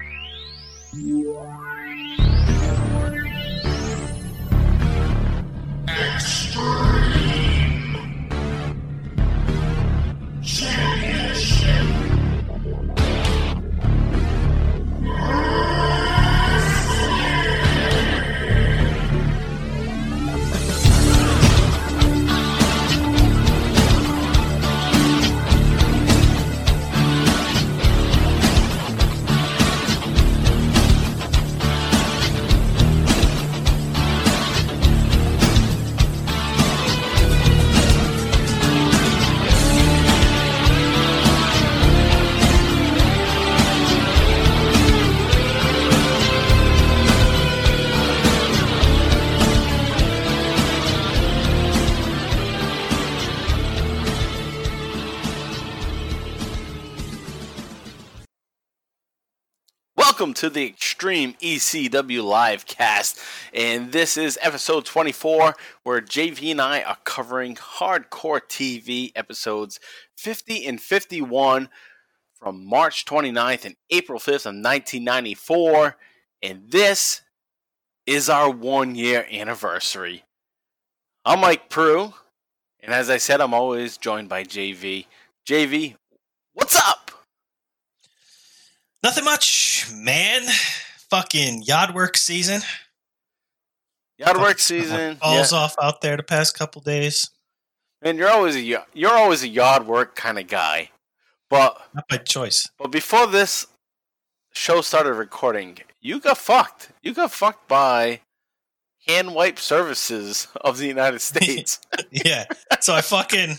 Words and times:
to 60.39 60.49
the 60.49 60.65
Extreme 60.65 61.33
ECW 61.41 62.23
live 62.23 62.65
cast, 62.65 63.19
and 63.53 63.91
this 63.91 64.15
is 64.15 64.39
episode 64.41 64.85
24, 64.85 65.53
where 65.83 65.99
JV 65.99 66.51
and 66.51 66.61
I 66.61 66.81
are 66.81 66.97
covering 67.03 67.55
hardcore 67.55 68.39
TV 68.39 69.11
episodes 69.17 69.81
50 70.15 70.65
and 70.65 70.79
51 70.79 71.67
from 72.35 72.65
March 72.65 73.03
29th 73.03 73.65
and 73.65 73.75
April 73.89 74.17
5th 74.17 74.45
of 74.45 74.55
1994, 74.55 75.97
and 76.41 76.71
this 76.71 77.19
is 78.05 78.29
our 78.29 78.49
one 78.49 78.95
year 78.95 79.27
anniversary. 79.29 80.23
I'm 81.25 81.41
Mike 81.41 81.69
Pru, 81.69 82.13
and 82.79 82.93
as 82.93 83.09
I 83.09 83.17
said, 83.17 83.41
I'm 83.41 83.53
always 83.53 83.97
joined 83.97 84.29
by 84.29 84.45
JV. 84.45 85.05
JV, 85.45 85.97
what's 86.53 86.77
up? 86.77 87.08
Nothing 89.03 89.25
much, 89.25 89.87
man. 89.93 90.43
Fucking 91.09 91.63
yard 91.63 91.95
work 91.95 92.17
season. 92.17 92.61
Yard 94.17 94.37
work 94.37 94.59
season. 94.59 95.15
falls 95.15 95.53
yeah. 95.53 95.57
off 95.57 95.75
out 95.81 96.01
there 96.01 96.17
the 96.17 96.23
past 96.23 96.57
couple 96.57 96.81
days. 96.81 97.29
Man, 98.01 98.17
you're 98.17 98.29
always 98.29 98.55
a 98.55 98.61
you're 98.93 99.13
always 99.13 99.43
a 99.43 99.47
yard 99.47 99.87
work 99.87 100.15
kind 100.15 100.37
of 100.37 100.47
guy, 100.47 100.91
but 101.49 101.81
not 101.93 102.07
by 102.09 102.17
choice. 102.17 102.69
But 102.77 102.91
before 102.91 103.27
this 103.27 103.67
show 104.53 104.81
started 104.81 105.13
recording, 105.13 105.77
you 106.01 106.19
got 106.19 106.37
fucked. 106.37 106.91
You 107.01 107.13
got 107.13 107.31
fucked 107.31 107.67
by 107.67 108.21
hand 109.07 109.33
wipe 109.33 109.59
services 109.59 110.47
of 110.61 110.77
the 110.77 110.87
United 110.87 111.21
States. 111.21 111.79
yeah. 112.11 112.45
So 112.81 112.93
I 112.93 113.01
fucking 113.01 113.57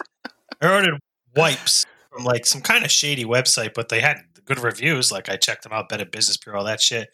I 0.60 0.75
ordered 0.75 1.00
wipes 1.34 1.86
from 2.10 2.25
like 2.25 2.47
some 2.47 2.60
kind 2.60 2.84
of 2.84 2.91
shady 2.91 3.25
website, 3.25 3.72
but 3.75 3.88
they 3.88 4.00
had 4.00 4.22
good 4.44 4.58
reviews. 4.60 5.10
Like 5.12 5.28
I 5.28 5.36
checked 5.36 5.62
them 5.62 5.72
out, 5.72 5.88
Better 5.88 6.05
Business 6.05 6.36
Bureau, 6.36 6.60
all 6.60 6.64
that 6.64 6.80
shit. 6.80 7.10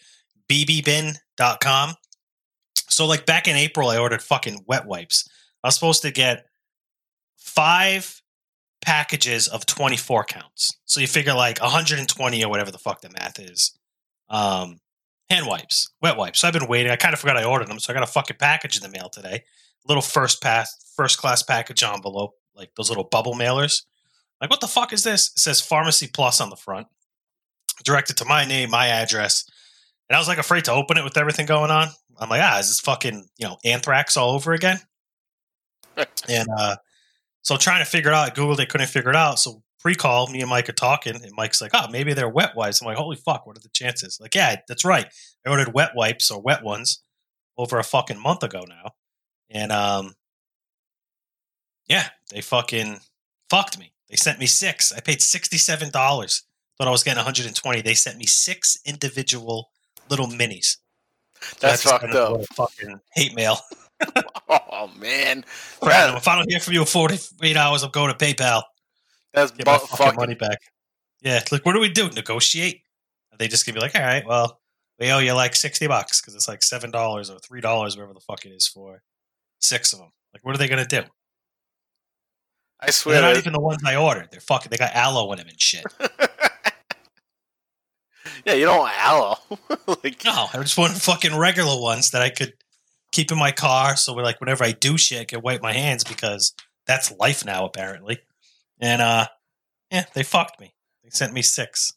BBBin.com. 0.49 1.95
So 2.89 3.07
like 3.07 3.27
back 3.27 3.49
in 3.49 3.57
April, 3.57 3.89
I 3.89 3.99
ordered 3.99 4.23
fucking 4.23 4.65
wet 4.67 4.87
wipes. 4.87 5.29
I 5.63 5.69
was 5.69 5.75
supposed 5.75 6.03
to 6.03 6.11
get 6.11 6.47
five 7.37 8.23
packages 8.81 9.49
of 9.49 9.67
24 9.67 10.25
counts. 10.25 10.77
So 10.85 11.01
you 11.01 11.07
figure 11.07 11.35
like 11.35 11.61
120 11.61 12.45
or 12.45 12.49
whatever 12.49 12.71
the 12.71 12.79
fuck 12.79 13.01
the 13.01 13.11
math 13.11 13.41
is. 13.41 13.77
Um, 14.29 14.79
hand 15.29 15.47
wipes, 15.47 15.91
wet 16.01 16.17
wipes. 16.17 16.41
So 16.41 16.49
I've 16.49 16.55
been 16.55 16.69
waiting. 16.69 16.93
I 16.93 16.97
kind 16.97 17.13
of 17.13 17.21
forgot 17.21 17.37
I 17.37 17.45
ordered 17.45 17.69
them. 17.69 17.81
So 17.81 17.93
I 17.93 17.95
got 17.95 18.05
a 18.05 18.13
fucking 18.13 18.37
package 18.39 18.77
in 18.77 18.83
the 18.83 18.97
mail 18.97 19.09
today. 19.09 19.43
Little 19.89 20.03
first 20.03 20.43
pass, 20.43 20.93
first 20.97 21.19
class 21.19 21.43
package 21.43 21.83
envelope, 21.83 22.35
like 22.55 22.71
those 22.77 22.89
little 22.89 23.05
bubble 23.05 23.35
mailers. 23.35 23.83
Like, 24.41 24.51
what 24.51 24.61
the 24.61 24.69
fuck 24.69 24.93
is 24.93 25.03
this? 25.03 25.31
It 25.31 25.39
says 25.39 25.61
Pharmacy 25.61 26.09
Plus 26.13 26.41
on 26.41 26.51
the 26.51 26.57
front 26.57 26.87
directed 27.85 28.17
to 28.19 28.25
my 28.25 28.45
name, 28.45 28.71
my 28.71 28.89
address. 28.89 29.45
And 30.09 30.17
I 30.17 30.19
was 30.19 30.29
like 30.29 30.39
afraid 30.39 30.65
to 30.67 30.73
open 30.73 30.97
it 30.99 31.05
with 31.05 31.17
everything 31.17 31.47
going 31.47 31.71
on. 31.71 31.89
I'm 32.19 32.29
like, 32.29 32.43
ah, 32.43 32.59
is 32.59 32.69
this 32.69 32.81
fucking, 32.81 33.29
you 33.39 33.47
know, 33.47 33.59
anthrax 33.65 34.17
all 34.17 34.31
over 34.35 34.53
again? 34.53 34.79
and 36.29 36.49
uh 36.59 36.77
so 37.43 37.57
trying 37.57 37.79
to 37.79 37.89
figure 37.89 38.11
it 38.11 38.15
out, 38.15 38.27
I 38.27 38.35
Googled 38.35 38.59
it, 38.59 38.69
couldn't 38.69 38.89
figure 38.89 39.11
it 39.11 39.17
out. 39.17 39.39
So 39.39 39.63
pre-call, 39.79 40.27
me 40.29 40.41
and 40.41 40.51
Mike 40.51 40.69
are 40.69 40.73
talking, 40.73 41.15
and 41.15 41.31
Mike's 41.37 41.61
like, 41.61 41.71
oh, 41.75 41.87
maybe 41.93 42.13
they're 42.13 42.29
wet 42.29 42.57
wipes. 42.57 42.81
I'm 42.81 42.87
like, 42.87 42.97
holy 42.97 43.17
fuck, 43.17 43.47
what 43.47 43.57
are 43.57 43.61
the 43.61 43.69
chances? 43.69 44.19
Like, 44.21 44.35
yeah, 44.35 44.57
that's 44.67 44.85
right. 44.85 45.07
I 45.47 45.51
ordered 45.51 45.73
wet 45.73 45.93
wipes 45.95 46.29
or 46.29 46.43
wet 46.43 46.65
ones 46.65 47.05
over 47.57 47.79
a 47.79 47.85
fucking 47.85 48.21
month 48.21 48.43
ago 48.43 48.65
now. 48.69 48.93
And 49.49 49.71
um 49.71 50.15
yeah, 51.89 52.09
they 52.33 52.41
fucking 52.41 52.99
fucked 53.49 53.79
me. 53.79 53.93
They 54.11 54.17
sent 54.17 54.41
me 54.41 54.47
six. 54.47 54.93
I 54.93 55.01
paid 55.01 55.23
sixty-seven 55.23 55.91
dollars 55.91 56.43
thought 56.77 56.89
I 56.89 56.91
was 56.91 57.03
getting 57.03 57.19
120. 57.19 57.81
They 57.81 57.95
sent 57.95 58.19
me 58.19 58.27
six 58.27 58.79
individual 58.85 59.71
little 60.11 60.27
minis. 60.27 60.77
That's 61.61 61.83
so 61.83 61.91
fucked 61.91 62.15
up. 62.15 62.41
Fucking 62.55 63.01
hate 63.13 63.35
mail. 63.35 63.59
oh 64.49 64.91
man! 64.99 65.45
Random. 65.83 66.17
If 66.17 66.29
I 66.29 66.37
don't 66.37 66.51
hear 66.51 66.61
from 66.61 66.75
you 66.75 66.81
in 66.81 66.87
48 66.87 67.57
hours, 67.57 67.83
I'm 67.83 67.91
going 67.91 68.15
to 68.15 68.25
PayPal. 68.25 68.63
That's 69.33 69.53
get 69.53 69.67
my 69.67 69.79
fucking, 69.79 69.97
fucking 69.97 70.17
money 70.17 70.35
back. 70.35 70.59
Yeah, 71.23 71.41
like 71.51 71.65
what 71.65 71.73
do 71.73 71.81
we 71.81 71.89
do? 71.89 72.09
Negotiate? 72.11 72.83
They 73.39 73.49
just 73.49 73.67
gonna 73.67 73.75
be 73.75 73.81
like, 73.81 73.95
all 73.95 74.03
right, 74.03 74.27
well, 74.27 74.61
we 74.99 75.11
owe 75.11 75.19
you 75.19 75.35
like 75.35 75.55
60 75.55 75.87
bucks 75.89 76.21
because 76.21 76.35
it's 76.35 76.49
like 76.49 76.63
seven 76.63 76.91
dollars 76.91 77.31
or 77.31 77.39
three 77.39 77.61
dollars, 77.61 77.97
whatever 77.97 78.15
the 78.15 78.21
fuck 78.21 78.47
it 78.47 78.51
is 78.51 78.67
for 78.67 79.03
six 79.61 79.93
of 79.93 79.99
them. 79.99 80.11
Like, 80.33 80.45
what 80.45 80.55
are 80.55 80.59
they 80.59 80.69
gonna 80.69 80.87
do? 80.87 81.03
I 82.81 82.91
swear, 82.91 83.21
they're 83.21 83.31
not 83.33 83.39
even 83.39 83.53
the 83.55 83.61
ones 83.61 83.83
I 83.85 83.97
ordered. 83.97 84.29
They're 84.31 84.41
fucking. 84.41 84.71
They 84.71 84.77
got 84.77 84.95
aloe 84.95 85.33
in 85.33 85.39
them 85.39 85.49
and 85.49 85.61
shit. 85.61 85.85
Yeah, 88.45 88.55
you 88.55 88.67
don't 88.67 88.79
want 88.79 88.95
aloe. 88.99 89.37
like, 90.03 90.25
no, 90.25 90.47
I 90.53 90.59
just 90.63 90.79
wanted 90.79 91.01
fucking 91.01 91.37
regular 91.37 91.81
ones 91.81 92.11
that 92.11 92.23
I 92.23 92.31
could 92.31 92.55
keep 93.13 93.31
in 93.33 93.39
my 93.39 93.53
car. 93.53 93.97
So, 93.97 94.15
we're 94.15 94.23
like, 94.23 94.41
whenever 94.41 94.65
I 94.65 94.73
do 94.73 94.97
shit, 94.97 95.21
I 95.21 95.25
can 95.25 95.41
wipe 95.43 95.63
my 95.63 95.73
hands 95.73 96.05
because 96.05 96.55
that's 96.87 97.13
life 97.13 97.45
now, 97.45 97.65
apparently. 97.65 98.19
And, 98.81 99.01
uh, 99.03 99.27
yeah, 99.91 100.05
they 100.15 100.23
fucked 100.23 100.61
me. 100.61 100.75
They 101.05 101.11
sent 101.11 101.33
me 101.33 101.43
six. 101.43 101.93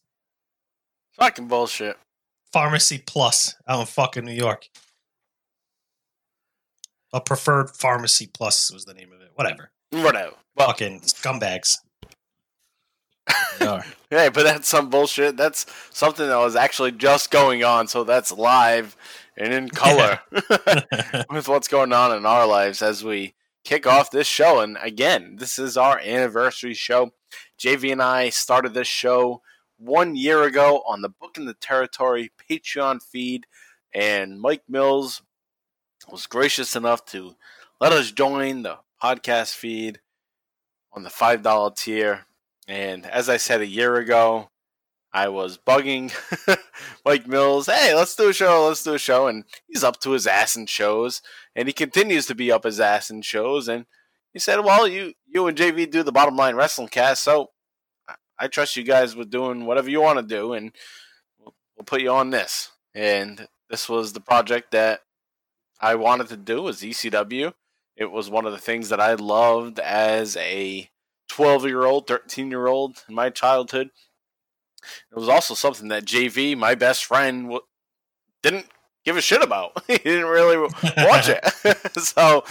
Fucking 1.13 1.47
bullshit. 1.47 1.97
Pharmacy 2.53 3.03
Plus 3.06 3.56
out 3.67 3.81
in 3.81 3.85
fucking 3.85 4.25
New 4.25 4.34
York. 4.34 4.67
A 7.11 7.22
preferred 7.22 7.75
pharmacy 7.75 8.29
plus 8.31 8.72
was 8.72 8.85
the 8.85 8.94
name 8.94 9.11
of 9.11 9.22
it. 9.22 9.31
Whatever. 9.34 9.72
Whatever. 9.90 10.35
Well, 10.56 10.67
fucking 10.67 11.01
scumbags. 11.01 11.78
hey, 14.09 14.29
but 14.29 14.44
that's 14.44 14.67
some 14.67 14.90
bullshit. 14.90 15.38
That's 15.38 15.66
something 15.91 16.28
that 16.28 16.38
was 16.38 16.56
actually 16.56 16.91
just 16.91 17.31
going 17.31 17.63
on, 17.63 17.88
so 17.88 18.03
that's 18.03 18.31
live 18.31 18.95
and 19.38 19.53
in 19.53 19.69
color 19.69 20.19
with 21.29 21.47
what's 21.47 21.67
going 21.67 21.94
on 21.94 22.16
in 22.16 22.25
our 22.25 22.45
lives 22.45 22.81
as 22.81 23.03
we 23.03 23.34
kick 23.63 23.88
off 23.88 24.12
this 24.12 24.28
show. 24.28 24.59
And 24.59 24.78
again, 24.81 25.38
this 25.40 25.59
is 25.59 25.78
our 25.78 26.00
anniversary 26.00 26.73
show. 26.73 27.12
JV 27.59 27.91
and 27.91 28.01
I 28.01 28.29
started 28.29 28.73
this 28.73 28.88
show 28.88 29.41
one 29.78 30.16
year 30.16 30.44
ago 30.44 30.84
on 30.88 31.01
the 31.01 31.09
Booking 31.09 31.46
the 31.46 31.53
Territory 31.53 32.32
Patreon 32.49 33.02
feed, 33.02 33.46
and 33.93 34.40
Mike 34.40 34.64
Mills 34.67 35.22
was 36.09 36.28
gracious 36.28 36.75
enough 36.75 37.05
to 37.05 37.35
let 37.79 37.91
us 37.91 38.11
join 38.11 38.64
the 38.64 38.79
podcast 39.02 39.55
feed 39.55 39.99
on 40.91 41.03
the 41.03 41.09
$5 41.09 41.75
tier. 41.75 42.25
And 42.70 43.08
as 43.08 43.30
I 43.30 43.38
said 43.38 43.62
a 43.62 43.68
year 43.68 43.96
ago, 43.96 44.52
I 45.12 45.30
was 45.30 45.58
bugging 45.58 46.14
Mike 47.06 47.28
Mills, 47.28 47.66
hey, 47.66 47.96
let's 47.96 48.16
do 48.16 48.30
a 48.30 48.34
show, 48.34 48.68
let's 48.68 48.84
do 48.84 48.94
a 48.94 49.00
show. 49.00 49.26
And 49.26 49.44
he's 49.68 49.84
up 49.84 50.00
to 50.02 50.12
his 50.12 50.28
ass 50.28 50.56
in 50.56 50.68
shows. 50.68 51.24
And 51.56 51.68
he 51.68 51.74
continues 51.74 52.28
to 52.28 52.36
be 52.36 52.52
up 52.52 52.66
his 52.66 52.80
ass 52.80 53.10
in 53.10 53.24
shows. 53.24 53.68
And 53.68 53.88
he 54.34 54.40
said, 54.40 54.60
well, 54.60 54.88
you, 54.88 55.14
you 55.26 55.48
and 55.48 55.58
JV 55.58 55.90
do 55.90 56.04
the 56.04 56.12
bottom 56.12 56.36
line 56.36 56.56
wrestling 56.56 56.90
cast. 56.90 57.24
So 57.24 57.50
I 58.38 58.48
trust 58.48 58.76
you 58.76 58.84
guys 58.84 59.16
with 59.16 59.32
doing 59.32 59.66
whatever 59.66 59.90
you 59.90 60.02
want 60.02 60.20
to 60.20 60.36
do. 60.36 60.54
And 60.54 60.72
we'll, 61.40 61.56
we'll 61.76 61.86
put 61.86 62.02
you 62.02 62.12
on 62.12 62.30
this. 62.30 62.72
And 62.94 63.48
this 63.68 63.90
was 63.90 64.14
the 64.14 64.22
project 64.22 64.72
that 64.74 65.00
I 65.82 65.96
wanted 65.96 66.28
to 66.28 66.38
do 66.38 66.62
was 66.62 66.82
ECW. 66.82 67.52
It 67.98 68.12
was 68.12 68.30
one 68.30 68.46
of 68.46 68.52
the 68.52 68.60
things 68.60 68.90
that 68.90 69.00
I 69.00 69.16
loved 69.16 69.80
as 69.80 70.38
a 70.38 70.88
12 71.29 71.66
year 71.66 71.85
old, 71.85 72.08
13 72.08 72.49
year 72.49 72.67
old 72.67 73.03
in 73.08 73.16
my 73.16 73.29
childhood. 73.29 73.90
It 75.11 75.16
was 75.16 75.29
also 75.29 75.53
something 75.53 75.90
that 75.90 76.05
JV, 76.05 76.58
my 76.58 76.76
best 76.76 77.05
friend, 77.05 77.43
w- 77.46 77.61
didn't 78.41 78.67
give 79.05 79.17
a 79.17 79.22
shit 79.22 79.41
about. 79.41 79.84
he 79.87 79.97
didn't 79.97 80.26
really 80.26 80.58
watch 80.97 81.29
it. 81.29 81.46
so, 82.02 82.43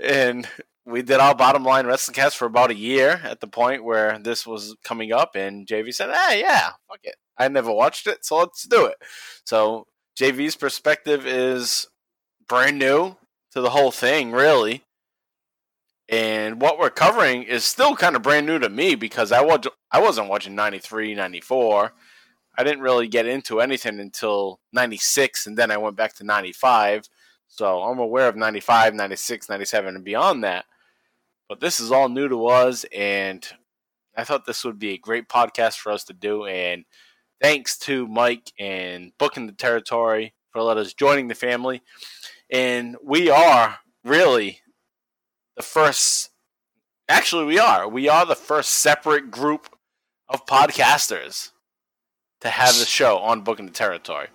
and 0.00 0.48
we 0.86 1.02
did 1.02 1.20
our 1.20 1.34
bottom 1.34 1.64
line 1.64 1.86
wrestling 1.86 2.14
cast 2.14 2.36
for 2.36 2.46
about 2.46 2.70
a 2.70 2.76
year 2.76 3.20
at 3.24 3.40
the 3.40 3.46
point 3.46 3.84
where 3.84 4.18
this 4.18 4.46
was 4.46 4.74
coming 4.82 5.12
up, 5.12 5.36
and 5.36 5.66
JV 5.66 5.94
said, 5.94 6.14
"Hey, 6.14 6.40
yeah, 6.40 6.70
fuck 6.88 7.00
it. 7.02 7.16
I 7.36 7.48
never 7.48 7.72
watched 7.72 8.06
it, 8.06 8.24
so 8.24 8.38
let's 8.38 8.66
do 8.66 8.86
it." 8.86 8.96
So 9.44 9.86
JV's 10.18 10.56
perspective 10.56 11.26
is 11.26 11.86
brand 12.48 12.78
new 12.78 13.16
to 13.52 13.60
the 13.60 13.70
whole 13.70 13.90
thing, 13.90 14.32
really. 14.32 14.84
And 16.08 16.60
what 16.60 16.78
we're 16.78 16.90
covering 16.90 17.42
is 17.42 17.64
still 17.64 17.94
kind 17.94 18.16
of 18.16 18.22
brand 18.22 18.46
new 18.46 18.58
to 18.58 18.68
me 18.70 18.94
because 18.94 19.30
I 19.30 19.42
was 19.42 19.66
I 19.90 20.00
wasn't 20.00 20.28
watching 20.28 20.54
93, 20.54 21.14
94. 21.14 21.92
I 22.56 22.64
didn't 22.64 22.80
really 22.80 23.08
get 23.08 23.26
into 23.26 23.60
anything 23.60 24.00
until 24.00 24.58
96 24.72 25.46
and 25.46 25.56
then 25.56 25.70
I 25.70 25.76
went 25.76 25.96
back 25.96 26.14
to 26.16 26.24
95. 26.24 27.08
So 27.46 27.82
I'm 27.82 27.98
aware 27.98 28.28
of 28.28 28.36
95, 28.36 28.94
96, 28.94 29.48
97 29.48 29.96
and 29.96 30.04
beyond 30.04 30.44
that. 30.44 30.64
But 31.48 31.60
this 31.60 31.78
is 31.78 31.92
all 31.92 32.08
new 32.08 32.28
to 32.28 32.46
us 32.46 32.84
and 32.94 33.46
I 34.16 34.24
thought 34.24 34.46
this 34.46 34.64
would 34.64 34.78
be 34.78 34.94
a 34.94 34.98
great 34.98 35.28
podcast 35.28 35.76
for 35.76 35.92
us 35.92 36.04
to 36.04 36.12
do 36.14 36.46
and 36.46 36.84
thanks 37.40 37.78
to 37.80 38.08
Mike 38.08 38.50
and 38.58 39.12
Booking 39.18 39.46
the 39.46 39.52
Territory 39.52 40.34
for 40.50 40.62
let 40.62 40.78
us 40.78 40.94
joining 40.94 41.28
the 41.28 41.34
family. 41.34 41.82
And 42.50 42.96
we 43.04 43.30
are 43.30 43.78
really 44.04 44.60
the 45.58 45.62
first 45.64 46.30
actually 47.08 47.44
we 47.44 47.58
are. 47.58 47.86
We 47.86 48.08
are 48.08 48.24
the 48.24 48.36
first 48.36 48.70
separate 48.70 49.30
group 49.30 49.68
of 50.28 50.46
podcasters 50.46 51.50
to 52.40 52.48
have 52.48 52.78
the 52.78 52.84
show 52.86 53.18
on 53.18 53.42
Booking 53.42 53.66
the 53.66 53.72
Territory. 53.72 54.28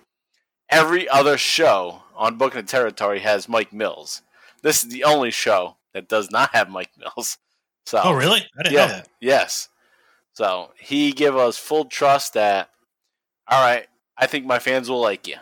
Every 0.68 1.08
other 1.08 1.38
show 1.38 2.02
on 2.14 2.36
Booking 2.36 2.60
the 2.60 2.66
Territory 2.66 3.20
has 3.20 3.48
Mike 3.48 3.72
Mills. 3.72 4.20
This 4.62 4.84
is 4.84 4.90
the 4.90 5.04
only 5.04 5.30
show 5.30 5.76
that 5.94 6.08
does 6.08 6.30
not 6.30 6.54
have 6.54 6.68
Mike 6.68 6.92
Mills. 6.96 7.38
So 7.86 8.00
Oh, 8.02 8.14
really? 8.14 8.40
I 8.58 8.62
didn't 8.62 8.74
yeah, 8.74 8.86
know 8.86 8.92
that. 8.94 9.08
Yes. 9.20 9.68
So 10.32 10.70
he 10.80 11.12
gave 11.12 11.36
us 11.36 11.58
full 11.58 11.84
trust 11.84 12.32
that, 12.32 12.70
all 13.46 13.62
right, 13.62 13.86
I 14.16 14.26
think 14.26 14.46
my 14.46 14.58
fans 14.58 14.88
will 14.88 15.02
like 15.02 15.28
you. 15.28 15.36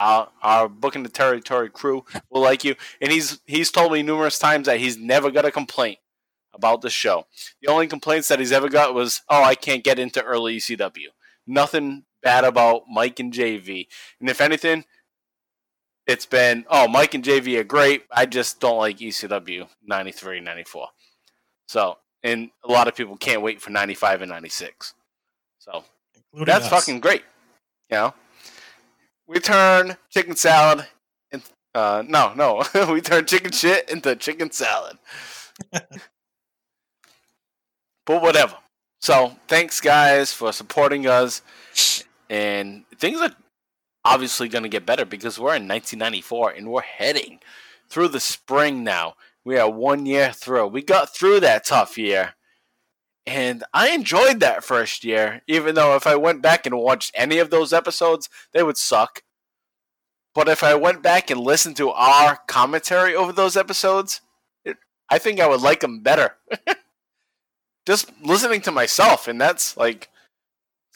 Our, 0.00 0.30
our 0.42 0.68
booking 0.68 1.02
the 1.02 1.10
territory 1.10 1.68
crew 1.68 2.04
will 2.30 2.40
like 2.40 2.64
you, 2.64 2.74
and 3.00 3.12
he's 3.12 3.40
he's 3.46 3.70
told 3.70 3.92
me 3.92 4.02
numerous 4.02 4.38
times 4.38 4.66
that 4.66 4.80
he's 4.80 4.96
never 4.96 5.30
got 5.30 5.44
a 5.44 5.52
complaint 5.52 5.98
about 6.54 6.80
the 6.80 6.90
show. 6.90 7.26
The 7.60 7.70
only 7.70 7.86
complaints 7.86 8.28
that 8.28 8.38
he's 8.38 8.50
ever 8.50 8.68
got 8.68 8.94
was, 8.94 9.20
oh, 9.28 9.42
I 9.44 9.54
can't 9.54 9.84
get 9.84 9.98
into 9.98 10.24
early 10.24 10.56
ECW. 10.56 11.08
Nothing 11.46 12.04
bad 12.22 12.44
about 12.44 12.84
Mike 12.90 13.20
and 13.20 13.32
JV, 13.32 13.88
and 14.20 14.30
if 14.30 14.40
anything, 14.40 14.84
it's 16.06 16.26
been, 16.26 16.64
oh, 16.68 16.88
Mike 16.88 17.14
and 17.14 17.22
JV 17.22 17.58
are 17.58 17.64
great. 17.64 18.04
I 18.10 18.26
just 18.26 18.58
don't 18.58 18.78
like 18.78 18.98
ECW 18.98 19.68
93, 19.84 20.40
94. 20.40 20.88
So, 21.66 21.98
and 22.22 22.50
a 22.64 22.72
lot 22.72 22.88
of 22.88 22.96
people 22.96 23.16
can't 23.16 23.42
wait 23.42 23.60
for 23.60 23.70
95 23.70 24.22
and 24.22 24.30
96. 24.30 24.94
So, 25.58 25.84
Including 26.32 26.52
that's 26.52 26.64
us. 26.64 26.70
fucking 26.70 27.00
great. 27.00 27.22
You 27.90 27.96
know? 27.96 28.14
We 29.30 29.38
turn 29.38 29.96
chicken 30.08 30.34
salad 30.34 30.88
and 31.30 31.40
uh 31.72 32.02
no, 32.04 32.34
no. 32.34 32.64
we 32.92 33.00
turn 33.00 33.26
chicken 33.26 33.52
shit 33.52 33.88
into 33.88 34.16
chicken 34.16 34.50
salad. 34.50 34.98
but 35.70 35.86
whatever. 38.06 38.56
So, 39.00 39.36
thanks 39.46 39.80
guys 39.80 40.32
for 40.32 40.52
supporting 40.52 41.06
us 41.06 41.42
and 42.28 42.82
things 42.98 43.20
are 43.20 43.30
obviously 44.04 44.48
going 44.48 44.64
to 44.64 44.68
get 44.68 44.84
better 44.84 45.04
because 45.04 45.38
we're 45.38 45.54
in 45.54 45.68
1994 45.68 46.50
and 46.50 46.68
we're 46.68 46.80
heading 46.80 47.38
through 47.88 48.08
the 48.08 48.18
spring 48.18 48.82
now. 48.82 49.14
We 49.44 49.58
are 49.58 49.70
one 49.70 50.06
year 50.06 50.32
through. 50.32 50.66
We 50.66 50.82
got 50.82 51.14
through 51.14 51.38
that 51.40 51.64
tough 51.64 51.96
year. 51.96 52.34
And 53.26 53.64
I 53.72 53.90
enjoyed 53.90 54.40
that 54.40 54.64
first 54.64 55.04
year, 55.04 55.42
even 55.46 55.74
though 55.74 55.94
if 55.94 56.06
I 56.06 56.16
went 56.16 56.42
back 56.42 56.66
and 56.66 56.78
watched 56.78 57.12
any 57.14 57.38
of 57.38 57.50
those 57.50 57.72
episodes, 57.72 58.28
they 58.52 58.62
would 58.62 58.76
suck. 58.76 59.22
But 60.34 60.48
if 60.48 60.62
I 60.62 60.74
went 60.74 61.02
back 61.02 61.30
and 61.30 61.40
listened 61.40 61.76
to 61.76 61.90
our 61.90 62.38
commentary 62.46 63.14
over 63.14 63.32
those 63.32 63.56
episodes, 63.56 64.20
it, 64.64 64.76
I 65.08 65.18
think 65.18 65.40
I 65.40 65.48
would 65.48 65.60
like 65.60 65.80
them 65.80 66.00
better. 66.00 66.36
Just 67.86 68.12
listening 68.22 68.60
to 68.62 68.70
myself, 68.70 69.26
and 69.26 69.40
that's 69.40 69.76
like 69.76 70.08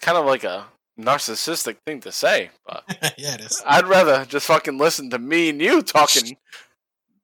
kind 0.00 0.16
of 0.16 0.26
like 0.26 0.44
a 0.44 0.66
narcissistic 0.98 1.78
thing 1.86 2.00
to 2.00 2.12
say, 2.12 2.50
but 2.66 2.84
yeah, 3.18 3.34
it 3.34 3.40
is. 3.40 3.62
I'd 3.66 3.86
rather 3.86 4.24
just 4.26 4.46
fucking 4.46 4.78
listen 4.78 5.10
to 5.10 5.18
me 5.18 5.48
and 5.48 5.60
you 5.60 5.82
talking 5.82 6.36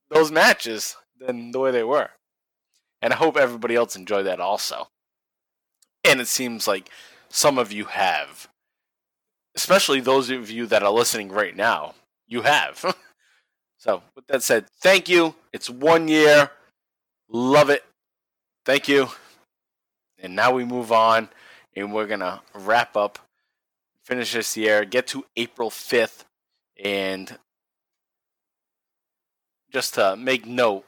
those 0.09 0.33
matches 0.33 0.97
than 1.21 1.53
the 1.53 1.61
way 1.61 1.71
they 1.71 1.85
were. 1.85 2.11
And 3.03 3.13
I 3.13 3.17
hope 3.17 3.37
everybody 3.37 3.75
else 3.75 3.97
enjoyed 3.97 4.27
that 4.27 4.41
also. 4.41 4.89
And 6.05 6.21
it 6.21 6.29
seems 6.29 6.67
like 6.67 6.91
some 7.29 7.59
of 7.59 7.73
you 7.73 7.87
have. 7.87 8.49
Especially 9.57 10.01
those 10.01 10.31
of 10.31 10.51
you 10.51 10.67
that 10.67 10.83
are 10.83 10.93
listening 10.93 11.31
right 11.31 11.57
now. 11.57 11.95
You 12.27 12.43
have. 12.43 12.97
so, 13.79 14.03
with 14.15 14.27
that 14.29 14.43
said, 14.43 14.67
thank 14.81 15.09
you. 15.09 15.35
It's 15.53 15.69
one 15.69 16.09
year. 16.09 16.51
Love 17.29 17.71
it. 17.71 17.85
Thank 18.65 18.89
you. 18.89 19.09
And 20.19 20.37
now 20.37 20.53
we 20.53 20.65
move 20.65 20.93
on 20.93 21.29
and 21.75 21.93
we're 21.93 22.07
going 22.07 22.21
to 22.21 22.41
wrap 22.55 22.97
up 22.97 23.19
finish 24.11 24.33
this 24.33 24.57
year, 24.57 24.85
get 24.85 25.07
to 25.07 25.25
April 25.37 25.71
5th, 25.71 26.25
and 26.83 27.39
just 29.73 29.95
to 29.95 30.17
make 30.17 30.45
note, 30.45 30.85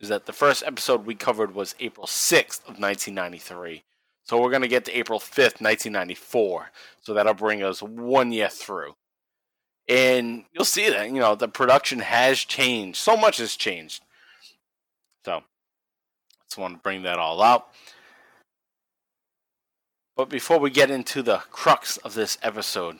is 0.00 0.08
that 0.08 0.26
the 0.26 0.32
first 0.32 0.62
episode 0.66 1.04
we 1.04 1.14
covered 1.14 1.54
was 1.54 1.74
April 1.78 2.06
6th 2.06 2.60
of 2.60 2.78
1993. 2.80 3.84
So 4.24 4.40
we're 4.40 4.50
going 4.50 4.62
to 4.62 4.68
get 4.68 4.84
to 4.86 4.98
April 4.98 5.18
5th, 5.18 5.60
1994. 5.60 6.70
So 7.02 7.14
that'll 7.14 7.34
bring 7.34 7.62
us 7.62 7.82
one 7.82 8.32
year 8.32 8.48
through. 8.48 8.94
And 9.88 10.44
you'll 10.52 10.64
see 10.64 10.88
that, 10.88 11.08
you 11.08 11.20
know, 11.20 11.34
the 11.34 11.48
production 11.48 11.98
has 11.98 12.38
changed. 12.38 12.98
So 12.98 13.16
much 13.16 13.38
has 13.38 13.56
changed. 13.56 14.02
So, 15.24 15.32
I 15.32 15.42
just 16.44 16.58
want 16.58 16.74
to 16.74 16.82
bring 16.82 17.02
that 17.02 17.18
all 17.18 17.42
out. 17.42 17.68
But 20.16 20.28
before 20.28 20.58
we 20.58 20.70
get 20.70 20.90
into 20.90 21.22
the 21.22 21.38
crux 21.50 21.96
of 21.98 22.14
this 22.14 22.38
episode, 22.42 22.98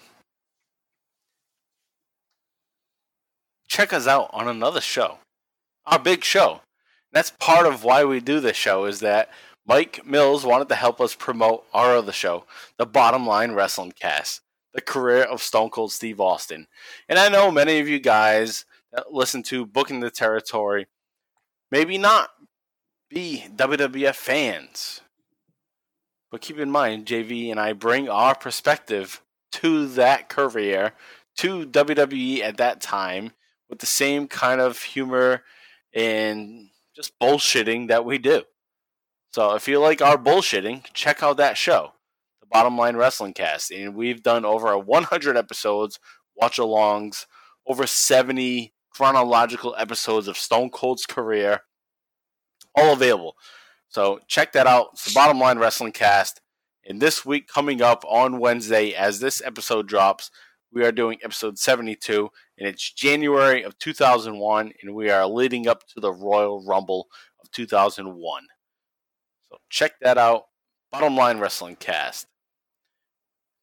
check 3.69 3.92
us 3.92 4.07
out 4.07 4.30
on 4.33 4.49
another 4.49 4.80
show, 4.80 5.19
our 5.87 5.99
big 5.99 6.25
show. 6.25 6.62
That's 7.12 7.31
part 7.31 7.67
of 7.67 7.85
why 7.85 8.05
we 8.05 8.21
do 8.21 8.40
this 8.40 8.57
show 8.57 8.85
is 8.85 9.00
that 9.00 9.31
Mike 9.67 10.07
Mills 10.07 10.45
wanted 10.45 10.69
to 10.69 10.75
help 10.75 11.00
us 11.00 11.14
promote 11.14 11.64
our 11.73 11.97
other 11.97 12.12
show, 12.12 12.45
the 12.76 12.87
Bottom 12.87 13.26
Line 13.26 13.52
Wrestling 13.52 13.93
Cast, 13.93 14.40
the 14.75 14.81
career 14.81 15.23
of 15.23 15.43
Stone 15.43 15.71
Cold 15.71 15.93
Steve 15.93 16.21
Austin. 16.21 16.67
And 17.09 17.19
I 17.19 17.29
know 17.29 17.50
many 17.50 17.79
of 17.79 17.88
you 17.88 17.99
guys 17.99 18.64
that 18.93 19.12
listen 19.12 19.43
to 19.45 19.67
Booking 19.67 20.00
the 20.00 20.11
Territory 20.11 20.87
maybe 21.71 21.99
not 21.99 22.31
be 23.09 23.45
WWF 23.55 24.14
fans. 24.14 25.00
But 26.31 26.40
keep 26.40 26.59
in 26.59 26.71
mind, 26.71 27.07
JV 27.07 27.50
and 27.50 27.59
I 27.59 27.73
bring 27.73 28.09
our 28.09 28.35
perspective 28.35 29.21
to 29.52 29.88
that 29.88 30.29
career, 30.29 30.93
to 31.38 31.67
WWE 31.67 32.43
at 32.43 32.57
that 32.57 32.81
time, 32.81 33.33
with 33.69 33.81
the 33.81 33.87
same 33.87 34.29
kind 34.29 34.61
of 34.61 34.81
humor 34.83 35.43
and 35.93 36.69
just 37.00 37.19
bullshitting 37.19 37.88
that 37.88 38.04
we 38.04 38.19
do. 38.19 38.42
So 39.33 39.54
if 39.54 39.66
you 39.66 39.78
like 39.78 40.02
our 40.02 40.19
bullshitting, 40.19 40.85
check 40.92 41.23
out 41.23 41.38
that 41.38 41.57
show, 41.57 41.92
the 42.40 42.47
Bottom 42.47 42.76
Line 42.76 42.97
Wrestling 42.97 43.33
Cast. 43.33 43.71
And 43.71 43.95
we've 43.95 44.23
done 44.23 44.45
over 44.45 44.76
100 44.76 45.37
episodes, 45.37 45.99
watch 46.37 46.59
alongs, 46.59 47.25
over 47.66 47.87
70 47.87 48.75
chronological 48.90 49.75
episodes 49.78 50.28
of 50.28 50.37
Stone 50.37 50.71
Cold's 50.71 51.07
career, 51.07 51.61
all 52.75 52.92
available. 52.92 53.35
So 53.88 54.21
check 54.28 54.52
that 54.52 54.66
out. 54.66 54.88
It's 54.92 55.07
the 55.07 55.14
Bottom 55.14 55.38
Line 55.40 55.59
Wrestling 55.59 55.92
Cast. 55.92 56.42
And 56.85 57.00
this 57.00 57.25
week, 57.25 57.47
coming 57.47 57.80
up 57.80 58.04
on 58.07 58.40
Wednesday, 58.40 58.92
as 58.92 59.21
this 59.21 59.40
episode 59.42 59.88
drops, 59.88 60.30
we 60.72 60.84
are 60.84 60.92
doing 60.92 61.18
episode 61.22 61.58
72, 61.58 62.30
and 62.58 62.68
it's 62.68 62.92
January 62.92 63.62
of 63.62 63.78
2001, 63.78 64.72
and 64.82 64.94
we 64.94 65.10
are 65.10 65.26
leading 65.26 65.66
up 65.66 65.86
to 65.88 66.00
the 66.00 66.12
Royal 66.12 66.64
Rumble 66.64 67.08
of 67.42 67.50
2001. 67.50 68.42
So 69.48 69.56
check 69.68 69.92
that 70.00 70.18
out. 70.18 70.44
Bottom 70.92 71.16
Line 71.16 71.38
Wrestling 71.38 71.76
Cast. 71.76 72.26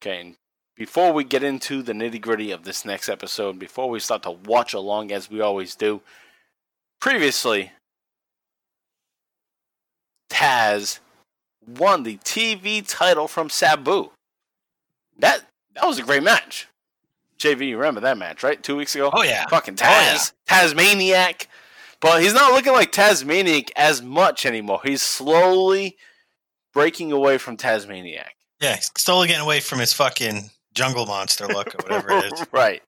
Okay, 0.00 0.20
and 0.20 0.36
before 0.76 1.12
we 1.12 1.24
get 1.24 1.42
into 1.42 1.82
the 1.82 1.92
nitty 1.92 2.20
gritty 2.20 2.52
of 2.52 2.64
this 2.64 2.84
next 2.84 3.08
episode, 3.08 3.58
before 3.58 3.90
we 3.90 4.00
start 4.00 4.22
to 4.22 4.30
watch 4.30 4.74
along 4.74 5.10
as 5.10 5.30
we 5.30 5.40
always 5.40 5.74
do, 5.74 6.02
previously 7.00 7.72
Taz 10.30 11.00
won 11.66 12.02
the 12.02 12.18
TV 12.18 12.86
title 12.86 13.28
from 13.28 13.50
Sabu. 13.50 14.10
that 15.18 15.42
that 15.74 15.86
was 15.86 15.98
a 15.98 16.02
great 16.02 16.22
match. 16.22 16.68
JV, 17.38 17.68
you 17.68 17.76
remember 17.76 18.00
that 18.00 18.18
match, 18.18 18.42
right? 18.42 18.62
Two 18.62 18.76
weeks 18.76 18.94
ago. 18.94 19.10
Oh 19.12 19.22
yeah. 19.22 19.46
Fucking 19.48 19.78
Oh, 19.80 19.84
yeah. 19.84 20.18
Tazmaniac. 20.48 21.46
But 22.00 22.22
he's 22.22 22.34
not 22.34 22.52
looking 22.52 22.72
like 22.72 22.92
Tazmaniac 22.92 23.70
as 23.76 24.02
much 24.02 24.46
anymore. 24.46 24.80
He's 24.84 25.02
slowly 25.02 25.96
breaking 26.72 27.10
away 27.12 27.38
from 27.38 27.56
Tazmaniac. 27.56 28.28
Yeah, 28.60 28.76
he's 28.76 28.90
slowly 28.96 29.28
getting 29.28 29.42
away 29.42 29.60
from 29.60 29.78
his 29.80 29.92
fucking 29.92 30.50
jungle 30.74 31.06
monster 31.06 31.46
look 31.46 31.74
or 31.74 31.78
whatever 31.82 32.10
it 32.12 32.32
is. 32.32 32.46
right. 32.52 32.82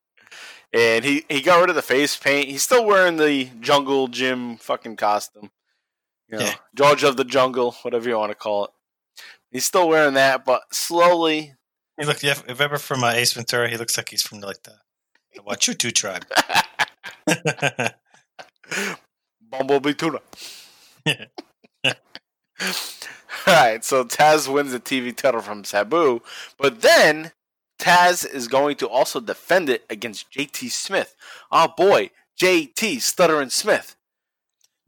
And 0.72 1.04
he, 1.04 1.24
he 1.28 1.40
got 1.42 1.60
rid 1.60 1.70
of 1.70 1.74
the 1.76 1.82
face 1.82 2.16
paint. 2.16 2.48
He's 2.48 2.62
still 2.62 2.84
wearing 2.86 3.16
the 3.16 3.50
jungle 3.60 4.06
gym 4.06 4.56
fucking 4.58 4.96
costume. 4.96 5.50
You 6.28 6.38
know, 6.38 6.44
Yeah. 6.44 6.54
George 6.76 7.02
of 7.02 7.16
the 7.16 7.24
Jungle, 7.24 7.72
whatever 7.82 8.08
you 8.08 8.16
want 8.16 8.30
to 8.30 8.36
call 8.36 8.66
it. 8.66 8.70
He's 9.50 9.64
still 9.64 9.88
wearing 9.88 10.14
that, 10.14 10.44
but 10.44 10.62
slowly. 10.72 11.54
He 12.00 12.06
look 12.06 12.24
if, 12.24 12.48
if 12.48 12.60
ever 12.62 12.78
from 12.78 13.04
uh, 13.04 13.10
Ace 13.10 13.34
Ventura, 13.34 13.68
he 13.68 13.76
looks 13.76 13.94
like 13.98 14.08
he's 14.08 14.22
from 14.22 14.40
like 14.40 14.62
the, 14.62 14.72
the 15.34 15.42
Wachutu 15.42 15.92
tribe. 15.92 16.24
Bumblebee 19.50 19.92
tuna. 19.92 20.20
Alright, 23.46 23.84
so 23.84 24.04
Taz 24.04 24.50
wins 24.50 24.72
the 24.72 24.80
TV 24.80 25.14
title 25.14 25.42
from 25.42 25.62
Sabu, 25.62 26.22
but 26.58 26.80
then 26.80 27.32
Taz 27.78 28.26
is 28.26 28.48
going 28.48 28.76
to 28.76 28.88
also 28.88 29.20
defend 29.20 29.68
it 29.68 29.84
against 29.90 30.32
JT 30.32 30.70
Smith. 30.70 31.14
Oh 31.52 31.68
boy, 31.76 32.12
JT 32.40 33.02
Stuttering 33.02 33.50
Smith. 33.50 33.94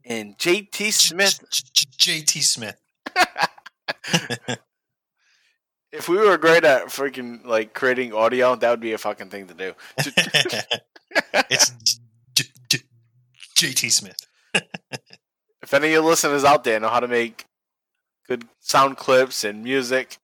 And 0.03 0.35
JT 0.39 0.91
Smith, 0.91 1.39
JT 1.51 2.41
Smith. 2.41 2.81
if 5.93 6.09
we 6.09 6.17
were 6.17 6.37
great 6.37 6.63
at 6.65 6.87
freaking 6.87 7.45
like 7.45 7.73
creating 7.73 8.13
audio, 8.13 8.55
that 8.55 8.69
would 8.69 8.79
be 8.81 8.93
a 8.93 8.97
fucking 8.97 9.29
thing 9.29 9.47
to 9.47 9.53
do. 9.53 9.73
it's 11.49 11.99
J- 12.35 12.45
J- 12.69 12.79
JT 13.55 13.91
Smith. 13.91 14.17
If 15.61 15.73
any 15.73 15.87
of 15.87 15.93
your 15.93 16.01
listeners 16.01 16.43
out 16.43 16.63
there 16.63 16.79
know 16.79 16.89
how 16.89 16.99
to 16.99 17.07
make 17.07 17.45
good 18.27 18.45
sound 18.59 18.97
clips 18.97 19.43
and 19.43 19.63
music, 19.63 20.17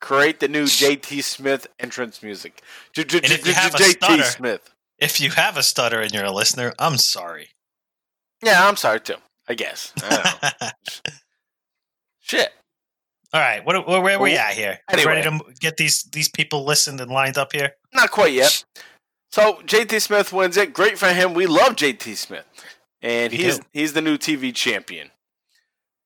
create 0.00 0.40
the 0.40 0.48
new 0.48 0.64
JT 0.64 1.22
Smith 1.24 1.66
entrance 1.78 2.22
music. 2.22 2.62
J- 2.94 3.04
J- 3.04 3.18
And 3.18 3.32
if 3.32 3.42
J- 3.42 3.50
you 3.50 3.54
have 3.54 3.74
a 3.74 3.78
JT 3.78 3.90
stutter- 3.96 4.22
Smith. 4.22 4.74
If 4.98 5.20
you 5.20 5.30
have 5.30 5.56
a 5.56 5.62
stutter 5.62 6.00
and 6.00 6.12
you're 6.12 6.24
a 6.24 6.30
listener, 6.32 6.72
I'm 6.78 6.98
sorry. 6.98 7.48
Yeah, 8.42 8.66
I'm 8.68 8.76
sorry 8.76 9.00
too. 9.00 9.16
I 9.48 9.54
guess. 9.54 9.92
I 10.02 10.38
know. 10.62 10.68
All 13.32 13.40
right, 13.40 13.64
what, 13.64 13.86
where, 13.86 14.00
where 14.00 14.16
are 14.16 14.20
we 14.22 14.34
at 14.36 14.54
here? 14.54 14.80
anyway. 14.90 15.14
Ready 15.22 15.30
to 15.38 15.40
get 15.60 15.76
these 15.76 16.02
these 16.04 16.28
people 16.28 16.64
listened 16.64 17.00
and 17.00 17.10
lined 17.10 17.38
up 17.38 17.52
here? 17.52 17.74
Not 17.94 18.10
quite 18.10 18.32
yet. 18.32 18.64
So 19.30 19.60
JT 19.64 20.00
Smith 20.00 20.32
wins 20.32 20.56
it. 20.56 20.72
Great 20.72 20.98
for 20.98 21.08
him. 21.12 21.34
We 21.34 21.46
love 21.46 21.76
JT 21.76 22.16
Smith, 22.16 22.44
and 23.00 23.30
We 23.30 23.38
he's 23.38 23.58
do. 23.58 23.64
he's 23.72 23.92
the 23.92 24.00
new 24.02 24.18
TV 24.18 24.52
champion. 24.54 25.10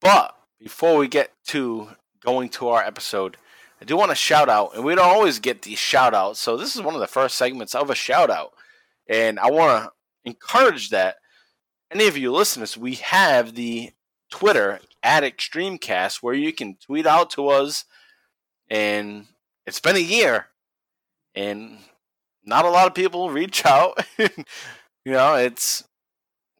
But 0.02 0.36
before 0.60 0.98
we 0.98 1.08
get 1.08 1.30
to 1.46 1.88
going 2.22 2.50
to 2.50 2.68
our 2.68 2.82
episode, 2.82 3.38
I 3.80 3.86
do 3.86 3.96
want 3.96 4.10
to 4.10 4.14
shout 4.14 4.50
out, 4.50 4.74
and 4.74 4.84
we 4.84 4.94
don't 4.94 5.04
always 5.08 5.38
get 5.38 5.62
these 5.62 5.78
shout 5.78 6.12
outs. 6.12 6.40
So 6.40 6.58
this 6.58 6.76
is 6.76 6.82
one 6.82 6.94
of 6.94 7.00
the 7.00 7.06
first 7.06 7.36
segments 7.36 7.74
of 7.74 7.88
a 7.88 7.94
shout 7.94 8.28
out, 8.30 8.52
and 9.08 9.38
I 9.40 9.50
want 9.50 9.84
to 9.84 9.92
encourage 10.26 10.90
that 10.90 11.16
any 11.90 12.06
of 12.06 12.18
you 12.18 12.32
listeners, 12.32 12.76
we 12.76 12.96
have 12.96 13.54
the 13.54 13.92
Twitter 14.30 14.80
at 15.04 15.22
Extremecast 15.22 16.22
where 16.22 16.34
you 16.34 16.52
can 16.52 16.76
tweet 16.76 17.06
out 17.06 17.30
to 17.30 17.48
us, 17.48 17.84
and 18.68 19.26
it's 19.66 19.78
been 19.78 19.96
a 19.96 20.00
year, 20.00 20.46
and 21.34 21.78
not 22.44 22.64
a 22.64 22.70
lot 22.70 22.86
of 22.86 22.94
people 22.94 23.30
reach 23.30 23.64
out. 23.64 24.04
you 24.18 25.12
know, 25.12 25.36
it's 25.36 25.84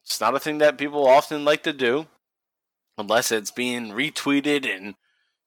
it's 0.03 0.21
not 0.21 0.35
a 0.35 0.39
thing 0.39 0.59
that 0.59 0.77
people 0.77 1.07
often 1.07 1.43
like 1.43 1.63
to 1.63 1.73
do, 1.73 2.05
unless 2.97 3.31
it's 3.31 3.51
being 3.51 3.89
retweeted 3.89 4.65
and 4.69 4.95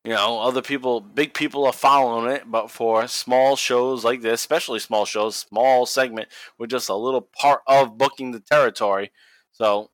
you 0.05 0.13
know 0.13 0.41
other 0.41 0.63
people, 0.63 1.01
big 1.01 1.33
people 1.33 1.65
are 1.65 1.73
following 1.73 2.31
it. 2.31 2.51
But 2.51 2.71
for 2.71 3.07
small 3.07 3.55
shows 3.55 4.05
like 4.05 4.23
this, 4.23 4.41
especially 4.41 4.81
small 4.81 5.05
shows, 5.05 5.37
small 5.37 5.87
segment, 5.87 6.29
we're 6.59 6.67
just 6.67 6.89
a 6.89 6.97
little 6.97 7.23
part 7.23 7.63
of 7.69 7.97
booking 7.97 8.33
the 8.33 8.41
territory. 8.41 9.13
So 9.53 9.91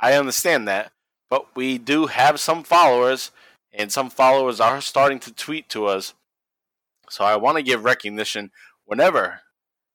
I 0.00 0.14
understand 0.14 0.66
that, 0.68 0.92
but 1.34 1.56
we 1.56 1.78
do 1.78 2.06
have 2.06 2.38
some 2.38 2.62
followers, 2.62 3.32
and 3.72 3.90
some 3.90 4.08
followers 4.08 4.60
are 4.60 4.80
starting 4.80 5.18
to 5.18 5.34
tweet 5.34 5.68
to 5.68 5.86
us. 5.86 6.14
So 7.10 7.24
I 7.24 7.34
want 7.34 7.56
to 7.56 7.62
give 7.64 7.82
recognition 7.82 8.52
whenever 8.84 9.40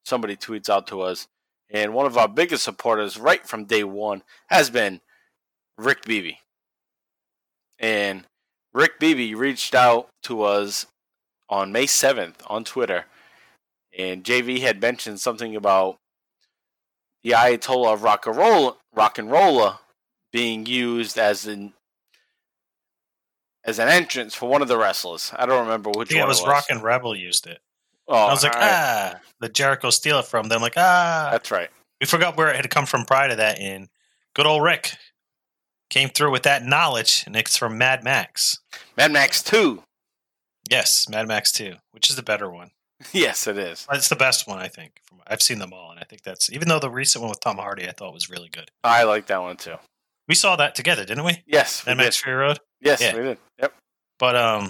somebody 0.03 0.35
tweets 0.35 0.69
out 0.69 0.85
to 0.87 0.99
us. 0.99 1.29
And 1.69 1.93
one 1.93 2.05
of 2.05 2.17
our 2.17 2.27
biggest 2.27 2.65
supporters, 2.65 3.17
right 3.17 3.47
from 3.47 3.63
day 3.63 3.85
one, 3.85 4.23
has 4.47 4.69
been 4.69 4.99
Rick 5.77 6.03
Beebe. 6.03 6.39
And 7.79 8.25
Rick 8.73 8.99
Beebe 8.99 9.33
reached 9.33 9.73
out 9.73 10.09
to 10.23 10.43
us 10.43 10.87
on 11.47 11.71
May 11.71 11.85
7th 11.85 12.35
on 12.47 12.65
Twitter. 12.65 13.05
And 13.97 14.25
JV 14.25 14.59
had 14.59 14.81
mentioned 14.81 15.21
something 15.21 15.55
about 15.55 15.99
the 17.23 17.29
Ayatollah 17.29 17.93
of 17.93 18.03
rock 18.03 18.27
and 18.27 18.35
roll, 18.35 18.75
rock 18.93 19.17
and 19.17 19.31
rolla 19.31 19.79
being 20.31 20.65
used 20.65 21.17
as 21.17 21.45
an 21.45 21.73
as 23.65 23.77
an 23.79 23.87
entrance 23.89 24.33
for 24.33 24.47
one 24.49 24.61
of 24.61 24.67
the 24.67 24.77
wrestlers. 24.77 25.31
I 25.35 25.45
don't 25.45 25.61
remember 25.63 25.91
which 25.91 26.11
Yeah, 26.11 26.21
one 26.21 26.27
it 26.27 26.29
was 26.29 26.39
it 26.39 26.43
was. 26.43 26.49
Rockin' 26.51 26.81
Rebel 26.81 27.15
used 27.15 27.45
it. 27.47 27.59
Oh, 28.07 28.15
I 28.15 28.31
was 28.31 28.43
like, 28.43 28.53
right. 28.55 28.63
ah, 28.63 29.19
the 29.39 29.49
Jericho 29.49 29.89
steal 29.91 30.19
it 30.19 30.25
from 30.25 30.47
them. 30.49 30.61
Like, 30.61 30.73
ah, 30.77 31.29
That's 31.31 31.51
right. 31.51 31.69
we 32.01 32.07
forgot 32.07 32.37
where 32.37 32.49
it 32.49 32.55
had 32.55 32.69
come 32.69 32.85
from 32.87 33.05
prior 33.05 33.29
to 33.29 33.35
that. 33.35 33.59
And 33.59 33.89
good 34.33 34.47
old 34.47 34.63
Rick 34.63 34.95
came 35.91 36.09
through 36.09 36.31
with 36.31 36.43
that 36.43 36.63
knowledge, 36.65 37.23
and 37.27 37.35
it's 37.35 37.57
from 37.57 37.77
Mad 37.77 38.03
Max. 38.03 38.57
Mad 38.97 39.11
Max 39.11 39.43
2. 39.43 39.83
Yes, 40.71 41.07
Mad 41.09 41.27
Max 41.27 41.51
2, 41.51 41.75
which 41.91 42.09
is 42.09 42.15
the 42.15 42.23
better 42.23 42.49
one. 42.49 42.71
yes, 43.11 43.45
it 43.45 43.57
is. 43.57 43.85
It's 43.91 44.09
the 44.09 44.15
best 44.15 44.47
one, 44.47 44.57
I 44.59 44.67
think. 44.67 45.01
I've 45.27 45.41
seen 45.43 45.59
them 45.59 45.73
all, 45.73 45.91
and 45.91 45.99
I 45.99 46.03
think 46.03 46.23
that's 46.23 46.51
even 46.51 46.67
though 46.67 46.79
the 46.79 46.89
recent 46.89 47.21
one 47.21 47.29
with 47.29 47.39
Tom 47.41 47.57
Hardy 47.57 47.87
I 47.87 47.91
thought 47.91 48.13
was 48.13 48.29
really 48.31 48.49
good. 48.49 48.71
I 48.83 49.03
like 49.03 49.27
that 49.27 49.41
one 49.41 49.57
too. 49.57 49.75
We 50.29 50.35
saw 50.35 50.55
that 50.57 50.75
together, 50.75 51.03
didn't 51.05 51.25
we? 51.25 51.43
Yes, 51.47 51.85
we 51.85 51.95
Mad. 51.95 52.03
Max 52.03 52.17
Fury 52.17 52.37
Road. 52.37 52.59
Yes, 52.79 53.01
Yeah. 53.01 53.15
we 53.17 53.23
did. 53.23 53.37
Yep. 53.59 53.73
But 54.19 54.35
um, 54.37 54.63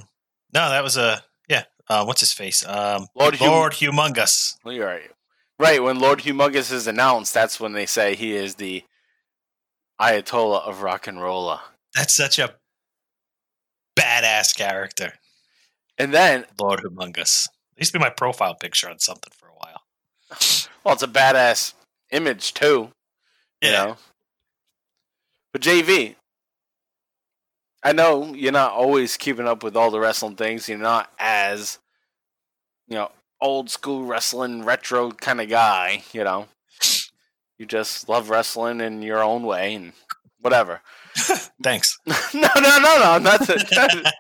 no, 0.54 0.70
that 0.70 0.84
was 0.84 0.96
a 0.98 1.22
yeah. 1.48 1.66
Uh, 1.90 2.06
what's 2.06 2.22
his 2.22 2.32
face? 2.34 2.66
Um, 2.66 3.08
Lord 3.14 3.40
Lord, 3.42 3.74
Hum- 3.74 3.94
Humongous. 3.96 4.56
Well, 4.64 4.78
right. 4.80 5.12
Right 5.60 5.84
when 5.84 6.00
Lord 6.00 6.20
Humongous 6.20 6.72
is 6.72 6.88
announced, 6.88 7.34
that's 7.34 7.60
when 7.60 7.74
they 7.74 7.86
say 7.86 8.16
he 8.16 8.34
is 8.36 8.56
the 8.56 8.84
Ayatollah 10.00 10.66
of 10.66 10.82
rock 10.82 11.08
and 11.08 11.22
rolla. 11.22 11.62
That's 11.94 12.16
such 12.16 12.40
a 12.40 12.56
badass 14.00 14.56
character, 14.56 15.14
And 15.98 16.14
then, 16.14 16.46
Lord 16.60 16.80
Humongous. 16.82 17.48
It 17.76 17.82
used 17.82 17.92
to 17.92 18.00
be 18.00 18.04
my 18.04 18.10
profile 18.10 18.56
picture 18.56 18.90
on 18.90 19.00
something 19.00 19.34
for 19.38 19.48
a 19.48 19.54
while. 19.56 19.82
well, 20.86 20.94
it's 20.94 21.04
a 21.04 21.08
badass 21.08 21.74
image 22.12 22.54
too. 22.54 22.92
You 23.62 23.72
know. 23.72 23.98
But 25.52 25.62
JV, 25.62 26.16
I 27.84 27.94
know 27.94 28.34
you're 28.34 28.52
not 28.52 28.74
always 28.74 29.18
keeping 29.18 29.48
up 29.48 29.64
with 29.64 29.76
all 29.76 29.92
the 29.92 30.00
wrestling 30.00 30.36
things. 30.36 30.68
You're 30.68 30.78
not 30.78 31.12
as, 31.18 31.80
you 32.88 32.96
know, 32.96 33.12
old 33.42 33.70
school 33.70 34.04
wrestling, 34.06 34.64
retro 34.64 35.12
kind 35.12 35.40
of 35.42 35.50
guy. 35.50 36.04
You 36.14 36.24
know, 36.24 36.48
you 37.58 37.66
just 37.66 38.10
love 38.10 38.30
wrestling 38.30 38.82
in 38.82 39.02
your 39.02 39.24
own 39.24 39.44
way 39.44 39.76
and 39.76 39.94
whatever. 40.42 40.82
Thanks. 41.64 41.98
no, 42.06 42.16
no, 42.34 42.78
no, 42.80 43.00
no. 43.00 43.18
Not 43.20 43.46
to, 43.46 44.12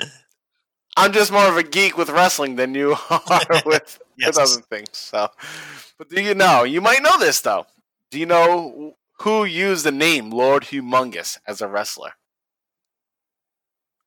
I'm 0.96 1.12
just 1.12 1.30
more 1.30 1.46
of 1.48 1.56
a 1.56 1.62
geek 1.62 1.96
with 1.96 2.10
wrestling 2.10 2.56
than 2.56 2.74
you 2.74 2.96
are 3.10 3.46
with, 3.64 3.98
Yes. 4.18 4.36
with 4.36 4.38
other 4.38 4.62
things. 4.62 4.88
So, 4.92 5.28
but 5.96 6.08
do 6.08 6.20
you 6.20 6.34
know? 6.34 6.64
You 6.64 6.80
might 6.80 7.02
know 7.02 7.18
this 7.18 7.40
though. 7.40 7.66
Do 8.10 8.18
you 8.18 8.26
know 8.26 8.94
who 9.22 9.44
used 9.44 9.84
the 9.84 9.90
name 9.92 10.30
Lord 10.30 10.64
Humongous 10.64 11.38
as 11.46 11.60
a 11.60 11.68
wrestler? 11.68 12.12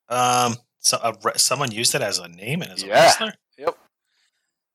Um, 0.10 0.58
so 0.80 0.98
a, 1.04 1.14
re- 1.24 1.34
someone 1.38 1.72
used 1.72 1.96
it 1.96 2.02
as 2.02 2.18
a 2.20 2.28
name 2.28 2.62
and 2.62 2.72
as 2.72 2.84
a 2.84 2.88
wrestler. 2.90 3.34
Yep. 3.58 3.78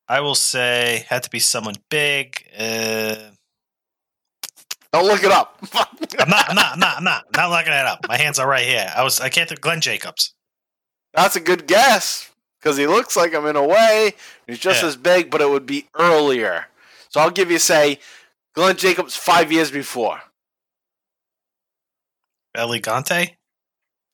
I 0.07 0.21
will 0.21 0.35
say 0.35 1.05
had 1.09 1.23
to 1.23 1.29
be 1.29 1.39
someone 1.39 1.75
big. 1.89 2.43
Uh, 2.57 3.15
Don't 4.93 5.05
look 5.05 5.23
it 5.23 5.31
up. 5.31 5.57
I'm 6.19 6.29
not. 6.29 6.49
I'm 6.49 6.55
not. 6.55 6.71
I'm 6.73 6.79
not. 6.79 6.97
I'm 6.97 7.03
not. 7.03 7.25
Not 7.35 7.49
looking 7.51 7.73
it 7.73 7.85
up. 7.85 8.07
My 8.07 8.17
hands 8.17 8.39
are 8.39 8.47
right 8.47 8.65
here. 8.65 8.91
I 8.95 9.03
was. 9.03 9.19
I 9.19 9.29
can't 9.29 9.49
think. 9.49 9.61
Glenn 9.61 9.81
Jacobs. 9.81 10.33
That's 11.13 11.35
a 11.35 11.39
good 11.41 11.67
guess 11.67 12.29
because 12.59 12.77
he 12.77 12.87
looks 12.87 13.17
like 13.17 13.31
him 13.33 13.45
in 13.47 13.55
a 13.55 13.65
way. 13.65 14.13
He's 14.47 14.59
just 14.59 14.81
Yeah. 14.81 14.89
as 14.89 14.95
big, 14.95 15.29
but 15.29 15.41
it 15.41 15.49
would 15.49 15.65
be 15.65 15.87
earlier. 15.97 16.67
So 17.09 17.19
I'll 17.19 17.31
give 17.31 17.51
you 17.51 17.59
say 17.59 17.99
Glenn 18.57 18.75
Jacobs 18.75 19.15
five 19.15 19.51
years 19.51 19.69
before 19.69 20.19
El 22.55 22.69
Gigante. 22.69 23.35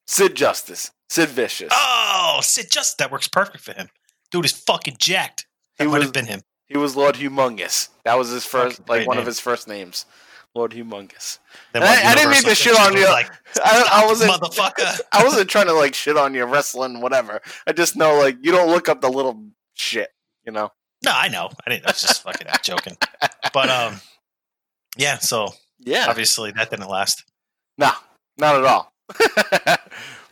Sid 0.05 0.35
Justice, 0.35 0.91
Sid 1.09 1.29
Vicious. 1.29 1.69
Oh, 1.71 2.39
Sid 2.43 2.69
Justice. 2.69 2.95
that 3.00 3.09
works 3.09 3.29
perfect 3.29 3.63
for 3.63 3.71
him. 3.73 3.88
Dude 4.31 4.43
is 4.43 4.51
fucking 4.51 4.97
jacked. 5.00 5.47
He 5.77 5.85
That 5.85 5.89
might 5.89 6.00
was 6.00 6.03
have 6.07 6.13
been 6.13 6.25
him. 6.25 6.41
he 6.67 6.77
was 6.77 6.97
Lord 6.97 7.15
Humongous. 7.15 7.88
That 8.03 8.17
was 8.17 8.29
his 8.31 8.43
first, 8.45 8.79
Fucking 8.79 8.93
like 9.00 9.07
one 9.07 9.17
of 9.17 9.25
his 9.25 9.39
first 9.39 9.69
names, 9.69 10.05
Lord 10.53 10.71
Humongous. 10.73 11.39
Then 11.71 11.83
And 11.83 11.89
what, 11.89 12.05
I- 12.05 12.12
I 12.12 12.15
didn't 12.15 12.31
mean 12.31 12.43
to 12.43 12.53
shit 12.53 12.77
on 12.77 12.97
you. 12.97 13.05
Like, 13.05 13.31
I, 13.63 14.01
I 14.03 14.05
wasn't 14.07 14.31
motherfucker. 14.33 15.00
I 15.13 15.23
wasn't 15.23 15.50
trying 15.50 15.67
to 15.67 15.73
like 15.73 15.93
shit 15.95 16.17
on 16.17 16.33
you 16.33 16.43
wrestling, 16.43 17.00
whatever. 17.00 17.39
I 17.65 17.71
just 17.71 17.95
know 17.95 18.19
like 18.19 18.35
you 18.41 18.51
don't 18.51 18.67
look 18.69 18.89
up 18.89 19.00
the 19.00 19.09
little 19.09 19.41
shit, 19.73 20.09
you 20.45 20.51
know. 20.51 20.69
No, 21.05 21.12
I 21.13 21.29
know. 21.29 21.50
I 21.65 21.69
didn't. 21.69 21.85
I 21.88 21.91
was 21.91 22.01
just 22.01 22.23
fucking 22.23 22.47
joking. 22.62 22.97
But 23.53 23.69
um, 23.69 24.00
yeah. 24.97 25.17
So 25.19 25.53
Yeah, 25.79 26.07
obviously 26.09 26.51
that 26.51 26.69
didn't 26.69 26.89
last. 26.89 27.23
nah, 27.77 27.93
not 28.38 28.55
at 28.55 28.65
all. 28.65 28.93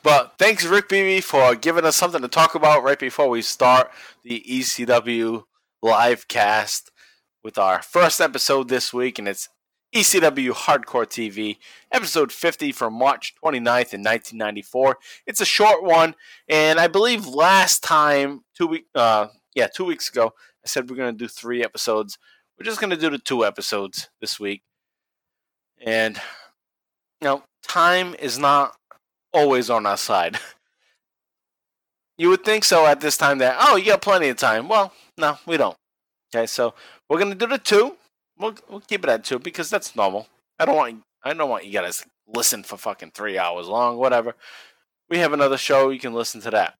but 0.04 0.34
thanks, 0.38 0.66
Rick 0.66 0.90
Beebe, 0.90 1.22
for 1.22 1.56
giving 1.56 1.86
us 1.86 1.96
something 1.96 2.22
to 2.22 2.28
talk 2.28 2.56
about 2.56 2.84
right 2.84 3.00
before 3.00 3.30
we 3.30 3.42
start 3.42 3.92
the 4.24 4.44
ECW 4.48 5.44
live 5.82 6.28
cast 6.28 6.92
with 7.44 7.58
our 7.58 7.82
first 7.82 8.22
episode 8.22 8.70
this 8.70 8.94
week, 8.94 9.20
and 9.20 9.28
it's 9.28 9.50
ECW 9.94 10.52
Hardcore 10.52 11.06
TV, 11.06 11.58
episode 11.92 12.32
50 12.32 12.72
from 12.72 12.94
March 12.94 13.34
29th 13.44 13.94
in 13.94 14.02
1994. 14.02 14.98
It's 15.28 15.42
a 15.42 15.46
short 15.46 15.84
one, 15.84 16.16
and 16.48 16.80
I 16.80 16.88
believe 16.88 17.28
last 17.28 17.84
time, 17.84 18.42
two 18.56 18.68
week, 18.68 18.86
uh, 18.96 19.28
yeah, 19.54 19.68
two 19.68 19.84
weeks 19.84 20.10
ago, 20.10 20.34
I 20.64 20.68
said 20.68 20.90
we're 20.90 20.96
going 20.96 21.14
to 21.14 21.18
do 21.18 21.28
three 21.28 21.64
episodes. 21.64 22.18
We're 22.62 22.66
just 22.66 22.80
going 22.80 22.92
to 22.92 22.96
do 22.96 23.10
the 23.10 23.18
two 23.18 23.44
episodes 23.44 24.08
this 24.20 24.40
week. 24.40 24.62
And, 25.84 26.16
you 27.20 27.28
know, 27.28 27.42
time 27.64 28.14
is 28.20 28.38
not 28.38 28.76
always 29.34 29.72
on 29.72 29.88
our 29.88 29.98
side. 29.98 30.38
You 32.18 32.30
would 32.30 32.44
think 32.44 32.64
so 32.66 32.86
at 32.86 33.02
this 33.02 33.18
time 33.18 33.40
that, 33.40 33.58
oh, 33.60 33.78
you 33.78 33.86
got 33.86 34.04
plenty 34.04 34.30
of 34.30 34.38
time. 34.38 34.68
Well, 34.68 34.94
no, 35.18 35.40
we 35.48 35.58
don't. 35.58 35.76
Okay, 36.30 36.46
so 36.46 36.76
we're 37.10 37.18
going 37.18 37.32
to 37.32 37.36
do 37.36 37.48
the 37.48 37.58
two. 37.58 37.98
We'll, 38.38 38.54
we'll 38.70 38.82
keep 38.82 39.04
it 39.04 39.10
at 39.10 39.24
two 39.24 39.40
because 39.40 39.72
that's 39.72 39.96
normal. 39.96 40.28
I 40.60 40.66
don't 40.66 40.76
want 40.76 41.02
I 41.24 41.34
don't 41.34 41.50
want 41.50 41.66
you 41.66 41.72
guys 41.72 42.02
to 42.02 42.06
listen 42.28 42.62
for 42.62 42.78
fucking 42.78 43.14
three 43.16 43.40
hours 43.40 43.68
long, 43.68 43.98
whatever. 43.98 44.36
We 45.10 45.18
have 45.18 45.34
another 45.34 45.58
show, 45.58 45.90
you 45.90 46.00
can 46.00 46.14
listen 46.14 46.42
to 46.42 46.52
that. 46.52 46.76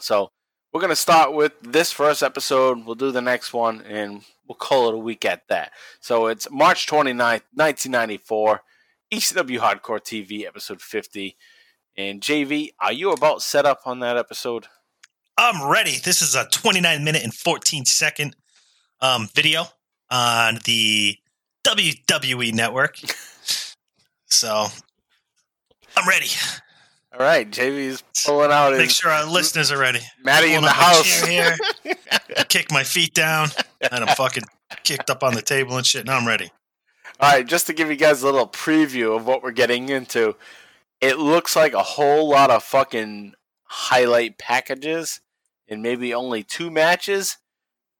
So 0.00 0.30
we're 0.76 0.82
gonna 0.82 0.94
start 0.94 1.32
with 1.32 1.54
this 1.62 1.90
first 1.90 2.22
episode, 2.22 2.84
we'll 2.84 2.94
do 2.94 3.10
the 3.10 3.22
next 3.22 3.54
one, 3.54 3.80
and 3.80 4.20
we'll 4.46 4.56
call 4.56 4.90
it 4.90 4.94
a 4.94 4.98
week 4.98 5.24
at 5.24 5.48
that. 5.48 5.72
So 6.00 6.26
it's 6.26 6.50
March 6.50 6.86
29th, 6.86 7.44
1994, 7.54 8.60
ECW 9.10 9.58
Hardcore 9.58 10.02
TV, 10.02 10.46
episode 10.46 10.82
50. 10.82 11.34
And 11.96 12.20
JV, 12.20 12.74
are 12.78 12.92
you 12.92 13.10
about 13.10 13.40
set 13.40 13.64
up 13.64 13.80
on 13.86 14.00
that 14.00 14.18
episode? 14.18 14.66
I'm 15.38 15.66
ready. 15.66 15.96
This 15.96 16.20
is 16.20 16.34
a 16.34 16.44
29 16.44 17.02
minute 17.02 17.22
and 17.24 17.32
14 17.32 17.86
second 17.86 18.36
um, 19.00 19.30
video 19.34 19.68
on 20.10 20.58
the 20.66 21.16
WWE 21.66 22.52
network. 22.52 22.98
So 24.28 24.66
I'm 25.96 26.08
ready. 26.08 26.26
All 27.18 27.24
right, 27.24 27.50
JV's 27.50 28.04
pulling 28.26 28.52
out 28.52 28.72
Make 28.72 28.82
his 28.82 28.96
sure 28.96 29.10
our 29.10 29.24
listeners 29.24 29.72
are 29.72 29.78
ready. 29.78 30.00
Maddie 30.22 30.52
in 30.52 30.60
the 30.60 30.68
house. 30.68 31.22
here. 31.22 31.56
Kick 32.48 32.70
my 32.70 32.84
feet 32.84 33.14
down, 33.14 33.48
and 33.80 34.04
I'm 34.04 34.14
fucking 34.14 34.42
kicked 34.84 35.08
up 35.08 35.22
on 35.22 35.32
the 35.34 35.40
table 35.40 35.78
and 35.78 35.86
shit. 35.86 36.04
Now 36.04 36.18
I'm 36.18 36.26
ready. 36.26 36.50
All 37.18 37.32
right, 37.32 37.46
just 37.46 37.66
to 37.68 37.72
give 37.72 37.88
you 37.88 37.96
guys 37.96 38.20
a 38.20 38.26
little 38.26 38.46
preview 38.46 39.16
of 39.16 39.26
what 39.26 39.42
we're 39.42 39.52
getting 39.52 39.88
into, 39.88 40.36
it 41.00 41.18
looks 41.18 41.56
like 41.56 41.72
a 41.72 41.82
whole 41.82 42.28
lot 42.28 42.50
of 42.50 42.62
fucking 42.62 43.32
highlight 43.64 44.36
packages 44.36 45.22
and 45.68 45.82
maybe 45.82 46.12
only 46.12 46.42
two 46.42 46.70
matches. 46.70 47.38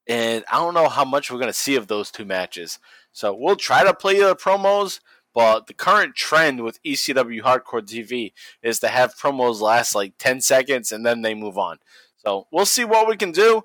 And 0.07 0.45
I 0.53 0.59
don't 0.59 0.75
know 0.75 0.91
how 0.91 1.07
much 1.07 1.31
we're 1.31 1.39
going 1.39 1.49
to 1.49 1.55
see 1.55 1.77
of 1.77 1.87
those 1.87 2.11
two 2.11 2.27
matches. 2.27 2.79
So 3.13 3.35
we'll 3.35 3.57
try 3.57 3.83
to 3.83 3.95
play 3.95 4.19
the 4.19 4.37
promos, 4.37 5.01
but 5.37 5.67
the 5.67 5.75
current 5.75 6.15
trend 6.15 6.65
with 6.65 6.83
ECW 6.83 7.43
Hardcore 7.43 7.83
TV 7.83 8.33
is 8.63 8.81
to 8.81 8.89
have 8.89 9.19
promos 9.19 9.61
last 9.61 9.95
like 9.95 10.15
10 10.17 10.41
seconds 10.41 10.91
and 10.91 11.05
then 11.05 11.21
they 11.21 11.35
move 11.35 11.59
on. 11.59 11.77
So 12.17 12.47
we'll 12.51 12.65
see 12.65 12.87
what 12.87 13.07
we 13.07 13.19
can 13.19 13.33
do, 13.33 13.65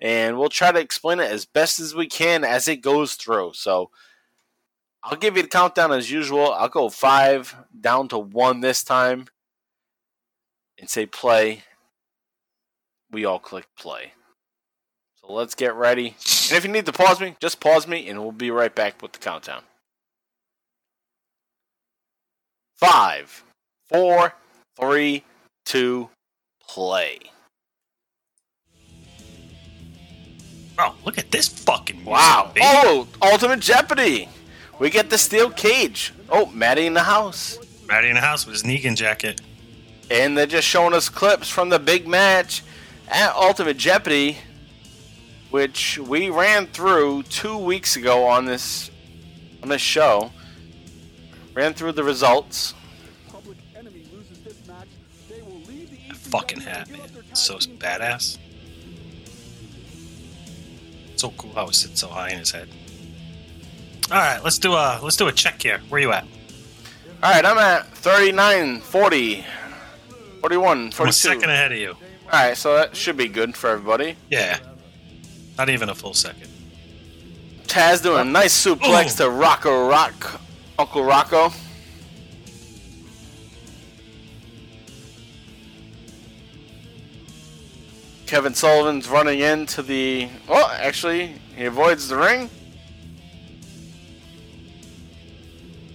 and 0.00 0.36
we'll 0.36 0.48
try 0.48 0.72
to 0.72 0.80
explain 0.80 1.20
it 1.20 1.30
as 1.30 1.46
best 1.46 1.78
as 1.78 1.94
we 1.94 2.08
can 2.08 2.42
as 2.42 2.66
it 2.66 2.78
goes 2.78 3.14
through. 3.14 3.52
So 3.54 3.90
I'll 5.04 5.16
give 5.16 5.36
you 5.36 5.42
the 5.44 5.48
countdown 5.48 5.92
as 5.92 6.10
usual. 6.10 6.52
I'll 6.52 6.68
go 6.68 6.88
five 6.88 7.54
down 7.80 8.08
to 8.08 8.18
one 8.18 8.60
this 8.60 8.82
time 8.82 9.26
and 10.76 10.90
say 10.90 11.06
play. 11.06 11.62
We 13.12 13.24
all 13.24 13.38
click 13.38 13.68
play. 13.78 14.14
So 15.20 15.32
let's 15.32 15.54
get 15.54 15.76
ready. 15.76 16.16
And 16.48 16.58
if 16.58 16.64
you 16.64 16.72
need 16.72 16.86
to 16.86 16.92
pause 16.92 17.20
me, 17.20 17.36
just 17.38 17.60
pause 17.60 17.86
me 17.86 18.08
and 18.08 18.20
we'll 18.20 18.32
be 18.32 18.50
right 18.50 18.74
back 18.74 19.00
with 19.00 19.12
the 19.12 19.20
countdown. 19.20 19.62
Five, 22.82 23.44
four, 23.86 24.34
three, 24.76 25.22
two, 25.64 26.10
play. 26.68 27.20
Oh, 30.76 30.96
look 31.04 31.16
at 31.16 31.30
this 31.30 31.46
fucking 31.46 32.04
Wow. 32.04 32.52
Oh, 32.60 33.06
Ultimate 33.22 33.60
Jeopardy. 33.60 34.28
We 34.80 34.90
get 34.90 35.10
the 35.10 35.18
steel 35.18 35.48
cage. 35.50 36.12
Oh, 36.28 36.46
Maddie 36.46 36.86
in 36.86 36.94
the 36.94 37.04
house. 37.04 37.56
Maddie 37.86 38.08
in 38.08 38.14
the 38.14 38.20
house 38.20 38.46
with 38.46 38.54
his 38.54 38.64
Negan 38.64 38.96
jacket. 38.96 39.40
And 40.10 40.36
they're 40.36 40.46
just 40.46 40.66
showing 40.66 40.92
us 40.92 41.08
clips 41.08 41.48
from 41.48 41.68
the 41.68 41.78
big 41.78 42.08
match 42.08 42.64
at 43.06 43.32
Ultimate 43.36 43.76
Jeopardy, 43.76 44.38
which 45.52 46.00
we 46.00 46.30
ran 46.30 46.66
through 46.66 47.22
two 47.22 47.56
weeks 47.56 47.94
ago 47.94 48.24
on 48.24 48.44
this 48.46 48.90
on 49.62 49.68
this 49.68 49.80
show. 49.80 50.32
Ran 51.54 51.74
through 51.74 51.92
the 51.92 52.04
results. 52.04 52.74
Public 53.30 53.58
Enemy 53.76 54.04
loses 54.12 54.38
this 54.40 54.66
match, 54.66 54.88
they 55.28 55.42
will 55.42 55.60
leave 55.68 55.90
the 55.90 55.96
That 56.08 56.16
fucking 56.16 56.60
hat, 56.60 56.90
man. 56.90 57.00
It's 57.30 57.40
so 57.40 57.56
badass. 57.56 58.38
So 61.16 61.30
cool 61.30 61.52
how 61.52 61.68
it 61.68 61.74
sits 61.74 62.00
so 62.00 62.08
high 62.08 62.30
in 62.30 62.38
his 62.38 62.50
head. 62.50 62.68
All 64.10 64.18
right, 64.18 64.42
let's 64.42 64.58
do 64.58 64.72
a 64.72 64.98
let's 65.02 65.16
do 65.16 65.28
a 65.28 65.32
check 65.32 65.62
here. 65.62 65.80
Where 65.88 66.00
you 66.00 66.12
at? 66.12 66.24
All 67.22 67.30
right, 67.30 67.44
I'm 67.44 67.56
at 67.56 67.86
39, 67.98 68.80
40, 68.80 69.44
41, 70.40 70.92
I'm 70.98 71.08
a 71.08 71.12
second 71.12 71.50
ahead 71.50 71.70
of 71.70 71.78
you. 71.78 71.90
All 71.90 71.96
right, 72.32 72.56
so 72.56 72.74
that 72.74 72.96
should 72.96 73.16
be 73.16 73.28
good 73.28 73.56
for 73.56 73.70
everybody. 73.70 74.16
Yeah, 74.28 74.58
not 75.56 75.68
even 75.68 75.88
a 75.88 75.94
full 75.94 76.14
second. 76.14 76.48
Taz 77.68 78.02
doing 78.02 78.20
a 78.20 78.24
nice 78.24 78.66
suplex 78.66 79.14
Ooh. 79.14 79.24
to 79.24 79.30
Rocco 79.30 79.88
Rock, 79.88 80.40
Uncle 80.82 81.04
Rocco. 81.04 81.52
Kevin 88.26 88.52
Sullivan's 88.52 89.08
running 89.08 89.38
into 89.38 89.80
the. 89.80 90.28
Oh, 90.48 90.76
actually, 90.80 91.36
he 91.54 91.66
avoids 91.66 92.08
the 92.08 92.16
ring. 92.16 92.50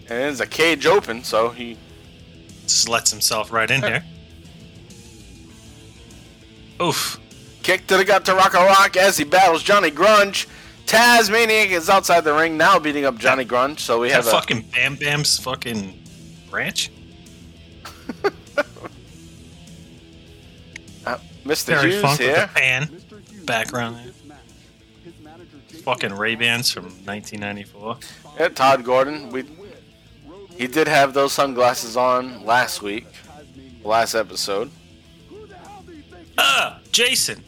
And 0.03 0.07
there's 0.07 0.39
a 0.39 0.47
cage 0.47 0.85
open, 0.85 1.25
so 1.25 1.49
he. 1.49 1.77
Just 2.63 2.87
lets 2.87 3.11
himself 3.11 3.51
right 3.51 3.69
in 3.69 3.83
here. 3.83 4.05
Oof. 6.81 7.19
Kick 7.61 7.87
to 7.87 7.97
the 7.97 8.05
gut 8.05 8.23
to 8.23 8.35
Rocco 8.35 8.63
Rock 8.65 8.95
as 8.95 9.17
he 9.17 9.25
battles 9.25 9.63
Johnny 9.63 9.91
Grunge. 9.91 10.47
Tazmaniac 10.87 11.69
is 11.71 11.89
outside 11.89 12.21
the 12.23 12.33
ring 12.33 12.57
now 12.57 12.79
beating 12.79 13.05
up 13.05 13.17
Johnny 13.17 13.43
Grunge, 13.45 13.79
so 13.79 13.99
we 13.99 14.07
That 14.09 14.15
have 14.23 14.27
a. 14.27 14.31
fucking 14.31 14.61
Bam 14.73 14.95
Bam's 14.95 15.37
fucking 15.37 16.01
branch. 16.49 16.89
uh, 21.05 21.17
Mr. 21.45 21.65
Very 21.67 21.91
Hughes 21.91 22.01
funk 22.01 22.19
with 22.19 22.27
here. 22.29 22.41
the 22.41 22.59
pan. 22.59 23.01
Background 23.45 23.97
loses 23.97 24.13
this 24.15 24.25
match. 24.27 24.37
His 25.03 25.13
manager, 25.21 25.57
Jason 25.67 25.83
Fucking 25.83 26.13
Ray 26.13 26.35
Bans 26.35 26.71
from 26.71 26.85
1994. 26.85 27.97
Yeah, 28.39 28.47
Todd 28.49 28.83
Gordon. 28.83 29.29
We 29.29 29.43
he 30.57 30.67
did 30.67 30.87
have 30.87 31.13
those 31.13 31.33
sunglasses 31.33 31.95
on 31.97 32.43
last 32.45 32.81
week, 32.81 33.05
last 33.83 34.15
episode. 34.15 34.71
Ah, 36.37 36.79
Jason. 36.91 37.43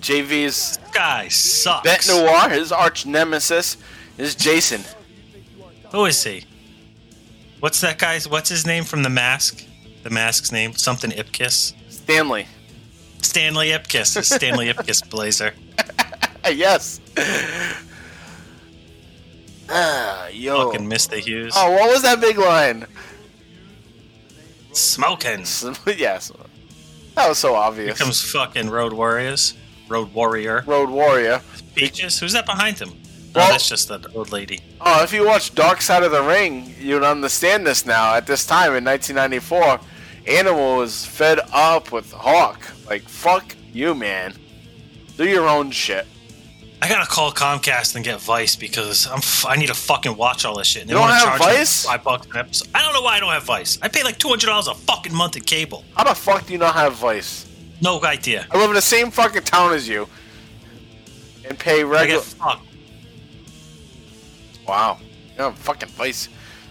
JV's 0.00 0.78
This 0.78 0.79
guy 1.00 1.28
sucks. 1.28 1.82
Bet 1.82 2.06
Noir, 2.08 2.50
his 2.50 2.70
arch 2.72 3.06
nemesis, 3.06 3.78
is 4.18 4.34
Jason. 4.34 4.82
Who 5.92 6.04
is 6.04 6.22
he? 6.22 6.44
What's 7.60 7.80
that 7.80 7.98
guy's? 7.98 8.28
What's 8.28 8.50
his 8.50 8.66
name 8.66 8.84
from 8.84 9.02
The 9.02 9.08
Mask? 9.08 9.64
The 10.02 10.10
Mask's 10.10 10.52
name? 10.52 10.74
Something 10.74 11.10
Ipkiss. 11.10 11.72
Stanley. 11.90 12.46
Stanley 13.22 13.68
Ipkiss. 13.68 14.18
is 14.18 14.28
Stanley 14.28 14.66
Ipkiss 14.72 15.08
Blazer. 15.08 15.54
yes. 16.52 17.00
Ah, 19.70 20.28
yo. 20.28 20.70
Fucking 20.70 20.86
Mr. 20.86 21.18
Hughes. 21.18 21.54
Oh, 21.56 21.70
what 21.72 21.88
was 21.90 22.02
that 22.02 22.20
big 22.20 22.36
line? 22.36 22.86
Smoking. 24.72 25.40
yes. 25.86 26.30
That 27.14 27.28
was 27.28 27.38
so 27.38 27.50
Here 27.52 27.58
obvious. 27.58 27.98
comes 27.98 28.20
fucking 28.22 28.68
Road 28.68 28.92
Warriors. 28.92 29.54
Road 29.90 30.12
Warrior. 30.14 30.62
Road 30.66 30.88
Warrior. 30.90 31.42
Peaches. 31.74 32.18
Who's 32.20 32.32
that 32.32 32.46
behind 32.46 32.78
him? 32.78 32.90
Oh, 32.90 33.38
well- 33.38 33.48
oh, 33.48 33.50
that's 33.52 33.68
just 33.68 33.88
the 33.88 34.00
old 34.14 34.32
lady. 34.32 34.60
Oh, 34.80 35.02
if 35.02 35.12
you 35.12 35.26
watch 35.26 35.54
Dark 35.54 35.80
Side 35.82 36.02
of 36.02 36.12
the 36.12 36.22
Ring, 36.22 36.74
you'd 36.80 37.02
understand 37.02 37.66
this 37.66 37.84
now. 37.84 38.14
At 38.14 38.26
this 38.26 38.46
time 38.46 38.74
in 38.74 38.84
1994, 38.84 39.80
Animal 40.26 40.76
was 40.76 41.04
fed 41.06 41.40
up 41.52 41.92
with 41.92 42.12
Hawk. 42.12 42.60
Like, 42.88 43.02
fuck 43.08 43.54
you, 43.72 43.94
man. 43.94 44.34
Do 45.16 45.24
your 45.28 45.48
own 45.48 45.70
shit. 45.70 46.06
I 46.82 46.88
gotta 46.88 47.06
call 47.06 47.30
Comcast 47.30 47.94
and 47.96 48.04
get 48.04 48.20
Vice 48.20 48.56
because 48.56 49.06
I'm 49.06 49.18
f- 49.18 49.44
I 49.46 49.56
need 49.56 49.66
to 49.66 49.74
fucking 49.74 50.16
watch 50.16 50.44
all 50.46 50.56
this 50.56 50.66
shit. 50.66 50.82
And 50.82 50.90
You 50.90 50.96
don't 50.96 51.08
have 51.10 51.38
Vice? 51.38 51.84
Five 51.84 52.02
bucks 52.02 52.26
an 52.26 52.36
episode. 52.38 52.68
I 52.74 52.82
don't 52.82 52.94
know 52.94 53.02
why 53.02 53.16
I 53.16 53.20
don't 53.20 53.30
have 53.32 53.42
Vice. 53.44 53.78
I 53.82 53.88
pay 53.88 54.02
like 54.02 54.18
two 54.18 54.28
hundred 54.28 54.46
dollars 54.46 54.66
a 54.66 54.74
fucking 54.74 55.14
month 55.14 55.36
in 55.36 55.42
cable. 55.42 55.84
How 55.94 56.04
the 56.04 56.14
fuck 56.14 56.46
do 56.46 56.52
you 56.54 56.58
not 56.58 56.74
have 56.74 56.94
Vice? 56.94 57.46
No 57.82 58.02
idea. 58.02 58.46
I 58.50 58.58
live 58.58 58.70
in 58.70 58.76
the 58.76 58.82
same 58.82 59.10
fucking 59.10 59.42
town 59.42 59.72
as 59.72 59.88
you. 59.88 60.08
And 61.48 61.58
pay 61.58 61.82
regular. 61.82 62.22
Wow. 64.66 64.98
Don't 65.36 65.56
fucking 65.56 65.88
Vice. 65.90 66.28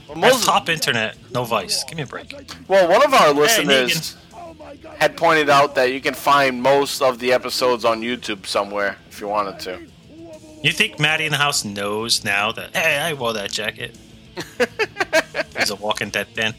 Well, 0.08 0.18
most, 0.18 0.46
top 0.46 0.70
internet, 0.70 1.18
no 1.32 1.44
Vice. 1.44 1.84
Give 1.84 1.98
me 1.98 2.04
a 2.04 2.08
break. 2.08 2.34
well, 2.68 2.88
one 2.90 3.04
of 3.04 3.14
our 3.14 3.34
Hey, 3.34 3.40
listeners 3.40 4.18
had 4.98 5.16
pointed 5.18 5.50
out 5.50 5.76
that 5.76 5.92
you 5.92 6.02
can 6.02 6.14
find 6.14 6.62
most 6.62 7.02
of 7.02 7.20
the 7.20 7.34
episodes 7.34 7.86
on 7.86 8.02
YouTube 8.02 8.46
somewhere 8.46 8.98
if 9.10 9.20
you 9.22 9.28
wanted 9.28 9.60
to. 9.62 9.80
You 10.64 10.72
think 10.72 11.00
Maddie 11.00 11.26
in 11.26 11.32
the 11.32 11.38
house 11.38 11.64
knows 11.64 12.24
now 12.24 12.52
that 12.52 12.76
hey, 12.76 12.98
I 12.98 13.14
wore 13.14 13.34
that 13.34 13.52
jacket? 13.52 13.98
He's 15.58 15.70
a 15.70 15.76
Walking 15.76 16.10
Dead 16.10 16.28
fan. 16.28 16.54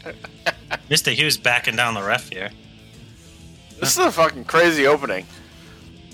Mister 0.89 1.11
Hughes 1.11 1.37
backing 1.37 1.75
down 1.75 1.93
the 1.93 2.03
ref 2.03 2.29
here. 2.29 2.51
This 3.81 3.97
is 3.97 3.97
a 3.97 4.11
fucking 4.11 4.45
crazy 4.45 4.85
opening. 4.85 5.25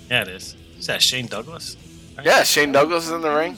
Yeah, 0.09 0.21
it 0.21 0.29
is. 0.29 0.55
Is 0.79 0.87
that 0.87 1.01
Shane 1.01 1.27
Douglas? 1.27 1.75
Yeah, 2.23 2.43
Shane 2.43 2.71
Douglas 2.71 3.05
is 3.07 3.11
in 3.11 3.19
the 3.21 3.29
ring. 3.29 3.57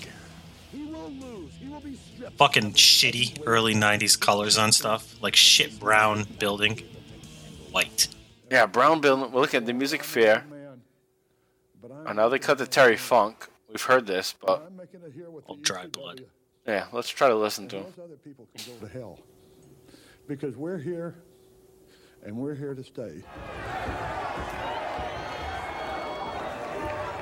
He 0.72 0.84
will 0.86 1.12
lose. 1.12 1.54
He 1.54 1.68
will 1.68 1.80
be. 1.80 1.92
Fucking 2.38 2.74
shitty 2.74 3.44
early 3.46 3.76
'90s 3.76 4.20
colors 4.20 4.58
on 4.58 4.72
stuff, 4.72 5.16
like 5.22 5.36
shit 5.36 5.80
brown 5.80 6.26
building, 6.40 6.82
white. 7.72 8.08
Yeah, 8.50 8.66
Brown 8.66 9.00
building. 9.00 9.32
We're 9.32 9.42
looking 9.42 9.60
at 9.60 9.66
the 9.68 9.74
music 9.74 10.04
fair. 10.04 10.44
Man. 10.50 10.82
And 12.08 12.16
now 12.18 12.30
they 12.30 12.40
cut 12.40 12.58
to 12.58 12.66
Terry 12.66 12.98
Funk. 12.98 13.48
We've 13.70 13.80
heard 13.82 14.08
this, 14.08 14.34
but 14.42 14.64
I'm 14.66 14.76
making 14.76 15.02
it 15.06 15.14
here 15.14 15.30
with 15.30 15.44
Old 15.48 15.62
dry 15.62 15.86
blood. 15.86 16.26
yeah, 16.66 16.88
let's 16.92 17.10
try 17.10 17.28
to 17.30 17.36
listen 17.36 17.68
to 17.68 17.76
him. 17.78 17.84
Those 17.84 18.06
other 18.06 18.16
people 18.16 18.48
can 18.58 18.74
go 18.80 18.88
to 18.88 18.92
hell. 18.92 19.20
Because 20.28 20.56
we're 20.56 20.80
here, 20.80 21.16
and 22.24 22.36
we're 22.36 22.56
here 22.56 22.74
to 22.74 22.84
stay. 22.84 23.24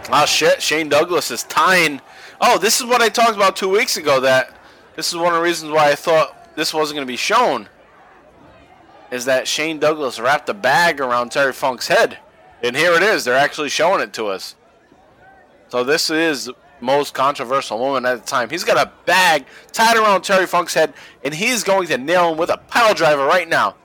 Oh 0.10 0.25
shit, 0.25 0.62
Shane 0.62 0.89
Douglas 0.89 1.31
is 1.31 1.43
tying. 1.43 2.01
Oh, 2.39 2.57
this 2.57 2.79
is 2.79 2.86
what 2.86 3.01
I 3.01 3.10
talked 3.10 3.36
about 3.36 3.55
two 3.55 3.69
weeks 3.69 3.97
ago. 3.97 4.21
That 4.21 4.55
this 4.95 5.10
is 5.10 5.15
one 5.17 5.27
of 5.27 5.36
the 5.36 5.41
reasons 5.41 5.71
why 5.71 5.91
I 5.91 5.95
thought 5.95 6.55
this 6.55 6.73
wasn't 6.73 6.97
going 6.97 7.07
to 7.07 7.12
be 7.12 7.17
shown. 7.17 7.67
Is 9.12 9.25
that 9.25 9.47
Shane 9.47 9.79
Douglas 9.79 10.19
wrapped 10.19 10.49
a 10.49 10.53
bag 10.53 10.99
around 10.99 11.31
Terry 11.31 11.53
Funk's 11.53 11.88
head, 11.88 12.17
and 12.63 12.75
here 12.75 12.93
it 12.93 13.03
is. 13.03 13.23
They're 13.23 13.38
actually 13.38 13.69
showing 13.69 14.01
it 14.01 14.13
to 14.13 14.27
us. 14.27 14.55
So 15.69 15.83
this 15.83 16.10
is 16.10 16.49
most 16.79 17.13
controversial 17.13 17.77
moment 17.77 18.05
at 18.05 18.21
the 18.21 18.25
time. 18.25 18.49
He's 18.49 18.63
got 18.63 18.77
a 18.77 18.91
bag 19.05 19.45
tied 19.71 19.97
around 19.97 20.21
Terry 20.21 20.45
Funk's 20.45 20.73
head, 20.73 20.93
and 21.23 21.33
he's 21.33 21.63
going 21.63 21.88
to 21.88 21.97
nail 21.97 22.31
him 22.31 22.38
with 22.38 22.49
a 22.49 22.57
pile 22.57 22.93
driver 22.93 23.25
right 23.25 23.47
now. 23.47 23.75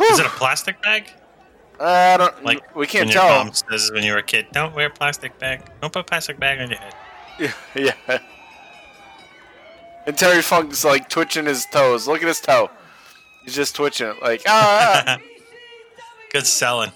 Is 0.00 0.18
it 0.18 0.26
a 0.26 0.30
plastic 0.30 0.82
bag? 0.82 1.10
Uh, 1.78 1.84
I 1.84 2.16
don't. 2.16 2.44
Like 2.44 2.76
we 2.76 2.86
can't 2.86 3.06
when 3.06 3.14
your 3.14 3.22
tell. 3.22 3.44
mom 3.44 3.52
says 3.54 3.90
when 3.92 4.02
you 4.02 4.12
were 4.12 4.18
a 4.18 4.22
kid, 4.22 4.46
don't 4.52 4.74
wear 4.74 4.88
a 4.88 4.90
plastic 4.90 5.38
bag. 5.38 5.62
Don't 5.80 5.92
put 5.92 6.00
a 6.00 6.04
plastic 6.04 6.38
bag 6.38 6.60
on 6.60 6.70
your 6.70 6.78
head. 6.78 6.94
Yeah, 7.38 7.52
yeah. 8.08 8.18
And 10.06 10.16
Terry 10.16 10.42
Funk's 10.42 10.84
like 10.84 11.08
twitching 11.08 11.46
his 11.46 11.66
toes. 11.66 12.06
Look 12.06 12.22
at 12.22 12.28
his 12.28 12.40
toe. 12.40 12.70
He's 13.44 13.54
just 13.54 13.74
twitching 13.76 14.08
it, 14.08 14.22
like 14.22 14.42
ah. 14.46 15.04
ah, 15.06 15.18
ah. 15.18 15.18
Good 16.32 16.46
selling. 16.46 16.92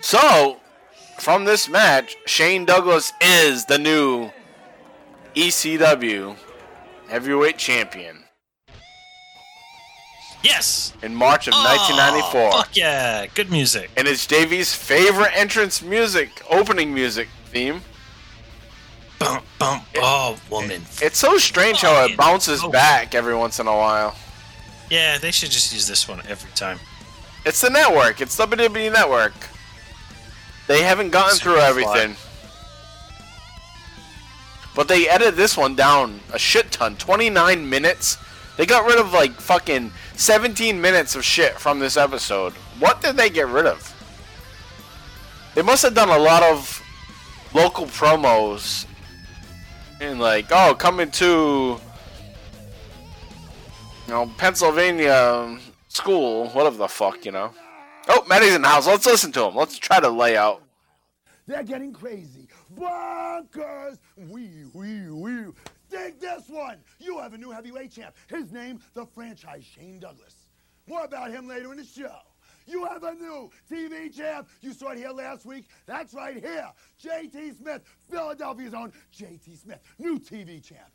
so, 0.00 0.58
from 1.18 1.44
this 1.44 1.68
match, 1.68 2.16
Shane 2.26 2.64
Douglas 2.64 3.12
is 3.20 3.66
the 3.66 3.78
new 3.78 4.30
ECW 5.34 6.36
heavyweight 7.08 7.58
champion 7.58 8.25
Yes. 10.46 10.92
in 11.02 11.14
March 11.14 11.48
of 11.48 11.54
Oh, 11.54 11.64
1994. 11.64 12.52
Fuck 12.52 12.76
yeah. 12.76 13.26
Good 13.34 13.50
music. 13.50 13.90
And 13.96 14.06
it's 14.08 14.26
JV's 14.26 14.74
favorite 14.74 15.32
entrance 15.34 15.82
music, 15.82 16.42
opening 16.50 16.94
music 16.94 17.28
theme. 17.46 17.82
Bump, 19.18 19.44
bump. 19.58 19.84
Oh, 19.96 20.38
woman. 20.50 20.82
It's 21.00 21.18
so 21.18 21.38
strange 21.38 21.80
how 21.80 22.04
it 22.04 22.16
bounces 22.16 22.62
oh. 22.62 22.68
back 22.70 23.14
every 23.14 23.34
once 23.34 23.58
in 23.58 23.66
a 23.66 23.72
while. 23.72 24.14
Yeah, 24.90 25.18
they 25.18 25.30
should 25.30 25.50
just 25.50 25.72
use 25.72 25.88
this 25.88 26.06
one 26.06 26.20
every 26.28 26.50
time. 26.52 26.78
It's 27.44 27.60
the 27.60 27.70
network. 27.70 28.20
It's 28.20 28.36
WWE 28.36 28.92
Network. 28.92 29.32
They 30.66 30.82
haven't 30.82 31.10
gotten 31.10 31.38
through 31.38 31.58
everything. 31.58 32.16
But 34.74 34.88
they 34.88 35.08
edited 35.08 35.36
this 35.36 35.56
one 35.56 35.74
down 35.74 36.20
a 36.32 36.38
shit 36.38 36.70
ton. 36.70 36.96
29 36.96 37.68
minutes. 37.68 38.18
They 38.56 38.66
got 38.66 38.86
rid 38.86 38.98
of 38.98 39.12
like 39.12 39.32
fucking 39.32 39.92
17 40.14 40.80
minutes 40.80 41.14
of 41.14 41.24
shit 41.24 41.58
from 41.58 41.78
this 41.78 41.96
episode. 41.96 42.52
What 42.78 43.02
did 43.02 43.16
they 43.16 43.30
get 43.30 43.48
rid 43.48 43.66
of? 43.66 43.92
They 45.54 45.62
must 45.62 45.82
have 45.82 45.94
done 45.94 46.08
a 46.08 46.18
lot 46.18 46.42
of 46.42 46.82
local 47.54 47.86
promos. 47.86 48.86
And 50.00 50.20
like, 50.20 50.46
oh, 50.50 50.74
coming 50.74 51.10
to 51.12 51.80
you 54.06 54.12
know, 54.12 54.30
Pennsylvania 54.36 55.12
um, 55.12 55.60
school, 55.88 56.48
whatever 56.50 56.76
the 56.76 56.88
fuck, 56.88 57.24
you 57.24 57.32
know. 57.32 57.50
Oh, 58.08 58.24
Maddie's 58.28 58.54
in 58.54 58.62
the 58.62 58.68
house. 58.68 58.86
Let's 58.86 59.06
listen 59.06 59.32
to 59.32 59.44
him. 59.44 59.56
Let's 59.56 59.78
try 59.78 59.98
to 60.00 60.08
lay 60.08 60.36
out. 60.36 60.62
They're 61.46 61.62
getting 61.62 61.92
crazy. 61.92 62.48
Bonkers! 62.76 63.98
Wee, 64.16 64.64
wee, 64.74 65.08
wee. 65.10 65.52
Dig 65.96 66.20
this 66.20 66.48
one! 66.48 66.78
You 66.98 67.18
have 67.20 67.32
a 67.32 67.38
new 67.38 67.50
heavyweight 67.50 67.90
champ. 67.90 68.14
His 68.28 68.52
name, 68.52 68.80
the 68.92 69.06
franchise 69.06 69.64
Shane 69.64 69.98
Douglas. 69.98 70.48
More 70.86 71.04
about 71.04 71.30
him 71.30 71.48
later 71.48 71.72
in 71.72 71.78
the 71.78 71.84
show. 71.84 72.18
You 72.66 72.84
have 72.84 73.02
a 73.02 73.14
new 73.14 73.50
TV 73.70 74.14
champ. 74.14 74.48
You 74.60 74.72
saw 74.74 74.90
it 74.90 74.98
here 74.98 75.10
last 75.10 75.46
week. 75.46 75.68
That's 75.86 76.12
right 76.12 76.36
here. 76.36 76.70
JT 77.02 77.58
Smith, 77.58 77.82
Philadelphia's 78.10 78.74
own 78.74 78.92
JT 79.16 79.62
Smith, 79.62 79.80
new 79.98 80.18
TV 80.18 80.62
champ. 80.62 80.90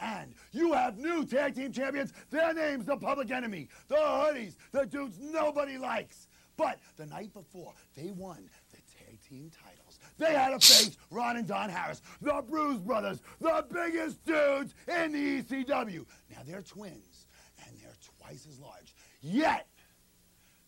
And 0.00 0.34
you 0.52 0.72
have 0.72 0.96
new 0.96 1.26
tag 1.26 1.54
team 1.54 1.72
champions. 1.72 2.12
Their 2.30 2.54
name's 2.54 2.86
the 2.86 2.96
Public 2.96 3.30
Enemy, 3.30 3.68
the 3.88 3.96
Hoodies, 3.96 4.56
the 4.72 4.86
dudes 4.86 5.18
nobody 5.20 5.76
likes. 5.76 6.28
But 6.56 6.78
the 6.96 7.06
night 7.06 7.32
before, 7.34 7.74
they 7.94 8.10
won 8.10 8.48
the 8.70 8.78
tag 9.04 9.18
team 9.28 9.50
titles. 9.50 9.75
They 10.18 10.32
had 10.32 10.58
to 10.58 10.66
face 10.66 10.96
Ron 11.10 11.36
and 11.36 11.46
Don 11.46 11.68
Harris, 11.68 12.00
the 12.22 12.42
Bruise 12.48 12.78
Brothers, 12.78 13.20
the 13.40 13.64
biggest 13.70 14.24
dudes 14.24 14.74
in 14.88 15.12
the 15.12 15.42
ECW. 15.42 16.06
Now 16.30 16.38
they're 16.46 16.62
twins, 16.62 17.26
and 17.64 17.76
they're 17.78 17.92
twice 18.18 18.46
as 18.48 18.58
large. 18.58 18.94
Yet, 19.20 19.66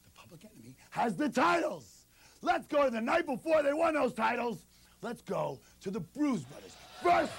the 0.04 0.11
Public 0.11 0.44
Enemy 0.44 0.76
has 0.90 1.16
the 1.16 1.28
titles. 1.28 2.06
Let's 2.42 2.66
go 2.66 2.84
to 2.84 2.90
the 2.90 3.00
night 3.00 3.26
before 3.26 3.62
they 3.62 3.72
won 3.72 3.94
those 3.94 4.12
titles. 4.12 4.66
Let's 5.00 5.22
go 5.22 5.61
to 5.80 5.90
the 5.90 6.00
Bruise 6.00 6.42
Brothers 6.42 6.76
versus 7.02 7.30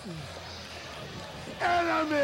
Enemy. 1.62 2.16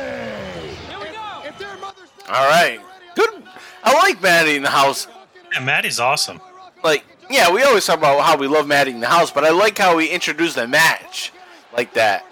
Here 0.87 0.99
we 0.99 1.05
go. 1.07 1.41
If, 1.43 1.61
if 1.61 2.29
All 2.29 2.49
right. 2.49 2.79
Good. 3.15 3.43
I 3.83 3.93
like 3.93 4.21
Maddie 4.21 4.55
in 4.55 4.63
the 4.63 4.69
house. 4.69 5.07
Yeah, 5.53 5.59
Maddie's 5.59 5.99
awesome. 5.99 6.41
Like, 6.83 7.03
yeah, 7.29 7.51
we 7.51 7.63
always 7.63 7.85
talk 7.85 7.97
about 7.97 8.21
how 8.21 8.37
we 8.37 8.47
love 8.47 8.69
in 8.69 8.99
the 8.99 9.07
house, 9.07 9.31
but 9.31 9.43
I 9.43 9.51
like 9.51 9.77
how 9.77 9.97
we 9.97 10.09
introduced 10.09 10.55
the 10.55 10.67
match 10.67 11.31
like 11.73 11.93
that, 11.93 12.25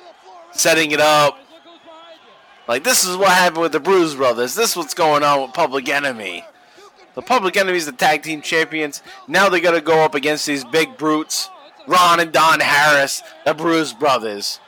setting 0.52 0.92
it 0.92 1.00
up. 1.00 1.40
Like, 2.68 2.84
this 2.84 3.04
is 3.04 3.18
what 3.18 3.30
happened 3.30 3.62
with 3.62 3.72
the 3.74 3.80
Bruise 3.80 4.16
Brothers. 4.16 4.56
This 4.56 4.72
is 4.72 4.78
what's 4.78 4.94
going 4.94 5.24
on 5.24 5.42
with 5.42 5.54
Public 5.54 5.90
Enemy. 5.90 6.46
The 7.16 7.22
Public 7.22 7.58
Enemy's 7.58 7.86
the 7.86 7.92
tag 7.92 8.24
team 8.24 8.42
champions. 8.42 9.04
Now 9.28 9.50
they 9.50 9.60
got 9.60 9.72
to 9.72 9.82
go 9.82 10.04
up 10.04 10.16
against 10.16 10.46
these 10.46 10.64
big 10.64 10.98
brutes, 10.98 11.50
Ron 11.88 12.20
and 12.20 12.32
Don 12.32 12.60
Harris, 12.60 13.22
the 13.46 13.54
Bruise 13.54 13.94
Brothers, 13.94 14.60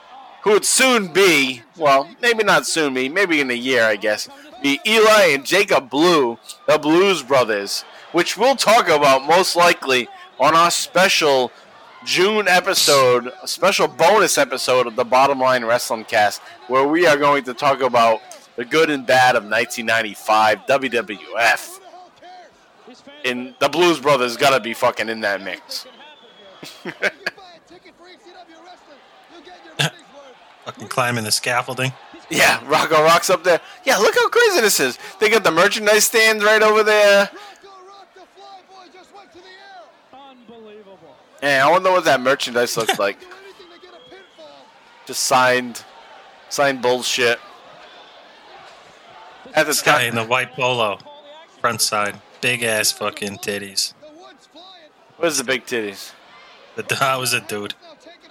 who 0.44 0.52
would 0.52 0.66
soon 0.66 1.12
be, 1.12 1.64
well, 1.78 2.10
maybe 2.22 2.44
not 2.44 2.68
soon 2.68 2.94
be, 2.94 3.10
maybe 3.10 3.40
in 3.40 3.50
a 3.50 3.56
year, 3.56 3.84
I 3.84 3.96
guess, 3.96 4.30
be 4.62 4.80
Eli 4.86 5.28
and 5.32 5.46
Jacob 5.46 5.90
Blu, 5.90 6.38
the 6.68 6.78
Blues 6.78 7.24
Brothers, 7.24 7.86
which 8.16 8.38
we'll 8.38 8.56
talk 8.56 8.88
about 8.88 9.28
most 9.28 9.58
likely 9.58 10.08
on 10.40 10.56
our 10.56 10.72
special 10.72 11.52
June 12.06 12.48
episode, 12.48 13.30
a 13.44 13.48
special 13.48 13.90
bonus 13.90 14.38
episode 14.38 14.88
of 14.88 14.96
the 14.96 15.04
Bottom 15.04 15.38
Line 15.38 15.66
Wrestling 15.66 16.06
Cast, 16.06 16.42
where 16.70 16.88
we 16.88 17.06
are 17.06 17.18
going 17.18 17.44
to 17.44 17.54
talk 17.54 17.82
about 17.82 18.22
the 18.56 18.64
good 18.64 18.90
and 18.90 19.06
bad 19.06 19.36
of 19.36 19.44
1995 19.44 20.60
WWF. 20.60 21.82
And 23.26 23.54
the 23.60 23.68
Blues 23.68 24.00
Brothers 24.00 24.38
gotta 24.38 24.62
be 24.62 24.74
fucking 24.74 25.10
in 25.10 25.20
that 25.20 25.42
mix. 25.42 25.86
Fucking 30.64 30.88
climbing 30.88 31.26
the 31.26 31.32
scaffolding. 31.32 31.92
Yeah, 32.30 32.60
Rocco 32.66 33.04
Rock's 33.04 33.30
up 33.30 33.44
there. 33.44 33.60
Yeah, 33.84 33.98
look 33.98 34.16
how 34.16 34.30
crazy 34.30 34.62
this 34.62 34.80
is. 34.80 34.98
They 35.20 35.30
got 35.30 35.44
the 35.44 35.52
merchandise 35.52 36.06
stands 36.06 36.44
right 36.44 36.64
over 36.64 36.82
there. 36.82 37.30
Unbelievable. 41.46 41.50
Yeah, 41.50 41.68
I 41.68 41.72
wonder 41.72 41.92
what 41.92 42.06
that 42.06 42.22
merchandise 42.22 42.76
looks 42.78 42.98
like. 43.06 43.18
Just 45.06 45.24
signed, 45.24 45.84
signed 46.50 46.82
bullshit. 46.82 47.40
At 49.54 49.68
This 49.68 49.82
guy 49.82 50.04
in 50.04 50.16
the 50.16 50.24
white 50.26 50.54
polo, 50.54 50.98
front 51.62 51.80
side, 51.82 52.20
big 52.42 52.64
ass 52.64 52.92
fucking 52.92 53.38
titties. 53.38 53.94
where's 55.18 55.38
the 55.38 55.44
big 55.44 55.66
titties? 55.66 56.12
The 56.76 56.84
that 56.84 57.20
was 57.20 57.34
a 57.34 57.40
dude 57.42 57.74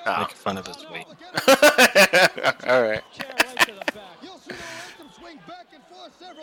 Oh. 0.06 0.20
making 0.20 0.36
fun 0.36 0.58
of 0.58 0.66
his 0.66 0.84
weight. 0.90 1.06
All 2.68 2.82
right. 2.82 3.00
Chair 3.14 3.32
right 3.38 3.58
to 3.60 3.72
the 3.72 3.92
back. 3.94 3.98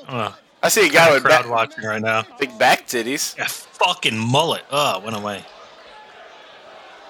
Oh, 0.10 0.36
I 0.64 0.70
see 0.70 0.88
a 0.88 0.90
guy 0.90 1.14
with 1.14 1.24
crowd 1.24 1.44
ba- 1.46 1.52
watching 1.52 1.84
right 1.84 2.02
now. 2.02 2.26
big 2.40 2.58
back 2.58 2.88
titties. 2.88 3.38
A 3.38 3.46
fucking 3.48 4.18
mullet. 4.18 4.64
Oh, 4.72 4.98
it 4.98 5.04
went 5.04 5.16
away. 5.16 5.46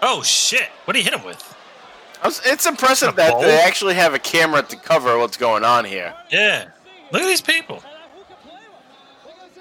Oh 0.01 0.23
shit! 0.23 0.69
What 0.85 0.93
did 0.93 0.99
he 0.99 1.09
hit 1.09 1.13
him 1.13 1.25
with? 1.25 1.55
It's 2.23 2.65
impressive 2.65 3.15
that 3.15 3.31
bowl? 3.31 3.41
they 3.41 3.59
actually 3.61 3.95
have 3.95 4.13
a 4.13 4.19
camera 4.19 4.61
to 4.61 4.75
cover 4.75 5.17
what's 5.17 5.37
going 5.37 5.63
on 5.63 5.85
here. 5.85 6.13
Yeah. 6.31 6.69
Look 7.11 7.21
at 7.21 7.27
these 7.27 7.41
people. 7.41 7.77
And 7.77 7.83
who 8.13 8.23
can 8.27 8.37
play 8.43 8.59
with? 9.39 9.55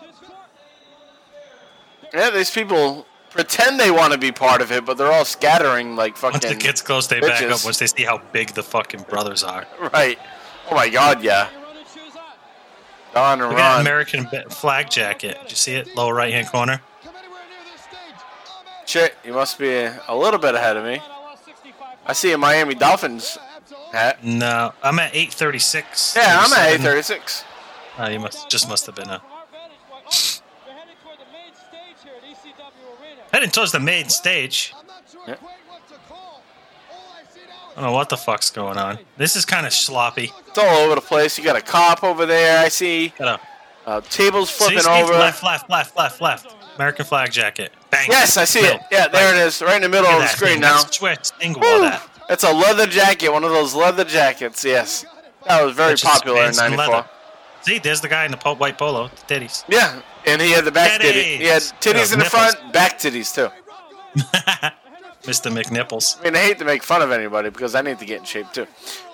This 0.00 0.28
court. 0.28 0.38
Yeah, 2.14 2.30
these 2.30 2.50
people 2.50 3.06
pretend 3.30 3.80
they 3.80 3.90
want 3.90 4.12
to 4.12 4.18
be 4.18 4.30
part 4.30 4.60
of 4.62 4.70
it, 4.70 4.84
but 4.84 4.96
they're 4.98 5.10
all 5.10 5.24
scattering 5.24 5.96
like 5.96 6.16
fucking. 6.16 6.34
Once 6.34 6.44
fucking. 6.44 6.58
it 6.58 6.62
gets 6.62 6.80
close, 6.80 7.08
they 7.08 7.20
back 7.20 7.42
up. 7.42 7.64
Once 7.64 7.78
they 7.78 7.86
see 7.86 8.04
how 8.04 8.18
big 8.32 8.50
the 8.50 8.62
fucking 8.62 9.02
brothers 9.08 9.42
are. 9.42 9.66
Right. 9.92 10.18
Oh 10.70 10.76
my 10.76 10.88
god, 10.88 11.22
yeah. 11.22 11.50
Your 11.50 11.62
running 11.62 11.84
shoes 11.92 12.16
on. 12.16 12.22
Don 13.14 13.40
and 13.40 13.50
Look 13.50 13.58
Ron. 13.58 13.80
American 13.80 14.26
flag 14.50 14.90
jacket. 14.90 15.38
Did 15.42 15.50
you 15.50 15.56
see 15.56 15.74
it? 15.74 15.96
Lower 15.96 16.14
right 16.14 16.32
hand 16.32 16.46
corner. 16.46 16.80
Shit, 18.92 19.16
you 19.24 19.32
must 19.32 19.58
be 19.58 19.70
a 19.72 20.14
little 20.14 20.38
bit 20.38 20.54
ahead 20.54 20.76
of 20.76 20.84
me. 20.84 21.00
I 22.04 22.12
see 22.12 22.30
a 22.32 22.36
Miami 22.36 22.74
Dolphins 22.74 23.38
hat. 23.90 24.22
No, 24.22 24.74
I'm 24.82 24.98
at 24.98 25.14
836. 25.14 26.14
Yeah, 26.14 26.42
I'm 26.44 26.52
at 26.52 26.72
836. 26.74 27.42
Oh, 27.96 28.08
you 28.08 28.20
must 28.20 28.50
just 28.50 28.68
must 28.68 28.84
have 28.84 28.94
been 28.94 29.08
a 29.08 29.18
From 29.18 29.30
our 29.32 29.46
vantage 29.50 29.78
point, 29.88 30.20
we're 30.66 30.72
heading 30.74 30.94
the 31.18 31.32
main 31.32 31.54
stage 31.54 32.04
here 32.04 32.12
at 32.18 32.22
ECW 32.22 33.32
heading 33.32 33.50
towards 33.50 33.72
the 33.72 33.80
main 33.80 34.10
stage. 34.10 34.74
Yeah. 35.26 35.36
I 37.70 37.74
don't 37.76 37.84
know 37.84 37.92
what 37.92 38.10
the 38.10 38.18
fuck's 38.18 38.50
going 38.50 38.76
on. 38.76 38.98
This 39.16 39.36
is 39.36 39.46
kind 39.46 39.64
of 39.64 39.72
sloppy. 39.72 40.32
It's 40.48 40.58
all 40.58 40.84
over 40.84 40.96
the 40.96 41.00
place. 41.00 41.38
You 41.38 41.44
got 41.44 41.56
a 41.56 41.62
cop 41.62 42.04
over 42.04 42.26
there, 42.26 42.62
I 42.62 42.68
see. 42.68 43.14
Got 43.18 43.40
a 43.40 43.88
Uh, 43.88 44.00
tables 44.02 44.50
flipping 44.50 44.80
see, 44.80 44.90
over. 44.90 45.14
left, 45.14 45.42
left, 45.42 45.70
left, 45.70 45.96
left, 45.96 46.20
left. 46.20 46.54
American 46.76 47.04
flag 47.04 47.30
jacket. 47.32 47.72
Bang. 47.90 48.06
Yes, 48.10 48.36
I 48.36 48.44
see 48.44 48.60
it. 48.60 48.62
Middle. 48.62 48.80
Yeah, 48.90 49.08
there 49.08 49.34
it 49.34 49.46
is, 49.46 49.60
right 49.62 49.76
in 49.76 49.82
the 49.82 49.88
middle 49.88 50.10
of 50.10 50.20
the 50.20 50.26
screen 50.28 50.52
thing. 50.52 50.60
now. 50.62 50.82
That's 50.82 51.00
where 51.00 51.16
Sting 51.22 51.52
Woo! 51.54 51.60
that. 51.80 52.08
It's 52.30 52.44
a 52.44 52.52
leather 52.52 52.86
jacket, 52.86 53.30
one 53.30 53.44
of 53.44 53.50
those 53.50 53.74
leather 53.74 54.04
jackets, 54.04 54.64
yes. 54.64 55.04
That 55.46 55.62
was 55.64 55.74
very 55.74 55.92
just 55.94 56.04
popular 56.04 56.38
in 56.38 56.42
pants 56.54 56.60
and 56.60 56.76
94. 56.76 57.04
See, 57.62 57.78
there's 57.78 58.00
the 58.00 58.08
guy 58.08 58.24
in 58.24 58.30
the 58.30 58.36
po- 58.36 58.54
white 58.54 58.78
polo. 58.78 59.08
The 59.28 59.34
titties. 59.34 59.64
Yeah, 59.68 60.00
and 60.26 60.40
he 60.40 60.50
had 60.52 60.64
the 60.64 60.72
back 60.72 61.00
titty. 61.00 61.36
He 61.38 61.44
had 61.44 61.62
Titties. 61.62 61.94
titties 61.94 62.12
in 62.12 62.18
the 62.20 62.24
front, 62.24 62.56
back 62.72 62.98
titties 62.98 63.34
too. 63.34 63.48
Mr. 65.22 65.52
McNipples. 65.52 66.18
I 66.20 66.24
mean, 66.24 66.34
I 66.36 66.38
hate 66.40 66.58
to 66.58 66.64
make 66.64 66.82
fun 66.82 67.00
of 67.02 67.12
anybody 67.12 67.50
because 67.50 67.74
I 67.76 67.82
need 67.82 67.98
to 68.00 68.04
get 68.04 68.18
in 68.20 68.24
shape 68.24 68.46
too. 68.52 68.66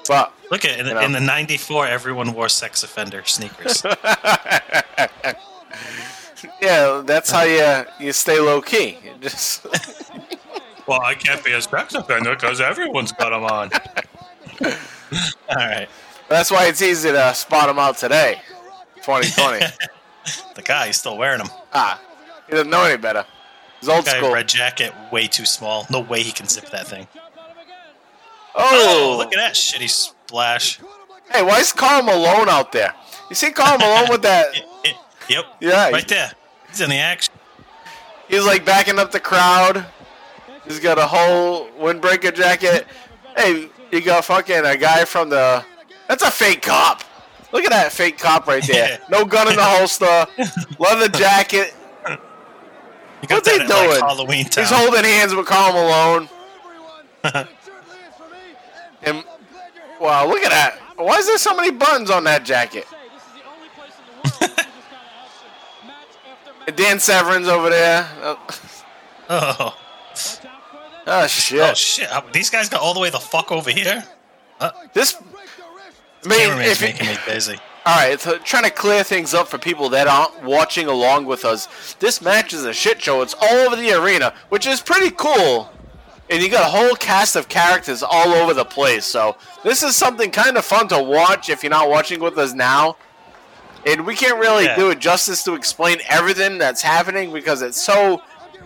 But 0.06 0.32
Look 0.50 0.64
at 0.64 0.78
in, 0.78 0.86
You 0.86 0.94
know. 0.94 1.00
in 1.00 1.12
the 1.12 1.20
'94, 1.20 1.86
everyone 1.86 2.32
wore 2.32 2.48
sex 2.48 2.82
offender 2.82 3.22
sneakers. 3.26 3.82
yeah, 6.60 7.02
that's 7.04 7.30
how 7.30 7.42
you 7.42 7.84
you 7.98 8.12
stay 8.12 8.38
low 8.40 8.60
key. 8.60 8.98
You 9.04 9.12
just 9.20 9.66
well, 10.86 11.00
I 11.02 11.14
can't 11.14 11.42
be 11.44 11.52
a 11.52 11.60
sex 11.62 11.94
offender 11.94 12.34
because 12.34 12.60
everyone's 12.60 13.12
got 13.12 13.30
them 13.30 13.44
on. 13.44 13.70
All 15.50 15.56
right, 15.56 15.88
that's 16.28 16.50
why 16.50 16.66
it's 16.66 16.82
easy 16.82 17.10
to 17.10 17.34
spot 17.34 17.66
them 17.68 17.78
out 17.78 17.96
today, 17.96 18.40
2020. 18.96 19.66
the 20.54 20.62
guy 20.62 20.88
is 20.88 20.96
still 20.96 21.16
wearing 21.16 21.38
them. 21.38 21.48
ah, 21.72 22.00
he 22.46 22.52
doesn't 22.52 22.70
know 22.70 22.84
any 22.84 22.96
better. 22.98 23.24
He's 23.80 23.88
old 23.88 24.04
Guy 24.04 24.16
school. 24.18 24.32
red 24.34 24.48
jacket, 24.48 24.92
way 25.12 25.26
too 25.28 25.44
small. 25.44 25.86
No 25.90 26.00
way 26.00 26.22
he 26.22 26.32
can 26.32 26.46
zip 26.48 26.68
that 26.70 26.86
thing. 26.88 27.06
Oh, 28.54 29.12
Oh, 29.14 29.16
look 29.18 29.32
at 29.32 29.36
that 29.36 29.54
shitty 29.54 29.88
splash. 29.88 30.80
hey, 31.30 31.42
why 31.42 31.60
is 31.60 31.72
Karl 31.72 32.02
Malone 32.02 32.48
out 32.48 32.72
there? 32.72 32.92
You 33.30 33.36
see 33.36 33.50
Karl 33.52 33.78
Malone 33.78 34.08
with 34.10 34.22
that? 34.22 34.56
It- 34.56 34.64
it- 34.84 34.96
yep. 35.28 35.44
Yeah, 35.60 35.90
Right 35.90 36.06
there. 36.08 36.32
He's 36.68 36.80
in 36.80 36.90
the 36.90 36.96
action. 36.96 37.32
He's 38.28 38.44
like 38.44 38.64
backing 38.64 38.98
up 38.98 39.10
the 39.10 39.20
crowd. 39.20 39.86
He's 40.66 40.80
got 40.80 40.98
a 40.98 41.06
whole 41.06 41.68
windbreaker 41.70 42.34
jacket. 42.34 42.86
Hey, 43.36 43.68
you 43.90 44.02
got 44.02 44.24
fucking 44.24 44.64
a 44.64 44.76
guy 44.76 45.04
from 45.04 45.30
the. 45.30 45.64
That's 46.08 46.22
a 46.22 46.30
fake 46.30 46.62
cop. 46.62 47.02
Look 47.52 47.64
at 47.64 47.70
that 47.70 47.92
fake 47.92 48.18
cop 48.18 48.46
right 48.46 48.66
there. 48.66 49.00
No 49.10 49.24
gun 49.24 49.48
in 49.48 49.56
the 49.56 49.62
holster. 49.64 50.26
Leather 50.78 51.08
jacket. 51.08 51.74
You 52.06 53.26
got 53.28 53.36
What's 53.36 53.48
he 53.48 53.60
at, 53.60 53.68
like, 53.68 53.88
doing? 53.88 54.00
Halloween 54.00 54.44
town. 54.44 54.64
He's 54.64 54.72
holding 54.72 55.04
hands 55.04 55.34
with 55.34 55.46
Karl 55.46 55.72
Malone. 55.72 56.28
And 59.02 59.24
wow, 60.00 60.26
look 60.26 60.42
at 60.42 60.50
that. 60.50 60.78
Why 60.96 61.16
is 61.18 61.26
there 61.26 61.38
so 61.38 61.54
many 61.54 61.70
buttons 61.70 62.10
on 62.10 62.24
that 62.24 62.44
jacket? 62.44 62.84
Say, 62.88 62.96
this 63.14 63.22
is 63.22 63.32
the 63.32 63.48
only 63.48 63.68
place 63.76 63.92
in 63.96 64.04
the 64.06 64.12
world 64.12 64.34
where 64.34 64.72
this 64.74 64.82
kind 64.90 65.06
of 65.06 65.12
action. 65.22 65.86
Match 65.86 65.96
after 66.26 66.50
match. 66.50 66.57
And 66.57 66.57
Dan 66.70 66.98
Severn's 66.98 67.48
over 67.48 67.70
there. 67.70 68.08
Uh, 68.22 68.36
oh. 69.30 69.78
Watch 70.10 70.44
out 70.44 70.62
for 70.70 70.76
them. 70.76 70.92
Oh 71.06 71.26
shit. 71.26 71.60
oh 71.60 71.74
shit! 71.74 72.10
Uh, 72.10 72.22
These 72.32 72.50
guys 72.50 72.68
got 72.68 72.80
all 72.80 72.94
the 72.94 73.00
way 73.00 73.10
the 73.10 73.18
fuck 73.18 73.50
over 73.52 73.70
here. 73.70 74.04
This. 74.92 75.16
I 76.24 76.28
mean, 76.28 76.60
if 76.62 76.80
making 76.80 77.06
me 77.06 77.16
busy. 77.26 77.56
All 77.86 77.94
right, 77.94 78.20
so 78.20 78.36
trying 78.38 78.64
to 78.64 78.70
clear 78.70 79.02
things 79.02 79.32
up 79.32 79.48
for 79.48 79.56
people 79.56 79.88
that 79.90 80.06
aren't 80.06 80.42
watching 80.42 80.88
along 80.88 81.24
with 81.24 81.46
us. 81.46 81.94
This 81.94 82.20
match 82.20 82.52
is 82.52 82.66
a 82.66 82.72
shit 82.74 83.00
show. 83.00 83.22
It's 83.22 83.32
all 83.32 83.66
over 83.66 83.76
the 83.76 83.92
arena, 83.92 84.34
which 84.50 84.66
is 84.66 84.82
pretty 84.82 85.10
cool. 85.16 85.70
And 86.28 86.42
you 86.42 86.50
got 86.50 86.66
a 86.66 86.70
whole 86.70 86.94
cast 86.96 87.34
of 87.34 87.48
characters 87.48 88.02
all 88.02 88.34
over 88.34 88.52
the 88.52 88.64
place. 88.66 89.06
So 89.06 89.38
this 89.64 89.82
is 89.82 89.96
something 89.96 90.30
kind 90.30 90.58
of 90.58 90.66
fun 90.66 90.88
to 90.88 91.02
watch 91.02 91.48
if 91.48 91.62
you're 91.62 91.70
not 91.70 91.88
watching 91.88 92.20
with 92.20 92.36
us 92.36 92.52
now. 92.52 92.98
And 93.88 94.04
we 94.06 94.14
can't 94.14 94.38
really 94.38 94.64
Yeah. 94.64 94.76
do 94.76 94.90
it 94.90 94.98
justice 94.98 95.42
to 95.44 95.54
explain 95.54 95.98
everything 96.08 96.58
that's 96.58 96.82
happening 96.82 97.32
because 97.32 97.62
it's 97.62 97.80
so 97.80 98.22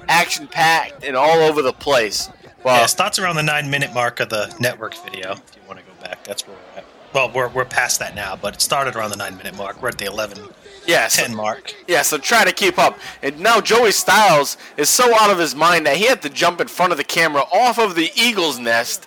action 0.09 0.49
packed 0.49 1.05
and 1.05 1.17
all 1.17 1.41
over 1.41 1.63
the 1.63 1.73
place. 1.73 2.29
Well, 2.65 2.77
yeah, 2.79 2.85
it 2.85 2.89
starts 2.89 3.19
around 3.19 3.37
the 3.37 3.43
nine 3.43 3.71
minute 3.71 3.93
mark 3.93 4.21
of 4.21 4.29
the 4.29 4.53
network 4.59 4.95
video. 5.05 5.33
If 5.33 5.43
you 5.57 5.63
want 5.67 5.79
to 5.81 5.85
go 5.85 5.93
back, 6.03 6.25
that's 6.25 6.47
where 6.47 6.57
we're 6.57 6.79
at. 6.79 6.85
Well, 7.13 7.31
we're, 7.31 7.49
we're 7.49 7.65
past 7.65 7.99
that 7.99 8.15
now, 8.15 8.37
but 8.37 8.55
it 8.55 8.61
started 8.63 8.97
around 8.97 9.11
the 9.11 9.17
nine 9.17 9.37
minute 9.37 9.57
mark. 9.57 9.81
We're 9.83 9.91
at 9.91 9.99
the 9.99 10.07
11, 10.07 10.49
yeah, 10.87 11.09
so- 11.09 11.23
10 11.23 11.35
mark. 11.35 11.75
Yeah, 11.87 12.03
so 12.03 12.19
try 12.19 12.45
to 12.45 12.53
keep 12.53 12.79
up. 12.79 12.99
And 13.23 13.39
now 13.39 13.61
Joey 13.61 13.93
Styles 13.93 14.57
is 14.77 14.89
so 14.89 15.15
out 15.17 15.31
of 15.31 15.39
his 15.39 15.55
mind 15.55 15.87
that 15.87 15.97
he 15.99 16.05
had 16.07 16.23
to 16.23 16.31
jump 16.31 16.61
in 16.61 16.69
front 16.69 16.91
of 16.93 16.99
the 16.99 17.05
camera 17.05 17.43
off 17.53 17.79
of 17.79 17.95
the 17.95 18.11
Eagle's 18.17 18.59
nest 18.59 19.07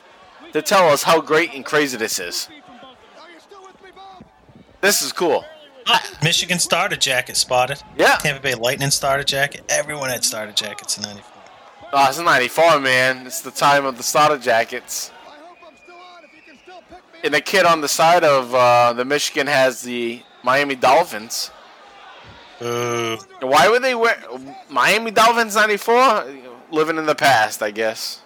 to 0.54 0.62
tell 0.62 0.88
us 0.90 1.04
how 1.04 1.20
great 1.20 1.54
and 1.54 1.66
crazy 1.66 1.98
this 1.98 2.20
is. 2.20 2.48
This 4.82 5.02
is 5.02 5.12
cool. 5.12 5.44
Michigan 6.24 6.60
starter 6.60 6.96
jacket 6.96 7.38
spotted. 7.38 7.82
Yeah. 7.98 8.16
Tampa 8.18 8.42
Bay 8.42 8.56
Lightning 8.56 8.92
starter 8.92 9.24
jacket. 9.24 9.62
Everyone 9.70 10.10
had 10.10 10.24
starter 10.24 10.52
jackets 10.52 10.98
in 10.98 11.04
94. 11.04 11.32
Oh, 11.94 12.10
it's 12.10 12.20
94, 12.20 12.80
man. 12.80 13.28
It's 13.28 13.42
the 13.42 13.52
time 13.52 13.86
of 13.86 13.98
the 13.98 14.04
starter 14.04 14.38
jackets. 14.38 15.12
And 17.24 17.34
the 17.34 17.42
kid 17.42 17.66
on 17.66 17.82
the 17.82 17.88
side 17.88 18.24
of 18.24 18.54
uh, 18.54 18.94
the 18.94 19.06
Michigan 19.06 19.48
has 19.48 19.82
the 19.82 20.22
Miami 20.44 20.76
Dolphins. 20.76 21.52
Ooh. 22.62 23.18
Why 23.42 23.68
would 23.70 23.84
they 23.84 23.96
wear 23.96 24.18
Miami 24.70 25.12
Dolphins 25.12 25.56
94? 25.56 26.26
Living 26.72 26.98
in 26.98 27.06
the 27.06 27.16
past, 27.16 27.62
I 27.62 27.72
guess. 27.72 28.22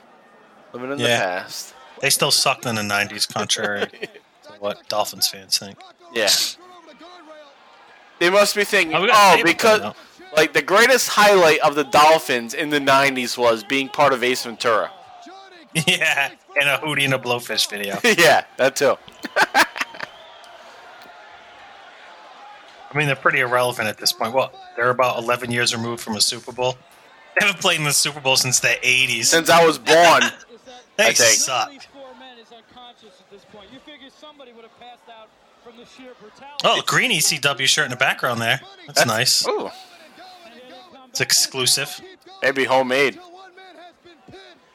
Living 0.73 0.91
in 0.91 0.99
Yeah. 0.99 1.07
the 1.17 1.23
past. 1.41 1.73
They 2.01 2.09
still 2.09 2.31
sucked 2.31 2.65
in 2.65 2.75
the 2.75 2.81
90s, 2.81 3.31
contrary 3.31 3.87
to 4.43 4.51
what 4.59 4.87
Dolphins 4.87 5.27
fans 5.27 5.57
think. 5.57 5.77
Yeah. 6.13 6.29
They 8.19 8.29
must 8.29 8.55
be 8.55 8.63
thinking, 8.63 8.95
Oh, 8.95 9.08
oh, 9.12 9.41
because 9.43 9.79
coming 9.79 9.95
like 10.36 10.53
the 10.53 10.62
greatest 10.62 11.10
highlight 11.10 11.60
of 11.62 11.75
the 11.75 11.84
Dolphins 11.84 12.53
in 12.53 12.69
the 12.69 12.79
'90s 12.79 13.38
was 13.38 13.63
being 13.63 13.89
part 13.89 14.13
of 14.13 14.23
Ace 14.23 14.43
Ventura. 14.43 14.91
yeah, 15.88 16.32
and 16.60 16.69
a 16.69 16.77
Hootie 16.77 17.05
and 17.05 17.13
a 17.13 17.19
Blowfish 17.19 17.69
video. 17.69 17.99
yeah, 18.17 18.45
that 18.58 18.75
too. 18.75 18.95
I 22.91 22.97
mean, 22.97 23.05
they're 23.08 23.15
pretty 23.15 23.39
irrelevant 23.39 23.88
at 23.88 23.97
this 23.97 24.12
point. 24.12 24.34
What? 24.34 24.53
They're 24.75 24.89
about 24.89 25.19
11 25.19 25.51
years 25.51 25.75
removed 25.75 26.01
from 26.01 26.15
a 26.15 26.21
Super 26.21 26.51
Bowl. 26.51 26.75
They 27.39 27.45
haven't 27.45 27.62
played 27.62 27.77
in 27.79 27.86
the 27.86 27.93
Super 27.93 28.19
Bowl 28.19 28.36
since 28.36 28.60
the 28.60 28.75
80s. 28.82 29.25
Since 29.25 29.49
I 29.49 29.63
was 29.63 29.77
born, 29.77 30.23
They 30.97 31.05
I 31.05 31.13
think. 31.13 31.36
suck. 31.36 31.71
Oh, 36.63 36.81
green 36.85 37.11
ECW 37.11 37.65
shirt 37.65 37.85
in 37.85 37.91
the 37.91 37.97
background 37.97 38.41
there. 38.41 38.61
That's 38.87 39.05
nice. 39.05 39.47
Ooh, 39.47 39.51
And 39.51 39.69
here 40.53 40.61
they 40.69 40.69
come 40.97 41.09
It's 41.09 41.21
exclusive. 41.21 41.99
maybe 42.41 42.65
homemade. 42.65 43.19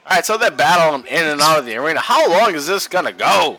All 0.06 0.16
right, 0.16 0.24
so 0.24 0.36
they're 0.36 0.50
battling 0.50 1.06
in 1.06 1.24
and 1.24 1.40
out 1.40 1.58
of 1.58 1.64
the 1.66 1.76
arena. 1.76 2.00
How 2.00 2.28
long 2.30 2.54
is 2.54 2.66
this 2.66 2.86
gonna 2.88 3.12
go? 3.12 3.58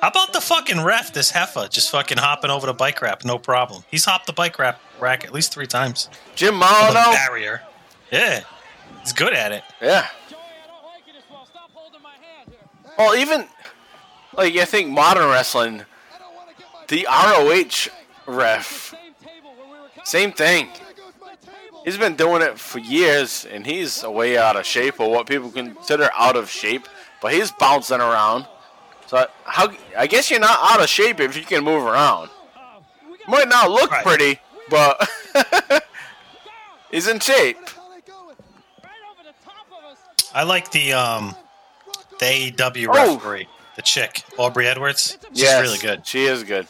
How 0.00 0.08
about 0.08 0.32
the 0.32 0.40
fucking 0.40 0.82
ref, 0.84 1.12
this 1.12 1.30
heifer, 1.32 1.66
just 1.68 1.90
fucking 1.90 2.18
hopping 2.18 2.50
over 2.50 2.66
the 2.66 2.72
bike 2.72 3.02
rack, 3.02 3.24
no 3.24 3.36
problem. 3.38 3.84
He's 3.90 4.04
hopped 4.04 4.26
the 4.26 4.32
bike 4.32 4.58
rack, 4.58 4.78
rack 5.00 5.24
at 5.24 5.32
least 5.34 5.52
three 5.52 5.66
times. 5.66 6.08
Jim 6.36 6.58
The 6.58 7.18
barrier. 7.26 7.62
Yeah. 8.12 8.40
He's 9.02 9.12
good 9.12 9.32
at 9.34 9.52
it. 9.52 9.62
Yeah. 9.82 10.06
Joey, 10.30 10.38
I 10.38 10.66
don't 10.68 10.84
like 10.84 11.02
it 11.08 11.16
as 11.18 11.24
well. 11.30 11.44
Stop 11.46 11.70
holding 11.74 12.00
my 12.02 12.10
hand 12.12 12.48
here. 12.50 12.94
Well, 12.96 13.14
even 13.16 13.46
like 14.36 14.54
I 14.56 14.64
think 14.64 14.88
modern 14.90 15.28
wrestling, 15.28 15.82
the 16.88 17.06
ROH 17.10 17.90
ref, 18.26 18.94
Same 18.94 19.12
table 19.22 19.54
where 19.56 19.66
we 19.66 19.72
were 19.72 19.88
coming. 19.88 20.04
same 20.04 20.32
thing. 20.32 20.68
He's 21.84 21.96
been 21.96 22.16
doing 22.16 22.42
it 22.42 22.58
for 22.58 22.80
years, 22.80 23.46
and 23.50 23.64
he's 23.66 24.02
way 24.04 24.36
out 24.36 24.56
of 24.56 24.66
shape, 24.66 25.00
or 25.00 25.10
what 25.10 25.26
people 25.26 25.50
consider 25.50 26.10
out 26.16 26.36
of 26.36 26.50
shape. 26.50 26.86
But 27.22 27.32
he's 27.32 27.50
bouncing 27.50 28.00
around. 28.00 28.46
So 29.06 29.26
how? 29.44 29.72
I 29.96 30.06
guess 30.06 30.30
you're 30.30 30.40
not 30.40 30.58
out 30.62 30.82
of 30.82 30.88
shape 30.88 31.18
if 31.20 31.36
you 31.36 31.44
can 31.44 31.64
move 31.64 31.84
around. 31.84 32.28
Oh, 32.56 32.82
Might 33.26 33.48
not 33.48 33.70
look 33.70 33.90
Right. 33.90 34.04
pretty, 34.04 34.38
but 34.68 35.08
he's 36.90 37.08
in 37.08 37.20
shape. 37.20 37.56
Right 37.58 38.92
over 39.10 39.22
the 39.24 39.34
top 39.44 39.66
of 39.70 39.92
us. 39.92 39.98
I 40.34 40.42
like 40.42 40.70
the 40.72 40.92
um 40.92 41.34
the 42.18 42.26
AEW 42.26 42.86
Oh. 42.90 43.14
referee, 43.16 43.48
the 43.76 43.82
chick, 43.82 44.24
Aubrey 44.36 44.66
Edwards. 44.68 45.16
She's 45.32 45.42
Yes, 45.42 45.62
really 45.62 45.78
good. 45.78 46.06
She 46.06 46.24
is 46.26 46.44
good. 46.44 46.66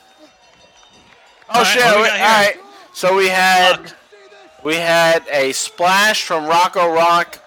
Oh 1.50 1.54
All 1.54 1.62
right, 1.62 1.66
shit! 1.66 1.82
do 1.82 2.00
we 2.00 2.08
got. 2.08 2.54
So 2.92 3.16
we 3.16 3.28
had 3.28 3.76
Fuck. 3.76 4.64
we 4.64 4.74
had 4.74 5.26
a 5.30 5.52
splash 5.52 6.24
from 6.24 6.46
Rocco 6.46 6.92
Rock 6.92 7.38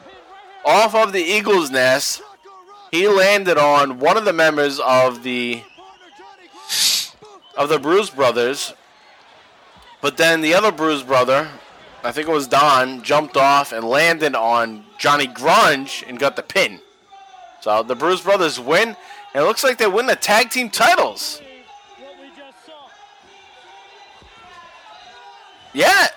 off 0.66 0.96
of 0.96 1.14
the 1.14 1.22
Eagle's 1.22 1.70
nest. 1.70 2.22
He 2.90 3.08
landed 3.08 3.58
on 3.58 4.00
one 4.00 4.18
of 4.18 4.26
the 4.26 4.34
members 4.34 4.80
of 4.80 5.24
the 5.24 5.62
of 7.56 7.70
the 7.70 7.80
Bruise 7.80 8.10
Brothers, 8.10 8.74
but 10.02 10.18
then 10.18 10.42
the 10.42 10.54
other 10.54 10.72
Bruise 10.72 11.04
brother, 11.04 11.50
I 12.04 12.12
think 12.12 12.28
it 12.28 12.32
was 12.32 12.48
Don, 12.48 13.04
jumped 13.04 13.38
off 13.38 13.72
and 13.72 13.86
landed 13.86 14.36
on 14.36 14.86
Johnny 14.98 15.28
Grunge 15.28 16.04
and 16.08 16.18
got 16.18 16.36
the 16.36 16.44
pin. 16.44 16.80
So 17.62 17.84
the 17.84 17.96
Bruise 17.96 18.22
Brothers 18.22 18.60
win, 18.60 18.96
and 19.34 19.44
it 19.44 19.46
looks 19.46 19.64
like 19.64 19.78
they 19.78 19.88
win 19.88 20.08
the 20.08 20.16
tag 20.16 20.50
team 20.50 20.70
titles. 20.70 21.42
Yeah, 25.74 26.08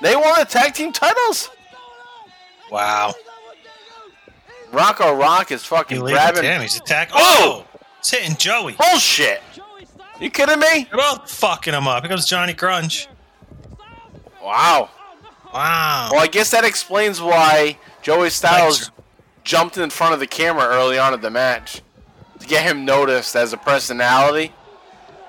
they 0.00 0.14
won 0.16 0.38
the 0.38 0.44
tag 0.44 0.74
team 0.74 0.92
titles. 0.92 1.50
Wow. 2.70 3.14
Rocco 4.72 5.14
Rock 5.14 5.50
is 5.52 5.64
fucking 5.64 5.98
it 5.98 6.00
grabbing. 6.00 6.60
He's 6.62 6.76
attacking. 6.78 7.14
Oh! 7.18 7.66
Oh! 7.70 7.78
It's 7.98 8.10
hitting 8.10 8.36
Joey. 8.36 8.72
Bullshit! 8.72 9.42
You 10.18 10.30
kidding 10.30 10.58
me? 10.58 10.86
They're 10.90 10.98
both 10.98 11.30
fucking 11.30 11.74
him 11.74 11.86
up. 11.86 12.02
Here 12.02 12.08
comes 12.08 12.26
Johnny 12.26 12.54
Grunge. 12.54 13.06
Wow. 14.42 14.90
Wow. 15.52 16.08
Well, 16.12 16.20
I 16.20 16.26
guess 16.26 16.50
that 16.52 16.64
explains 16.64 17.20
why 17.20 17.78
Joey 18.02 18.30
Styles 18.30 18.90
jumped 19.44 19.76
in 19.76 19.90
front 19.90 20.14
of 20.14 20.20
the 20.20 20.26
camera 20.26 20.64
early 20.64 20.98
on 20.98 21.12
in 21.14 21.20
the 21.20 21.30
match 21.30 21.82
to 22.40 22.46
get 22.46 22.64
him 22.64 22.84
noticed 22.84 23.36
as 23.36 23.52
a 23.52 23.56
personality. 23.56 24.52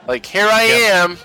Like, 0.08 0.26
here 0.26 0.47
I 0.47 0.63
Yep. 0.65 0.93
am. 0.93 1.17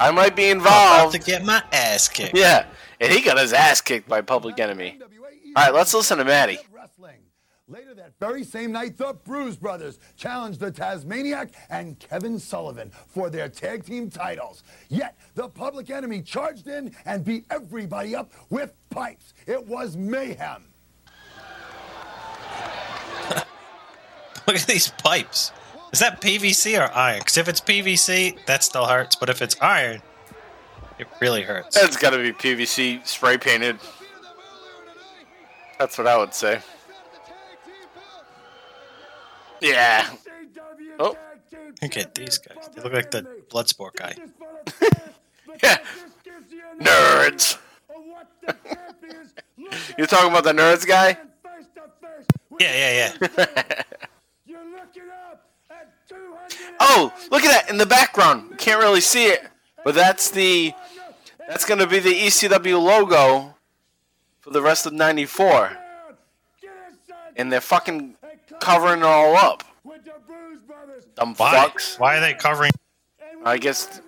I 0.00 0.10
might 0.10 0.36
be 0.36 0.50
I'm 0.50 0.60
about 0.60 0.96
involved. 1.10 1.12
to 1.14 1.18
get 1.18 1.44
my 1.44 1.62
ass 1.72 2.08
kicked. 2.08 2.36
Yeah, 2.36 2.66
and 3.00 3.12
he 3.12 3.20
got 3.22 3.38
his 3.38 3.52
ass 3.52 3.80
kicked 3.80 4.08
by 4.08 4.20
Public 4.20 4.58
Enemy. 4.60 4.98
All 5.56 5.64
right, 5.64 5.74
let's 5.74 5.92
listen 5.94 6.18
to 6.18 6.24
Maddie. 6.24 6.58
Later 7.70 7.92
that 7.96 8.14
very 8.18 8.44
same 8.44 8.72
night, 8.72 8.96
the 8.96 9.12
Bruise 9.26 9.58
Brothers 9.58 9.98
challenged 10.16 10.58
the 10.58 10.72
Tazmaniac 10.72 11.50
and 11.68 11.98
Kevin 11.98 12.38
Sullivan 12.38 12.90
for 13.08 13.28
their 13.28 13.50
tag 13.50 13.84
team 13.84 14.08
titles. 14.08 14.62
Yet 14.88 15.18
the 15.34 15.50
Public 15.50 15.90
Enemy 15.90 16.22
charged 16.22 16.66
in 16.66 16.94
and 17.04 17.22
beat 17.22 17.44
everybody 17.50 18.16
up 18.16 18.32
with 18.48 18.72
pipes. 18.88 19.34
It 19.46 19.66
was 19.66 19.98
mayhem. 19.98 20.64
Look 24.46 24.56
at 24.56 24.66
these 24.66 24.88
pipes. 24.88 25.52
Is 25.92 26.00
that 26.00 26.20
PVC 26.20 26.78
or 26.78 26.92
iron? 26.94 27.20
Because 27.20 27.36
if 27.38 27.48
it's 27.48 27.60
PVC, 27.60 28.44
that 28.46 28.62
still 28.62 28.86
hurts. 28.86 29.16
But 29.16 29.30
if 29.30 29.40
it's 29.40 29.56
iron, 29.60 30.02
it 30.98 31.06
really 31.20 31.42
hurts. 31.42 31.80
That's 31.80 31.96
got 31.96 32.10
to 32.10 32.18
be 32.18 32.32
PVC 32.32 33.06
spray 33.06 33.38
painted. 33.38 33.78
That's 35.78 35.96
what 35.96 36.06
I 36.06 36.16
would 36.16 36.34
say. 36.34 36.60
Yeah. 39.60 40.08
Oh. 40.98 41.16
Look 41.82 41.96
at 41.96 42.14
these 42.14 42.38
guys. 42.38 42.68
They 42.74 42.82
look 42.82 42.92
like 42.92 43.10
the 43.10 43.22
Bloodsport 43.48 43.94
guy. 43.94 44.14
Yeah. 45.62 45.78
Nerds. 46.78 47.58
You're 49.98 50.06
talking 50.06 50.30
about 50.30 50.44
the 50.44 50.52
nerds 50.52 50.86
guy? 50.86 51.18
Yeah, 52.60 53.10
yeah, 53.20 53.28
yeah. 53.36 53.82
Oh, 56.80 57.12
look 57.30 57.44
at 57.44 57.50
that 57.50 57.70
in 57.70 57.78
the 57.78 57.86
background. 57.86 58.50
You 58.50 58.56
can't 58.56 58.80
really 58.80 59.00
see 59.00 59.26
it, 59.26 59.46
but 59.84 59.94
that's 59.94 60.30
the 60.30 60.72
that's 61.48 61.64
going 61.64 61.80
to 61.80 61.86
be 61.86 61.98
the 61.98 62.12
ECW 62.12 62.80
logo 62.82 63.54
for 64.40 64.50
the 64.50 64.62
rest 64.62 64.86
of 64.86 64.92
'94, 64.92 65.76
and 67.36 67.52
they're 67.52 67.60
fucking 67.60 68.14
covering 68.60 69.00
it 69.00 69.04
all 69.04 69.36
up. 69.36 69.64
Dumb 71.16 71.34
Why? 71.34 71.54
fucks. 71.54 71.98
Why 71.98 72.16
are 72.16 72.20
they 72.20 72.34
covering? 72.34 72.70
I 73.44 73.58
guess 73.58 74.00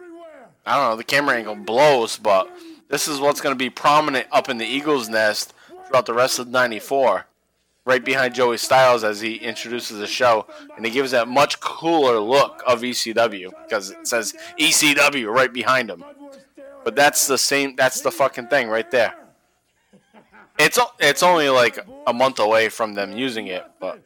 I 0.66 0.76
don't 0.76 0.90
know. 0.90 0.96
The 0.96 1.05
camera 1.05 1.37
angle 1.37 1.57
blows, 1.57 2.16
but 2.16 2.48
this 2.88 3.09
is 3.09 3.20
what's 3.20 3.40
going 3.40 3.55
to 3.55 3.59
be 3.59 3.70
prominent 3.70 4.26
up 4.31 4.48
in 4.48 4.59
the 4.59 4.66
Eagles' 4.66 5.09
nest 5.09 5.53
throughout 5.87 6.07
the 6.07 6.14
rest 6.14 6.38
of 6.38 6.48
'94, 6.48 7.26
right 7.90 8.05
behind 8.05 8.33
Joey 8.35 8.57
Styles 8.57 9.03
as 9.03 9.20
he 9.20 9.35
introduces 9.35 9.98
the 9.98 10.07
show, 10.07 10.46
and 10.76 10.87
he 10.87 10.92
gives 10.92 11.11
that 11.11 11.26
much 11.26 11.59
cooler 11.59 12.20
look 12.20 12.62
of 12.64 12.83
ECW 12.83 13.50
because 13.64 13.90
it 13.90 14.07
says 14.07 14.33
ECW 14.61 15.26
right 15.35 15.53
behind 15.53 15.90
him. 15.90 16.05
But 16.85 16.94
that's 16.94 17.26
the 17.26 17.37
same. 17.37 17.74
That's 17.74 18.00
the 18.00 18.12
fucking 18.12 18.46
thing 18.46 18.68
right 18.68 18.88
there. 18.92 19.14
It's 20.57 20.79
it's 21.00 21.24
only 21.24 21.48
like 21.48 21.85
a 22.07 22.12
month 22.12 22.38
away 22.38 22.68
from 22.68 22.94
them 22.94 23.12
using 23.12 23.48
it, 23.48 23.64
but. 23.81 24.00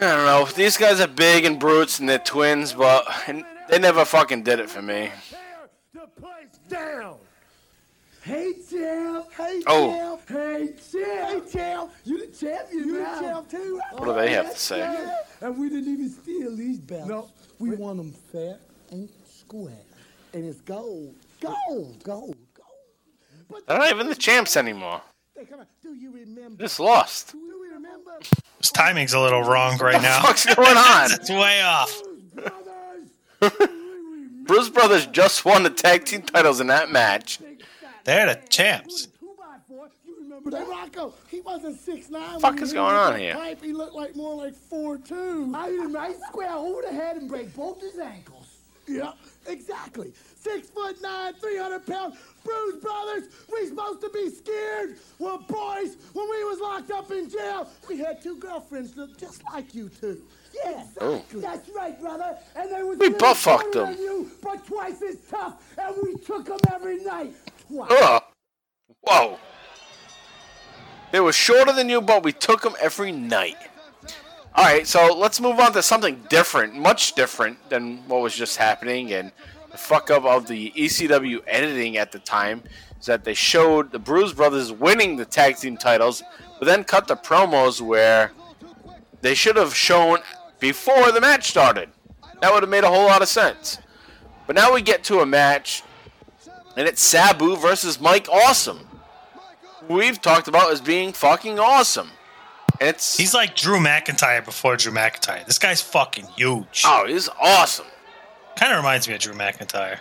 I 0.00 0.14
don't 0.14 0.26
know. 0.26 0.44
These 0.46 0.76
guys 0.76 1.00
are 1.00 1.06
big 1.06 1.44
and 1.44 1.60
brutes 1.60 2.00
and 2.00 2.08
they're 2.08 2.18
twins, 2.18 2.72
but 2.72 3.06
they 3.68 3.78
never 3.78 4.04
fucking 4.04 4.42
did 4.42 4.58
it 4.58 4.68
for 4.68 4.82
me. 4.82 5.10
Tear 5.98 6.06
the 6.14 6.20
place 6.20 6.58
down. 6.68 7.16
Hey, 8.22 8.52
champ. 8.70 9.32
Hey, 9.32 9.62
Oh. 9.66 9.90
champ. 9.90 10.28
Hey, 10.28 10.68
champ. 10.92 11.44
Hey, 11.44 11.50
champ. 11.52 11.92
You 12.04 12.26
the 12.26 12.32
champion 12.36 12.84
You 12.88 13.00
now. 13.00 13.14
the 13.14 13.26
champ, 13.26 13.50
too. 13.50 13.80
What 13.92 14.04
do 14.06 14.14
they 14.14 14.30
have 14.32 14.50
to 14.52 14.58
say? 14.58 15.12
And 15.40 15.58
we 15.58 15.68
didn't 15.68 15.92
even 15.92 16.10
steal 16.10 16.56
these 16.56 16.78
belts. 16.78 17.08
No. 17.08 17.30
We 17.58 17.74
won 17.76 17.96
them 17.96 18.12
fair 18.32 18.58
and 18.90 19.08
square. 19.26 19.72
And 20.34 20.44
it's 20.44 20.60
gold. 20.60 21.14
Gold, 21.40 22.02
gold, 22.02 22.36
gold. 22.54 23.62
They're 23.66 23.78
not 23.78 23.90
even 23.90 24.08
the 24.08 24.14
champs 24.14 24.56
anymore. 24.56 25.00
They 25.36 25.44
come 25.44 25.60
out. 25.60 25.66
Do 25.82 25.94
you 25.94 26.10
remember? 26.12 26.62
Just 26.64 26.80
lost. 26.80 27.32
Do 27.32 27.38
you 27.38 27.72
remember? 27.72 28.18
This 28.58 28.72
timing's 28.72 29.14
a 29.14 29.20
little 29.20 29.42
wrong 29.42 29.78
right 29.78 30.02
now. 30.02 30.22
What's 30.24 30.44
going 30.52 30.76
on? 30.76 31.12
It's 31.12 31.30
way 31.30 31.62
off. 31.62 32.02
Brothers. 34.48 34.70
Bruise 34.70 34.70
Brothers 34.70 35.06
just 35.06 35.44
won 35.44 35.62
the 35.62 35.70
tag 35.70 36.04
team 36.04 36.22
titles 36.22 36.60
in 36.60 36.66
that 36.68 36.90
match. 36.90 37.38
They're 38.04 38.34
the 38.34 38.40
champs. 38.48 39.06
Two 39.20 39.34
by 39.38 39.56
four. 39.68 39.90
You 40.06 40.16
remember 40.20 40.50
that? 40.50 40.66
Rocco, 40.66 41.12
he 41.30 41.40
wasn't 41.40 41.78
six 41.78 42.08
nine. 42.08 42.40
Fuck 42.40 42.60
is 42.62 42.72
going 42.72 42.96
on 42.96 43.18
here? 43.18 43.34
Pipe, 43.34 43.62
he 43.62 43.72
looked 43.72 43.94
like 43.94 44.16
more 44.16 44.34
like 44.34 44.54
four 44.54 44.96
two. 44.98 45.52
I 45.54 45.68
didn't 45.68 45.92
right 45.92 46.16
square 46.28 46.52
over 46.52 46.82
the 46.82 46.92
head 46.92 47.16
and 47.16 47.28
break 47.28 47.54
both 47.54 47.80
his 47.80 47.98
ankles. 47.98 48.46
Yeah, 48.86 49.12
exactly. 49.46 50.14
Six 50.40 50.70
foot 50.70 50.96
nine, 51.02 51.34
three 51.34 51.58
hundred 51.58 51.86
pounds. 51.86 52.16
Bruise 52.42 52.76
Brothers, 52.76 53.24
we 53.52 53.66
supposed 53.66 54.00
to 54.00 54.08
be 54.08 54.30
scared. 54.30 54.96
Well, 55.18 55.44
boys, 55.46 55.98
when 56.14 56.30
we 56.30 56.44
was 56.44 56.58
locked 56.60 56.90
up 56.90 57.10
in 57.10 57.28
jail, 57.28 57.68
we 57.86 57.98
had 57.98 58.22
two 58.22 58.36
girlfriends 58.36 58.96
look 58.96 59.18
just 59.18 59.42
like 59.52 59.74
you 59.74 59.90
two. 59.90 60.22
Yeah, 60.64 60.80
exactly. 60.80 61.40
That's 61.40 61.68
right, 61.70 62.00
brother. 62.00 62.36
And 62.56 62.72
they 62.72 62.82
was 62.82 62.98
We 62.98 63.10
butt 63.10 63.36
fucked 63.36 63.72
them. 63.72 63.96
You, 63.98 64.30
but 64.42 64.66
twice 64.66 65.00
as 65.02 65.16
tough, 65.30 65.62
and 65.78 65.96
we 66.02 66.16
took 66.16 66.46
them 66.46 66.58
every 66.72 67.04
night. 67.04 67.34
Twice. 67.66 67.90
Ugh. 67.90 68.22
Whoa. 69.02 69.38
They 71.12 71.20
were 71.20 71.32
shorter 71.32 71.72
than 71.72 71.88
you, 71.88 72.00
but 72.00 72.22
we 72.22 72.32
took 72.32 72.62
them 72.62 72.74
every 72.80 73.12
night. 73.12 73.56
All 74.54 74.64
right, 74.64 74.86
so 74.86 75.14
let's 75.16 75.40
move 75.40 75.60
on 75.60 75.72
to 75.72 75.82
something 75.82 76.20
different, 76.28 76.74
much 76.74 77.12
different 77.12 77.70
than 77.70 77.98
what 78.08 78.22
was 78.22 78.34
just 78.34 78.56
happening. 78.56 79.12
And 79.12 79.30
the 79.70 79.78
fuck 79.78 80.10
up 80.10 80.24
of 80.24 80.46
the 80.48 80.72
ECW 80.72 81.42
editing 81.46 81.96
at 81.96 82.12
the 82.12 82.18
time 82.18 82.62
is 82.98 83.06
that 83.06 83.24
they 83.24 83.34
showed 83.34 83.92
the 83.92 83.98
Bruise 83.98 84.32
Brothers 84.32 84.72
winning 84.72 85.16
the 85.16 85.24
tag 85.24 85.56
team 85.56 85.76
titles, 85.76 86.22
but 86.58 86.66
then 86.66 86.84
cut 86.84 87.06
the 87.06 87.16
promos 87.16 87.80
where 87.80 88.32
they 89.20 89.34
should 89.34 89.56
have 89.56 89.74
shown 89.74 90.18
before 90.60 91.12
the 91.12 91.20
match 91.20 91.48
started. 91.48 91.90
That 92.40 92.52
would 92.52 92.62
have 92.62 92.70
made 92.70 92.84
a 92.84 92.88
whole 92.88 93.06
lot 93.06 93.22
of 93.22 93.28
sense. 93.28 93.78
But 94.46 94.56
now 94.56 94.72
we 94.72 94.80
get 94.82 95.04
to 95.04 95.20
a 95.20 95.26
match, 95.26 95.82
and 96.76 96.86
it's 96.88 97.02
Sabu 97.02 97.56
versus 97.56 98.00
Mike 98.00 98.28
Awesome. 98.28 98.80
We've 99.88 100.20
talked 100.20 100.48
about 100.48 100.70
as 100.70 100.80
being 100.80 101.12
fucking 101.12 101.58
awesome. 101.58 102.10
And 102.80 102.90
it's 102.90 103.16
He's 103.16 103.34
like 103.34 103.56
Drew 103.56 103.78
McIntyre 103.78 104.44
before 104.44 104.76
Drew 104.76 104.92
McIntyre. 104.92 105.44
This 105.46 105.58
guy's 105.58 105.80
fucking 105.80 106.26
huge. 106.36 106.82
oh, 106.86 107.06
he's 107.06 107.28
awesome. 107.40 107.86
Kind 108.56 108.72
of 108.72 108.78
reminds 108.78 109.08
me 109.08 109.14
of 109.14 109.20
Drew 109.20 109.34
McIntyre. 109.34 109.98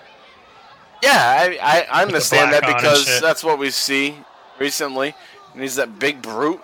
Yeah, 1.02 1.12
I, 1.12 1.58
I, 1.62 2.00
I 2.00 2.02
understand 2.02 2.54
that 2.54 2.64
black 2.64 2.78
on 2.78 2.86
and 2.86 2.98
because 2.98 3.22
that's 3.22 3.44
what 3.44 3.60
we 3.60 3.70
see 3.70 4.16
recently. 4.60 5.14
And 5.54 5.62
he's 5.62 5.76
that 5.76 6.00
big 6.00 6.22
brute. 6.22 6.62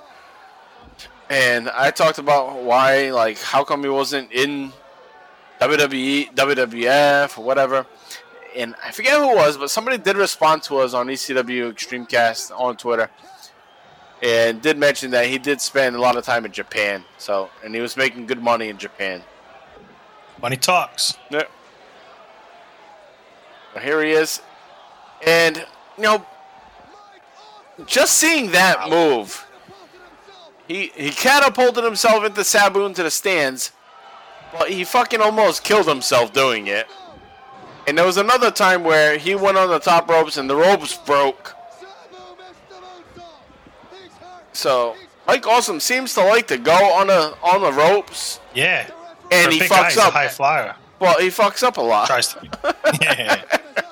And 1.30 1.69
I 1.69 1.91
talked 1.91 2.17
about 2.19 2.63
why, 2.63 3.11
like, 3.11 3.39
how 3.39 3.63
come 3.63 3.84
he 3.84 3.89
wasn't 3.89 4.32
in 4.32 4.71
WWE, 5.59 6.34
WWF, 6.36 7.38
or 7.38 7.43
whatever. 7.43 7.86
And 8.55 8.76
I 8.84 8.91
forget 8.91 9.17
who 9.17 9.32
it 9.32 9.36
was, 9.36 9.57
but 9.57 9.69
somebody 9.69 9.97
did 9.97 10.17
respond 10.17 10.63
to 10.63 10.78
us 10.78 10.93
on 10.93 11.07
ECW 11.07 11.71
Extremecast 11.71 12.51
on 12.57 12.78
Twitter. 12.78 13.09
And 14.21 14.61
did 14.61 14.78
mention 14.78 15.11
that 15.11 15.28
he 15.28 15.38
did 15.38 15.59
spend 15.59 15.95
a 15.95 15.99
lot 15.99 16.15
of 16.15 16.24
time 16.24 16.45
in 16.45 16.51
Japan. 16.51 17.03
So, 17.17 17.49
and 17.63 17.74
he 17.74 17.82
was 17.82 17.97
making 17.97 18.28
good 18.28 18.41
money 18.41 18.69
in 18.69 18.78
Japan. 18.78 19.24
Money 20.41 20.57
talks. 20.57 21.17
Yeah. 21.30 21.43
Well, 23.74 23.84
Here 23.84 24.03
he 24.03 24.11
is. 24.11 24.41
And, 25.26 25.57
you 25.97 26.03
know, 26.03 26.26
just 27.86 28.17
seeing 28.17 28.51
that 28.51 28.89
move, 28.89 29.45
he, 30.74 30.91
he 30.95 31.09
catapulted 31.11 31.84
himself 31.84 32.24
into 32.26 32.43
Sabu 32.43 32.86
into 32.86 33.03
the 33.03 33.11
stands, 33.11 33.71
but 34.51 34.69
he 34.71 34.84
fucking 34.84 35.21
almost 35.21 35.63
killed 35.63 35.88
himself 35.88 36.34
doing 36.34 36.65
it. 36.67 36.88
And 37.88 37.97
there 37.97 38.05
was 38.05 38.17
another 38.17 38.49
time 38.49 38.84
where 38.84 39.17
he 39.17 39.36
went 39.36 39.57
on 39.57 39.69
the 39.69 39.78
top 39.80 40.09
ropes 40.09 40.38
and 40.38 40.49
the 40.49 40.55
ropes 40.55 40.97
broke. 40.97 41.53
So 44.53 44.95
Mike 45.28 45.45
Awesome 45.47 45.80
seems 45.80 46.13
to 46.15 46.24
like 46.24 46.47
to 46.47 46.57
go 46.57 46.74
on 46.74 47.07
the 47.07 47.36
on 47.43 47.61
the 47.61 47.71
ropes, 47.71 48.39
Yeah. 48.53 48.89
and 49.32 49.51
he 49.51 49.59
guy, 49.59 49.65
fucks 49.67 49.97
a 49.97 50.03
up. 50.03 50.13
high 50.13 50.28
flyer. 50.28 50.76
Well, 50.99 51.19
he 51.19 51.28
fucks 51.28 51.63
up 51.63 51.78
a 51.78 51.82
lot. 51.82 52.07
Tries 52.07 52.30
to 52.34 52.41
be. 52.41 52.49
Yeah. 53.01 53.43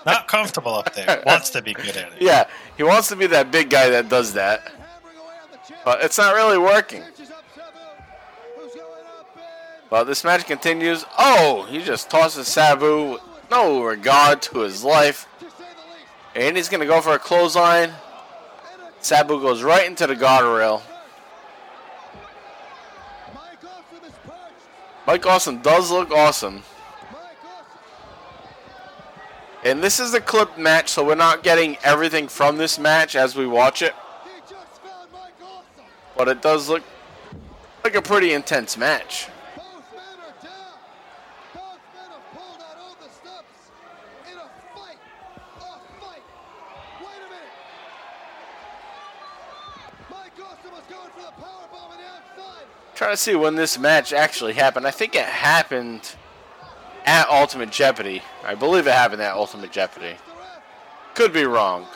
Not 0.06 0.28
comfortable 0.28 0.74
up 0.76 0.94
there. 0.96 1.22
Wants 1.26 1.50
to 1.52 1.62
be 1.62 1.74
good 1.74 1.96
at 1.98 2.14
it. 2.14 2.14
Yeah, 2.22 2.46
he 2.78 2.84
wants 2.84 3.08
to 3.10 3.16
be 3.16 3.28
that 3.28 3.52
big 3.52 3.70
guy 3.70 3.90
that 3.90 4.10
does 4.10 4.34
that, 4.34 4.72
but 5.84 6.04
it's 6.04 6.18
not 6.18 6.36
really 6.36 6.58
working. 6.58 7.04
But 9.90 10.06
this 10.06 10.24
match 10.24 10.46
continues. 10.46 11.06
Oh, 11.18 11.66
he 11.70 11.84
just 11.84 12.10
tosses 12.10 12.48
Sabu 12.48 13.12
with 13.12 13.22
no 13.50 13.84
regard 13.84 14.42
to 14.44 14.60
his 14.60 14.84
life. 14.84 15.28
And 16.34 16.56
he's 16.56 16.70
going 16.70 16.80
to 16.80 16.88
go 16.88 17.02
for 17.02 17.14
a 17.14 17.20
clothesline. 17.20 17.92
Sabu 19.02 19.42
goes 19.42 19.64
right 19.64 19.86
into 19.86 20.08
the 20.08 20.16
guardrail. 20.16 20.82
Mike 25.06 25.26
Awesome 25.26 25.58
does 25.62 25.92
look 25.92 26.12
awesome. 26.12 26.64
And 29.64 29.84
this 29.84 30.00
is 30.00 30.14
a 30.14 30.22
clip 30.22 30.58
match, 30.58 30.90
so 30.90 31.06
we're 31.06 31.16
not 31.16 31.44
getting 31.44 31.78
everything 31.84 32.28
from 32.28 32.58
this 32.58 32.80
match 32.80 33.16
as 33.16 33.36
we 33.36 33.46
watch 33.46 33.82
it. 33.82 33.94
But 36.18 36.28
it 36.28 36.42
does 36.42 36.70
look 36.70 36.84
like 37.84 37.96
a 37.96 38.02
pretty 38.02 38.34
intense 38.34 38.78
match. 38.78 39.28
Trying 52.96 53.14
to 53.14 53.18
see 53.18 53.34
when 53.34 53.56
this 53.56 53.80
match 53.80 54.14
actually 54.14 54.54
happened. 54.54 54.86
I 54.86 54.92
think 54.92 55.16
it 55.16 55.26
happened 55.26 56.16
at 57.04 57.28
Ultimate 57.30 57.72
Jeopardy. 57.72 58.22
I 58.46 58.54
believe 58.54 58.86
it 58.86 58.94
happened 58.94 59.24
at 59.24 59.34
Ultimate 59.34 59.72
Jeopardy. 59.72 60.16
Could 61.16 61.34
be 61.34 61.46
wrong. 61.46 61.88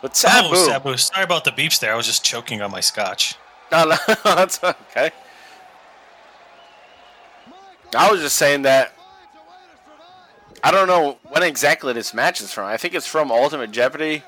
But 0.00 0.16
Sabu. 0.16 0.48
Oh, 0.52 0.66
Sabu. 0.66 0.96
Sorry 0.96 1.24
about 1.24 1.44
the 1.44 1.50
beeps 1.50 1.80
there. 1.80 1.92
I 1.92 1.96
was 1.96 2.06
just 2.06 2.24
choking 2.24 2.62
on 2.62 2.70
my 2.70 2.80
scotch. 2.80 3.34
No, 3.72 3.84
no, 3.84 3.96
that's 4.24 4.62
okay. 4.62 5.10
I 7.96 8.10
was 8.10 8.20
just 8.20 8.36
saying 8.36 8.62
that 8.62 8.92
I 10.62 10.70
don't 10.70 10.88
know 10.88 11.18
when 11.28 11.42
exactly 11.42 11.92
this 11.92 12.12
match 12.12 12.40
is 12.40 12.52
from. 12.52 12.66
I 12.66 12.76
think 12.76 12.94
it's 12.94 13.06
from 13.06 13.30
Ultimate 13.30 13.70
Jeopardy. 13.70 14.22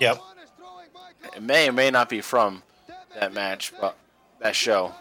Yep. 0.00 0.18
It 1.36 1.42
may 1.42 1.68
or 1.68 1.72
may 1.72 1.90
not 1.90 2.08
be 2.08 2.20
from 2.20 2.62
that 3.14 3.32
match, 3.32 3.72
but 3.80 3.96
that 4.40 4.54
show. 4.54 4.94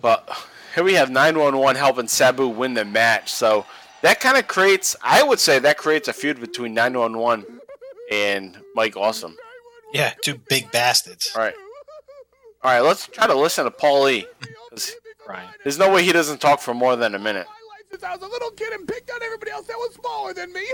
But 0.00 0.28
here 0.74 0.84
we 0.84 0.94
have 0.94 1.10
911 1.10 1.76
helping 1.76 2.08
Sabu 2.08 2.48
win 2.48 2.74
the 2.74 2.84
match. 2.84 3.32
So 3.32 3.66
that 4.02 4.20
kind 4.20 4.36
of 4.36 4.46
creates, 4.48 4.96
I 5.02 5.22
would 5.22 5.40
say, 5.40 5.58
that 5.58 5.78
creates 5.78 6.08
a 6.08 6.12
feud 6.12 6.40
between 6.40 6.74
911 6.74 7.60
and 8.10 8.56
Mike 8.74 8.96
Awesome. 8.96 9.36
Yeah, 9.92 10.12
two 10.22 10.34
big 10.48 10.70
bastards. 10.72 11.32
All 11.34 11.42
right. 11.42 11.54
All 12.62 12.70
right, 12.72 12.80
let's 12.80 13.06
try 13.06 13.26
to 13.26 13.34
listen 13.34 13.64
to 13.64 13.70
Paul 13.70 14.08
E. 14.08 14.26
'cause 14.70 14.92
Ryan. 15.26 15.48
There's 15.62 15.78
no 15.78 15.90
way 15.90 16.02
he 16.02 16.12
doesn't 16.12 16.40
talk 16.40 16.60
for 16.60 16.74
more 16.74 16.96
than 16.96 17.14
a 17.14 17.18
minute. 17.18 17.46
I 18.04 18.14
was 18.14 18.22
a 18.22 18.28
little 18.28 18.50
kid 18.50 18.72
and 18.72 18.86
picked 18.86 19.10
on 19.10 19.22
everybody 19.22 19.50
else 19.50 19.66
that 19.66 19.76
was 19.76 19.94
smaller 19.94 20.34
than 20.34 20.52
me. 20.52 20.60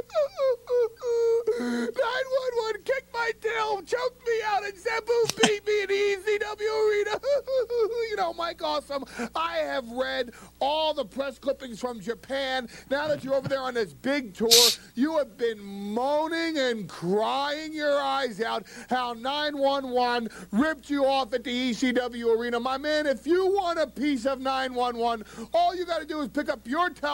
911 1.60 2.82
kicked 2.84 3.12
my 3.12 3.30
tail, 3.40 3.82
choked 3.82 4.26
me 4.26 4.40
out, 4.44 4.64
and 4.64 4.76
Sabu 4.76 5.12
beat 5.40 5.66
me 5.66 5.82
in 5.82 5.88
the 5.88 5.94
ECW 5.94 6.90
arena. 6.90 7.20
you 8.10 8.16
know, 8.16 8.32
Mike 8.32 8.62
Awesome, 8.62 9.04
I 9.34 9.58
have 9.58 9.88
read 9.90 10.32
all 10.60 10.94
the 10.94 11.04
press 11.04 11.38
clippings 11.38 11.78
from 11.80 12.00
Japan. 12.00 12.68
Now 12.90 13.06
that 13.08 13.22
you're 13.22 13.34
over 13.34 13.48
there 13.48 13.60
on 13.60 13.74
this 13.74 13.92
big 13.92 14.34
tour, 14.34 14.50
you 14.94 15.16
have 15.18 15.36
been 15.36 15.60
moaning 15.60 16.58
and 16.58 16.88
crying 16.88 17.72
your 17.72 18.00
eyes 18.00 18.40
out 18.40 18.66
how 18.88 19.12
911 19.12 20.28
ripped 20.50 20.90
you 20.90 21.04
off 21.06 21.32
at 21.34 21.44
the 21.44 21.70
ECW 21.72 22.36
arena. 22.36 22.58
My 22.58 22.78
man, 22.78 23.06
if 23.06 23.26
you 23.26 23.46
want 23.46 23.78
a 23.78 23.86
piece 23.86 24.26
of 24.26 24.40
911, 24.40 25.24
all 25.52 25.74
you 25.74 25.84
got 25.84 26.00
to 26.00 26.06
do 26.06 26.20
is 26.20 26.28
pick 26.28 26.48
up 26.48 26.66
your 26.66 26.90
telephone 26.90 27.11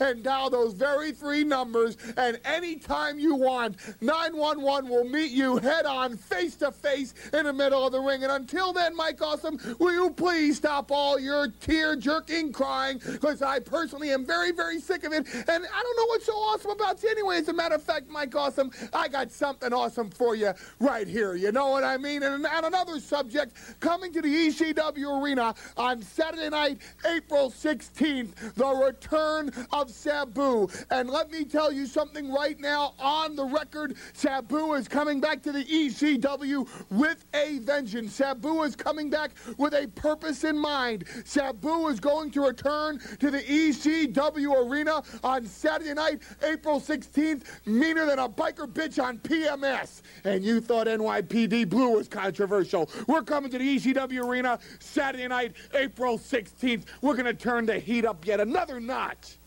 and 0.00 0.22
dial 0.22 0.50
those 0.50 0.72
very 0.72 1.12
three 1.12 1.44
numbers, 1.44 1.96
and 2.16 2.40
anytime 2.44 3.18
you 3.18 3.34
want, 3.34 3.76
911 4.00 4.88
will 4.88 5.04
meet 5.04 5.30
you 5.30 5.58
head 5.58 5.86
on, 5.86 6.16
face 6.16 6.56
to 6.56 6.72
face, 6.72 7.14
in 7.32 7.44
the 7.44 7.52
middle 7.52 7.84
of 7.84 7.92
the 7.92 8.00
ring. 8.00 8.22
And 8.22 8.32
until 8.32 8.72
then, 8.72 8.96
Mike 8.96 9.20
Awesome, 9.20 9.58
will 9.78 9.92
you 9.92 10.10
please 10.10 10.56
stop 10.56 10.90
all 10.90 11.18
your 11.18 11.48
tear 11.60 11.96
jerking 11.96 12.52
crying? 12.52 13.00
Because 13.04 13.42
I 13.42 13.58
personally 13.58 14.10
am 14.10 14.24
very, 14.24 14.52
very 14.52 14.80
sick 14.80 15.04
of 15.04 15.12
it, 15.12 15.26
and 15.34 15.48
I 15.48 15.82
don't 15.82 15.96
know 15.96 16.06
what's 16.06 16.26
so 16.26 16.32
awesome 16.32 16.70
about 16.70 17.02
you 17.02 17.10
anyway. 17.10 17.36
As 17.38 17.48
a 17.48 17.52
matter 17.52 17.74
of 17.74 17.82
fact, 17.82 18.08
Mike 18.08 18.34
Awesome, 18.34 18.70
I 18.92 19.08
got 19.08 19.32
something 19.32 19.72
awesome 19.72 20.10
for 20.10 20.34
you 20.34 20.52
right 20.80 21.06
here. 21.06 21.34
You 21.34 21.52
know 21.52 21.68
what 21.68 21.84
I 21.84 21.96
mean? 21.96 22.22
And, 22.22 22.46
and 22.46 22.66
another 22.66 23.00
subject 23.00 23.54
coming 23.80 24.12
to 24.12 24.22
the 24.22 24.28
ECW 24.28 25.22
arena 25.22 25.54
on 25.76 26.02
Saturday 26.02 26.48
night, 26.48 26.78
April 27.06 27.50
16th, 27.50 28.54
the 28.54 28.66
return 28.66 29.07
of 29.12 29.90
Sabu. 29.90 30.68
And 30.90 31.08
let 31.08 31.30
me 31.30 31.44
tell 31.44 31.72
you 31.72 31.86
something 31.86 32.32
right 32.32 32.58
now 32.60 32.94
on 32.98 33.36
the 33.36 33.44
record 33.44 33.96
Sabu 34.12 34.74
is 34.74 34.88
coming 34.88 35.20
back 35.20 35.42
to 35.42 35.52
the 35.52 35.64
ECW 35.64 36.68
with 36.90 37.24
a 37.34 37.58
vengeance. 37.60 38.14
Sabu 38.14 38.62
is 38.62 38.76
coming 38.76 39.10
back 39.10 39.30
with 39.56 39.74
a 39.74 39.86
purpose 39.88 40.44
in 40.44 40.58
mind, 40.58 41.04
Sabu 41.24 41.88
is 41.88 42.00
going 42.00 42.30
to 42.32 42.46
return 42.46 42.98
to 43.18 43.30
the 43.30 43.40
ECW 43.40 44.68
arena 44.68 45.02
on 45.24 45.46
Saturday 45.46 45.94
night, 45.94 46.22
April 46.42 46.80
16th, 46.80 47.44
meaner 47.66 48.06
than 48.06 48.18
a 48.18 48.28
biker 48.28 48.66
bitch 48.66 49.02
on 49.02 49.18
PMS. 49.18 50.02
And 50.24 50.44
you 50.44 50.60
thought 50.60 50.86
NYPD 50.86 51.68
Blue 51.68 51.96
was 51.96 52.08
controversial. 52.08 52.90
We're 53.06 53.22
coming 53.22 53.50
to 53.50 53.58
the 53.58 53.76
ECW 53.78 54.24
arena 54.24 54.58
Saturday 54.80 55.28
night, 55.28 55.54
April 55.74 56.18
16th. 56.18 56.84
We're 57.00 57.14
going 57.14 57.26
to 57.26 57.34
turn 57.34 57.66
the 57.66 57.78
heat 57.78 58.04
up 58.04 58.26
yet 58.26 58.40
another 58.40 58.80
notch 58.98 59.38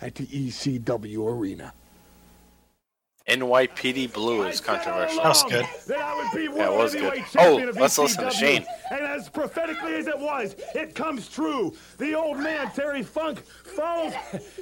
at 0.00 0.14
the 0.14 0.26
ECW 0.26 1.26
arena. 1.26 1.72
NYPD 3.28 4.10
Blue 4.14 4.44
is 4.44 4.58
controversial. 4.58 5.22
That 5.22 5.28
was 5.28 5.42
good. 5.44 5.66
That 5.86 5.98
I 6.00 6.16
would 6.16 6.34
be 6.34 6.44
Yeah, 6.44 6.72
it 6.72 6.78
was 6.78 6.94
good. 6.94 7.12
Oh, 7.12 7.24
champion 7.30 7.68
of 7.68 7.76
let's 7.76 7.98
listen 7.98 8.24
to 8.24 8.30
Shane. 8.30 8.64
And 8.90 9.00
as 9.02 9.28
prophetically 9.28 9.96
as 9.96 10.06
it 10.06 10.18
was, 10.18 10.56
it 10.74 10.94
comes 10.94 11.28
true. 11.28 11.74
The 11.98 12.14
old 12.14 12.38
man 12.38 12.70
Terry 12.70 13.02
Funk 13.02 13.44
falls, 13.44 14.14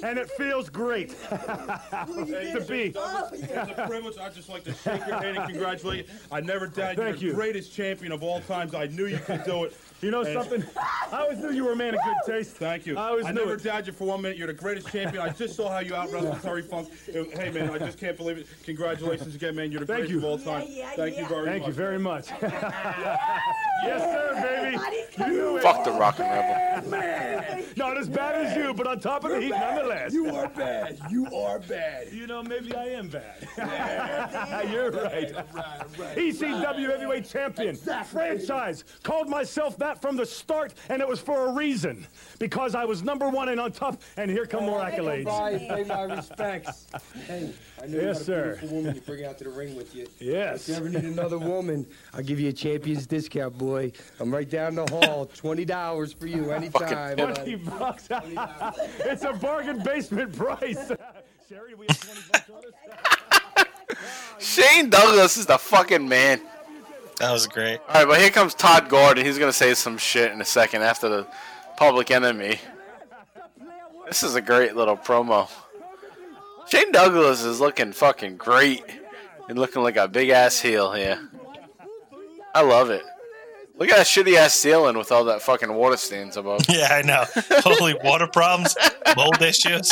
and 0.03 0.19
it 0.19 0.29
feels 0.31 0.69
great 0.69 1.09
to 1.29 2.65
be. 2.67 2.93
It's 2.93 3.71
a 3.71 3.85
privilege. 3.87 4.17
I'd 4.17 4.35
just 4.35 4.49
like 4.49 4.65
to 4.65 4.73
shake 4.73 5.07
your 5.07 5.17
hand 5.21 5.37
and 5.37 5.49
congratulate 5.49 6.07
you. 6.07 6.13
I 6.29 6.41
never 6.41 6.67
doubted 6.67 6.97
Thank 6.97 7.21
you're 7.21 7.27
you. 7.27 7.29
the 7.29 7.35
greatest 7.35 7.73
champion 7.73 8.11
of 8.11 8.21
all 8.21 8.41
times. 8.41 8.75
I 8.75 8.87
knew 8.87 9.05
you 9.05 9.19
could 9.19 9.45
do 9.45 9.63
it. 9.63 9.77
You 10.01 10.11
know 10.11 10.23
something? 10.23 10.63
I 11.11 11.21
always 11.21 11.39
knew 11.39 11.49
you 11.51 11.65
were 11.65 11.71
a 11.71 11.75
man 11.75 11.95
of 11.95 12.01
good 12.03 12.17
taste. 12.25 12.51
Thank 12.57 12.85
you. 12.85 12.97
I 12.97 13.07
always 13.09 13.25
I 13.25 13.31
knew 13.31 13.41
never 13.41 13.55
it. 13.55 13.63
doubted 13.63 13.87
you 13.87 13.93
for 13.93 14.05
one 14.05 14.21
minute. 14.21 14.37
You're 14.37 14.47
the 14.47 14.53
greatest 14.53 14.89
champion. 14.89 15.23
I 15.23 15.29
just 15.29 15.55
saw 15.55 15.69
how 15.69 15.79
you 15.79 15.95
out 15.95 16.11
wrestled 16.11 16.39
Terry 16.43 16.61
Funk. 16.61 16.89
Hey 17.11 17.49
man, 17.51 17.71
I 17.71 17.79
just 17.79 17.97
can't 17.97 18.15
believe 18.15 18.37
it. 18.37 18.47
Congratulations 18.63 19.33
again, 19.33 19.55
man. 19.55 19.71
You're 19.71 19.81
the 19.81 19.87
Thank 19.87 20.07
greatest 20.07 20.11
you. 20.11 20.17
of 20.19 20.25
all 20.25 20.37
time. 20.37 20.67
Thank 20.95 21.17
you 21.17 21.25
very 21.25 21.45
Thank 21.45 21.61
much. 21.61 21.67
you 21.67 21.73
very 21.73 21.99
much. 21.99 22.29
yes, 22.41 24.01
sir, 24.01 24.33
baby. 24.35 24.77
You 25.17 25.27
knew 25.35 25.57
it. 25.57 25.63
Fuck 25.63 25.83
the 25.83 25.91
Rockin' 25.91 26.25
Rebel. 26.25 27.63
Not 27.77 27.97
as 27.97 28.09
bad 28.09 28.35
as 28.45 28.55
you, 28.57 28.73
but 28.73 28.85
on 28.87 28.99
top 28.99 29.23
of 29.23 29.31
the 29.31 29.41
heat, 29.41 29.49
nonetheless. 29.49 30.13
You 30.13 30.29
are 30.35 30.49
bad. 30.49 30.99
You 31.09 31.25
are 31.33 31.59
bad. 31.59 32.11
You 32.11 32.27
know, 32.27 32.43
maybe 32.43 32.75
I 32.75 32.85
am 32.89 33.07
bad. 33.09 33.47
You're 34.71 34.91
right. 34.91 35.33
ECW 36.15 36.89
Heavyweight 36.89 37.27
Champion, 37.27 37.75
franchise. 37.75 38.83
Called 39.03 39.29
myself 39.29 39.77
that 39.77 39.86
from 39.95 40.15
the 40.17 40.25
start, 40.25 40.73
and 40.89 41.01
it 41.01 41.07
was 41.07 41.19
for 41.19 41.47
a 41.47 41.53
reason. 41.53 42.05
Because 42.39 42.75
I 42.75 42.85
was 42.85 43.03
number 43.03 43.29
one 43.29 43.49
and 43.49 43.59
on 43.59 43.71
top, 43.71 44.01
and 44.17 44.29
here 44.29 44.45
come 44.45 44.65
more 44.65 44.79
accolades. 44.81 45.67
Pay 45.69 45.83
my 45.85 46.03
respects. 46.03 46.87
Hey, 47.25 47.51
I 47.81 47.85
know 47.87 47.97
you 47.99 48.01
Yes, 48.07 48.21
a 48.21 48.23
sir. 48.25 48.43
beautiful 48.59 48.77
woman 48.77 48.95
you 48.95 49.01
bring 49.01 49.25
out 49.25 49.37
to 49.39 49.43
the 49.45 49.49
ring 49.49 49.75
with 49.75 49.95
you. 49.95 50.07
Yes. 50.19 50.67
If 50.67 50.69
you 50.69 50.75
ever 50.75 50.89
need 50.89 51.03
another 51.05 51.37
woman, 51.37 51.85
I'll 52.13 52.23
give 52.23 52.39
you 52.39 52.49
a 52.49 52.53
champion's 52.53 53.07
discount, 53.07 53.57
boy. 53.57 53.91
I'm 54.19 54.33
right 54.33 54.49
down 54.49 54.75
the 54.75 54.85
hall. 54.87 55.25
Twenty 55.27 55.65
dollars 55.65 56.13
for 56.13 56.27
you 56.27 56.51
anytime. 56.51 57.17
Fucking 57.17 57.33
Twenty 57.35 57.55
buddy. 57.55 57.79
bucks. 57.79 58.07
it's 58.99 59.23
a 59.23 59.33
bargain 59.33 59.81
basement 59.83 60.35
price. 60.35 60.91
Sherri, 61.49 61.75
we 61.75 61.85
have 61.87 61.99
twenty 62.01 62.21
bucks 62.31 62.49
on 62.49 62.57
us. 62.65 63.65
Shane 64.39 64.89
Douglas 64.89 65.37
is 65.37 65.45
the 65.45 65.57
fucking 65.57 66.07
man. 66.07 66.41
That 67.19 67.31
was 67.31 67.47
great. 67.47 67.79
All 67.87 67.95
right, 67.95 68.07
but 68.07 68.19
here 68.19 68.29
comes 68.29 68.53
Todd 68.53 68.89
Gordon. 68.89 69.25
He's 69.25 69.39
gonna 69.39 69.51
say 69.53 69.73
some 69.73 69.97
shit 69.97 70.31
in 70.31 70.39
a 70.41 70.45
second 70.45 70.83
after 70.83 71.09
the 71.09 71.27
Public 71.75 72.11
Enemy. 72.11 72.59
This 74.07 74.23
is 74.23 74.35
a 74.35 74.41
great 74.41 74.75
little 74.75 74.95
promo. 74.97 75.49
Shane 76.69 76.91
Douglas 76.91 77.43
is 77.43 77.59
looking 77.59 77.91
fucking 77.91 78.37
great 78.37 78.83
and 79.49 79.57
looking 79.57 79.81
like 79.83 79.97
a 79.97 80.07
big 80.07 80.29
ass 80.29 80.59
heel 80.59 80.91
here. 80.93 81.29
I 82.53 82.61
love 82.61 82.89
it. 82.89 83.03
Look 83.77 83.89
at 83.89 83.97
that 83.97 84.05
shitty 84.07 84.35
ass 84.35 84.53
ceiling 84.53 84.97
with 84.97 85.11
all 85.11 85.25
that 85.25 85.41
fucking 85.41 85.71
water 85.73 85.97
stains 85.97 86.35
above. 86.37 86.61
Yeah, 86.69 86.87
I 86.91 87.01
know. 87.03 87.25
Holy 87.61 87.95
water 88.03 88.27
problems, 88.27 88.75
mold 89.15 89.41
issues. 89.41 89.91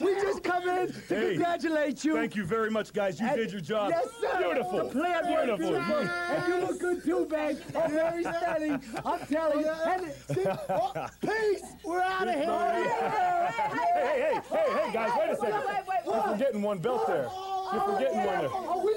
We 0.00 0.14
just 0.14 0.42
come 0.42 0.68
in 0.68 0.92
to 0.92 1.14
Hey, 1.14 1.34
congratulate 1.34 2.04
you. 2.04 2.14
Thank 2.14 2.36
you 2.36 2.44
very 2.44 2.70
much, 2.70 2.92
guys. 2.92 3.20
You 3.20 3.28
did 3.34 3.52
your 3.52 3.60
job. 3.60 3.90
Yes, 3.90 4.08
sir. 4.20 4.38
Beautiful. 4.38 4.78
The 4.78 4.84
was 4.84 5.26
Beautiful. 5.26 5.56
beautiful. 5.56 5.96
And 5.96 6.48
you 6.48 6.60
look 6.66 6.80
good 6.80 7.04
too, 7.04 7.26
babe. 7.26 7.58
I'm 7.76 7.90
very 7.90 8.22
stunning. 8.22 8.82
I'm 9.04 9.26
telling 9.26 9.60
you. 9.60 9.70
And 9.70 10.12
see, 10.34 10.44
oh, 10.70 11.06
peace. 11.20 11.62
We're 11.84 12.00
out 12.00 12.28
of 12.28 12.34
here. 12.34 12.44
Hey, 12.44 13.94
hey, 13.94 14.40
hey, 14.50 14.72
hey, 14.72 14.92
guys, 14.92 15.10
wait 15.18 15.30
a 15.30 15.36
second. 15.36 15.62
You're 16.06 16.36
getting 16.38 16.62
one 16.62 16.78
belt 16.78 17.06
there. 17.06 17.28
You're 17.72 17.82
forgetting 17.82 18.24
one. 18.24 18.50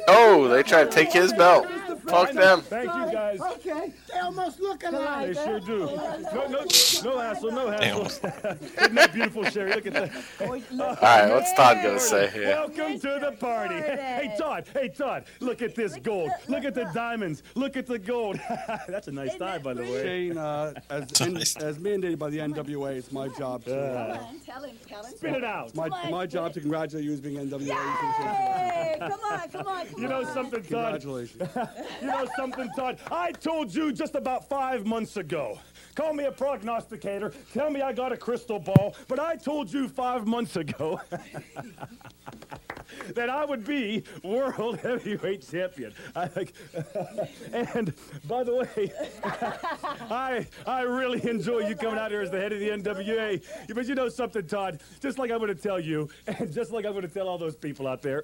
Oh, 0.10 0.48
they 0.48 0.64
tried 0.64 0.86
to 0.86 0.92
take 0.92 1.12
his 1.12 1.34
belt. 1.34 1.68
Fuck 2.08 2.32
them. 2.32 2.62
Thank 2.62 2.86
you, 2.86 3.12
guys. 3.12 3.42
Okay. 3.42 3.92
They 4.14 4.20
almost 4.20 4.62
look 4.62 4.82
alike. 4.86 5.28
They 5.28 5.34
sure 5.34 5.60
do. 5.60 5.80
No, 6.34 6.48
no, 6.48 6.66
no 7.04 7.18
hassle, 7.20 7.52
no 7.52 7.70
hassle. 7.70 8.06
Isn't 8.82 8.96
that 8.96 9.12
beautiful, 9.14 9.44
Sherri? 9.44 9.74
Look 9.74 9.88
at 9.88 9.94
that. 9.94 10.12
All 10.40 10.48
right, 11.02 11.30
what's 11.30 11.52
Todd 11.54 11.78
gonna 11.84 12.00
say 12.00 12.30
here? 12.30 12.48
Welcome 12.48 13.00
to 13.00 13.20
the 13.22 13.36
party. 13.38 13.76
Hey, 13.76 14.34
Todd. 14.38 14.70
Hey, 14.74 14.88
Todd. 14.88 15.26
Look 15.42 15.62
at 15.62 15.76
this 15.76 15.98
gold. 15.98 16.32
Look 16.48 16.64
at 16.64 16.74
the 16.76 16.90
diamonds. 16.94 17.44
Look 17.56 17.76
at 17.76 17.86
the 17.88 18.00
gold. 18.00 18.40
That's 18.88 19.10
a 19.10 19.12
nice 19.12 19.36
tie, 19.36 19.58
by 19.58 19.74
the 19.74 19.82
way. 19.84 20.04
Shane, 20.04 20.38
uh, 20.38 20.74
as, 20.90 21.20
Nice. 21.20 21.58
as 21.58 21.78
mandated 21.78 22.18
by 22.20 22.30
the 22.30 22.38
NWA, 22.38 22.96
it's 22.96 23.12
my 23.12 23.28
job 23.30 23.66
to 23.66 23.78
uh, 23.78 24.18
Tell 24.46 24.64
him, 24.64 24.78
tell 24.88 25.04
him. 25.04 25.14
Spin 25.18 25.36
it 25.36 25.44
out. 25.44 25.76
my, 25.76 25.90
my 26.10 26.26
job 26.26 26.54
to 26.54 26.62
congratulate 26.62 27.04
you 27.04 27.12
as 27.12 27.20
being 27.20 27.36
NWA. 27.36 28.67
Hey, 28.72 28.96
come 29.00 29.12
on, 29.12 29.50
come 29.50 29.68
on, 29.68 29.88
come 29.88 30.02
You 30.02 30.08
know 30.08 30.20
on. 30.26 30.34
something, 30.34 30.62
Todd? 30.64 31.02
Congratulations. 31.02 31.50
You 32.02 32.08
know 32.08 32.28
something, 32.36 32.70
Todd? 32.76 33.00
I 33.12 33.32
told 33.32 33.74
you 33.74 33.92
just 33.92 34.16
about 34.16 34.48
five 34.50 34.86
months 34.86 35.18
ago. 35.18 35.60
Call 35.96 36.14
me 36.14 36.26
a 36.26 36.32
prognosticator. 36.32 37.34
Tell 37.54 37.70
me 37.72 37.82
I 37.82 37.92
got 37.94 38.12
a 38.12 38.18
crystal 38.18 38.60
ball. 38.60 38.96
But 39.08 39.20
I 39.20 39.36
told 39.36 39.72
you 39.72 39.88
five 39.88 40.28
months 40.28 40.56
ago 40.56 41.02
that 43.16 43.30
I 43.30 43.46
would 43.46 43.66
be 43.66 44.04
world 44.24 44.80
heavyweight 44.84 45.50
champion. 45.50 45.94
I, 46.16 46.30
and 47.54 47.94
by 48.28 48.44
the 48.44 48.56
way, 48.56 48.92
I 50.10 50.48
I 50.66 50.82
really 50.82 51.28
enjoy 51.30 51.68
you 51.68 51.76
coming 51.76 52.00
out 52.00 52.12
here 52.12 52.22
as 52.22 52.32
the 52.32 52.40
head 52.40 52.54
of 52.54 52.60
the 52.60 52.70
NWA. 52.70 53.44
But 53.74 53.88
you 53.88 53.96
know 53.96 54.10
something, 54.10 54.46
Todd? 54.48 54.82
Just 55.00 55.18
like 55.18 55.32
I'm 55.32 55.40
going 55.40 55.56
to 55.56 55.62
tell 55.62 55.80
you, 55.80 56.10
and 56.28 56.52
just 56.52 56.72
like 56.72 56.86
I'm 56.86 56.92
going 56.92 57.08
to 57.08 57.14
tell 57.14 57.28
all 57.28 57.38
those 57.38 57.56
people 57.56 57.88
out 57.88 58.02
there, 58.02 58.24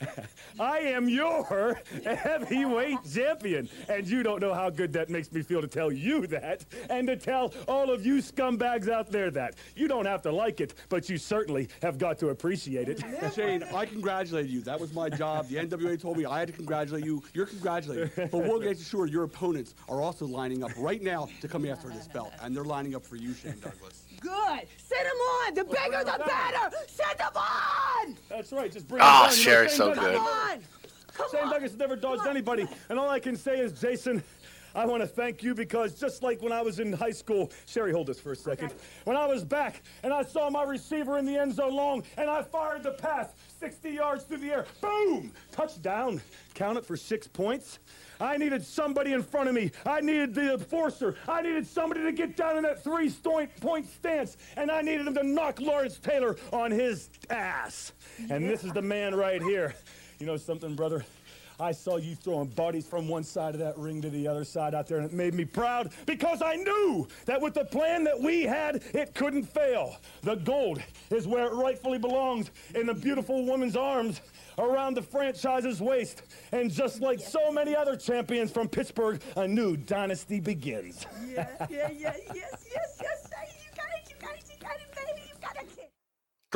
I 0.60 0.78
am 0.78 1.08
your 1.08 1.80
heavyweight 2.04 2.98
champion. 3.12 3.68
And 3.88 4.06
you 4.06 4.22
don't 4.22 4.40
know 4.40 4.54
how 4.54 4.70
good 4.70 4.92
that 4.94 5.08
makes 5.10 5.32
me 5.32 5.42
feel 5.42 5.60
to 5.60 5.68
tell 5.68 5.92
you 5.92 6.26
that, 6.28 6.64
and 6.90 7.06
to 7.08 7.16
tell 7.16 7.52
all 7.68 7.90
of 7.90 8.04
you 8.04 8.16
scumbags 8.16 8.88
out 8.88 9.10
there 9.10 9.30
that. 9.30 9.54
You 9.74 9.88
don't 9.88 10.06
have 10.06 10.22
to 10.22 10.32
like 10.32 10.60
it, 10.60 10.74
but 10.88 11.08
you 11.08 11.18
certainly 11.18 11.68
have 11.82 11.98
got 11.98 12.18
to 12.18 12.28
appreciate 12.28 12.88
it. 12.88 13.02
Shane, 13.34 13.62
I 13.74 13.84
congratulate 13.86 14.48
you. 14.48 14.60
That 14.62 14.80
was 14.80 14.92
my 14.92 15.08
job. 15.08 15.48
The 15.48 15.56
NWA 15.56 16.00
told 16.00 16.16
me 16.16 16.24
I 16.24 16.38
had 16.38 16.48
to 16.48 16.54
congratulate 16.54 17.04
you. 17.04 17.22
You're 17.34 17.46
congratulated. 17.46 18.10
But 18.16 18.32
we'll 18.44 18.60
make 18.60 18.78
sure 18.80 19.06
your 19.06 19.24
opponents 19.24 19.74
are 19.88 20.00
also 20.00 20.26
lining 20.26 20.64
up 20.64 20.70
right 20.76 21.02
now 21.02 21.28
to 21.40 21.48
come 21.48 21.66
after 21.66 21.88
this 21.88 22.08
belt. 22.08 22.32
And 22.42 22.56
they're 22.56 22.64
lining 22.64 22.94
up 22.94 23.04
for 23.04 23.16
you, 23.16 23.34
Shane 23.34 23.58
Douglas. 23.60 24.04
Good. 24.20 24.66
Send 24.78 25.06
them 25.06 25.16
on. 25.16 25.54
The 25.54 25.64
bigger, 25.64 26.04
the 26.04 26.24
better. 26.24 26.76
Send 26.88 27.18
them 27.18 27.32
on. 27.36 28.16
That's 28.28 28.52
right. 28.52 28.72
Just 28.72 28.88
bring 28.88 29.02
Ah, 29.04 29.26
it 29.26 29.30
down. 29.30 29.30
You 29.30 29.36
know, 29.36 29.42
Sherri's 29.42 29.72
so 29.74 29.88
Douglas- 29.94 30.04
good. 30.06 30.16
Come 30.16 30.26
on. 30.26 30.60
Come 31.14 31.26
Shane 31.32 31.40
on. 31.44 31.50
Douglas 31.50 31.70
has 31.72 31.78
never 31.78 31.96
dodged 31.96 32.26
anybody. 32.26 32.66
And 32.88 32.98
all 32.98 33.08
I 33.08 33.20
can 33.20 33.36
say 33.36 33.58
is, 33.60 33.78
Jason, 33.80 34.22
I 34.76 34.84
want 34.84 35.02
to 35.02 35.06
thank 35.06 35.42
you 35.42 35.54
because 35.54 35.98
just 35.98 36.22
like 36.22 36.42
when 36.42 36.52
I 36.52 36.60
was 36.60 36.80
in 36.80 36.92
high 36.92 37.10
school, 37.10 37.50
Sherri, 37.64 37.92
hold 37.92 38.08
this 38.08 38.20
for 38.20 38.32
a 38.32 38.36
second. 38.36 38.74
When 39.04 39.16
I 39.16 39.24
was 39.24 39.42
back 39.42 39.82
and 40.02 40.12
I 40.12 40.22
saw 40.22 40.50
my 40.50 40.64
receiver 40.64 41.16
in 41.16 41.24
the 41.24 41.34
end 41.34 41.54
zone 41.54 41.74
long 41.74 42.02
and 42.18 42.28
I 42.28 42.42
fired 42.42 42.82
the 42.82 42.90
pass 42.90 43.30
60 43.58 43.90
yards 43.90 44.24
through 44.24 44.38
the 44.38 44.52
air, 44.52 44.66
boom, 44.82 45.32
touchdown. 45.50 46.20
Count 46.52 46.76
it 46.76 46.84
for 46.84 46.94
six 46.94 47.26
points. 47.26 47.78
I 48.20 48.36
needed 48.36 48.62
somebody 48.62 49.14
in 49.14 49.22
front 49.22 49.48
of 49.48 49.54
me. 49.54 49.70
I 49.86 50.02
needed 50.02 50.34
the 50.34 50.52
enforcer. 50.52 51.16
I 51.26 51.40
needed 51.40 51.66
somebody 51.66 52.02
to 52.02 52.12
get 52.12 52.36
down 52.36 52.58
in 52.58 52.62
that 52.64 52.84
three 52.84 53.08
point 53.10 53.58
point 53.62 53.88
stance. 53.88 54.36
And 54.58 54.70
I 54.70 54.82
needed 54.82 55.06
him 55.06 55.14
to 55.14 55.22
knock 55.22 55.58
Lawrence 55.58 55.98
Taylor 55.98 56.36
on 56.52 56.70
his 56.70 57.08
ass. 57.30 57.92
And 58.28 58.46
this 58.46 58.62
is 58.62 58.72
the 58.72 58.82
man 58.82 59.14
right 59.14 59.42
here. 59.42 59.74
You 60.18 60.26
know 60.26 60.36
something, 60.36 60.74
brother? 60.74 61.04
I 61.58 61.72
saw 61.72 61.96
you 61.96 62.14
throwing 62.14 62.48
bodies 62.48 62.86
from 62.86 63.08
one 63.08 63.24
side 63.24 63.54
of 63.54 63.60
that 63.60 63.78
ring 63.78 64.02
to 64.02 64.10
the 64.10 64.28
other 64.28 64.44
side 64.44 64.74
out 64.74 64.86
there, 64.86 64.98
and 64.98 65.06
it 65.06 65.12
made 65.12 65.34
me 65.34 65.44
proud 65.44 65.92
because 66.04 66.42
I 66.42 66.56
knew 66.56 67.08
that 67.24 67.40
with 67.40 67.54
the 67.54 67.64
plan 67.64 68.04
that 68.04 68.20
we 68.20 68.42
had, 68.42 68.82
it 68.94 69.14
couldn't 69.14 69.44
fail. 69.44 69.96
The 70.22 70.36
gold 70.36 70.82
is 71.10 71.26
where 71.26 71.46
it 71.46 71.52
rightfully 71.52 71.98
belongs 71.98 72.50
in 72.74 72.86
the 72.86 72.94
beautiful 72.94 73.44
woman's 73.44 73.76
arms 73.76 74.20
around 74.58 74.94
the 74.94 75.02
franchise's 75.02 75.80
waist. 75.80 76.22
And 76.52 76.70
just 76.70 77.00
like 77.00 77.20
so 77.20 77.50
many 77.50 77.74
other 77.74 77.96
champions 77.96 78.50
from 78.50 78.68
Pittsburgh, 78.68 79.20
a 79.36 79.48
new 79.48 79.76
dynasty 79.76 80.40
begins. 80.40 81.06
Yeah, 81.26 81.48
yeah, 81.70 81.90
yeah, 81.90 82.16
yes, 82.34 82.66
yes, 82.72 82.98
yes. 83.00 83.30
You 83.32 83.76
got 83.76 83.86
it, 83.94 84.10
you 84.10 84.16
got 84.20 84.34
it, 84.36 84.44
you 84.50 84.56
got 84.60 84.76
it, 84.76 84.94
baby. 84.94 85.22
You 85.28 85.34
got 85.40 85.56
it. 85.56 85.90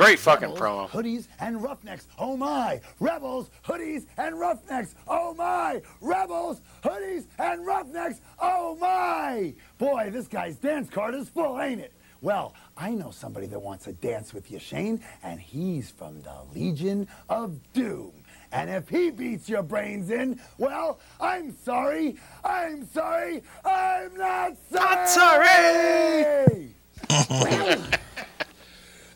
Great 0.01 0.19
fucking 0.19 0.53
Rebels, 0.53 0.59
promo. 0.59 0.89
Hoodies 0.89 1.27
and 1.39 1.61
roughnecks. 1.61 2.07
Oh 2.17 2.35
my. 2.35 2.81
Rebels, 2.99 3.51
hoodies, 3.63 4.07
and 4.17 4.39
roughnecks. 4.39 4.95
Oh 5.07 5.35
my. 5.35 5.51
my! 5.71 5.81
Rebels, 6.01 6.61
hoodies, 6.83 7.25
and 7.39 7.65
roughnecks, 7.65 8.21
oh 8.39 8.77
my! 8.79 9.53
Boy, 9.77 10.09
this 10.11 10.27
guy's 10.27 10.55
dance 10.57 10.89
card 10.89 11.15
is 11.15 11.29
full, 11.29 11.59
ain't 11.59 11.81
it? 11.81 11.93
Well, 12.21 12.53
I 12.77 12.91
know 12.91 13.11
somebody 13.11 13.47
that 13.47 13.59
wants 13.59 13.85
to 13.85 13.93
dance 13.93 14.33
with 14.33 14.51
you, 14.51 14.59
Shane, 14.59 15.01
and 15.23 15.39
he's 15.39 15.89
from 15.89 16.21
the 16.21 16.35
Legion 16.53 17.07
of 17.29 17.59
Doom. 17.73 18.11
And 18.51 18.69
if 18.69 18.89
he 18.89 19.09
beats 19.11 19.49
your 19.49 19.63
brains 19.63 20.11
in, 20.11 20.39
well, 20.57 20.99
I'm 21.19 21.55
sorry, 21.63 22.17
I'm 22.43 22.85
sorry, 22.87 23.41
I'm 23.65 24.15
not 24.15 24.57
sorry! 24.71 24.85
Not 24.85 25.09
sorry! 27.09 27.89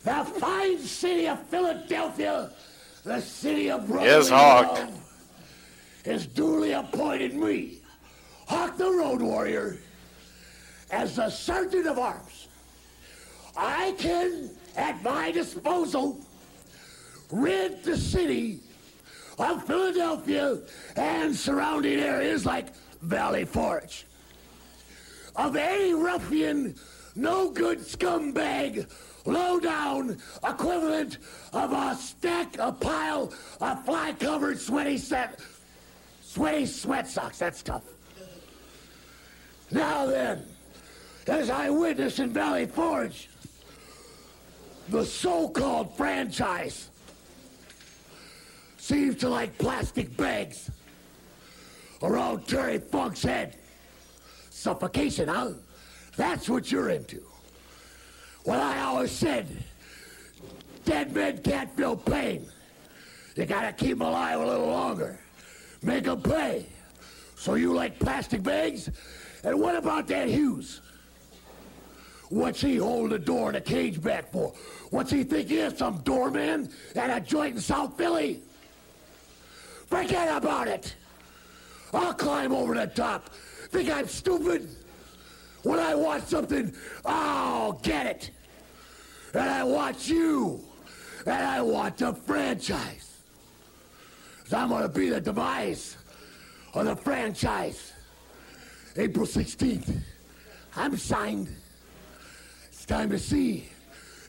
the 0.05 0.23
fine 0.39 0.79
city 0.79 1.27
of 1.27 1.41
Philadelphia, 1.47 2.51
the 3.03 3.19
city 3.19 3.69
of 3.71 3.87
brotherly 3.87 4.09
Yes, 4.09 4.29
Hawk. 4.29 4.67
love, 4.67 4.89
has 6.05 6.27
duly 6.27 6.73
appointed 6.73 7.33
me, 7.33 7.79
Hawk 8.47 8.77
the 8.77 8.89
Road 8.89 9.21
Warrior, 9.21 9.79
as 10.91 11.15
the 11.15 11.29
Sergeant 11.29 11.87
of 11.87 11.97
Arms. 11.97 12.47
I 13.57 13.95
can, 13.97 14.51
at 14.77 15.01
my 15.01 15.31
disposal, 15.31 16.19
rid 17.31 17.83
the 17.83 17.97
city 17.97 18.59
of 19.39 19.65
Philadelphia 19.65 20.59
and 20.95 21.35
surrounding 21.35 21.99
areas 21.99 22.45
like 22.45 22.67
Valley 23.01 23.45
Forge 23.45 24.05
of 25.35 25.55
any 25.55 25.93
ruffian, 25.93 26.75
no 27.15 27.49
good 27.49 27.79
scumbag, 27.79 28.87
low 29.25 29.59
down 29.59 30.17
equivalent 30.47 31.17
of 31.53 31.71
a 31.71 31.95
stack, 31.95 32.57
a 32.59 32.71
pile 32.71 33.33
of 33.59 33.85
fly 33.85 34.13
covered 34.13 34.59
sweaty 34.59 34.97
set, 34.97 35.39
sweaty 36.21 36.65
sweat 36.65 37.07
socks. 37.07 37.39
That's 37.39 37.61
tough. 37.61 37.83
Now 39.71 40.05
then, 40.05 40.45
as 41.27 41.49
I 41.49 41.69
witnessed 41.69 42.19
in 42.19 42.29
Valley 42.29 42.67
Forge, 42.67 43.29
the 44.89 45.03
so 45.03 45.49
called 45.49 45.97
franchise 45.97 46.89
seems 48.77 49.17
to 49.17 49.29
like 49.29 49.57
plastic 49.57 50.15
bags 50.15 50.69
around 52.03 52.47
Terry 52.47 52.77
Funk's 52.77 53.23
head. 53.23 53.57
Suffocation, 54.51 55.27
huh? 55.27 55.53
That's 56.15 56.47
what 56.47 56.71
you're 56.71 56.89
into. 56.89 57.23
Well, 58.45 58.61
I 58.61 58.81
always 58.81 59.11
said, 59.11 59.47
dead 60.85 61.13
men 61.13 61.39
can't 61.39 61.75
feel 61.75 61.95
pain. 61.97 62.45
You 63.35 63.45
gotta 63.45 63.73
keep 63.73 63.93
'em 63.93 64.01
alive 64.01 64.39
a 64.39 64.45
little 64.45 64.67
longer. 64.67 65.19
Make 65.81 66.07
'em 66.07 66.21
pay. 66.21 66.67
So 67.35 67.55
you 67.55 67.73
like 67.73 67.99
plastic 67.99 68.43
bags? 68.43 68.89
And 69.43 69.59
what 69.59 69.75
about 69.75 70.07
that 70.07 70.27
Hughes? 70.27 70.81
What's 72.29 72.61
he 72.61 72.77
holding 72.77 73.09
the 73.09 73.19
door 73.19 73.49
in 73.49 73.55
a 73.55 73.61
cage 73.61 74.01
back 74.01 74.31
for? 74.31 74.53
What's 74.89 75.11
he 75.11 75.23
think 75.23 75.49
he 75.49 75.57
is, 75.57 75.77
some 75.77 75.99
doorman 75.99 76.71
at 76.95 77.15
a 77.15 77.19
joint 77.19 77.55
in 77.55 77.61
South 77.61 77.97
Philly? 77.97 78.41
Forget 79.87 80.35
about 80.35 80.67
it. 80.67 80.95
I'll 81.93 82.13
climb 82.13 82.51
over 82.51 82.73
the 82.73 82.87
top. 82.87 83.29
Think 83.69 83.89
I'm 83.89 84.07
stupid? 84.07 84.69
When 85.63 85.79
I 85.79 85.95
want 85.95 86.27
something, 86.27 86.75
I'll 87.05 87.73
get 87.73 88.05
it. 88.05 88.31
And 89.35 89.49
I 89.49 89.63
want 89.65 90.07
you. 90.07 90.63
And 91.25 91.33
I 91.43 91.61
want 91.61 91.97
the 91.97 92.13
franchise. 92.13 93.17
'Cause 94.43 94.53
I'm 94.53 94.69
gonna 94.69 94.87
be 94.87 95.09
the 95.09 95.19
device 95.19 95.97
of 96.73 96.85
the 96.85 96.95
franchise. 96.95 97.91
April 98.95 99.25
16th. 99.25 99.91
I'm 100.75 100.95
signed. 100.97 101.53
It's 102.67 102.85
time 102.85 103.09
to 103.09 103.19
see 103.19 103.69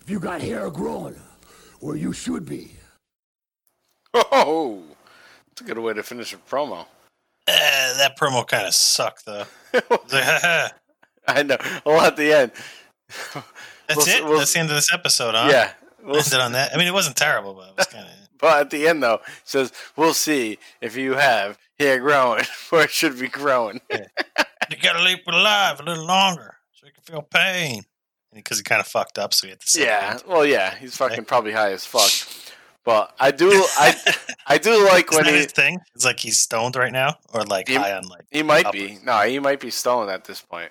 if 0.01 0.11
you 0.11 0.19
got 0.19 0.41
hair 0.41 0.71
growing 0.71 1.15
where 1.81 1.97
you 1.97 2.13
should 2.13 2.45
be. 2.45 2.77
Oh, 4.15 4.83
that's 5.49 5.61
a 5.61 5.65
good 5.65 5.79
way 5.79 5.93
to 5.93 6.03
finish 6.03 6.33
a 6.33 6.39
promo. 6.39 6.87
Eh, 7.47 7.93
that 7.99 8.19
promo 8.19 8.47
kind 8.49 8.67
of 8.67 8.75
sucked, 8.75 9.25
though. 9.27 9.47
It's 9.73 10.13
like, 10.13 10.25
"Haha." 10.25 10.69
I 11.29 11.43
know. 11.43 11.59
Well, 11.85 12.01
at 12.01 12.17
the 12.17 12.33
end. 12.33 12.53
That's 13.89 14.07
We'll- 14.07 14.17
it. 14.17 14.25
we'll- 14.25 14.39
That's 14.39 14.53
the 14.53 14.59
end 14.61 14.71
of 14.71 14.77
this 14.77 14.93
episode, 14.93 15.35
huh? 15.35 15.49
Yeah. 15.51 15.73
We'll 16.03 16.17
Ended 16.19 16.35
on 16.41 16.53
that. 16.53 16.73
I 16.73 16.77
mean, 16.79 16.87
it 16.87 16.93
wasn't 16.95 17.17
terrible, 17.17 17.55
but 17.55 17.69
it 17.71 17.77
was 17.77 17.87
kind 17.87 18.07
of. 18.07 18.13
But 18.39 18.61
at 18.61 18.71
the 18.71 18.87
end, 18.87 19.03
though, 19.03 19.15
it 19.15 19.23
says, 19.45 19.73
we'll 19.97 20.13
see 20.13 20.59
if 20.83 20.95
you 20.95 21.15
have 21.15 21.57
hair 21.79 21.99
growing 22.01 22.45
where 22.71 22.83
it 22.85 22.91
should 22.91 23.19
be 23.19 23.29
growing. 23.29 23.81
you 23.91 24.77
gotta 24.83 25.03
leave 25.03 25.21
it 25.27 25.35
alive 25.35 25.81
a 25.81 25.83
little 25.83 26.05
longer 26.05 26.57
so 26.75 26.87
you 26.87 26.93
can 26.93 27.03
feel 27.03 27.23
pain. 27.23 27.85
Because 28.35 28.59
he 28.59 28.63
kind 28.63 28.81
of 28.83 28.87
fucked 28.87 29.19
up, 29.19 29.33
so 29.33 29.47
he 29.47 29.53
had 29.53 29.61
to 29.61 29.81
yeah. 29.81 30.19
Well, 30.29 30.45
yeah. 30.45 30.75
He's 30.77 30.95
fucking 30.99 31.25
probably 31.25 31.53
high 31.53 31.73
as 31.73 31.87
fuck. 31.87 32.11
But 32.85 33.13
I 33.19 33.33
do, 33.33 33.51
I, 33.51 33.97
I 34.47 34.59
do 34.59 34.85
like 34.87 35.11
Is 35.11 35.17
when 35.17 35.25
that 35.27 35.35
he, 35.35 35.43
thing? 35.47 35.81
It's 35.97 36.05
like 36.05 36.21
he's 36.21 36.39
stoned 36.39 36.77
right 36.77 36.93
now, 36.93 37.17
or 37.35 37.43
like 37.43 37.67
He- 37.67 37.75
high 37.75 37.95
on 37.95 38.07
like. 38.07 38.27
he 38.31 38.45
might 38.45 38.65
uppers? 38.67 38.81
be. 38.81 38.99
No, 39.03 39.23
he 39.23 39.41
might 39.41 39.59
be 39.59 39.71
stoned 39.71 40.09
at 40.09 40.25
this 40.25 40.41
point. 40.41 40.71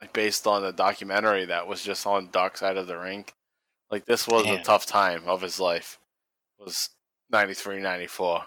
Like 0.00 0.12
based 0.12 0.46
on 0.46 0.62
the 0.62 0.72
documentary 0.72 1.46
that 1.46 1.66
was 1.66 1.82
just 1.82 2.06
on 2.06 2.30
Dark 2.30 2.56
Side 2.56 2.76
of 2.76 2.86
the 2.86 2.98
Ring. 2.98 3.24
Like 3.90 4.04
this 4.04 4.28
was 4.28 4.46
a 4.46 4.62
tough 4.62 4.86
time 4.86 5.22
of 5.26 5.42
his 5.42 5.58
life. 5.58 5.98
Was 6.58 6.90
93, 7.30 7.80
94 7.80 8.44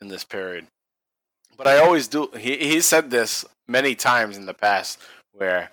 in 0.00 0.08
this 0.08 0.24
period. 0.24 0.66
But 1.56 1.66
I 1.66 1.78
always 1.78 2.08
do 2.08 2.30
he 2.36 2.56
he 2.56 2.80
said 2.80 3.10
this 3.10 3.44
many 3.68 3.94
times 3.94 4.36
in 4.36 4.46
the 4.46 4.54
past 4.54 4.98
where 5.32 5.70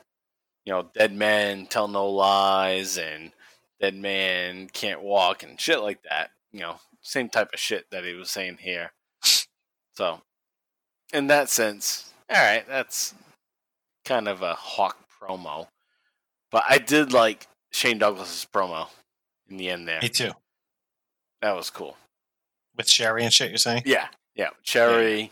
you 0.70 0.76
know, 0.76 0.90
dead 0.94 1.12
men 1.12 1.66
tell 1.66 1.88
no 1.88 2.08
lies 2.08 2.96
and 2.96 3.32
dead 3.82 3.96
man 3.96 4.70
can't 4.72 5.02
walk 5.02 5.42
and 5.42 5.60
shit 5.60 5.82
like 5.82 6.04
that. 6.04 6.30
You 6.52 6.60
know, 6.60 6.76
same 7.02 7.28
type 7.28 7.50
of 7.52 7.60
shit 7.60 7.90
that 7.90 8.04
he 8.06 8.14
was 8.14 8.30
saying 8.30 8.58
here. 8.62 8.92
So, 9.96 10.22
in 11.12 11.26
that 11.26 11.50
sense, 11.50 12.14
all 12.30 12.38
right, 12.38 12.68
that's 12.68 13.16
kind 14.06 14.28
of 14.28 14.42
a 14.42 14.54
hawk 14.56 14.98
promo. 15.22 15.68
But 16.52 16.64
I 16.70 16.78
did 16.80 17.14
like 17.14 17.48
Shane 17.72 17.98
Douglas's 18.00 18.48
promo 18.52 18.88
in 19.50 19.58
the 19.58 19.70
end 19.70 19.88
there. 19.88 20.00
Me 20.02 20.10
too. 20.10 20.32
That 21.42 21.56
was 21.56 21.70
cool. 21.70 21.96
With 22.76 22.90
Sherri 22.90 23.24
and 23.24 23.34
shit, 23.34 23.50
you're 23.50 23.58
saying? 23.58 23.84
Yeah, 23.86 24.08
yeah. 24.36 24.50
Cherry 24.64 25.32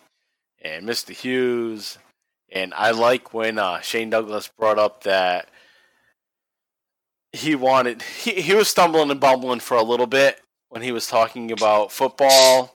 and 0.61 0.87
Mr. 0.87 1.11
Hughes. 1.11 1.97
And 2.51 2.73
I 2.73 2.91
like 2.91 3.33
when 3.33 3.59
uh, 3.59 3.81
Shane 3.81 4.09
Douglas 4.09 4.49
brought 4.57 4.79
up 4.79 5.03
that 5.03 5.49
he 7.33 7.55
wanted, 7.55 8.01
he, 8.01 8.41
he 8.41 8.53
was 8.53 8.67
stumbling 8.69 9.11
and 9.11 9.19
bumbling 9.19 9.59
for 9.59 9.75
a 9.75 9.83
little 9.83 10.07
bit 10.07 10.41
when 10.69 10.81
he 10.81 10.91
was 10.91 11.07
talking 11.07 11.51
about 11.51 11.91
football 11.91 12.73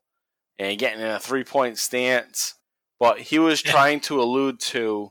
and 0.59 0.79
getting 0.79 1.01
in 1.01 1.07
a 1.07 1.19
three 1.19 1.45
point 1.45 1.79
stance. 1.79 2.55
But 3.01 3.19
he 3.19 3.39
was 3.39 3.65
Yeah. 3.65 3.73
trying 3.73 4.01
to 4.01 4.21
allude 4.21 4.61
to 4.61 5.11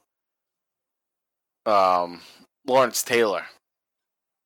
um, 1.66 2.22
Lawrence 2.66 3.04
Taylor, 3.04 3.46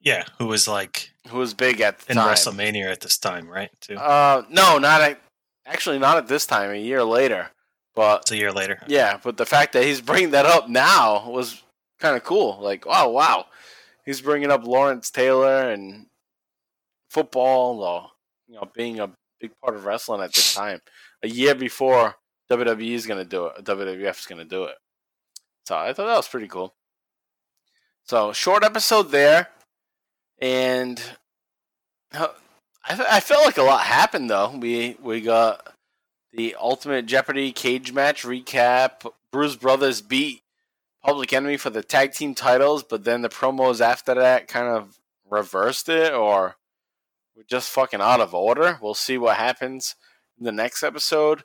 Yeah, 0.02 0.26
who 0.38 0.48
was 0.48 0.68
like 0.68 1.12
who 1.30 1.38
was 1.40 1.54
big 1.54 1.82
at 1.82 2.00
the 2.00 2.12
in 2.12 2.18
time. 2.18 2.34
WrestleMania 2.34 2.92
at 2.92 3.02
this 3.02 3.18
time, 3.18 3.48
right? 3.48 3.70
Too. 3.82 3.96
Uh, 3.96 4.44
no, 4.50 4.78
not 4.78 5.02
at, 5.02 5.20
actually 5.66 6.00
not 6.00 6.18
at 6.18 6.28
this 6.28 6.46
time. 6.46 6.72
A 6.72 6.76
year 6.76 7.04
later, 7.04 7.50
but 7.96 8.22
it's 8.22 8.32
a 8.32 8.38
year 8.38 8.52
later. 8.52 8.80
Yeah, 8.88 9.20
but 9.24 9.38
the 9.38 9.46
fact 9.46 9.74
that 9.74 9.84
he's 9.84 10.02
bringing 10.02 10.32
that 10.32 10.46
up 10.46 10.70
now 10.70 11.30
was 11.30 11.62
kind 12.00 12.16
of 12.16 12.24
cool. 12.24 12.60
Like, 12.62 12.86
oh 12.88 13.10
wow, 13.10 13.46
he's 14.06 14.22
bringing 14.22 14.52
up 14.52 14.66
Lawrence 14.66 15.10
Taylor 15.10 15.70
and 15.72 16.06
football, 17.10 17.82
or 17.82 18.12
you 18.48 18.56
know, 18.56 18.70
being 18.76 19.00
a 19.00 19.10
big 19.40 19.52
part 19.64 19.76
of 19.76 19.86
wrestling 19.86 20.22
at 20.22 20.34
this 20.34 20.54
time, 20.54 20.80
a 21.24 21.28
year 21.28 21.56
before 21.56 22.16
WWE 22.52 22.92
is 22.94 23.08
going 23.08 23.24
to 23.24 23.30
do 23.30 23.48
it, 23.48 23.64
WWF 23.64 24.20
is 24.20 24.26
going 24.26 24.40
to 24.40 24.46
do 24.46 24.66
it. 24.66 24.76
So 25.66 25.76
I 25.76 25.94
thought 25.94 26.06
that 26.06 26.16
was 26.18 26.28
pretty 26.28 26.48
cool. 26.48 26.74
So 28.08 28.34
short 28.34 28.64
episode 28.64 29.10
there, 29.10 29.48
and 30.38 31.02
I, 32.14 32.30
I 32.88 33.20
felt 33.20 33.44
like 33.44 33.58
a 33.58 33.64
lot 33.64 33.82
happened 33.82 34.30
though. 34.30 34.56
We 34.56 34.96
we 35.02 35.22
got 35.22 35.74
the 36.32 36.56
Ultimate 36.60 37.08
Jeopardy 37.08 37.52
cage 37.52 37.94
match 37.94 38.22
recap. 38.22 39.12
Bruise 39.32 39.56
Brothers 39.56 40.02
beat 40.02 40.44
Public 41.04 41.34
Enemy 41.34 41.58
for 41.58 41.72
the 41.72 41.82
tag 41.82 42.14
team 42.14 42.36
titles, 42.36 42.84
but 42.84 43.06
then 43.06 43.24
the 43.24 43.30
promos 43.30 43.82
after 43.82 44.14
that 44.14 44.48
kind 44.48 44.68
of 44.68 45.00
reversed 45.28 45.90
it, 45.90 46.14
or 46.14 46.58
we're 47.36 47.42
just 47.42 47.72
fucking 47.72 48.02
out 48.02 48.22
of 48.22 48.36
order. 48.36 48.78
We'll 48.84 48.94
see 48.94 49.18
what 49.18 49.38
happens 49.38 49.96
in 50.38 50.46
the 50.46 50.52
next 50.52 50.84
episode. 50.84 51.44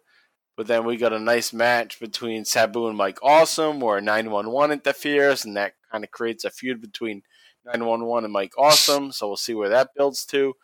But 0.57 0.67
then 0.67 0.85
we 0.85 0.97
got 0.97 1.13
a 1.13 1.19
nice 1.19 1.53
match 1.53 1.99
between 2.01 2.45
Sabu 2.45 2.87
and 2.87 2.97
Mike 2.97 3.19
Awesome, 3.23 3.81
where 3.81 4.01
911 4.01 4.79
interferes, 4.79 5.45
and 5.45 5.57
that 5.57 5.75
kind 5.91 6.05
of 6.05 6.11
creates 6.11 6.45
a 6.45 6.51
feud 6.51 6.81
between 6.81 7.23
911 7.65 8.25
and 8.25 8.33
Mike 8.33 8.53
Awesome. 8.59 9.13
So 9.13 9.29
we'll 9.29 9.37
see 9.37 9.55
where 9.55 9.71
that 9.71 9.95
builds 9.97 10.27
to. 10.27 10.55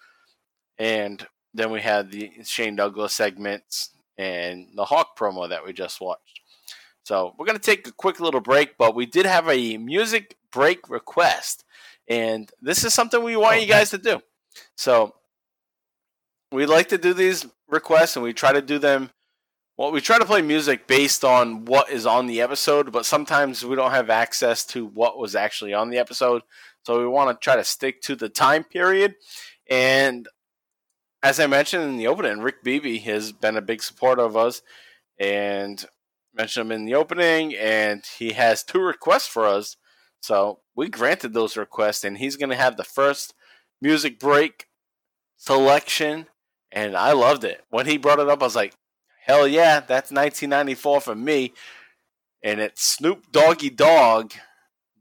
And 0.79 1.27
then 1.55 1.71
we 1.71 1.81
had 1.81 2.11
the 2.11 2.31
Shane 2.45 2.77
Douglas 2.77 3.15
segments 3.15 3.91
and 4.19 4.69
the 4.75 4.85
Hawk 4.85 5.17
promo 5.19 5.49
that 5.49 5.65
we 5.65 5.73
just 5.73 6.01
watched. 6.01 6.41
So 7.03 7.35
we're 7.39 7.47
gonna 7.47 7.59
take 7.59 7.87
a 7.87 7.93
quick 7.93 8.19
little 8.21 8.41
break, 8.41 8.77
but 8.77 8.95
we 8.95 9.07
did 9.07 9.27
have 9.27 9.49
a 9.49 9.77
music 9.79 10.37
break 10.51 10.91
request, 10.91 11.65
and 12.09 12.51
this 12.61 12.85
is 12.85 12.95
something 12.95 13.23
we 13.23 13.37
want 13.37 13.61
you 13.61 13.67
guys 13.67 13.91
to 13.91 13.99
do. 13.99 14.21
So 14.77 15.15
we 16.51 16.67
like 16.67 16.89
to 16.89 16.99
do 16.99 17.15
these 17.15 17.47
requests, 17.69 18.17
and 18.17 18.25
we 18.25 18.33
try 18.33 18.53
to 18.53 18.63
do 18.63 18.79
them. 18.79 19.11
Well, 19.79 19.93
we 19.93 20.01
try 20.01 20.19
to 20.19 20.25
play 20.25 20.41
music 20.41 20.87
based 20.87 21.23
on 21.23 21.67
what 21.67 21.91
is 21.91 22.07
on 22.07 22.27
the 22.27 22.41
episode, 22.41 22.93
but 22.93 23.05
sometimes 23.05 23.63
we 23.63 23.77
don't 23.77 23.91
have 23.91 24.09
access 24.09 24.65
to 24.67 24.87
what 24.87 25.19
was 25.19 25.37
actually 25.37 25.75
on 25.75 25.91
the 25.91 25.99
episode. 25.99 26.43
So 26.85 26.99
we 26.99 27.07
want 27.07 27.29
to 27.29 27.45
try 27.45 27.57
to 27.57 27.65
stick 27.65 28.01
to 28.03 28.17
the 28.17 28.31
time 28.31 28.65
period. 28.65 29.17
And 29.69 30.29
as 31.23 31.39
I 31.39 31.47
mentioned 31.47 31.85
in 31.85 31.99
the 31.99 32.07
opening, 32.07 32.39
Rick 32.39 32.65
Beebe 32.65 32.99
has 33.01 33.33
been 33.33 33.59
a 33.59 33.61
big 33.61 33.83
supporter 33.83 34.23
of 34.23 34.35
us 34.35 34.63
and 35.19 35.85
mentioned 36.33 36.71
him 36.71 36.73
in 36.73 36.87
the 36.87 36.95
opening, 36.95 37.55
and 37.55 38.03
he 38.19 38.33
has 38.33 38.63
two 38.63 38.81
requests 38.81 39.27
for 39.27 39.45
us. 39.45 39.77
So 40.21 40.61
we 40.75 40.89
granted 40.89 41.35
those 41.35 41.55
requests, 41.55 42.03
and 42.03 42.17
he's 42.17 42.37
going 42.37 42.49
to 42.49 42.57
have 42.57 42.79
the 42.79 42.85
first 42.85 43.35
music 43.83 44.19
break 44.19 44.69
selection, 45.37 46.29
and 46.73 46.97
I 46.97 47.13
loved 47.13 47.45
it. 47.45 47.63
When 47.69 47.85
he 47.85 47.99
brought 47.99 48.21
it 48.21 48.29
up, 48.31 48.41
I 48.41 48.47
was 48.47 48.57
like, 48.57 48.75
hell 49.27 49.47
yeah, 49.47 49.81
that's 49.81 50.11
1994 50.11 51.01
for 51.01 51.15
me. 51.15 51.53
And 52.43 52.61
it's 52.61 52.83
Snoop 52.83 53.33
Doggy 53.33 53.71
Dogg, 53.71 54.33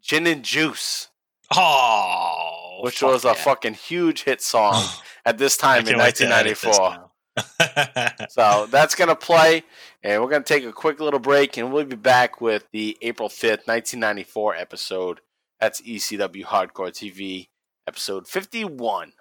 Gin 0.01 0.27
and 0.27 0.43
Juice. 0.43 1.09
Oh, 1.55 2.79
which 2.81 3.03
was 3.03 3.23
a 3.23 3.35
fucking 3.35 3.75
huge 3.75 4.23
hit 4.23 4.41
song 4.41 4.83
at 5.25 5.37
this 5.37 5.57
time 5.57 5.81
in 5.81 5.85
can't 5.85 5.99
wait 5.99 6.15
to 6.15 6.25
edit 6.25 6.59
this 6.59 6.77
1994. 6.79 8.27
so 8.29 8.65
that's 8.71 8.95
going 8.95 9.09
to 9.09 9.15
play, 9.15 9.63
and 10.01 10.21
we're 10.21 10.29
going 10.29 10.43
to 10.43 10.53
take 10.53 10.65
a 10.65 10.73
quick 10.73 10.99
little 10.99 11.19
break, 11.19 11.57
and 11.57 11.71
we'll 11.71 11.85
be 11.85 11.95
back 11.95 12.41
with 12.41 12.65
the 12.71 12.97
April 13.01 13.29
5th, 13.29 13.67
1994 13.67 14.55
episode. 14.55 15.21
That's 15.59 15.81
ECW 15.81 16.45
Hardcore 16.45 16.91
TV, 16.91 17.49
episode 17.87 18.27
51. 18.27 19.13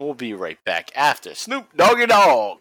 We'll 0.00 0.14
be 0.14 0.34
right 0.34 0.62
back 0.64 0.90
after 0.96 1.34
Snoop 1.34 1.76
Doggy 1.76 2.06
Dogg. 2.06 2.58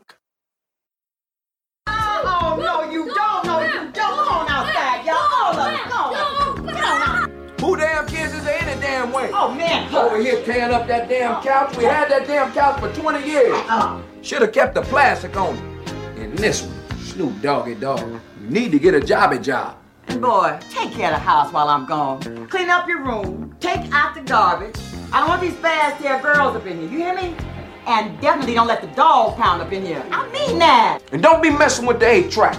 Oh, 2.24 2.58
no, 2.60 2.92
you 2.92 3.06
don't. 3.14 3.46
No, 3.46 3.62
you 3.62 3.92
don't. 3.92 3.94
Come 3.94 4.28
on 4.28 4.50
outside, 4.50 5.06
y'all. 5.06 5.18
All 5.18 5.60
of. 5.60 5.90
Go 5.90 6.62
on. 6.62 6.66
Get 6.66 6.84
on 6.84 7.02
out. 7.02 7.32
Who 7.62 7.76
damn 7.78 8.08
kids 8.08 8.34
is 8.34 8.44
there 8.44 8.62
any 8.62 8.82
damn 8.82 9.12
way? 9.12 9.30
Oh, 9.34 9.54
man. 9.54 9.94
Over 9.94 10.20
here 10.20 10.44
tearing 10.44 10.74
up 10.74 10.88
that 10.88 11.08
damn 11.08 11.42
couch. 11.44 11.78
We 11.78 11.84
had 11.84 12.10
that 12.10 12.28
damn 12.28 12.52
couch 12.54 12.80
for 12.80 12.92
20 12.94 13.26
years. 13.28 13.54
Uh-uh. 13.54 14.02
Should 14.22 14.42
have 14.42 14.52
kept 14.52 14.76
the 14.76 14.82
plastic 14.82 15.36
on 15.38 15.56
it. 15.56 15.92
And 16.18 16.38
this 16.38 16.64
one, 16.64 17.00
Snoop 17.00 17.42
Doggy 17.42 17.76
Dogg. 17.76 18.02
You 18.42 18.50
need 18.50 18.72
to 18.72 18.80
get 18.80 18.94
a 18.94 19.00
jobby 19.00 19.42
job. 19.42 19.78
And 20.08 20.22
boy, 20.22 20.60
take 20.70 20.92
care 20.92 21.14
of 21.14 21.20
the 21.20 21.24
house 21.24 21.54
while 21.54 21.70
I'm 21.70 21.86
gone. 21.86 22.48
Clean 22.48 22.70
up 22.70 22.88
your 22.88 23.04
room. 23.04 23.56
Take 23.60 23.92
out 23.94 24.16
the 24.16 24.22
garbage. 24.22 24.76
I 25.14 25.20
don't 25.20 25.30
want 25.30 25.42
these 25.42 25.56
fast 25.56 26.02
hair 26.02 26.22
girls 26.22 26.56
up 26.56 26.66
in 26.66 26.80
here. 26.80 26.90
You 26.90 26.98
hear 26.98 27.16
me? 27.16 27.36
And 27.88 28.20
definitely 28.22 28.54
don't 28.54 28.68
let 28.68 28.82
the 28.82 28.88
dog 28.88 29.38
pound 29.38 29.62
up 29.62 29.72
in 29.74 29.86
here. 29.86 30.06
I 30.12 30.32
mean 30.32 30.60
that. 30.60 31.00
And 31.12 31.22
don't 31.22 31.42
be 31.42 31.50
messing 31.50 31.86
with 31.86 32.00
the 32.00 32.08
eight 32.08 32.32
track. 32.32 32.58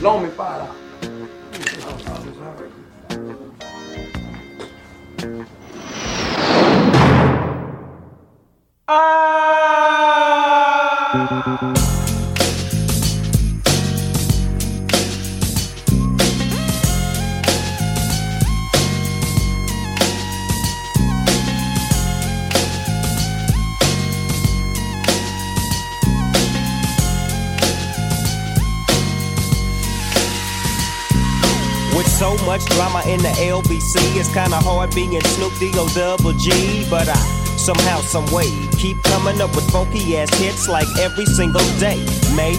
Loan 0.00 0.22
me 0.24 0.30
five 0.30 0.66
dollars. 0.66 0.78
With 8.88 9.41
much 32.52 32.66
drama 32.66 33.02
in 33.06 33.18
the 33.22 33.32
LBC, 33.40 33.96
it's 34.20 34.28
kinda 34.28 34.60
hard 34.60 34.94
being 34.94 35.18
Snoop 35.22 35.54
D-O 35.58 35.88
double 35.94 36.34
G. 36.34 36.84
But 36.90 37.08
I 37.08 37.16
somehow, 37.56 38.02
some 38.02 38.26
way, 38.30 38.50
keep 38.76 39.02
coming 39.04 39.40
up 39.40 39.56
with 39.56 39.70
funky 39.70 40.18
ass 40.18 40.28
hits 40.34 40.68
like 40.68 40.88
every 40.98 41.24
single 41.24 41.64
day. 41.80 42.04
May 42.36 42.54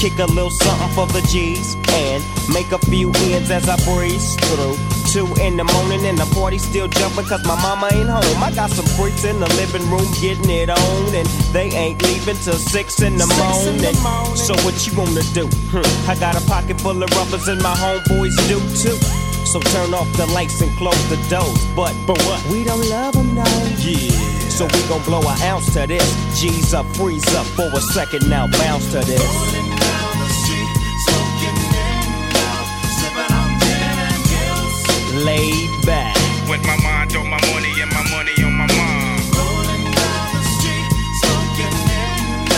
kick 0.00 0.18
a 0.18 0.24
little 0.24 0.48
something 0.48 0.88
for 0.96 1.06
the 1.12 1.20
G's 1.28 1.76
and 1.92 2.24
make 2.48 2.72
a 2.72 2.78
few 2.88 3.12
ends 3.28 3.50
as 3.50 3.68
I 3.68 3.76
breeze 3.84 4.34
through. 4.48 4.76
Two 5.12 5.28
in 5.44 5.58
the 5.58 5.64
morning 5.64 6.06
and 6.06 6.16
the 6.16 6.24
party 6.32 6.56
still 6.56 6.88
jumping 6.88 7.26
cause 7.26 7.44
my 7.44 7.54
mama 7.60 7.90
ain't 7.92 8.08
home. 8.08 8.42
I 8.42 8.50
got 8.54 8.70
some 8.70 8.86
freaks 8.96 9.24
in 9.24 9.38
the 9.40 9.48
living 9.60 9.84
room 9.90 10.08
getting 10.16 10.48
it 10.48 10.70
on 10.70 11.14
and 11.14 11.28
they 11.52 11.68
ain't 11.76 12.02
leaving 12.02 12.36
till 12.36 12.56
six 12.56 13.02
in 13.02 13.18
the 13.18 13.26
morning. 13.36 13.92
So 14.36 14.56
what 14.64 14.74
you 14.86 14.96
wanna 14.96 15.20
do? 15.36 15.44
Hmm, 15.68 16.10
I 16.10 16.16
got 16.16 16.32
a 16.32 16.44
pocket 16.48 16.80
full 16.80 17.02
of 17.02 17.10
rubbers 17.10 17.46
and 17.48 17.60
my 17.60 17.74
homeboys 17.76 18.36
do 18.48 18.56
too. 18.80 18.96
So 19.44 19.60
turn 19.60 19.92
off 19.92 20.10
the 20.16 20.24
lights 20.32 20.62
and 20.62 20.70
close 20.78 21.02
the 21.10 21.20
doors. 21.28 21.60
But 21.76 21.92
but 22.06 22.16
what? 22.24 22.40
We 22.46 22.64
don't 22.64 22.88
love 22.88 23.12
them 23.12 23.34
no. 23.34 23.44
Yeah. 23.84 24.16
So 24.48 24.64
we 24.64 24.80
gon' 24.88 25.04
blow 25.04 25.20
an 25.20 25.42
ounce 25.42 25.74
to 25.74 25.86
this. 25.86 26.08
G's 26.40 26.72
up, 26.72 26.86
freeze 26.96 27.26
up 27.34 27.46
for 27.46 27.68
a 27.68 27.80
second 27.92 28.30
now, 28.30 28.46
bounce 28.46 28.92
to 28.92 29.00
this. 29.00 29.89
Laid 35.24 35.84
back. 35.84 36.16
With 36.48 36.64
my 36.64 36.80
mind 36.82 37.14
on 37.14 37.28
my 37.28 37.36
money 37.52 37.72
and 37.82 37.92
my 37.92 38.02
money 38.10 38.32
on 38.42 38.54
my 38.56 38.66
mind. 38.66 39.20
Rolling 39.36 39.84
down 39.92 40.32
the 40.32 40.42
street, 40.56 40.88
smoking 41.20 41.76
in 41.92 42.48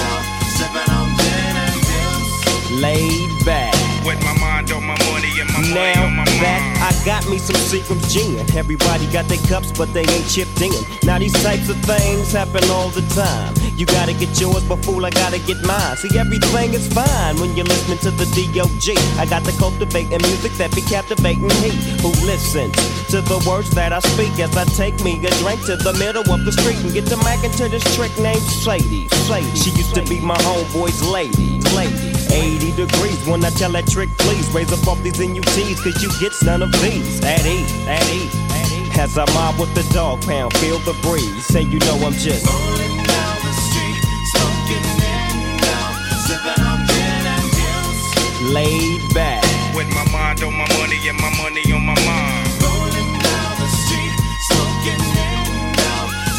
sipping 0.47 0.95
on 0.95 1.09
gin 1.19 1.57
and 1.59 1.79
juice. 1.83 2.81
Laid 2.81 3.45
back. 3.45 3.75
With 4.07 4.23
my 4.23 4.39
mind 4.39 4.71
on 4.71 4.85
my 4.87 4.97
money 5.11 5.41
and 5.41 5.53
my 5.53 5.61
money 5.61 5.75
Now 5.75 6.05
on 6.05 6.15
my 6.15 6.25
that 6.25 6.61
mind. 6.63 6.72
I 6.83 6.91
got 7.05 7.29
me 7.31 7.39
some 7.39 7.55
Seagram's 7.71 8.13
gin. 8.13 8.43
Everybody 8.59 9.07
got 9.13 9.29
their 9.29 9.39
cups, 9.47 9.71
but 9.71 9.95
they 9.95 10.03
ain't 10.03 10.29
chipped 10.29 10.61
in. 10.61 10.75
Now 11.05 11.19
these 11.19 11.33
types 11.43 11.69
of 11.69 11.77
things 11.87 12.33
happen 12.33 12.65
all 12.71 12.89
the 12.89 13.03
time. 13.15 13.55
You 13.79 13.87
gotta 13.87 14.13
get 14.13 14.35
yours, 14.41 14.65
but 14.65 14.85
fool, 14.85 15.07
I 15.07 15.11
gotta 15.11 15.39
get 15.39 15.63
mine. 15.63 15.97
See, 15.97 16.19
everything 16.19 16.75
is 16.75 16.93
fine 16.93 17.39
when 17.39 17.55
you're 17.57 17.67
listening 17.67 17.99
to 17.99 18.11
the 18.11 18.27
D.O.G. 18.35 18.99
I 19.17 19.27
got 19.27 19.45
the 19.45 19.53
cultivating 19.63 20.23
music 20.23 20.53
that 20.59 20.75
be 20.75 20.83
captivating 20.83 21.51
he 21.63 21.71
who 22.03 22.11
listens 22.27 22.75
to 23.15 23.21
the 23.21 23.39
words 23.49 23.71
that 23.71 23.93
I 23.93 24.01
speak 24.01 24.39
as 24.41 24.57
I 24.57 24.65
take 24.75 24.99
me 25.05 25.25
a 25.25 25.31
drink 25.39 25.65
to 25.67 25.77
the 25.77 25.95
middle 25.95 26.27
of 26.35 26.45
the 26.45 26.51
street 26.51 26.83
and 26.83 26.93
get 26.93 27.07
to 27.07 27.17
macking 27.23 27.53
into 27.53 27.69
this 27.69 27.85
trick 27.95 28.11
named 28.19 28.43
Sadie. 28.43 29.07
Sadie. 29.31 29.55
She 29.55 29.71
used 29.71 29.95
to 29.95 30.03
be 30.03 30.19
my 30.19 30.37
homeboy's 30.43 31.03
lady. 31.07 31.61
Lady. 31.79 32.13
80 32.33 32.73
degrees 32.73 33.27
when 33.27 33.45
I 33.45 33.51
tell 33.51 33.71
that 33.73 33.87
trick, 33.87 34.09
please 34.17 34.49
raise 34.55 34.73
up 34.73 34.87
off 34.89 35.03
these 35.03 35.21
NUTs, 35.21 35.83
cause 35.85 36.03
you 36.03 36.09
get 36.19 36.33
none 36.43 36.63
of 36.63 36.72
these. 36.81 37.21
At 37.25 37.45
ease, 37.47 37.73
at 37.87 38.07
ease, 38.09 38.35
at 38.51 38.73
ease. 38.73 38.99
As 38.99 39.19
I 39.19 39.25
mob 39.35 39.59
with 39.59 39.75
the 39.75 39.83
dog 39.95 40.23
pound, 40.23 40.53
feel 40.59 40.79
the 40.81 40.95
breeze. 41.03 41.47
Say 41.47 41.63
you 41.63 41.79
know 41.81 41.97
I'm 42.07 42.13
just 42.13 42.47
Rolling 42.47 42.97
down 43.03 43.37
the 43.45 43.53
street, 43.67 44.01
smoking 44.33 44.87
in 45.01 45.57
now, 45.59 45.87
sipping 46.27 46.63
on 46.65 46.81
gin 46.87 47.25
and 47.35 47.49
juice. 47.57 48.53
laid 48.53 49.03
back. 49.15 49.45
With 49.75 49.89
my 49.95 50.05
mind 50.13 50.43
on 50.43 50.53
my 50.53 50.69
money 50.79 51.01
and 51.09 51.19
my 51.19 51.31
money 51.41 51.65
on 51.73 51.83
my 51.87 51.97
mind. 52.05 52.49
Rolling 52.63 53.13
down 53.27 53.53
the 53.59 53.69
street, 53.83 54.15
smoking 54.49 55.03
in 55.03 55.43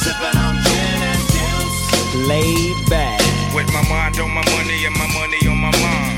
sipping 0.03 0.37
on 0.37 0.55
gin 0.63 0.99
and 1.11 1.23
juice. 1.33 2.27
laid 2.27 2.77
back. 2.89 3.19
With 3.55 3.71
my 3.73 3.83
mind 3.89 4.19
on 4.19 4.29
my 4.31 4.43
money 4.55 4.85
and 4.85 4.95
my 4.95 5.07
money 5.13 5.47
on 5.47 5.57
my 5.57 5.71
mind. 5.81 6.12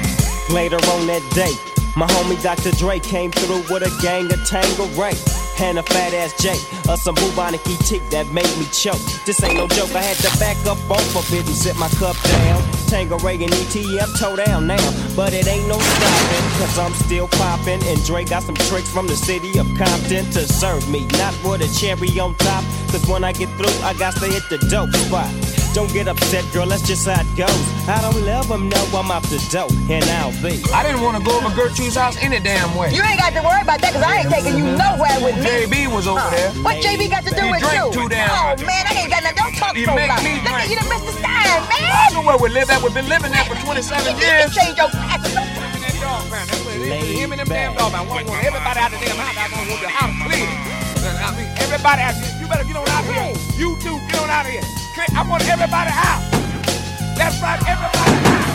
Later 0.49 0.77
on 0.93 1.07
that 1.07 1.25
day, 1.33 1.51
my 1.95 2.05
homie 2.07 2.41
Dr. 2.41 2.71
Dre 2.77 2.99
came 2.99 3.31
through 3.31 3.63
with 3.73 3.81
a 3.81 3.91
gang 4.01 4.31
of 4.31 4.39
Tanqueray. 4.45 5.15
And 5.57 5.79
a 5.79 5.83
fat 5.83 6.13
ass 6.13 6.35
J, 6.41 6.51
or 6.91 6.97
some 6.97 7.15
bubonic 7.15 7.61
ET 7.65 7.87
that 8.11 8.27
made 8.27 8.51
me 8.59 8.67
choke. 8.75 8.99
This 9.25 9.41
ain't 9.41 9.55
no 9.55 9.67
joke, 9.69 9.95
I 9.95 10.03
had 10.03 10.17
to 10.17 10.37
back 10.37 10.57
up 10.67 10.77
off 10.91 11.15
of 11.15 11.33
it 11.33 11.47
and 11.47 11.55
sit 11.55 11.77
my 11.77 11.87
cup 11.95 12.15
down. 12.21 12.61
Tanqueray 12.87 13.41
and 13.41 13.53
ET, 13.53 13.75
I'm 13.75 14.11
toe 14.19 14.35
down 14.35 14.67
now. 14.67 14.83
But 15.15 15.33
it 15.33 15.47
ain't 15.47 15.67
no 15.69 15.79
stopping, 15.79 16.45
cause 16.59 16.77
I'm 16.77 16.93
still 16.93 17.29
popping. 17.29 17.81
And 17.87 18.03
Dre 18.03 18.25
got 18.25 18.43
some 18.43 18.55
tricks 18.67 18.91
from 18.91 19.07
the 19.07 19.15
city 19.15 19.57
of 19.57 19.65
Compton 19.77 20.25
to 20.31 20.45
serve 20.45 20.87
me. 20.91 21.07
Not 21.17 21.33
with 21.43 21.63
a 21.63 21.69
cherry 21.79 22.19
on 22.19 22.35
top, 22.35 22.63
cause 22.91 23.07
when 23.07 23.23
I 23.23 23.31
get 23.31 23.49
through, 23.55 23.73
I 23.81 23.93
got 23.93 24.13
to 24.17 24.25
hit 24.27 24.43
the 24.49 24.57
dope 24.69 24.93
spot. 24.93 25.31
Don't 25.75 25.91
get 25.91 26.07
upset, 26.07 26.47
girl, 26.55 26.71
that's 26.71 26.87
just 26.87 27.03
how 27.03 27.19
it 27.19 27.27
goes. 27.35 27.51
I 27.83 27.99
don't 27.99 28.15
love 28.23 28.47
them, 28.47 28.71
no, 28.71 28.79
I'm 28.95 29.11
out 29.11 29.27
the 29.27 29.35
dough, 29.51 29.67
and 29.91 30.07
I'll 30.23 30.31
be. 30.39 30.55
I 30.71 30.87
didn't 30.87 31.03
want 31.03 31.19
to 31.19 31.23
go 31.27 31.35
over 31.35 31.51
Gertrude's 31.51 31.99
house 31.99 32.15
any 32.23 32.39
damn 32.39 32.71
way. 32.79 32.95
You 32.95 33.03
ain't 33.03 33.19
got 33.19 33.35
to 33.35 33.43
worry 33.43 33.59
about 33.59 33.83
that 33.83 33.91
because 33.91 34.07
I 34.07 34.23
ain't 34.23 34.31
taking 34.31 34.55
you 34.55 34.71
nowhere 34.71 35.19
with 35.19 35.35
me. 35.35 35.43
JB 35.43 35.91
was 35.91 36.07
over 36.07 36.23
uh, 36.23 36.31
there. 36.31 36.47
What 36.63 36.79
JB 36.79 37.11
got 37.11 37.27
to 37.27 37.35
do 37.35 37.43
He 37.43 37.51
with 37.51 37.59
drank 37.59 37.91
you? 37.91 37.91
too 37.91 38.07
damn 38.07 38.31
oh 38.31 38.55
man, 38.63 38.87
I 38.87 39.03
ain't 39.03 39.11
got 39.11 39.19
nothing. 39.27 39.35
Don't 39.35 39.55
talk 39.59 39.75
You 39.75 39.83
so 39.83 39.99
make 39.99 40.07
loud. 40.07 40.23
me 40.23 40.39
Look 40.47 40.55
at 40.63 40.71
you, 40.71 40.79
done 40.79 40.87
missed 40.87 41.11
the 41.11 41.15
sign, 41.19 41.59
man. 41.67 41.91
I 41.91 42.07
know 42.15 42.23
where 42.23 42.39
we 42.39 42.47
live 42.55 42.71
at. 42.71 42.79
We've 42.79 42.95
been 42.95 43.11
living 43.11 43.35
there 43.35 43.43
for 43.43 43.59
27 43.59 43.83
You 44.15 44.23
years. 44.23 44.47
can 44.47 44.51
change 44.55 44.79
your 44.79 44.87
classes. 44.95 45.35
That 45.35 45.91
dog 45.99 46.23
pound, 46.31 46.47
that's 46.55 46.63
what 46.63 46.71
it 46.79 46.87
is. 46.87 47.19
Him 47.19 47.35
and 47.35 47.43
them 47.43 47.51
damn 47.51 47.75
dog 47.75 47.91
pound. 47.91 48.07
Want, 48.07 48.23
want 48.31 48.39
everybody 48.47 48.79
out 48.79 48.95
of 48.95 49.03
the 49.03 49.11
damn 49.11 49.19
house. 49.19 49.35
I 49.35 49.51
want 49.51 49.67
the 49.83 49.91
house 49.91 50.15
clear. 50.23 50.47
I 51.19 51.35
mean, 51.35 51.51
everybody 51.59 51.99
out 51.99 52.15
here. 52.15 52.31
You 52.39 52.47
better 52.47 52.63
get 52.63 52.79
on 52.79 52.87
out 52.87 53.03
here. 53.11 53.35
You 53.59 53.75
too, 53.83 53.99
get 54.07 54.23
on 54.23 54.31
out 54.31 54.47
of 54.47 54.55
here. 54.55 54.63
Clear- 54.95 55.11
I 55.11 55.27
want 55.27 55.43
everybody 55.43 55.91
out. 55.91 56.23
That's 57.19 57.35
right, 57.43 57.59
everybody 57.67 58.15
out. 58.31 58.47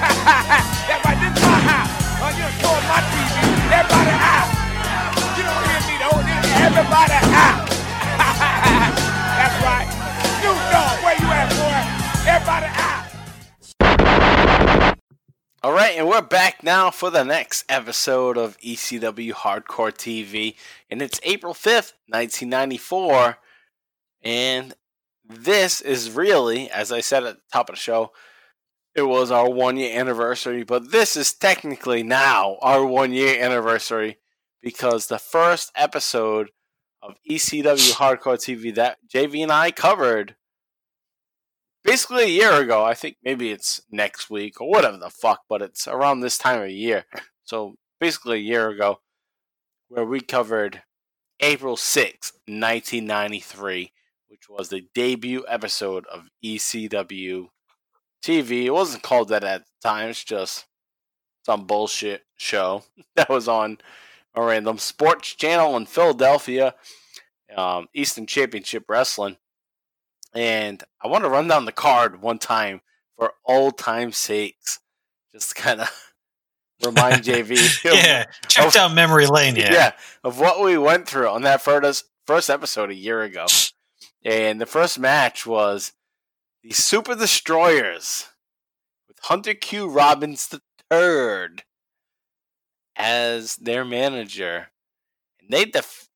That's 0.88 1.04
right, 1.04 1.18
this 1.20 1.28
is 1.36 1.44
my 1.44 1.60
house. 1.60 1.92
Oh, 2.24 2.32
you 2.32 2.40
done 2.40 2.56
tore 2.64 2.80
my 2.88 3.04
TV. 3.12 3.36
Everybody 3.68 4.16
out. 4.16 4.48
You 5.36 5.44
don't 5.44 5.60
hear 5.68 5.84
me 5.84 6.00
though. 6.00 6.24
This 6.24 6.40
is 6.40 6.56
Everybody 6.64 7.20
out. 7.36 7.68
That's 9.36 9.56
right. 9.60 9.84
Snoop 10.40 10.56
Dogg, 10.72 11.04
where 11.04 11.20
you 11.20 11.28
at, 11.36 11.52
boy? 11.52 11.76
Everybody 12.32 12.72
out. 12.80 13.04
All 15.62 15.72
right, 15.72 15.98
and 15.98 16.08
we're 16.08 16.22
back 16.22 16.62
now 16.62 16.90
for 16.90 17.10
the 17.10 17.24
next 17.24 17.66
episode 17.68 18.38
of 18.38 18.56
ECW 18.60 19.32
Hardcore 19.32 19.92
TV, 19.92 20.56
and 20.90 21.02
it's 21.02 21.20
April 21.24 21.52
5th, 21.52 21.92
1994. 22.08 23.36
And 24.22 24.74
this 25.24 25.80
is 25.80 26.10
really, 26.10 26.70
as 26.70 26.92
I 26.92 27.00
said 27.00 27.24
at 27.24 27.36
the 27.36 27.42
top 27.52 27.68
of 27.68 27.76
the 27.76 27.80
show, 27.80 28.12
it 28.94 29.02
was 29.02 29.30
our 29.30 29.50
one 29.50 29.76
year 29.76 29.98
anniversary, 29.98 30.62
but 30.62 30.92
this 30.92 31.16
is 31.16 31.32
technically 31.32 32.02
now 32.02 32.58
our 32.62 32.84
one 32.84 33.12
year 33.12 33.42
anniversary 33.42 34.18
because 34.62 35.06
the 35.06 35.18
first 35.18 35.72
episode 35.74 36.50
of 37.02 37.16
ECW 37.28 37.92
Hardcore 37.94 38.38
TV 38.38 38.74
that 38.74 38.98
JV 39.12 39.42
and 39.42 39.52
I 39.52 39.70
covered 39.70 40.36
basically 41.82 42.24
a 42.24 42.28
year 42.28 42.52
ago. 42.54 42.84
I 42.84 42.94
think 42.94 43.16
maybe 43.22 43.50
it's 43.50 43.82
next 43.90 44.30
week 44.30 44.60
or 44.60 44.68
whatever 44.68 44.96
the 44.96 45.10
fuck, 45.10 45.42
but 45.48 45.60
it's 45.60 45.86
around 45.86 46.20
this 46.20 46.38
time 46.38 46.62
of 46.62 46.70
year. 46.70 47.04
So 47.44 47.74
basically 48.00 48.38
a 48.38 48.42
year 48.42 48.70
ago, 48.70 49.00
where 49.88 50.04
we 50.04 50.20
covered 50.20 50.82
April 51.40 51.76
sixth, 51.76 52.32
1993, 52.46 53.92
which 54.44 54.58
was 54.58 54.68
the 54.68 54.86
debut 54.94 55.44
episode 55.48 56.04
of 56.06 56.28
ECW 56.44 57.48
TV. 58.22 58.64
It 58.64 58.70
wasn't 58.70 59.02
called 59.02 59.28
that 59.28 59.44
at 59.44 59.64
the 59.64 59.88
time, 59.88 60.10
it's 60.10 60.22
just 60.24 60.66
some 61.46 61.66
bullshit 61.66 62.22
show 62.36 62.84
that 63.16 63.28
was 63.28 63.48
on 63.48 63.78
a 64.34 64.42
random 64.42 64.78
sports 64.78 65.34
channel 65.34 65.76
in 65.76 65.86
Philadelphia, 65.86 66.74
um, 67.56 67.86
Eastern 67.94 68.26
Championship 68.26 68.84
Wrestling. 68.88 69.36
And 70.34 70.82
I 71.02 71.06
want 71.06 71.24
to 71.24 71.30
run 71.30 71.46
down 71.48 71.64
the 71.64 71.72
card 71.72 72.20
one 72.20 72.38
time 72.38 72.80
for 73.16 73.32
old 73.46 73.78
time's 73.78 74.16
sakes. 74.16 74.80
Just 75.32 75.54
kind 75.54 75.80
of 75.80 76.12
remind 76.84 77.22
JV. 77.22 77.52
of- 77.86 77.94
yeah, 77.94 78.24
check 78.48 78.66
of- 78.66 78.72
down 78.72 78.94
memory 78.94 79.26
lane. 79.26 79.56
Yeah. 79.56 79.72
yeah, 79.72 79.92
of 80.22 80.38
what 80.40 80.60
we 80.60 80.76
went 80.76 81.08
through 81.08 81.28
on 81.28 81.42
that 81.42 81.62
first 81.62 82.04
first 82.26 82.50
episode 82.50 82.90
a 82.90 82.94
year 82.94 83.22
ago. 83.22 83.46
And 84.24 84.60
the 84.60 84.66
first 84.66 84.98
match 84.98 85.46
was 85.46 85.92
the 86.62 86.72
Super 86.72 87.14
Destroyers 87.14 88.28
with 89.06 89.18
Hunter 89.22 89.54
Q 89.54 89.88
Robbins 89.88 90.48
the 90.48 90.62
third 90.90 91.64
as 92.96 93.56
their 93.56 93.84
manager. 93.84 94.68
And 95.40 95.50
they 95.50 95.66
def- 95.66 96.08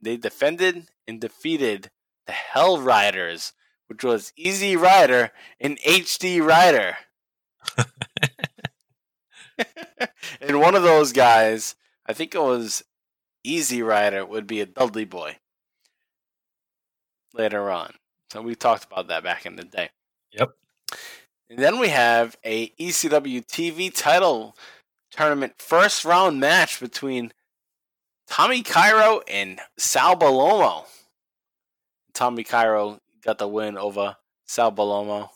they 0.00 0.16
defended 0.18 0.88
and 1.08 1.20
defeated 1.20 1.90
the 2.26 2.32
Hell 2.32 2.80
Riders, 2.80 3.54
which 3.86 4.04
was 4.04 4.32
Easy 4.36 4.76
Rider 4.76 5.30
and 5.58 5.78
HD 5.80 6.44
Rider. 6.44 6.98
and 10.40 10.60
one 10.60 10.74
of 10.74 10.82
those 10.82 11.12
guys, 11.12 11.76
I 12.06 12.12
think 12.12 12.34
it 12.34 12.42
was 12.42 12.84
Easy 13.42 13.82
Rider, 13.82 14.24
would 14.24 14.46
be 14.46 14.60
a 14.60 14.66
Dudley 14.66 15.04
Boy 15.04 15.38
later 17.34 17.70
on. 17.70 17.92
So 18.30 18.40
we 18.42 18.54
talked 18.54 18.84
about 18.84 19.08
that 19.08 19.22
back 19.22 19.46
in 19.46 19.56
the 19.56 19.64
day. 19.64 19.90
Yep. 20.32 20.50
And 21.50 21.58
then 21.58 21.78
we 21.78 21.88
have 21.88 22.36
a 22.44 22.68
ECW 22.70 23.44
TV 23.46 23.92
title 23.94 24.56
tournament 25.10 25.54
first 25.58 26.04
round 26.04 26.40
match 26.40 26.80
between 26.80 27.32
Tommy 28.28 28.62
Cairo 28.62 29.20
and 29.28 29.60
Sal 29.76 30.16
Bellomo. 30.16 30.86
Tommy 32.14 32.44
Cairo 32.44 32.98
got 33.22 33.38
the 33.38 33.46
win 33.46 33.76
over 33.76 34.16
Sal 34.46 34.72
Bellomo. 34.72 35.28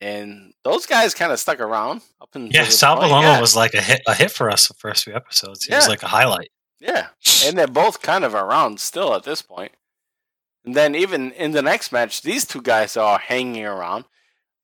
And 0.00 0.52
those 0.64 0.86
guys 0.86 1.14
kind 1.14 1.30
of 1.32 1.38
stuck 1.38 1.60
around 1.60 2.02
up 2.20 2.30
until 2.34 2.50
Yeah, 2.62 2.68
Sal 2.68 2.96
point. 2.96 3.10
Bellomo 3.10 3.22
Yeah. 3.22 3.40
was 3.40 3.54
like 3.54 3.74
a 3.74 3.80
hit, 3.82 4.02
a 4.06 4.14
hit 4.14 4.30
for 4.30 4.50
us 4.50 4.68
the 4.68 4.74
first 4.74 5.04
few 5.04 5.14
episodes. 5.14 5.64
He 5.64 5.74
was 5.74 5.88
like 5.88 6.02
a 6.02 6.08
highlight. 6.08 6.50
Yeah, 6.80 7.08
and 7.44 7.56
they're 7.56 7.68
both 7.68 8.02
kind 8.02 8.24
of 8.24 8.34
around 8.34 8.80
still 8.80 9.14
at 9.14 9.22
this 9.22 9.40
point. 9.42 9.72
And 10.64 10.74
then 10.74 10.94
even 10.94 11.32
in 11.32 11.52
the 11.52 11.62
next 11.62 11.90
match, 11.92 12.22
these 12.22 12.46
two 12.46 12.62
guys 12.62 12.96
are 12.96 13.18
hanging 13.18 13.64
around. 13.64 14.04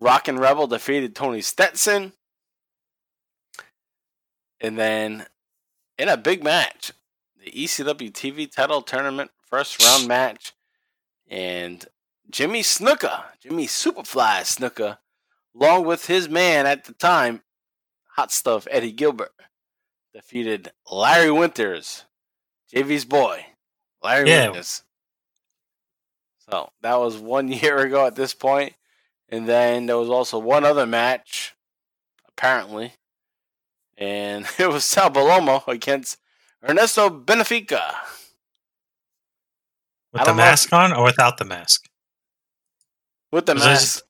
Rockin' 0.01 0.39
Rebel 0.39 0.69
defeated 0.69 1.15
Tony 1.17 1.41
Stetson. 1.41 2.13
And 4.61 4.79
then 4.79 5.27
in 5.97 6.09
a 6.09 6.17
big 6.17 6.45
match, 6.45 6.93
the 7.45 7.51
ECW 7.51 8.13
TV 8.13 8.51
title 8.51 8.83
tournament 8.83 9.31
first 9.47 9.83
round 9.85 10.07
match, 10.07 10.53
and 11.29 11.85
Jimmy 12.31 12.61
Snuka, 12.61 13.25
Jimmy 13.41 13.67
Superfly 13.67 14.41
Snuka, 14.43 14.99
along 15.55 15.87
with 15.87 16.07
his 16.07 16.29
man 16.29 16.67
at 16.67 16.85
the 16.85 16.93
time, 16.93 17.43
Hot 18.17 18.31
Stuff 18.33 18.67
Eddie 18.71 18.93
Gilbert, 18.93 19.33
defeated 20.13 20.73
Larry 20.91 21.31
Winters, 21.31 22.05
JV's 22.73 23.05
boy, 23.05 23.47
Larry 24.03 24.29
Yeah. 24.29 24.47
Winters. 24.47 24.83
So 26.51 26.71
that 26.83 26.99
was 26.99 27.17
one 27.19 27.49
year 27.53 27.79
ago 27.79 28.07
at 28.07 28.15
this 28.17 28.35
point. 28.35 28.75
And 29.29 29.47
then 29.47 29.87
there 29.87 29.99
was 29.99 30.09
also 30.09 30.39
one 30.39 30.65
other 30.65 30.87
match, 30.87 31.55
apparently. 32.29 32.95
And 33.97 34.47
it 34.59 34.69
was 34.69 34.85
Sal 34.85 35.11
Bellomo 35.11 35.67
against 35.69 36.19
Ernesto 36.67 37.11
Benefica. 37.11 37.95
With 40.13 40.23
the 40.23 40.27
don't 40.27 40.37
know 40.37 40.43
mask 40.43 40.73
on 40.73 40.93
or 40.93 41.05
without 41.05 41.37
the 41.37 41.45
mask? 41.45 41.85
With 43.31 43.45
the 43.45 43.55
Was 43.55 43.65
mask. 43.65 44.03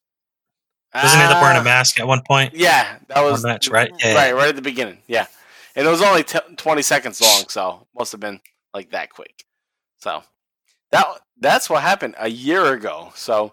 Doesn't 0.94 1.18
he 1.18 1.24
end 1.24 1.32
up 1.32 1.42
wearing 1.42 1.56
Ah, 1.56 1.60
a 1.60 1.64
mask 1.64 2.00
at 2.00 2.06
one 2.06 2.22
point? 2.26 2.54
Yeah, 2.54 2.98
that 3.08 3.20
was 3.20 3.42
One 3.42 3.52
match, 3.52 3.68
right? 3.68 3.90
Yeah, 3.98 4.14
right, 4.14 4.34
right 4.34 4.48
at 4.48 4.56
the 4.56 4.62
beginning. 4.62 4.98
Yeah, 5.06 5.26
and 5.74 5.86
it 5.86 5.90
was 5.90 6.00
only 6.00 6.22
t- 6.22 6.38
twenty 6.56 6.82
seconds 6.82 7.20
long, 7.20 7.44
so 7.48 7.86
must 7.98 8.12
have 8.12 8.20
been 8.20 8.40
like 8.72 8.90
that 8.90 9.10
quick. 9.10 9.44
So 9.98 10.22
that 10.90 11.06
that's 11.40 11.70
what 11.70 11.82
happened 11.82 12.14
a 12.18 12.30
year 12.30 12.72
ago. 12.72 13.12
So 13.14 13.52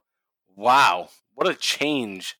wow, 0.55 1.09
what 1.33 1.47
a 1.47 1.53
change 1.53 2.37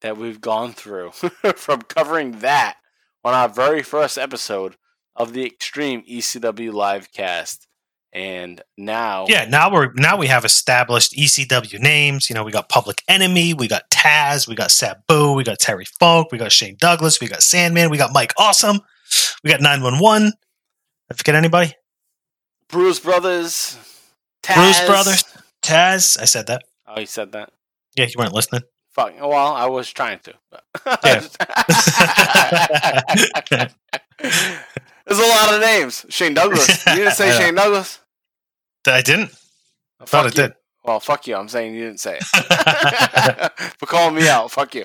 that 0.00 0.16
we've 0.16 0.40
gone 0.40 0.72
through 0.72 1.10
from 1.56 1.82
covering 1.82 2.40
that 2.40 2.76
on 3.24 3.34
our 3.34 3.48
very 3.48 3.82
first 3.82 4.18
episode 4.18 4.76
of 5.14 5.32
the 5.32 5.44
Extreme 5.44 6.02
ECW 6.02 6.72
live 6.72 7.10
cast, 7.10 7.66
and 8.12 8.62
now 8.76 9.26
Yeah, 9.28 9.46
now 9.46 9.72
we're 9.72 9.92
now 9.94 10.16
we 10.16 10.26
have 10.26 10.44
established 10.44 11.12
ECW 11.14 11.80
names. 11.80 12.28
You 12.28 12.34
know, 12.34 12.44
we 12.44 12.52
got 12.52 12.68
Public 12.68 13.02
Enemy, 13.08 13.54
we 13.54 13.66
got 13.66 13.90
Taz, 13.90 14.46
we 14.46 14.54
got 14.54 14.70
Sabu, 14.70 15.32
we 15.32 15.44
got 15.44 15.58
Terry 15.58 15.86
Funk, 15.98 16.32
we 16.32 16.38
got 16.38 16.52
Shane 16.52 16.76
Douglas, 16.78 17.20
we 17.20 17.28
got 17.28 17.42
Sandman, 17.42 17.90
we 17.90 17.96
got 17.96 18.12
Mike 18.12 18.34
Awesome, 18.38 18.80
we 19.42 19.50
got 19.50 19.60
Nine 19.60 19.82
One 19.82 19.98
One. 19.98 20.32
I 21.10 21.14
forget 21.14 21.34
anybody? 21.34 21.72
Bruise 22.68 22.98
Brothers, 23.00 23.78
Taz. 24.46 24.54
Bruise 24.54 24.80
Brothers, 24.86 25.24
Taz. 25.62 26.20
I 26.20 26.24
said 26.24 26.46
that. 26.46 26.62
Oh, 26.86 27.00
you 27.00 27.06
said 27.06 27.32
that. 27.32 27.50
Yeah, 27.96 28.04
you 28.04 28.14
weren't 28.16 28.32
listening. 28.32 28.62
Fuck. 28.90 29.14
Well, 29.20 29.32
I 29.34 29.66
was 29.66 29.92
trying 29.92 30.20
to. 30.20 30.34
There's 34.18 35.18
a 35.18 35.28
lot 35.28 35.54
of 35.54 35.60
names. 35.60 36.06
Shane 36.08 36.34
Douglas. 36.34 36.84
You 36.86 36.94
didn't 36.94 37.12
say 37.14 37.36
Shane 37.38 37.54
Douglas. 37.54 38.00
I 38.86 39.02
didn't. 39.02 39.32
I 40.00 40.04
thought 40.04 40.26
it 40.26 40.36
you. 40.36 40.44
did. 40.44 40.54
Well, 40.84 41.00
fuck 41.00 41.26
you. 41.26 41.34
I'm 41.34 41.48
saying 41.48 41.74
you 41.74 41.84
didn't 41.86 42.00
say 42.00 42.18
it. 42.20 42.24
For 43.78 43.86
calling 43.86 44.14
me 44.14 44.28
out. 44.28 44.50
Fuck 44.52 44.74
you. 44.76 44.84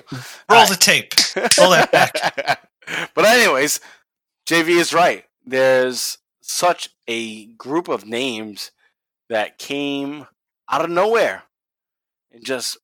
Roll 0.50 0.66
the 0.66 0.76
tape. 0.76 1.12
Roll 1.58 1.70
that 1.70 1.92
back. 1.92 2.68
but 3.14 3.24
anyways, 3.24 3.80
JV 4.46 4.80
is 4.80 4.92
right. 4.92 5.24
There's 5.46 6.18
such 6.40 6.88
a 7.06 7.46
group 7.46 7.88
of 7.88 8.04
names 8.04 8.72
that 9.32 9.56
came 9.56 10.26
out 10.70 10.84
of 10.84 10.90
nowhere. 10.90 11.44
and 12.30 12.44
just 12.44 12.76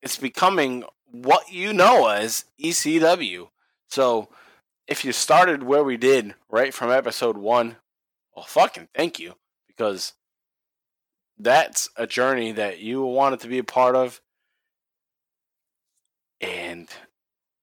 it's 0.00 0.16
becoming 0.16 0.84
what 1.10 1.52
you 1.52 1.74
know 1.74 2.06
as 2.08 2.46
ECW. 2.58 3.48
So 3.88 4.28
if 4.86 5.04
you 5.04 5.12
started 5.12 5.62
where 5.62 5.84
we 5.84 5.98
did 5.98 6.34
right 6.48 6.72
from 6.72 6.90
episode 6.90 7.36
one, 7.36 7.76
well, 8.34 8.46
fucking 8.46 8.88
thank 8.94 9.18
you 9.18 9.34
because 9.66 10.14
that's 11.38 11.90
a 11.96 12.06
journey 12.06 12.52
that 12.52 12.78
you 12.78 13.02
wanted 13.02 13.40
to 13.40 13.48
be 13.48 13.58
a 13.58 13.64
part 13.64 13.96
of. 13.96 14.22
And 16.40 16.88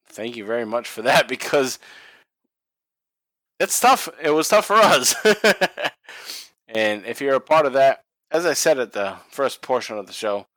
thank 0.07 0.35
you 0.35 0.45
very 0.45 0.65
much 0.65 0.87
for 0.87 1.01
that 1.01 1.27
because 1.27 1.79
it's 3.59 3.79
tough. 3.79 4.07
It 4.21 4.31
was 4.31 4.49
tough 4.49 4.65
for 4.65 4.75
us. 4.75 5.15
and 6.67 7.05
if 7.05 7.21
you're 7.21 7.35
a 7.35 7.41
part 7.41 7.65
of 7.65 7.73
that, 7.73 8.01
as 8.31 8.45
I 8.45 8.53
said 8.53 8.79
at 8.79 8.93
the 8.93 9.17
first 9.29 9.61
portion 9.61 9.97
of 9.97 10.07
the 10.07 10.13
show, 10.13 10.47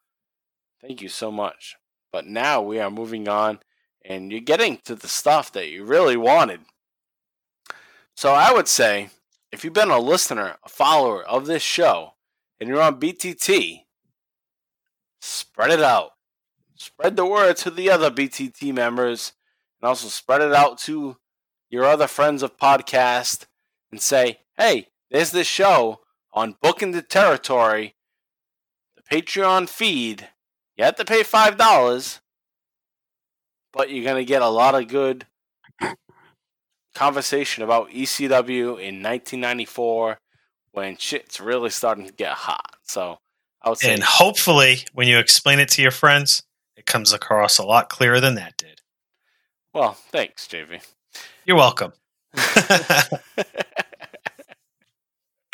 thank 0.81 1.03
you 1.03 1.09
so 1.09 1.31
much. 1.31 1.77
But 2.13 2.27
now 2.27 2.63
we 2.63 2.81
are 2.81 2.91
moving 2.91 3.29
on 3.29 3.61
and 4.05 4.33
you're 4.33 4.41
getting 4.41 4.79
to 4.85 4.95
the 4.95 5.09
stuff 5.09 5.53
that 5.53 5.69
you 5.69 5.85
really 5.85 6.17
wanted. 6.17 6.61
So 8.17 8.33
I 8.33 8.53
would 8.53 8.69
say 8.69 9.11
if 9.53 9.65
you've 9.65 9.73
been 9.73 9.91
a 9.91 9.99
listener, 9.99 10.57
a 10.65 10.69
follower 10.69 11.23
of 11.23 11.47
this 11.47 11.63
show, 11.63 12.15
and 12.61 12.69
you're 12.69 12.83
on 12.83 13.01
BTT, 13.01 13.85
spread 15.21 15.71
it 15.71 15.83
out. 15.83 16.13
Spread 16.75 17.17
the 17.17 17.27
word 17.27 17.57
to 17.59 17.71
the 17.71 17.91
other 17.91 18.11
BTT 18.11 18.73
members 18.75 19.33
and 19.81 19.89
also 19.89 20.09
spread 20.09 20.41
it 20.41 20.53
out 20.53 20.79
to 20.79 21.17
your 21.71 21.85
other 21.85 22.07
friends 22.07 22.43
of 22.43 22.57
podcast 22.57 23.47
and 23.91 24.01
say, 24.01 24.41
hey, 24.57 24.89
there's 25.11 25.31
this 25.31 25.47
show 25.47 26.01
on 26.33 26.57
Booking 26.61 26.93
the 26.93 27.03
Territory, 27.03 27.95
the 28.97 29.03
Patreon 29.03 29.69
feed. 29.69 30.29
You 30.77 30.85
have 30.85 30.97
to 30.97 31.05
pay 31.05 31.23
$5, 31.23 32.21
but 33.73 33.91
you're 33.91 34.05
going 34.05 34.17
to 34.17 34.25
get 34.25 34.43
a 34.43 34.49
lot 34.49 34.75
of 34.75 34.89
good 34.89 35.27
conversation 36.95 37.63
about 37.63 37.91
ECW 37.91 38.79
in 38.79 39.03
1994 39.03 40.19
when 40.73 40.97
shit's 40.97 41.41
really 41.41 41.71
starting 41.71 42.07
to 42.07 42.13
get 42.13 42.33
hot. 42.33 42.77
So 42.85 43.19
I 43.63 43.71
would 43.71 43.79
say, 43.79 43.93
And 43.93 44.03
hopefully, 44.03 44.81
when 44.93 45.09
you 45.09 45.19
explain 45.19 45.59
it 45.59 45.69
to 45.71 45.83
your 45.83 45.91
friends, 45.91 46.43
it 46.77 46.87
comes 46.87 47.13
across 47.13 47.59
a 47.59 47.65
lot 47.65 47.89
clearer 47.89 48.21
than 48.21 48.35
that 48.37 48.57
did. 48.57 48.83
well, 49.75 49.93
thanks, 49.95 50.47
JV. 50.47 50.85
You're 51.45 51.57
welcome. 51.57 51.93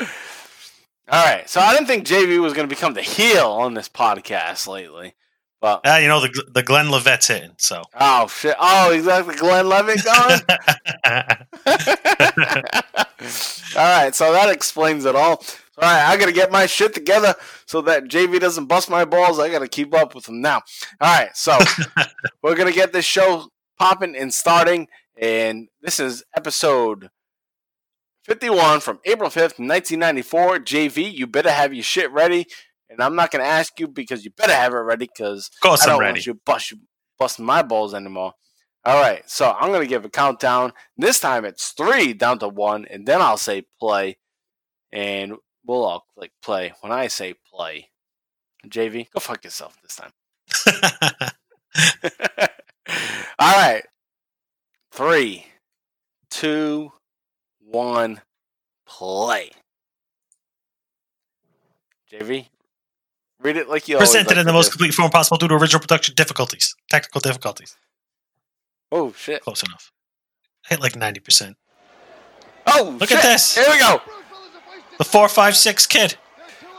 All 0.01 1.25
right, 1.25 1.49
so 1.49 1.61
I 1.61 1.75
didn't 1.75 1.87
think 1.87 2.07
JV 2.07 2.41
was 2.41 2.55
going 2.55 2.69
to 2.69 2.75
become 2.75 2.95
the 2.95 3.03
heel 3.03 3.47
on 3.47 3.75
this 3.75 3.89
podcast 3.89 4.67
lately, 4.67 5.15
but 5.61 5.83
you 5.85 6.09
know 6.09 6.21
the 6.21 6.45
the 6.53 6.63
Glenn 6.63 6.87
Levette's 6.87 7.29
hitting, 7.29 7.55
so 7.59 7.83
oh 7.99 8.27
shit, 8.27 8.57
oh 8.59 8.91
exactly, 8.91 9.35
Glenn 9.35 9.69
Levitt 9.69 10.05
going. 10.05 10.41
all 13.77 13.77
right, 13.77 14.15
so 14.15 14.33
that 14.33 14.49
explains 14.51 15.05
it 15.05 15.15
all. 15.15 15.45
All 15.77 15.83
right, 15.83 16.07
I 16.07 16.17
got 16.17 16.27
to 16.27 16.33
get 16.33 16.53
my 16.53 16.67
shit 16.67 16.95
together 16.95 17.35
so 17.67 17.83
that 17.83 18.05
JV 18.05 18.41
doesn't 18.41 18.67
bust 18.67 18.89
my 18.89 19.05
balls. 19.05 19.39
I 19.39 19.51
got 19.51 19.59
to 19.59 19.69
keep 19.69 19.95
up 19.95 20.15
with 20.15 20.29
him 20.29 20.41
now. 20.41 20.63
All 21.01 21.19
right, 21.19 21.37
so 21.37 21.59
we're 22.43 22.57
gonna 22.57 22.73
get 22.73 22.93
this 22.93 23.05
show 23.05 23.49
popping 23.79 24.17
and 24.17 24.33
starting, 24.33 24.89
and 25.19 25.69
this 25.83 26.01
is 26.01 26.25
episode 26.37 27.11
51 28.25 28.81
from 28.81 29.01
April 29.05 29.31
5th, 29.31 29.59
1994. 29.59 30.59
JV, 30.61 31.13
you 31.13 31.27
better 31.27 31.51
have 31.51 31.75
your 31.75 31.83
shit 31.85 32.11
ready. 32.11 32.47
And 32.89 33.01
I'm 33.03 33.15
not 33.17 33.31
going 33.31 33.43
to 33.43 33.49
ask 33.51 33.79
you 33.81 33.89
because 33.89 34.25
you 34.25 34.31
better 34.31 34.55
have 34.55 34.73
it 34.73 34.77
ready 34.77 35.07
because 35.07 35.51
I 35.65 35.69
I'm 35.71 35.79
don't 35.91 36.01
ready. 36.01 36.13
want 36.13 36.27
you 36.27 36.41
bust 36.47 36.71
you 36.71 36.79
my 37.39 37.63
balls 37.63 37.95
anymore. 37.95 38.33
All 38.85 39.01
right, 39.01 39.23
so 39.29 39.51
I'm 39.59 39.71
going 39.71 39.81
to 39.81 39.89
give 39.89 40.05
a 40.05 40.11
countdown. 40.11 40.73
This 40.99 41.19
time 41.19 41.47
it's 41.47 41.71
three 41.71 42.13
down 42.13 42.39
to 42.41 42.49
one, 42.49 42.85
and 42.91 43.07
then 43.07 43.23
I'll 43.23 43.39
say 43.39 43.65
play. 43.81 44.19
And 44.93 45.37
we'll 45.67 45.85
all 45.85 46.05
click 46.15 46.33
play 46.43 46.75
when 46.83 46.93
I 46.93 47.07
say 47.07 47.35
play. 47.51 47.89
JV, 48.69 49.09
go 49.11 49.21
fuck 49.21 49.43
yourself 49.43 49.79
this 49.83 49.97
time. 49.97 50.13
all 53.39 53.57
right. 53.57 53.83
Three, 54.93 55.47
two, 56.31 56.93
one, 57.75 58.23
play. 58.87 59.51
JV, 62.11 62.47
read 63.43 63.57
it 63.57 63.69
like 63.69 63.89
you 63.89 63.99
presented 63.99 64.29
like 64.29 64.39
in 64.39 64.47
the 64.47 64.53
most 64.53 64.71
complete 64.71 64.95
form 64.95 65.11
possible 65.11 65.37
due 65.37 65.49
to 65.49 65.55
original 65.55 65.81
production 65.81 66.15
difficulties, 66.15 66.75
technical 66.89 67.21
difficulties. 67.21 67.77
Oh 68.93 69.13
shit! 69.13 69.43
Close 69.43 69.63
enough. 69.65 69.91
I 70.65 70.75
hit 70.75 70.81
like 70.81 70.95
ninety 70.97 71.21
percent. 71.21 71.57
Oh, 72.67 72.97
Look 72.99 73.09
shit. 73.11 73.19
at 73.19 73.23
this. 73.25 73.57
Here 73.57 73.67
we 73.69 73.79
go. 73.79 74.01
The 74.99 75.05
four 75.05 75.29
five 75.29 75.57
six 75.57 75.87
kid. 75.87 76.17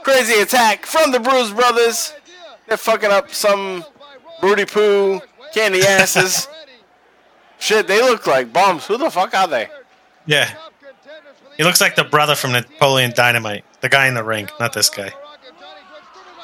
Crazy 0.03 0.41
attack 0.41 0.85
from 0.85 1.11
the 1.11 1.19
Bruise 1.19 1.51
Brothers. 1.51 2.13
They're 2.67 2.77
fucking 2.77 3.11
up 3.11 3.29
some 3.31 3.83
Rudy 4.41 4.65
Poo 4.65 5.19
candy 5.53 5.81
asses. 5.81 6.47
Shit, 7.57 7.87
they 7.87 8.01
look 8.01 8.27
like 8.27 8.51
bombs. 8.51 8.85
Who 8.85 8.97
the 8.97 9.09
fuck 9.09 9.33
are 9.33 9.47
they? 9.47 9.67
Yeah. 10.25 10.53
He 11.57 11.63
looks 11.63 11.79
like 11.81 11.95
the 11.95 12.03
brother 12.03 12.35
from 12.35 12.51
Napoleon 12.51 13.11
Dynamite. 13.15 13.63
The 13.81 13.89
guy 13.89 14.07
in 14.07 14.13
the 14.13 14.23
ring, 14.23 14.49
not 14.59 14.73
this 14.73 14.89
guy. 14.89 15.11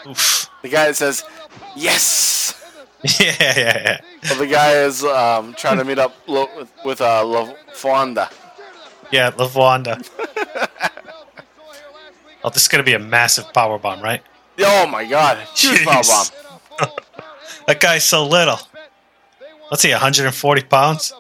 Oof. 0.08 0.50
The 0.62 0.70
guy 0.70 0.88
that 0.88 0.96
says, 0.96 1.24
yes. 1.76 2.58
Yeah, 3.20 3.34
yeah, 3.40 3.56
yeah. 3.58 4.02
Well, 4.30 4.38
the 4.38 4.46
guy 4.46 4.74
is 4.74 5.04
um, 5.04 5.56
trying 5.56 5.80
to 5.80 5.84
meet 5.84 5.98
up 5.98 6.14
lo- 6.28 6.48
with, 6.56 6.72
with 6.86 7.02
uh, 7.02 7.24
LaFonda. 7.24 8.32
Yeah, 9.12 9.32
Lavanda. 9.32 10.08
oh, 12.44 12.50
this 12.52 12.62
is 12.62 12.68
gonna 12.68 12.84
be 12.84 12.94
a 12.94 13.00
massive 13.00 13.52
power 13.54 13.80
bomb, 13.80 14.02
right? 14.02 14.22
Oh 14.60 14.86
my 14.86 15.04
god. 15.06 15.40
Huge 15.56 15.84
power 15.84 16.04
bomb. 16.04 16.90
That 17.68 17.80
guy's 17.80 18.04
so 18.04 18.26
little. 18.26 18.60
What's 19.70 19.82
he, 19.84 19.92
140 19.92 20.62
pounds? 20.64 21.14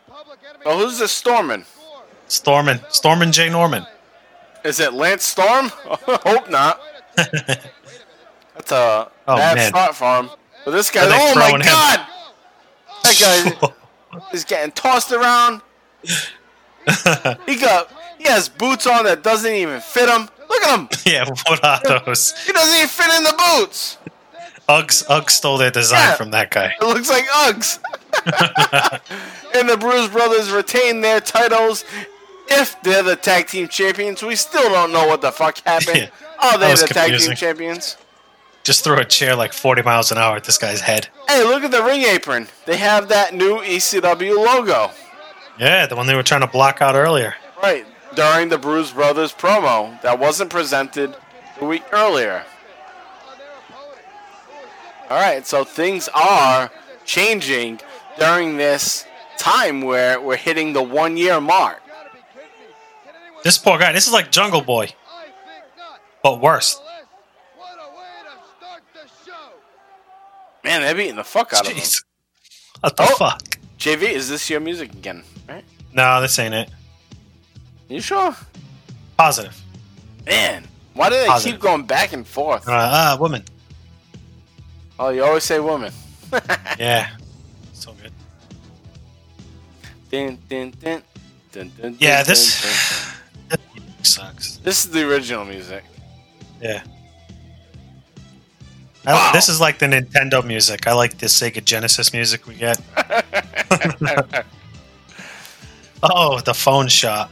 Oh, 0.65 0.77
who's 0.77 0.99
this 0.99 1.11
storming? 1.11 1.65
Stormin. 2.31 2.79
Stormin 2.89 3.31
J. 3.31 3.49
Norman. 3.49 3.85
Is 4.63 4.79
it 4.79 4.93
Lance 4.93 5.23
Storm? 5.23 5.69
Hope 5.85 6.49
not. 6.49 6.79
That's 7.15 8.71
a 8.71 9.11
Oh, 9.27 9.35
bad 9.37 9.55
man. 9.57 9.69
start 9.69 9.95
for 9.95 10.19
him. 10.21 10.29
But 10.65 10.71
this 10.71 10.91
guy, 10.91 11.01
oh 11.05 11.35
my 11.35 11.49
him? 11.51 11.59
god! 11.61 12.07
That 13.03 13.55
guy 13.61 14.21
is 14.33 14.43
getting 14.45 14.71
tossed 14.71 15.11
around. 15.11 15.61
he 17.45 17.55
got 17.57 17.91
he 18.17 18.25
has 18.25 18.49
boots 18.49 18.85
on 18.87 19.05
that 19.05 19.23
doesn't 19.23 19.51
even 19.53 19.79
fit 19.81 20.07
him. 20.09 20.29
Look 20.49 20.63
at 20.63 20.79
him. 20.79 20.89
yeah, 21.05 21.25
what 21.47 21.63
are 21.63 22.01
those? 22.05 22.33
He 22.45 22.51
doesn't 22.51 22.75
even 22.75 22.87
fit 22.87 23.09
in 23.17 23.23
the 23.23 23.33
boots. 23.57 23.97
Uggs, 24.69 25.05
Uggs 25.07 25.31
stole 25.31 25.57
their 25.57 25.71
design 25.71 25.99
Yeah. 26.09 26.15
from 26.15 26.31
that 26.31 26.51
guy. 26.51 26.73
It 26.79 26.85
looks 26.85 27.09
like 27.09 27.25
Uggs. 27.25 27.79
and 29.55 29.67
the 29.69 29.77
Bruise 29.77 30.09
Brothers 30.09 30.51
retain 30.51 31.01
their 31.01 31.19
titles 31.19 31.83
if 32.51 32.81
they're 32.81 33.03
the 33.03 33.15
tag 33.15 33.47
team 33.47 33.67
champions. 33.67 34.21
We 34.23 34.35
still 34.35 34.69
don't 34.69 34.91
know 34.91 35.07
what 35.07 35.21
the 35.21 35.31
fuck 35.31 35.57
happened. 35.59 36.11
Oh, 36.43 36.55
are 36.55 36.57
they 36.57 36.65
That 36.65 36.71
was 36.71 36.81
the 36.81 36.87
tag 36.87 37.19
team 37.19 37.35
champions? 37.35 37.97
Just 38.63 38.83
throw 38.83 38.97
a 38.97 39.05
chair 39.05 39.35
like 39.35 39.53
40 39.53 39.83
miles 39.83 40.11
an 40.11 40.17
hour 40.17 40.35
at 40.35 40.43
this 40.43 40.57
guy's 40.57 40.81
head. 40.81 41.07
Hey, 41.27 41.43
look 41.43 41.63
at 41.63 41.69
the 41.69 41.83
ring 41.83 42.01
apron. 42.01 42.47
They 42.65 42.77
have 42.77 43.09
that 43.09 43.35
new 43.35 43.59
ECW 43.59 44.35
logo. 44.43 44.89
Yeah, 45.59 45.85
the 45.85 45.95
one 45.95 46.07
they 46.07 46.15
were 46.15 46.23
trying 46.23 46.41
to 46.41 46.47
block 46.47 46.81
out 46.81 46.95
earlier. 46.95 47.35
Right, 47.61 47.85
during 48.15 48.49
the 48.49 48.57
Bruise 48.57 48.91
Brothers 48.91 49.31
promo 49.31 50.01
that 50.01 50.17
wasn't 50.17 50.49
presented 50.49 51.15
the 51.59 51.65
week 51.65 51.83
earlier. 51.91 52.43
Alright, 55.11 55.45
so 55.45 55.63
things 55.63 56.09
are 56.15 56.71
changing 57.05 57.81
during 58.17 58.57
this 58.57 59.05
time 59.37 59.81
where 59.81 60.19
we're 60.21 60.37
hitting 60.37 60.73
the 60.73 60.81
one 60.81 61.17
year 61.17 61.41
mark. 61.41 61.80
This 63.43 63.57
poor 63.57 63.77
guy, 63.79 63.91
this 63.91 64.07
is 64.07 64.13
like 64.13 64.31
Jungle 64.31 64.61
Boy. 64.61 64.89
But 66.23 66.39
worse. 66.41 66.79
Man, 70.63 70.81
they're 70.81 70.93
beating 70.93 71.15
the 71.15 71.23
fuck 71.23 71.53
out 71.53 71.65
of 71.67 71.73
him. 71.73 71.83
What 72.81 72.97
the 72.97 73.03
Oh. 73.03 73.15
fuck? 73.15 73.59
JV, 73.77 74.09
is 74.09 74.27
this 74.27 74.49
your 74.49 74.59
music 74.59 74.91
again? 74.91 75.23
Right? 75.47 75.63
No, 75.93 76.19
this 76.19 76.39
ain't 76.39 76.53
it. 76.55 76.69
You 77.89 78.01
sure? 78.01 78.35
Positive. 79.17 79.55
Man, 80.25 80.67
why 80.95 81.09
do 81.09 81.15
they 81.15 81.27
Positive. 81.27 81.53
keep 81.57 81.61
going 81.61 81.83
back 81.83 82.13
and 82.13 82.25
forth? 82.25 82.67
Uh, 82.67 82.71
ah, 82.73 83.17
woman. 83.19 83.43
Oh, 84.99 85.09
you 85.09 85.23
always 85.23 85.43
say 85.43 85.59
woman. 85.59 85.91
Yeah. 86.79 87.09
So 87.73 87.93
good. 87.93 88.11
Dun, 90.09 90.39
dun, 90.49 90.71
dun, 90.81 91.03
dun, 91.51 91.71
dun, 91.79 91.97
Yeah, 91.99 92.23
this 92.23 92.63
sucks. 94.05 94.57
This 94.57 94.85
is 94.85 94.91
the 94.91 95.07
original 95.07 95.45
music. 95.45 95.83
Yeah. 96.61 96.83
I, 99.05 99.31
This 99.33 99.49
is 99.49 99.59
like 99.59 99.79
the 99.79 99.87
Nintendo 99.87 100.45
music. 100.45 100.87
I 100.87 100.93
like 100.93 101.17
the 101.17 101.25
Sega 101.25 101.63
Genesis 101.63 102.13
music 102.13 102.47
we 102.47 102.55
get. 102.55 102.79
oh, 106.03 106.39
the 106.41 106.53
phone 106.53 106.87
shot. 106.87 107.31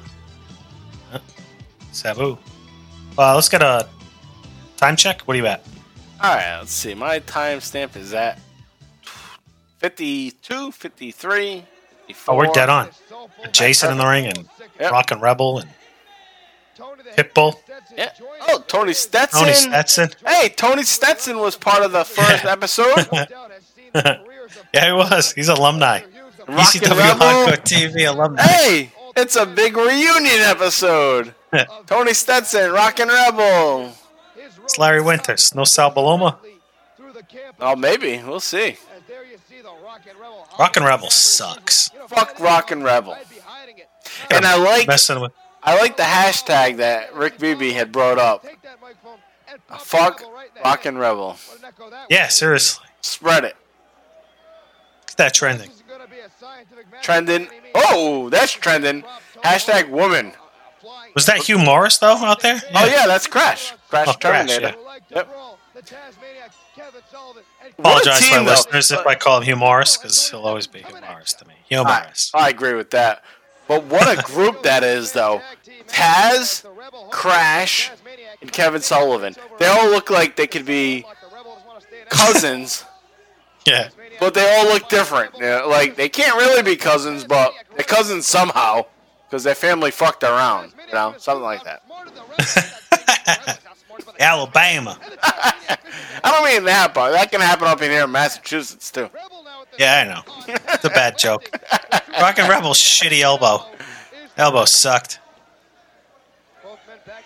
Sabu. 1.91 2.37
Uh, 3.17 3.35
let's 3.35 3.49
get 3.49 3.61
a 3.61 3.87
time 4.77 4.95
check. 4.95 5.21
What 5.21 5.35
are 5.35 5.39
you 5.39 5.47
at? 5.47 5.63
All 6.21 6.35
right, 6.35 6.57
let's 6.59 6.71
see. 6.71 6.93
My 6.93 7.19
timestamp 7.19 7.95
is 7.95 8.13
at 8.13 8.39
52, 9.79 10.71
53, 10.71 11.63
54. 12.07 12.33
Oh, 12.33 12.37
we're 12.37 12.47
dead 12.53 12.69
on. 12.69 12.89
Jason 13.51 13.91
in 13.91 13.97
the 13.97 14.05
ring 14.07 14.25
and 14.25 14.47
Yep. 14.79 14.91
Rockin' 14.93 15.19
Rebel 15.19 15.59
and 15.59 15.69
Pitbull. 17.17 17.55
Yeah. 17.97 18.11
Oh, 18.47 18.63
Tony 18.67 18.93
Stetson. 18.93 19.41
Tony 19.41 19.53
Stetson. 19.53 20.09
Hey, 20.25 20.49
Tony 20.49 20.83
Stetson 20.83 21.39
was 21.39 21.55
part 21.55 21.83
of 21.83 21.91
the 21.91 22.03
first 22.05 22.45
episode. 22.45 23.07
Yeah, 24.73 24.85
he 24.87 24.91
was. 24.91 25.31
He's 25.33 25.47
alumni. 25.47 26.01
Rock 26.47 26.73
ECW 26.73 26.89
Rebel. 26.89 27.19
Hardcore 27.19 27.57
TV 27.63 28.07
alumni. 28.09 28.41
Hey, 28.41 28.91
it's 29.15 29.35
a 29.35 29.45
big 29.45 29.77
reunion 29.77 30.39
episode. 30.41 31.33
Tony 31.87 32.13
Stetson, 32.13 32.71
Rockin' 32.71 33.07
Rebel. 33.07 33.91
It's 34.63 34.77
Larry 34.77 35.01
Winters. 35.01 35.53
No 35.55 35.63
Sal 35.63 35.91
Bellomo. 35.91 36.37
Oh, 37.59 37.75
maybe. 37.75 38.21
We'll 38.25 38.39
see. 38.39 38.77
Rockin' 40.57 40.83
Rebel 40.83 41.09
sucks. 41.09 41.89
Fuck 42.07 42.39
Rockin' 42.39 42.83
Rebel. 42.83 43.17
And 44.29 44.45
I 44.45 44.57
like 44.57 44.87
messing 44.87 45.19
with. 45.19 45.31
I 45.69 45.79
like 45.79 45.97
the 45.97 46.03
hashtag 46.03 46.77
that 46.77 47.13
Rick 47.13 47.37
Beebe 47.37 47.69
had 47.73 47.91
brought 47.91 48.17
up. 48.17 48.43
Fuck 49.77 50.23
Rockin' 50.65 50.97
Rebel. 50.97 51.37
Yeah, 52.09 52.27
seriously. 52.27 52.87
Spread 53.01 53.43
it. 53.43 53.55
Get 55.05 55.17
that 55.17 55.33
trending. 55.35 55.69
Trending. 57.03 57.49
Oh, 57.75 58.29
that's 58.29 58.51
trending. 58.51 59.03
Hashtag 59.43 59.89
woman. 59.91 60.31
Was 61.13 61.27
that 61.27 61.43
Hugh 61.43 61.57
Morrus 61.59 61.99
though 61.99 62.15
out 62.15 62.41
there? 62.41 62.59
Oh 62.73 62.85
yeah, 62.87 63.05
that's 63.05 63.27
Crash. 63.27 63.75
Crash 63.89 64.07
Oh, 64.07 64.13
Crash, 64.13 64.49
Terminator. 64.49 64.75
Yep. 65.09 65.29
Apologize 67.77 68.27
to 68.27 68.31
my 68.31 68.37
though. 68.37 68.43
listeners 68.45 68.91
if 68.91 69.05
I 69.05 69.13
call 69.13 69.37
him 69.37 69.43
Hugh 69.43 69.55
Morrus 69.55 70.01
because 70.01 70.31
he'll 70.31 70.47
always 70.47 70.65
be 70.65 70.79
Hugh 70.79 70.95
Morrus 70.95 71.37
to 71.37 71.47
me. 71.47 71.53
Hugh 71.67 71.83
I, 71.83 72.01
Morrus. 72.07 72.31
I 72.33 72.49
agree 72.49 72.73
with 72.73 72.89
that. 72.89 73.23
But 73.69 73.83
what 73.85 74.07
a 74.07 74.19
group 74.23 74.63
that 74.63 74.83
is, 74.83 75.11
though. 75.11 75.41
Taz, 75.89 76.65
Crash, 77.11 77.91
and 78.41 78.51
Kevin 78.51 78.81
Sullivan. 78.81 79.35
They 79.59 79.67
all 79.67 79.89
look 79.89 80.09
like 80.09 80.35
they 80.35 80.47
could 80.47 80.65
be 80.65 81.05
cousins, 82.09 82.85
Yeah. 83.65 83.89
but 84.19 84.33
they 84.33 84.57
all 84.57 84.65
look 84.65 84.89
different. 84.89 85.35
You 85.35 85.41
know, 85.41 85.67
like 85.69 85.95
they 85.95 86.09
can't 86.09 86.35
really 86.37 86.63
be 86.63 86.75
cousins, 86.75 87.23
but 87.25 87.53
they're 87.75 87.83
cousins 87.85 88.25
somehow 88.25 88.85
because 89.27 89.43
their 89.43 89.55
family 89.55 89.91
fucked 89.91 90.23
around. 90.23 90.73
You 90.87 90.93
know, 90.93 91.15
something 91.17 91.43
like 91.43 91.63
that. 91.65 91.83
Alabama. 94.19 94.97
I 95.23 96.31
don't 96.31 96.43
mean 96.43 96.65
that, 96.65 96.93
but 96.93 97.11
that 97.11 97.31
can 97.31 97.41
happen 97.41 97.67
up 97.67 97.81
in 97.81 97.89
here 97.91 98.03
in 98.03 98.11
Massachusetts 98.11 98.91
too. 98.91 99.09
Yeah, 99.77 100.03
I 100.05 100.13
know. 100.13 100.55
It's 100.73 100.83
a 100.83 100.89
bad 100.89 101.17
joke. 101.17 101.49
Rockin' 102.19 102.49
Rebel's 102.49 102.77
shitty 102.77 103.21
elbow. 103.21 103.63
Elbow 104.35 104.65
sucked. 104.65 105.19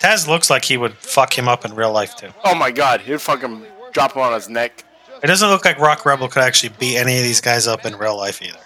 Taz 0.04 0.28
looks 0.28 0.50
like 0.50 0.66
he 0.66 0.76
would 0.76 0.94
fuck 0.96 1.38
him 1.38 1.48
up 1.48 1.64
in 1.64 1.74
real 1.76 1.92
life 1.92 2.16
too. 2.16 2.30
Oh 2.44 2.54
my 2.54 2.72
god, 2.72 3.02
he'd 3.02 3.22
fucking 3.22 3.66
drop 3.94 4.14
him 4.14 4.22
on 4.22 4.34
his 4.34 4.50
neck. 4.50 4.84
It 5.24 5.28
doesn't 5.28 5.48
look 5.48 5.64
like 5.64 5.80
Rockin' 5.80 6.10
Rebel 6.10 6.28
could 6.28 6.44
actually 6.44 6.74
beat 6.78 6.98
any 6.98 7.16
of 7.18 7.24
these 7.24 7.40
guys 7.40 7.68
up 7.68 7.86
in 7.86 7.96
real 7.96 8.18
life 8.18 8.42
either. 8.42 8.60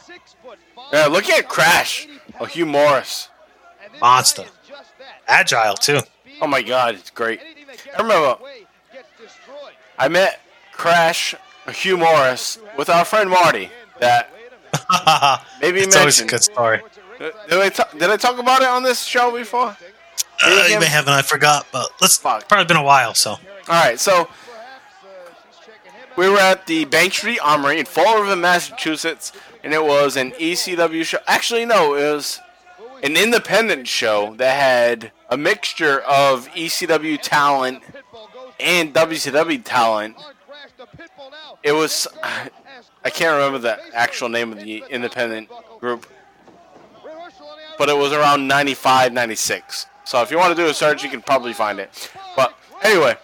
Yeah, 0.92 1.06
look 1.06 1.30
at 1.30 1.48
Crash. 1.48 2.08
Oh, 2.40 2.46
Hugh 2.46 2.66
Morrus. 2.66 3.28
Monster. 4.02 4.46
Agile 5.28 5.76
too. 5.76 6.00
Oh 6.42 6.48
my 6.48 6.64
god, 6.64 6.96
it's 6.96 7.12
great. 7.12 7.40
I 7.96 8.02
remember 8.02 8.38
I 10.00 10.08
met 10.08 10.40
Crash 10.72 11.36
Hugh 11.72 11.98
Morrus 11.98 12.60
with 12.78 12.90
our 12.90 13.06
friend 13.06 13.30
Marty. 13.30 13.70
That 14.00 14.32
maybe 15.62 15.82
it's 15.82 15.96
always 15.96 16.20
a 16.20 16.26
good 16.26 16.44
story. 16.44 16.82
Did 17.20 17.34
I, 17.52 17.70
did 17.98 18.10
I 18.10 18.18
talk 18.18 18.38
about 18.40 18.62
it 18.62 18.68
on 18.68 18.84
this 18.84 19.04
show 19.04 19.36
before? 19.36 19.76
Uh, 20.44 20.68
you 20.70 20.80
may 20.80 20.86
have, 20.86 21.06
and 21.08 21.16
I 21.16 21.22
forgot, 21.22 21.68
but 21.72 21.90
let's. 22.02 22.18
Probably 22.18 22.66
been 22.66 22.78
a 22.78 22.84
while, 22.84 23.14
so. 23.14 23.32
All 23.32 23.40
right, 23.68 24.00
so 24.00 24.30
we 26.16 26.30
were 26.30 26.38
at 26.38 26.66
the 26.68 26.86
Bank 26.86 27.14
Street 27.14 27.40
Armory 27.44 27.80
in 27.80 27.86
Fall 27.86 28.22
River, 28.22 28.36
Massachusetts, 28.36 29.32
and 29.64 29.74
it 29.74 29.84
was 29.84 30.16
an 30.16 30.32
ECW 30.32 31.04
show. 31.04 31.20
Actually, 31.28 31.66
no, 31.66 31.96
it 31.96 32.14
was 32.14 32.40
an 33.04 33.16
independent 33.18 33.88
show 33.88 34.34
that 34.38 34.56
had 34.56 35.12
a 35.30 35.38
mixture 35.38 36.00
of 36.02 36.48
ECW 36.50 37.20
talent 37.22 37.84
and 38.60 38.94
WCW 38.94 39.62
talent. 39.64 40.16
It 41.64 41.74
was 41.74 42.08
I 43.04 43.10
can't 43.10 43.34
remember 43.34 43.60
the 43.60 43.80
actual 43.96 44.30
name 44.30 44.52
of 44.52 44.60
the 44.60 44.84
independent 44.90 45.50
group, 45.80 46.08
but 47.78 47.90
it 47.90 47.98
was 47.98 48.12
around 48.12 48.48
95, 48.48 49.14
96. 49.14 49.86
So 50.08 50.22
if 50.22 50.32
you 50.32 50.38
want 50.38 50.56
to 50.56 50.64
do 50.64 50.70
a 50.70 50.74
search, 50.74 51.04
you 51.04 51.10
can 51.10 51.22
probably 51.22 51.52
find 51.52 51.82
it. 51.82 52.10
But 52.38 52.58
anyway, 52.82 53.18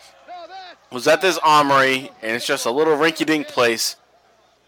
was 0.91 1.07
at 1.07 1.21
this 1.21 1.37
armory, 1.37 2.11
and 2.21 2.35
it's 2.35 2.45
just 2.45 2.65
a 2.65 2.71
little 2.71 2.97
rinky-dink 2.97 3.47
place. 3.47 3.95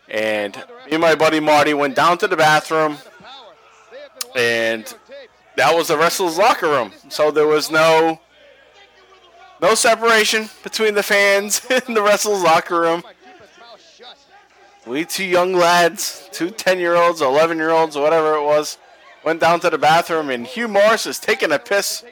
And 0.08 0.56
me 0.86 0.94
and 0.94 1.02
my 1.02 1.16
buddy 1.16 1.42
Marty 1.42 1.74
went 1.74 1.94
down 1.94 2.18
to 2.20 2.28
the 2.28 2.38
bathroom, 2.38 3.00
and 4.34 4.96
that 5.58 5.76
was 5.76 5.90
the 5.90 5.98
wrestlers' 5.98 6.38
locker 6.38 6.70
room. 6.70 6.94
So 7.10 7.32
there 7.32 7.48
was 7.48 7.70
no 7.70 8.22
no 9.62 9.76
separation 9.76 10.50
between 10.64 10.94
the 10.94 11.04
fans 11.04 11.66
and 11.70 11.98
the 11.98 12.02
wrestlers' 12.02 12.44
locker 12.44 12.80
room. 12.80 13.04
We 14.88 15.04
two 15.04 15.26
young 15.26 15.52
lads, 15.52 16.30
two 16.32 16.50
10 16.50 16.80
year 16.80 16.96
olds, 16.96 17.20
11 17.20 17.58
year 17.58 17.72
olds, 17.72 17.98
whatever 17.98 18.36
it 18.36 18.44
was, 18.44 18.78
went 19.26 19.42
down 19.42 19.60
to 19.62 19.70
the 19.70 19.78
bathroom, 19.78 20.30
and 20.30 20.46
Hugh 20.48 20.68
Morrus 20.68 21.06
is 21.08 21.20
taking 21.20 21.52
a 21.52 21.60
piss 21.60 22.04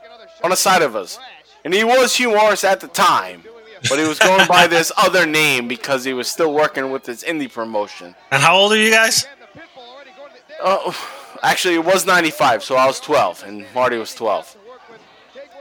on 0.43 0.49
the 0.49 0.55
side 0.57 0.81
of 0.81 0.95
us. 0.95 1.19
And 1.63 1.73
he 1.73 1.83
was 1.83 2.15
Hugh 2.15 2.29
Morrus 2.31 2.65
at 2.65 2.81
the 2.81 2.87
time, 2.89 3.43
but 3.87 3.99
he 3.99 4.05
was 4.05 4.19
going 4.19 4.45
by 4.47 4.67
this 4.67 4.91
other 4.97 5.25
name 5.25 5.67
because 5.69 6.03
he 6.03 6.11
was 6.13 6.27
still 6.27 6.53
working 6.53 6.91
with 6.91 7.05
his 7.05 7.23
indie 7.23 7.51
promotion. 7.51 8.15
And 8.31 8.41
how 8.41 8.57
old 8.57 8.73
are 8.73 8.77
you 8.77 8.91
guys? 8.91 9.25
Oh, 10.61 10.93
actually, 11.41 11.75
it 11.75 11.85
was 11.85 12.05
95, 12.05 12.63
so 12.63 12.75
I 12.75 12.85
was 12.87 12.99
12, 12.99 13.43
and 13.45 13.65
Marty 13.73 13.97
was 13.97 14.13
12. 14.15 14.57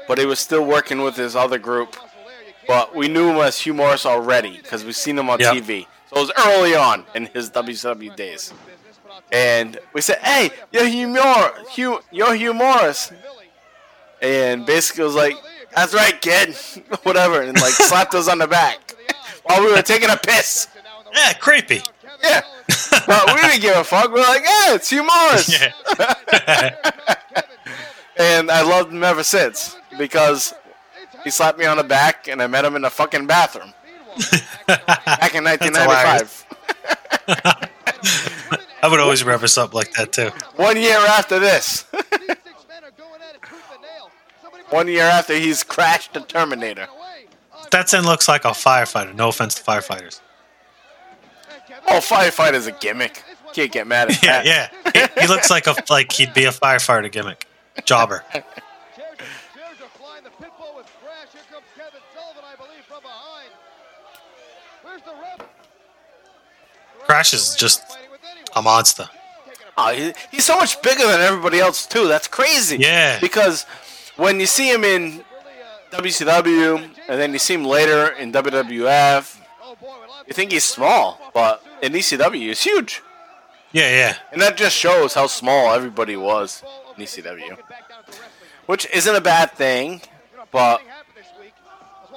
But 0.09 0.19
he 0.19 0.27
was 0.27 0.41
still 0.41 0.65
working 0.65 1.03
with 1.03 1.17
his 1.17 1.37
other 1.37 1.59
group. 1.59 1.97
But 2.67 2.95
we 2.95 3.09
knew 3.09 3.31
him 3.31 3.37
as 3.37 3.59
Hugh 3.59 3.75
Morrus 3.75 4.07
already 4.07 4.57
because 4.57 4.85
we've 4.85 4.97
seen 4.97 5.19
him 5.19 5.29
on 5.29 5.41
Yep. 5.41 5.55
TV. 5.55 5.87
So 6.11 6.17
it 6.17 6.21
was 6.21 6.33
early 6.47 6.75
on 6.75 7.05
in 7.15 7.27
his 7.27 7.51
WCW 7.51 8.15
days. 8.15 8.53
And 9.33 9.79
we 9.95 10.03
said, 10.03 10.19
"Hey, 10.19 10.51
you're 10.71 10.87
Hugh 10.87 11.09
Morrus. 11.09 11.67
Hugh, 11.69 12.01
you're 12.11 12.35
Hugh 12.35 12.53
Morrus." 12.53 13.13
And 14.21 14.67
basically 14.67 15.05
was 15.05 15.15
like, 15.15 15.37
"That's 15.75 15.95
right, 15.95 16.21
kid." 16.21 16.55
Whatever, 17.03 17.41
and 17.41 17.59
like 17.61 17.73
slapped 17.73 18.15
us 18.15 18.29
on 18.29 18.39
the 18.39 18.47
back 18.47 18.95
while 19.45 19.65
we 19.65 19.73
were 19.73 19.83
taking 19.83 20.11
a 20.11 20.17
piss. 20.19 20.69
Yeah, 21.15 21.33
creepy. 21.33 21.81
Yeah, 22.23 22.43
but 23.07 23.35
we 23.35 23.41
didn't 23.41 23.63
give 23.63 23.77
a 23.77 23.85
fuck. 23.85 24.13
We're 24.13 24.21
like, 24.21 24.43
"Yeah, 24.43 24.75
it's 24.75 24.91
Hugh 24.91 25.03
Morrus." 25.03 25.51
and 28.19 28.51
I 28.51 28.63
loved 28.63 28.93
him 28.93 29.03
ever 29.03 29.23
since 29.23 29.77
because 29.99 30.53
he 31.25 31.31
slapped 31.31 31.59
me 31.59 31.65
on 31.65 31.79
the 31.79 31.85
back, 31.85 32.29
and 32.29 32.43
I 32.43 32.47
met 32.47 32.67
him 32.67 32.77
in 32.77 32.83
the 32.83 32.91
fucking 32.91 33.27
bathroom 33.27 33.73
back 34.67 35.35
in 35.35 35.45
1995. 35.45 36.47
I 38.85 38.89
would 38.89 39.01
always 39.01 39.23
remember 39.25 39.47
something 39.47 39.77
like 39.77 39.93
that 39.95 40.13
too. 40.13 40.31
One 40.57 40.77
year 40.77 40.97
after 40.97 41.39
this. 41.39 41.85
One 44.71 44.89
year 44.89 45.05
after 45.05 45.35
he's 45.35 45.63
crashed 45.63 46.15
the 46.15 46.21
Terminator. 46.21 46.89
Stetson 47.67 48.05
looks 48.05 48.27
like 48.29 48.45
a 48.45 48.49
firefighter. 48.49 49.15
No 49.15 49.29
offense 49.29 49.55
to 49.57 49.63
firefighters. 49.63 50.21
Oh, 51.89 51.99
firefighter's 51.99 52.67
a 52.67 52.73
gimmick. 52.73 53.23
Can't 53.53 53.71
get 53.71 53.87
mad 53.87 54.11
at 54.11 54.23
Yeah, 54.25 54.43
that. 54.43 54.73
yeah. 54.95 55.09
He, 55.15 55.21
he 55.23 55.27
looks 55.29 55.51
like 55.51 55.67
a 55.67 55.75
like 55.91 56.11
he'd 56.13 56.33
be 56.35 56.45
a 56.45 56.51
firefighter 56.51 57.11
gimmick. 57.13 57.47
Jobber. 57.85 58.25
Crash 67.07 67.35
is 67.35 67.55
just 67.55 67.83
a 68.55 68.63
monster. 68.63 69.09
Oh, 69.77 69.93
he, 69.93 70.13
he's 70.31 70.45
so 70.45 70.57
much 70.57 70.81
bigger 70.83 71.07
than 71.07 71.21
everybody 71.21 71.59
else 71.59 71.87
too. 71.87 72.07
That's 72.09 72.29
crazy. 72.29 72.77
Yeah. 72.79 73.19
Because 73.21 73.65
when 74.17 74.39
you 74.39 74.47
see 74.47 74.71
him 74.71 74.85
in 74.85 75.25
WCW 75.91 76.77
and 77.09 77.21
then 77.21 77.33
you 77.33 77.39
see 77.39 77.55
him 77.55 77.65
later 77.65 78.09
in 78.09 78.33
WWF, 78.33 79.39
you 80.27 80.35
think 80.35 80.53
he's 80.53 80.65
small, 80.65 81.21
but 81.35 81.65
in 81.83 81.93
ECW 81.93 82.35
he's 82.35 82.63
huge. 82.63 83.03
Yeah, 83.73 83.91
yeah. 83.91 84.17
And 84.31 84.41
that 84.43 84.57
just 84.57 84.77
shows 84.77 85.15
how 85.15 85.27
small 85.27 85.75
everybody 85.75 86.17
was 86.17 86.63
in 86.97 87.05
ECW. 87.05 87.59
Which 88.67 88.87
isn't 88.93 89.15
a 89.15 89.21
bad 89.21 89.53
thing, 89.53 90.03
but 90.51 90.83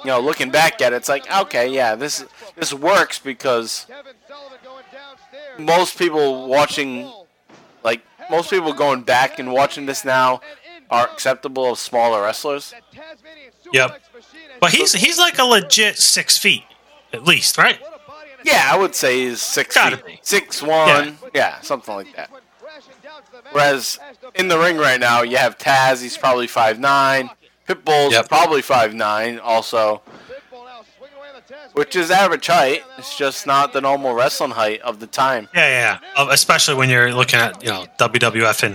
you 0.04 0.12
know, 0.12 0.20
looking 0.20 0.50
back 0.50 0.80
at 0.82 0.92
it, 0.92 0.96
it's 0.96 1.08
like, 1.08 1.30
okay, 1.42 1.68
yeah, 1.72 1.94
this 1.94 2.24
this 2.54 2.72
works 2.72 3.18
because 3.18 3.86
most 5.58 5.98
people 5.98 6.48
watching 6.48 7.10
like 7.84 8.02
most 8.30 8.50
people 8.50 8.72
going 8.72 9.02
back 9.02 9.38
and 9.38 9.52
watching 9.52 9.86
this 9.86 10.04
now 10.04 10.40
are 10.90 11.06
acceptable 11.06 11.72
of 11.72 11.78
smaller 11.78 12.22
wrestlers. 12.22 12.74
Yep. 13.72 14.00
But 14.60 14.70
he's 14.72 14.92
he's 14.92 15.18
like 15.18 15.38
a 15.38 15.44
legit 15.44 15.98
six 15.98 16.38
feet, 16.38 16.64
at 17.12 17.24
least, 17.24 17.58
right? 17.58 17.78
Yeah, 18.44 18.70
I 18.72 18.78
would 18.78 18.94
say 18.94 19.26
he's 19.26 19.42
six 19.42 19.74
Gotta 19.74 19.96
feet, 19.96 20.20
six 20.22 20.62
one, 20.62 21.18
yeah. 21.34 21.60
something 21.60 21.94
like 21.94 22.14
that. 22.14 22.30
Whereas 23.50 23.98
in 24.34 24.48
the 24.48 24.58
ring 24.58 24.76
right 24.76 25.00
now, 25.00 25.22
you 25.22 25.36
have 25.36 25.58
Taz. 25.58 26.00
He's 26.00 26.16
probably 26.16 26.46
five 26.46 26.78
nine. 26.78 27.30
Pitbull's 27.68 28.28
probably 28.28 28.62
five 28.62 28.94
nine, 28.94 29.40
also, 29.40 30.00
which 31.76 31.94
is 31.94 32.10
average 32.10 32.46
height. 32.46 32.82
It's 32.96 33.16
just 33.18 33.46
not 33.46 33.74
the 33.74 33.82
normal 33.82 34.14
wrestling 34.14 34.52
height 34.52 34.80
of 34.80 34.98
the 34.98 35.06
time. 35.06 35.48
Yeah, 35.54 35.68
yeah. 35.68 35.98
Uh, 36.16 36.28
especially 36.30 36.74
when 36.74 36.88
you're 36.88 37.12
looking 37.12 37.38
at 37.38 37.62
you 37.62 37.68
know 37.68 37.86
WWF 37.98 38.64
in 38.64 38.72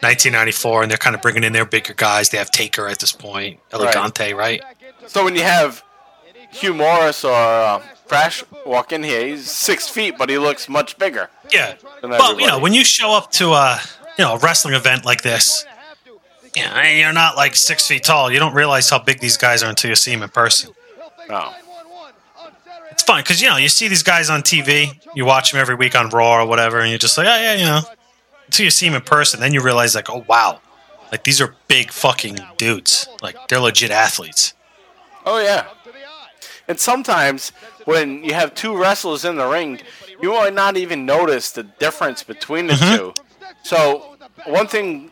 1994, 0.00 0.82
and 0.82 0.90
they're 0.90 0.98
kind 0.98 1.14
of 1.14 1.22
bringing 1.22 1.44
in 1.44 1.52
their 1.52 1.64
bigger 1.64 1.94
guys. 1.94 2.30
They 2.30 2.38
have 2.38 2.50
Taker 2.50 2.88
at 2.88 2.98
this 2.98 3.12
point, 3.12 3.60
El 3.72 3.80
Gigante, 3.80 4.34
right? 4.34 4.60
So 5.06 5.24
when 5.24 5.36
you 5.36 5.42
have 5.42 5.84
Hugh 6.50 6.74
Morrus 6.74 7.24
or 7.24 7.32
uh, 7.32 7.82
Crash 8.08 8.42
walk 8.66 8.92
in 8.92 9.04
here, 9.04 9.24
he's 9.24 9.48
six 9.48 9.88
feet, 9.88 10.18
but 10.18 10.28
he 10.28 10.38
looks 10.38 10.68
much 10.68 10.98
bigger. 10.98 11.30
Yeah. 11.52 11.76
Well, 12.02 12.40
you 12.40 12.48
know, 12.48 12.58
when 12.58 12.74
you 12.74 12.84
show 12.84 13.12
up 13.12 13.30
to 13.32 13.50
a 13.50 13.80
you 14.18 14.24
know 14.24 14.34
a 14.34 14.38
wrestling 14.38 14.74
event 14.74 15.04
like 15.04 15.22
this, 15.22 15.64
yeah, 16.56 16.76
and 16.80 16.98
you're 16.98 17.12
not 17.12 17.36
like 17.36 17.54
six 17.54 17.86
feet 17.86 18.02
tall. 18.02 18.32
You 18.32 18.40
don't 18.40 18.54
realize 18.54 18.90
how 18.90 18.98
big 18.98 19.20
these 19.20 19.36
guys 19.36 19.62
are 19.62 19.70
until 19.70 19.90
you 19.90 19.94
see 19.94 20.10
them 20.10 20.24
in 20.24 20.30
person. 20.30 20.72
Oh. 21.30 21.54
Fun 23.08 23.22
because 23.22 23.40
you 23.40 23.48
know 23.48 23.56
you 23.56 23.70
see 23.70 23.88
these 23.88 24.02
guys 24.02 24.28
on 24.28 24.42
TV, 24.42 24.92
you 25.14 25.24
watch 25.24 25.50
them 25.50 25.58
every 25.58 25.74
week 25.74 25.94
on 25.94 26.10
Raw 26.10 26.42
or 26.42 26.46
whatever, 26.46 26.78
and 26.78 26.90
you're 26.90 26.98
just 26.98 27.16
like, 27.16 27.26
oh 27.26 27.40
yeah, 27.40 27.54
you 27.54 27.64
know. 27.64 27.80
Until 28.44 28.64
you 28.64 28.70
see 28.70 28.86
them 28.86 28.96
in 28.96 29.00
person, 29.00 29.40
then 29.40 29.54
you 29.54 29.62
realize 29.62 29.94
like, 29.94 30.10
oh 30.10 30.26
wow, 30.28 30.60
like 31.10 31.24
these 31.24 31.40
are 31.40 31.54
big 31.68 31.90
fucking 31.90 32.36
dudes. 32.58 33.08
Like 33.22 33.48
they're 33.48 33.60
legit 33.60 33.90
athletes. 33.90 34.52
Oh 35.24 35.40
yeah. 35.40 35.68
And 36.68 36.78
sometimes 36.78 37.48
when 37.86 38.24
you 38.24 38.34
have 38.34 38.54
two 38.54 38.76
wrestlers 38.76 39.24
in 39.24 39.36
the 39.36 39.46
ring, 39.46 39.80
you 40.20 40.32
might 40.32 40.52
not 40.52 40.76
even 40.76 41.06
notice 41.06 41.50
the 41.50 41.62
difference 41.62 42.22
between 42.22 42.66
the 42.66 42.74
mm-hmm. 42.74 42.94
two. 42.94 43.14
So 43.62 44.18
one 44.44 44.66
thing, 44.66 45.10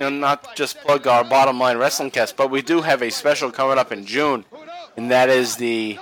know, 0.00 0.10
not 0.10 0.56
just 0.56 0.80
plug 0.80 1.06
our 1.06 1.22
bottom 1.22 1.60
line 1.60 1.78
wrestling 1.78 2.10
cast, 2.10 2.36
but 2.36 2.50
we 2.50 2.62
do 2.62 2.82
have 2.82 3.00
a 3.02 3.10
special 3.12 3.52
coming 3.52 3.78
up 3.78 3.92
in 3.92 4.04
June, 4.04 4.44
and 4.96 5.08
that 5.12 5.28
is 5.28 5.54
the 5.54 6.00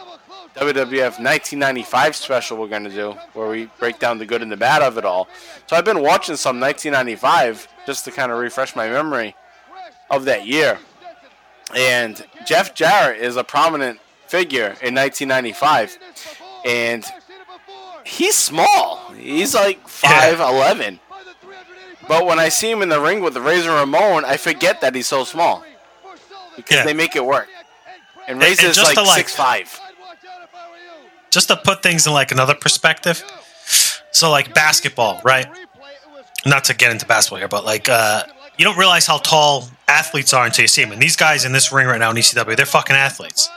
WWF 0.56 1.18
1995 1.18 2.14
special 2.16 2.56
we're 2.58 2.68
going 2.68 2.84
to 2.84 2.90
do, 2.90 3.12
where 3.32 3.48
we 3.48 3.66
break 3.78 3.98
down 3.98 4.18
the 4.18 4.26
good 4.26 4.40
and 4.40 4.52
the 4.52 4.56
bad 4.56 4.82
of 4.82 4.96
it 4.98 5.04
all. 5.04 5.28
So 5.66 5.74
I've 5.76 5.84
been 5.84 6.00
watching 6.00 6.36
some 6.36 6.60
1995 6.60 7.66
just 7.86 8.04
to 8.04 8.12
kind 8.12 8.30
of 8.30 8.38
refresh 8.38 8.76
my 8.76 8.88
memory 8.88 9.34
of 10.10 10.24
that 10.26 10.46
year. 10.46 10.78
And 11.74 12.24
Jeff 12.46 12.72
Jarrett 12.74 13.20
is 13.20 13.36
a 13.36 13.42
prominent 13.42 13.98
figure 14.28 14.76
in 14.80 14.94
1995. 14.94 15.98
And 16.64 17.04
he's 18.04 18.36
small. 18.36 19.10
He's 19.18 19.54
like 19.54 19.84
5'11. 19.88 21.00
But 22.06 22.26
when 22.26 22.38
I 22.38 22.48
see 22.48 22.70
him 22.70 22.80
in 22.82 22.90
the 22.90 23.00
ring 23.00 23.22
with 23.22 23.36
Razor 23.36 23.72
Ramon, 23.72 24.24
I 24.24 24.36
forget 24.36 24.80
that 24.82 24.94
he's 24.94 25.06
so 25.08 25.24
small. 25.24 25.64
Because 26.54 26.76
Yeah. 26.76 26.84
they 26.84 26.94
make 26.94 27.16
it 27.16 27.24
work. 27.24 27.48
And 28.28 28.40
Razor's 28.40 28.78
and 28.78 28.86
like 28.86 28.96
like- 28.96 29.26
6'5. 29.26 29.80
Just 31.34 31.48
to 31.48 31.56
put 31.56 31.82
things 31.82 32.06
in 32.06 32.12
like 32.12 32.30
another 32.30 32.54
perspective. 32.54 33.22
So 34.12 34.30
like 34.30 34.54
basketball, 34.54 35.20
right? 35.24 35.46
Not 36.46 36.64
to 36.64 36.74
get 36.74 36.92
into 36.92 37.04
basketball 37.04 37.38
here, 37.38 37.48
but 37.48 37.64
like 37.64 37.88
uh, 37.88 38.22
you 38.56 38.64
don't 38.64 38.78
realize 38.78 39.06
how 39.06 39.18
tall 39.18 39.68
athletes 39.88 40.32
are 40.32 40.46
until 40.46 40.62
you 40.62 40.68
see 40.68 40.84
them. 40.84 40.92
And 40.92 41.02
these 41.02 41.16
guys 41.16 41.44
in 41.44 41.52
this 41.52 41.72
ring 41.72 41.88
right 41.88 41.98
now 41.98 42.10
in 42.10 42.16
ECW, 42.16 42.56
they're 42.56 42.64
fucking 42.64 42.94
athletes. 42.94 43.50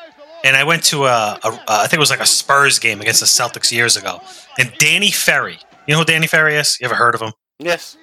And 0.44 0.56
I 0.56 0.64
went 0.64 0.84
to 0.86 1.06
a, 1.06 1.40
a, 1.44 1.50
a 1.50 1.62
I 1.68 1.82
think 1.84 1.94
it 1.94 2.00
was 2.00 2.10
like 2.10 2.20
a 2.20 2.26
Spurs 2.26 2.80
game 2.80 3.00
against 3.00 3.20
the 3.20 3.28
Celtics 3.28 3.72
years 3.72 3.96
ago. 3.96 4.22
And 4.58 4.74
Danny 4.80 5.12
Ferry, 5.12 5.60
you 5.86 5.94
know 5.94 6.00
who 6.00 6.06
Danny 6.06 6.28
Ferry 6.28 6.56
is? 6.56 6.78
You 6.82 6.86
ever 6.86 6.96
heard 6.96 7.14
of 7.14 7.22
him? 7.22 7.34
Yes. 7.60 7.96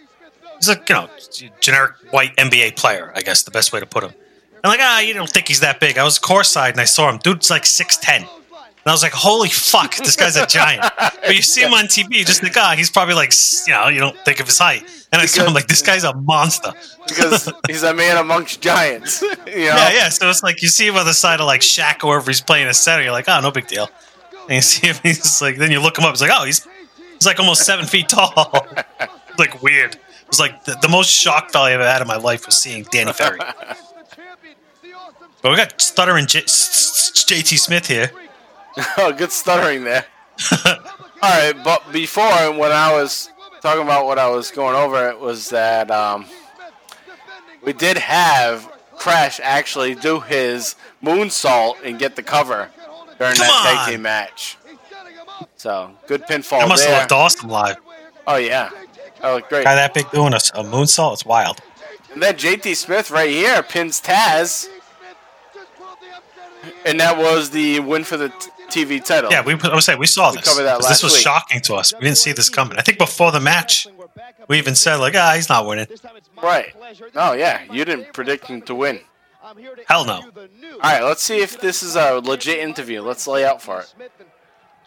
He's 0.59 0.69
like 0.69 0.89
you 0.89 0.95
know 0.95 1.09
generic 1.61 1.93
white 2.13 2.37
NBA 2.37 2.77
player, 2.77 3.13
I 3.17 3.23
guess 3.23 3.43
the 3.43 3.51
best 3.51 3.73
way 3.73 3.81
to 3.81 3.87
put 3.87 4.05
him. 4.05 4.13
I'm 4.63 4.71
like, 4.71 4.81
ah, 4.81 5.01
you 5.01 5.13
don't 5.13 5.29
think 5.29 5.49
he's 5.49 5.61
that 5.61 5.81
big. 5.81 5.99
I 5.99 6.05
was 6.05 6.19
courtside 6.19 6.71
and 6.71 6.81
I 6.81 6.85
saw 6.85 7.11
him. 7.11 7.19
Dude's 7.19 7.51
like 7.51 7.67
six 7.67 7.97
ten. 7.97 8.25
And 8.85 8.91
I 8.91 8.93
was 8.93 9.03
like, 9.03 9.13
holy 9.13 9.49
fuck, 9.49 9.97
this 9.97 10.15
guy's 10.15 10.37
a 10.37 10.47
giant. 10.47 10.83
But 10.99 11.35
you 11.35 11.41
see 11.41 11.63
him 11.63 11.73
on 11.73 11.87
TV, 11.87 12.27
just 12.27 12.43
think, 12.43 12.55
ah, 12.59 12.75
he's 12.77 12.91
probably 12.91 13.15
like, 13.15 13.33
you 13.67 13.73
know, 13.73 13.89
you 13.89 13.99
don't 13.99 14.17
think 14.27 14.41
of 14.41 14.47
his 14.47 14.59
height. 14.59 14.83
And 15.11 15.23
I 15.23 15.25
saw 15.25 15.47
him 15.47 15.55
like, 15.55 15.69
this 15.69 15.81
guy's 15.81 16.05
a 16.05 16.13
monster. 16.15 16.75
Because 17.09 17.51
he's 17.67 17.83
a 17.83 17.95
man 17.95 18.19
amongst 18.19 18.61
giants. 18.61 19.23
you 19.23 19.29
know? 19.29 19.39
Yeah, 19.47 19.93
yeah. 19.93 20.09
So 20.11 20.29
it's 20.29 20.43
like 20.43 20.61
you 20.61 20.69
see 20.69 20.87
him 20.87 20.97
on 20.97 21.07
the 21.07 21.15
side 21.15 21.41
of 21.41 21.47
like 21.47 21.63
Shaq 21.63 22.05
or 22.05 22.09
wherever 22.09 22.31
he's 22.31 22.43
playing 22.43 22.67
a 22.67 22.75
center. 22.75 23.03
You're 23.05 23.13
like, 23.13 23.27
oh, 23.27 23.41
no 23.41 23.51
big 23.51 23.69
deal. 23.69 23.89
And 24.43 24.57
you 24.57 24.61
see 24.61 24.89
him, 24.89 24.97
he's 25.03 25.41
like, 25.41 25.57
then 25.57 25.71
you 25.71 25.81
look 25.81 25.97
him 25.99 26.05
up. 26.05 26.13
It's 26.13 26.21
like, 26.21 26.31
oh, 26.35 26.45
he's 26.45 26.67
he's 27.15 27.25
like 27.25 27.41
almost 27.41 27.63
seven 27.65 27.87
feet 27.87 28.11
tall. 28.11 28.67
like 29.39 29.63
weird. 29.63 29.95
It 29.95 30.29
was 30.29 30.41
like 30.41 30.65
the, 30.65 30.77
the 30.83 30.89
most 30.91 31.09
shock 31.11 31.51
value 31.53 31.75
I've 31.77 31.81
ever 31.81 31.91
had 31.91 32.03
in 32.03 32.09
my 32.09 32.17
life 32.17 32.45
was 32.45 32.59
seeing 32.59 32.83
Danny 32.91 33.15
Ferry. 33.15 33.39
But 35.41 35.51
we 35.51 35.57
got 35.57 35.81
stuttering 35.81 36.27
J- 36.27 36.43
S- 36.43 37.13
S- 37.15 37.25
JT 37.25 37.59
Smith 37.59 37.87
here. 37.87 38.11
oh, 38.99 39.13
good 39.13 39.31
stuttering 39.33 39.85
there. 39.85 40.05
All 40.67 40.75
right, 41.23 41.55
but 41.65 41.91
before 41.93 42.25
when 42.53 42.73
I 42.73 42.93
was 42.93 43.31
talking 43.61 43.83
about 43.83 44.07
what 44.07 44.19
I 44.19 44.29
was 44.29 44.51
going 44.51 44.75
over, 44.77 45.09
it 45.09 45.19
was 45.19 45.51
that 45.51 45.91
um, 45.91 46.27
we 47.63 47.73
did 47.73 47.97
have 47.97 48.71
Crash 48.97 49.41
actually 49.43 49.95
do 49.95 50.21
his 50.21 50.77
moonsault 51.03 51.77
and 51.85 51.99
get 51.99 52.17
the 52.17 52.23
cover 52.23 52.71
during 53.19 53.35
Come 53.37 53.47
that 53.47 53.67
on! 53.67 53.77
tag 53.77 53.93
team 53.93 54.03
match. 54.03 54.59
So 55.57 55.91
good 56.07 56.23
pinfall 56.23 56.61
That 56.61 56.69
must 56.69 56.85
there. 56.85 56.95
have 56.95 57.03
looked 57.05 57.13
awesome 57.13 57.49
live. 57.51 57.77
Oh 58.27 58.37
yeah, 58.37 58.71
that 59.21 59.33
looked 59.33 59.49
great. 59.49 59.65
Guy 59.65 59.75
that 59.75 59.95
big 59.95 60.11
doing 60.11 60.33
a, 60.33 60.37
a 60.37 60.65
moonsault, 60.65 61.15
it's 61.15 61.25
wild. 61.25 61.61
And 62.13 62.23
then 62.23 62.35
JT 62.37 62.77
Smith 62.77 63.11
right 63.11 63.31
here 63.31 63.63
pins 63.63 64.01
Taz, 64.01 64.69
and 66.85 67.01
that 67.01 67.17
was 67.17 67.51
the 67.51 67.81
win 67.81 68.05
for 68.05 68.17
the 68.17 68.33
TV 68.71 69.05
title. 69.05 69.31
Yeah, 69.31 69.43
we 69.45 69.55
I 69.55 69.75
was 69.75 69.85
saying 69.85 69.99
we 69.99 70.07
saw 70.07 70.31
We 70.31 70.39
this. 70.39 70.49
covered 70.49 70.65
that 70.65 70.75
'Cause 70.77 70.85
last 70.85 70.93
this 70.95 71.03
was 71.03 71.13
week. 71.15 71.23
shocking 71.23 71.61
to 71.63 71.75
us. 71.75 71.93
We 71.95 72.01
didn't 72.01 72.19
see 72.19 72.33
this 72.33 72.49
coming. 72.49 72.79
I 72.79 72.83
think 72.83 72.99
before 72.99 73.31
the 73.33 73.41
match, 73.41 73.87
we 74.49 74.59
even 74.59 74.75
said 74.75 74.97
like, 74.97 75.15
ah, 75.17 75.33
he's 75.35 75.49
not 75.49 75.67
winning. 75.67 75.87
Right. 76.43 76.75
Oh 77.15 77.33
yeah, 77.33 77.63
you 77.71 77.85
didn't 77.85 78.13
predict 78.13 78.47
him 78.47 78.63
to 78.63 78.75
win. 78.75 79.01
Hell 79.87 80.05
no. 80.07 80.15
All 80.15 80.23
right, 80.83 81.03
let's 81.03 81.23
see 81.23 81.41
if 81.43 81.61
this 81.61 81.83
is 81.83 81.97
a 81.97 82.15
legit 82.15 82.59
interview. 82.59 83.03
Let's 83.03 83.27
lay 83.27 83.45
out 83.45 83.61
for 83.61 83.81
it. 83.81 83.95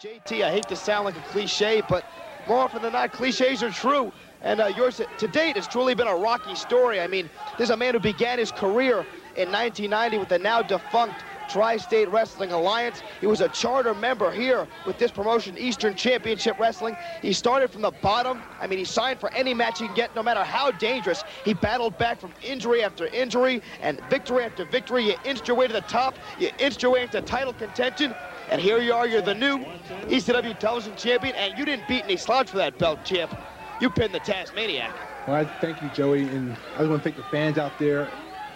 JT, 0.02 0.44
I 0.44 0.50
hate 0.50 0.68
to 0.68 0.76
sound 0.76 1.04
like 1.06 1.16
a 1.16 1.20
cliche, 1.32 1.82
but 1.88 2.04
more 2.46 2.58
often 2.58 2.82
than 2.82 2.92
not, 2.92 3.12
cliches 3.12 3.62
are 3.62 3.70
true. 3.70 4.12
And 4.42 4.60
uh, 4.60 4.66
yours 4.66 5.00
to 5.18 5.28
date 5.28 5.56
has 5.56 5.66
truly 5.66 5.94
been 5.94 6.06
a 6.06 6.14
rocky 6.14 6.54
story. 6.54 7.00
I 7.00 7.08
mean, 7.08 7.28
this 7.56 7.66
is 7.66 7.70
a 7.70 7.76
man 7.76 7.94
who 7.94 8.00
began 8.00 8.38
his 8.38 8.52
career 8.52 8.98
in 9.36 9.50
1990 9.50 10.18
with 10.18 10.28
the 10.28 10.38
now 10.38 10.62
defunct 10.62 11.16
Tri-State 11.48 12.08
Wrestling 12.10 12.52
Alliance. 12.52 13.02
He 13.20 13.26
was 13.26 13.40
a 13.40 13.48
charter 13.48 13.94
member 13.94 14.30
here 14.30 14.68
with 14.86 14.98
this 14.98 15.10
promotion, 15.10 15.56
Eastern 15.58 15.94
Championship 15.94 16.58
Wrestling. 16.58 16.96
He 17.22 17.32
started 17.32 17.70
from 17.70 17.82
the 17.82 17.90
bottom. 17.90 18.42
I 18.60 18.66
mean, 18.66 18.78
he 18.78 18.84
signed 18.84 19.18
for 19.18 19.32
any 19.32 19.54
match 19.54 19.78
he 19.78 19.86
can 19.86 19.96
get, 19.96 20.14
no 20.14 20.22
matter 20.22 20.44
how 20.44 20.70
dangerous. 20.72 21.24
He 21.44 21.54
battled 21.54 21.98
back 21.98 22.20
from 22.20 22.32
injury 22.42 22.82
after 22.82 23.06
injury 23.06 23.62
and 23.80 24.00
victory 24.10 24.44
after 24.44 24.64
victory. 24.64 25.04
You 25.04 25.14
inched 25.24 25.48
your 25.48 25.56
way 25.56 25.66
to 25.66 25.72
the 25.72 25.80
top. 25.82 26.16
You 26.38 26.50
inched 26.58 26.82
your 26.82 26.92
way 26.92 27.02
into 27.02 27.20
title 27.22 27.52
contention. 27.52 28.14
And 28.50 28.60
here 28.60 28.78
you 28.78 28.92
are, 28.94 29.06
you're 29.06 29.22
the 29.22 29.34
new 29.34 29.58
ECW 30.06 30.58
television 30.58 30.96
champion, 30.96 31.34
and 31.36 31.58
you 31.58 31.64
didn't 31.64 31.86
beat 31.86 32.04
any 32.04 32.16
slouch 32.16 32.50
for 32.50 32.56
that 32.56 32.78
belt, 32.78 33.04
champ. 33.04 33.36
You 33.80 33.90
pinned 33.90 34.14
the 34.14 34.20
Tazmaniac. 34.20 34.92
Well, 35.26 35.36
I 35.36 35.44
thank 35.60 35.82
you, 35.82 35.90
Joey, 35.90 36.22
and 36.22 36.52
I 36.74 36.78
just 36.78 36.90
want 36.90 37.02
to 37.02 37.10
thank 37.10 37.16
the 37.16 37.30
fans 37.30 37.58
out 37.58 37.78
there, 37.78 38.08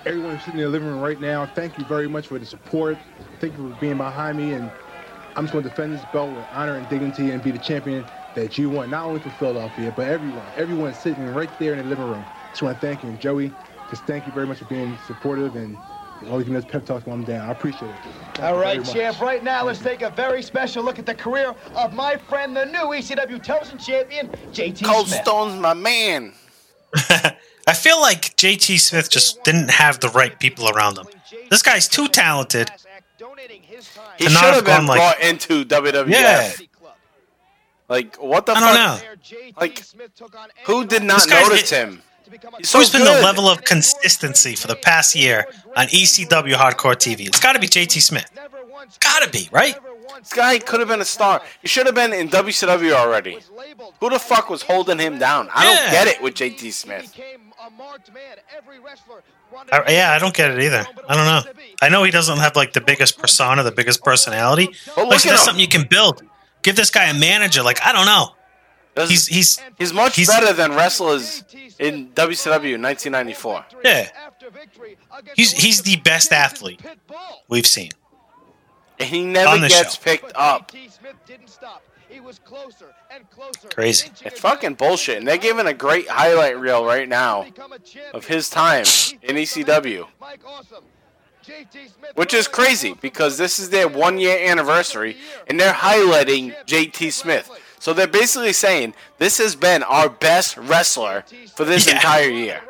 everyone 0.07 0.33
who's 0.33 0.45
sitting 0.45 0.61
in 0.61 0.67
the 0.67 0.71
living 0.71 0.89
room 0.89 1.01
right 1.01 1.21
now. 1.21 1.47
Thank 1.47 1.79
you 1.79 1.85
very 1.85 2.09
much 2.09 2.27
for 2.27 2.39
the 2.39 2.47
support. 2.47 2.99
Thank 3.41 3.57
you 3.57 3.73
for 3.73 3.81
being 3.81 3.97
behind 3.97 4.39
me, 4.39 4.53
and 4.53 4.71
I'm 5.37 5.45
just 5.45 5.53
going 5.53 5.65
to 5.65 5.71
defend 5.71 5.95
this 5.95 6.05
belt 6.13 6.35
with 6.35 6.45
honor 6.53 6.77
and 6.77 6.89
dignity 6.89 7.31
and 7.31 7.43
be 7.43 7.51
the 7.51 7.59
champion 7.59 8.05
that 8.35 8.59
you 8.59 8.71
want, 8.71 8.91
not 8.91 9.05
only 9.05 9.21
for 9.21 9.31
Philadelphia, 9.31 9.93
but 9.95 10.09
everyone. 10.09 10.45
Everyone 10.57 10.93
sitting 10.95 11.27
right 11.35 11.51
there 11.59 11.73
in 11.73 11.79
the 11.79 11.85
living 11.85 12.05
room. 12.09 12.25
Just 12.51 12.63
want 12.63 12.81
to 12.81 12.87
thank 12.87 13.03
you, 13.03 13.11
and 13.11 13.21
Joey. 13.21 13.53
Just 13.91 14.05
thank 14.05 14.27
you 14.27 14.33
very 14.33 14.47
much 14.47 14.59
for 14.59 14.65
being 14.67 14.97
supportive 15.07 15.55
and 15.55 15.77
always 16.29 16.45
giving 16.47 16.57
us 16.57 16.65
pep 16.65 16.87
talks 16.87 17.05
when 17.05 17.15
I'm 17.15 17.25
down. 17.25 17.49
I 17.49 17.53
appreciate 17.53 17.91
it. 17.91 17.97
Thank 18.35 18.41
All 18.41 18.55
you 18.55 18.61
right, 18.63 18.75
very 18.77 18.87
much. 18.87 18.93
champ. 18.95 19.21
Right 19.21 19.45
now, 19.45 19.65
let's 19.65 19.81
take 19.81 20.03
a 20.03 20.11
very 20.11 20.43
special 20.43 20.83
look 20.83 20.99
at 20.99 21.05
the 21.07 21.15
career 21.15 21.55
of 21.75 21.93
my 21.93 22.17
friend, 22.17 22.57
the 22.57 22.65
new 22.65 22.79
ECW 22.79 23.43
television 23.43 23.79
champion, 23.79 24.29
JT 24.53 24.85
Cold 24.85 25.09
Smith. 25.09 25.21
Stone's 25.23 25.61
my 25.61 25.75
man. 25.75 26.33
I 27.67 27.75
feel 27.75 28.01
like 28.01 28.37
JT 28.37 28.81
Smith 28.81 29.11
just 29.11 29.43
didn't 29.45 29.71
have 29.71 30.01
the 30.01 30.09
right 30.09 30.39
people 30.39 30.69
around 30.69 30.99
him. 30.99 31.07
This 31.51 31.63
guy's 31.63 31.89
too 31.89 32.09
talented. 32.09 32.71
He 34.19 34.25
should 34.25 34.35
not 34.35 34.55
have 34.55 34.65
been 34.65 34.77
gone 34.79 34.87
like 34.87 34.99
brought 34.99 35.21
into 35.21 35.65
WWF. 35.65 36.09
Yeah. 36.09 36.53
Like 37.89 38.17
what 38.17 38.47
the 38.47 38.53
I 38.53 38.61
fuck? 38.61 38.65
don't 38.65 38.75
know. 38.75 39.53
Like 39.61 39.83
who 40.67 40.87
did 40.87 41.03
not 41.03 41.29
notice 41.29 41.71
him? 41.71 42.03
He's 42.59 42.71
so 42.71 42.79
Who's 42.79 42.91
been 42.91 43.05
the 43.05 43.21
level 43.23 43.47
of 43.47 43.65
consistency 43.65 44.55
for 44.55 44.67
the 44.67 44.77
past 44.77 45.15
year 45.15 45.47
on 45.77 45.87
ECW 45.89 46.55
Hardcore 46.55 46.97
TV? 46.97 47.27
It's 47.27 47.41
got 47.41 47.53
to 47.53 47.59
be 47.59 47.67
JT 47.67 48.01
Smith. 48.01 48.31
Got 49.01 49.23
to 49.25 49.31
be 49.31 49.49
right. 49.53 49.77
This 50.19 50.33
guy 50.33 50.59
could 50.59 50.81
have 50.81 50.89
been 50.89 51.01
a 51.01 51.05
star. 51.05 51.43
He 51.61 51.69
should 51.69 51.87
have 51.87 51.95
been 51.95 52.13
in 52.13 52.29
WCW 52.29 52.93
already. 52.93 53.39
Who 54.01 54.11
the 54.11 54.19
fuck 54.19 54.49
was 54.51 54.63
holding 54.63 54.99
him 54.99 55.19
down? 55.19 55.49
I 55.55 55.65
don't 55.65 55.75
Yeah. 55.77 55.91
get 55.91 56.07
it 56.09 56.23
with 56.23 56.35
JT 56.35 56.71
Smith. 56.73 57.19
I, 59.71 59.93
yeah, 59.93 60.13
I 60.13 60.19
don't 60.19 60.35
get 60.35 60.51
it 60.51 60.61
either. 60.63 60.87
I 61.09 61.15
don't 61.15 61.25
know. 61.27 61.53
I 61.83 61.89
know 61.89 62.03
he 62.05 62.11
doesn't 62.11 62.39
have 62.39 62.57
like 62.57 62.73
the 62.73 62.81
biggest 62.81 63.19
persona, 63.19 63.63
the 63.63 63.71
biggest 63.73 64.03
personality. 64.03 64.69
But 64.87 64.97
Like, 65.05 65.09
look 65.11 65.21
so 65.21 65.29
that's 65.29 65.43
him. 65.43 65.45
something 65.47 65.61
you 65.61 65.69
can 65.69 65.87
build. 65.89 66.23
Give 66.63 66.75
this 66.77 66.91
guy 66.91 67.05
a 67.07 67.15
manager. 67.15 67.63
Like, 67.63 67.81
I 67.85 67.93
don't 67.93 68.07
know. 68.07 68.35
He's 69.09 69.27
he's 69.27 69.59
He's 69.79 69.93
much 69.93 70.17
he's- 70.17 70.29
better 70.29 70.53
than 70.53 70.75
wrestlers 70.75 71.45
in 71.79 72.11
WCW 72.15 72.75
in 72.75 72.83
1994. 72.83 73.65
yeah. 73.85 74.09
He's 75.35 75.53
he's 75.53 75.83
the 75.83 75.97
best 75.97 76.33
athlete 76.33 76.81
we've 77.49 77.67
seen. 77.67 77.91
And 79.03 79.11
he 79.11 79.25
never 79.25 79.59
gets 79.69 79.97
show. 79.97 80.03
picked 80.03 80.33
up. 80.35 80.73
Crazy. 83.75 84.11
It's 84.25 84.41
fucking 84.41 84.75
bullshit. 84.75 85.19
And 85.19 85.27
they're 85.27 85.39
giving 85.39 85.67
a 85.67 85.75
great 85.75 86.09
highlight 86.09 86.59
reel 86.59 86.85
right 86.85 87.09
now 87.09 87.47
of 88.13 88.27
his 88.27 88.51
time 88.51 88.85
in 89.23 89.37
ECW. 89.37 90.07
Which 92.15 92.35
is 92.35 92.47
crazy 92.47 92.95
because 93.01 93.37
this 93.39 93.59
is 93.59 93.71
their 93.71 93.89
one 93.89 94.19
year 94.19 94.39
anniversary 94.49 95.17
and 95.49 95.59
they're 95.59 95.73
highlighting 95.73 96.55
JT 96.67 97.13
Smith. 97.13 97.51
So 97.81 97.93
they're 97.93 98.07
basically 98.07 98.53
saying 98.53 98.95
this 99.19 99.39
has 99.39 99.57
been 99.57 99.83
our 99.83 100.09
best 100.09 100.57
wrestler 100.57 101.25
for 101.57 101.65
this 101.65 101.87
Yeah. 101.89 101.95
entire 101.97 102.29
year. 102.29 102.61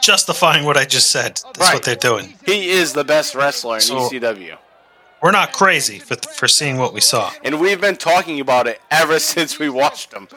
Justifying 0.00 0.64
what 0.64 0.78
I 0.78 0.86
just 0.86 1.10
said. 1.10 1.40
That's 1.44 1.58
Right. 1.58 1.74
what 1.74 1.82
they're 1.82 1.96
doing. 1.96 2.38
He 2.46 2.70
is 2.70 2.94
the 2.94 3.04
best 3.04 3.34
wrestler 3.34 3.74
in 3.76 3.80
So- 3.82 4.08
ECW. 4.08 4.56
We're 5.22 5.30
not 5.30 5.52
crazy 5.52 5.98
for 5.98 6.16
for 6.16 6.48
seeing 6.48 6.78
what 6.78 6.92
we 6.92 7.00
saw. 7.00 7.30
And 7.44 7.60
we've 7.60 7.80
been 7.80 7.96
talking 7.96 8.40
about 8.40 8.66
it 8.66 8.80
ever 8.90 9.18
since 9.32 9.58
we 9.58 9.68
watched 9.68 10.12
him. 10.12 10.28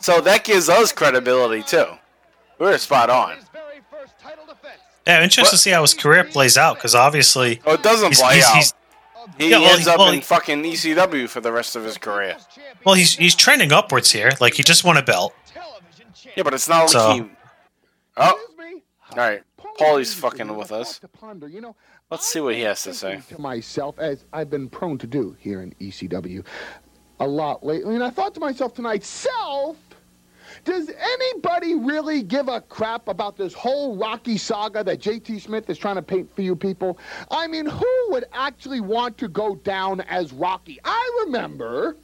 So 0.00 0.20
that 0.22 0.44
gives 0.44 0.68
us 0.68 0.92
credibility 0.92 1.62
too. 1.62 1.86
We're 2.58 2.78
spot 2.78 3.10
on. 3.10 3.36
Yeah, 5.06 5.18
I'm 5.18 5.22
interested 5.22 5.54
to 5.56 5.62
see 5.62 5.70
how 5.70 5.82
his 5.82 5.94
career 5.94 6.24
plays 6.24 6.56
out 6.56 6.76
because 6.76 6.94
obviously, 6.94 7.60
Oh, 7.64 7.74
it 7.74 7.82
doesn't 7.82 8.08
he's, 8.08 8.20
play 8.20 8.36
he's, 8.36 8.44
out. 8.46 8.54
he's- 8.54 8.74
He 9.38 9.50
Yeah, 9.50 9.58
well, 9.58 9.70
ends 9.72 9.84
he- 9.86 9.90
up 9.90 9.98
well, 9.98 10.08
in 10.08 10.14
he- 10.16 10.20
fucking 10.20 10.62
ECW 10.64 11.28
for 11.28 11.40
the 11.40 11.52
rest 11.52 11.76
of 11.76 11.84
his 11.84 11.96
career. 11.98 12.36
well, 12.84 12.94
he's 12.96 13.14
he's 13.16 13.34
trending 13.34 13.72
upwards 13.72 14.10
here. 14.10 14.32
Like 14.40 14.54
he 14.54 14.62
just 14.62 14.82
won 14.84 14.96
a 14.96 15.02
belt. 15.02 15.34
Yeah, 16.36 16.42
but 16.42 16.54
it's 16.54 16.68
not 16.68 16.80
like 16.82 16.90
So- 16.90 17.12
he. 17.12 17.22
Oh, 18.16 18.40
all 19.10 19.16
right. 19.16 19.42
Paulie's 19.78 20.14
fucking 20.14 20.56
with 20.56 20.72
us. 20.72 21.00
Let's 22.08 22.24
see 22.24 22.38
what 22.38 22.54
he 22.54 22.60
has 22.60 22.84
to 22.84 22.94
say. 22.94 23.20
to 23.30 23.40
myself, 23.40 23.98
as 23.98 24.24
I've 24.32 24.48
been 24.48 24.68
prone 24.68 24.96
to 24.98 25.08
do 25.08 25.36
here 25.40 25.62
in 25.62 25.72
ECW 25.80 26.44
a 27.18 27.26
lot 27.26 27.66
lately, 27.66 27.96
and 27.96 28.04
I 28.04 28.10
thought 28.10 28.32
to 28.34 28.40
myself 28.40 28.74
tonight, 28.74 29.02
self, 29.02 29.76
does 30.62 30.88
anybody 30.88 31.74
really 31.74 32.22
give 32.22 32.46
a 32.46 32.60
crap 32.60 33.08
about 33.08 33.36
this 33.36 33.52
whole 33.54 33.96
Rocky 33.96 34.36
saga 34.36 34.84
that 34.84 35.00
JT 35.00 35.40
Smith 35.40 35.68
is 35.68 35.78
trying 35.78 35.96
to 35.96 36.02
paint 36.02 36.32
for 36.32 36.42
you 36.42 36.54
people? 36.54 36.96
I 37.28 37.48
mean, 37.48 37.66
who 37.66 38.06
would 38.10 38.26
actually 38.32 38.80
want 38.80 39.18
to 39.18 39.26
go 39.26 39.56
down 39.56 40.00
as 40.02 40.32
Rocky? 40.32 40.78
I 40.84 41.24
remember. 41.24 41.96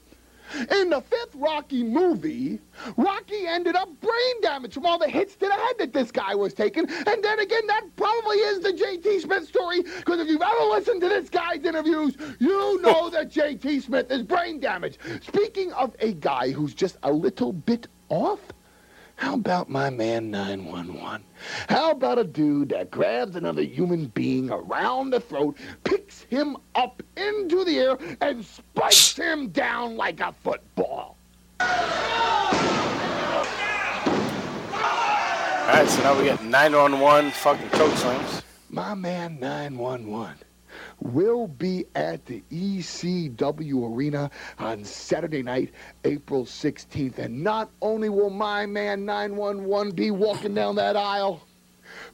In 0.70 0.90
the 0.90 1.00
fifth 1.00 1.34
Rocky 1.34 1.82
movie, 1.82 2.60
Rocky 2.96 3.46
ended 3.46 3.76
up 3.76 3.88
brain 4.00 4.40
damage 4.42 4.74
from 4.74 4.86
all 4.86 4.98
the 4.98 5.08
hits 5.08 5.34
to 5.36 5.46
the 5.46 5.52
head 5.52 5.76
that 5.78 5.92
this 5.92 6.10
guy 6.10 6.34
was 6.34 6.54
taking. 6.54 6.88
And 6.88 7.24
then 7.24 7.40
again, 7.40 7.66
that 7.66 7.84
probably 7.96 8.36
is 8.36 8.60
the 8.60 8.72
JT 8.72 9.20
Smith 9.22 9.48
story, 9.48 9.82
because 9.82 10.20
if 10.20 10.28
you've 10.28 10.42
ever 10.42 10.64
listened 10.64 11.00
to 11.02 11.08
this 11.08 11.28
guy's 11.30 11.64
interviews, 11.64 12.16
you 12.38 12.80
know 12.82 13.10
that 13.10 13.30
JT 13.30 13.82
Smith 13.82 14.10
is 14.10 14.22
brain 14.22 14.60
damaged. 14.60 14.98
Speaking 15.22 15.72
of 15.72 15.94
a 16.00 16.12
guy 16.14 16.50
who's 16.50 16.74
just 16.74 16.96
a 17.02 17.12
little 17.12 17.52
bit 17.52 17.88
off, 18.08 18.40
how 19.22 19.34
about 19.34 19.70
my 19.70 19.88
man 19.88 20.32
911? 20.32 21.22
How 21.68 21.92
about 21.92 22.18
a 22.18 22.24
dude 22.24 22.70
that 22.70 22.90
grabs 22.90 23.36
another 23.36 23.62
human 23.62 24.06
being 24.06 24.50
around 24.50 25.10
the 25.10 25.20
throat, 25.20 25.56
picks 25.84 26.22
him 26.22 26.56
up 26.74 27.04
into 27.16 27.64
the 27.64 27.78
air, 27.78 27.98
and 28.20 28.44
spikes 28.44 29.14
him 29.14 29.50
down 29.50 29.96
like 29.96 30.18
a 30.18 30.32
football? 30.32 31.16
All 31.60 31.68
right, 35.68 35.86
so 35.88 36.02
now 36.02 36.18
we 36.18 36.24
get 36.24 36.42
911 36.42 37.30
fucking 37.30 37.70
choke 37.78 37.94
slams. 37.98 38.42
My 38.70 38.94
man 38.94 39.38
911 39.38 40.34
will 41.04 41.48
be 41.48 41.86
at 41.94 42.24
the 42.26 42.42
ECW 42.50 43.94
Arena 43.94 44.30
on 44.58 44.84
Saturday 44.84 45.42
night, 45.42 45.72
April 46.04 46.44
16th. 46.44 47.18
And 47.18 47.42
not 47.42 47.70
only 47.80 48.08
will 48.08 48.30
my 48.30 48.66
man 48.66 49.04
911 49.04 49.94
be 49.94 50.10
walking 50.10 50.54
down 50.54 50.76
that 50.76 50.96
aisle, 50.96 51.42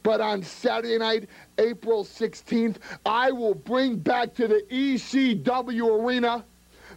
but 0.02 0.20
on 0.20 0.42
Saturday 0.42 0.98
night, 0.98 1.28
April 1.58 2.04
16th, 2.04 2.76
I 3.04 3.30
will 3.30 3.54
bring 3.54 3.96
back 3.96 4.34
to 4.34 4.48
the 4.48 4.62
ECW 4.70 6.04
Arena 6.04 6.44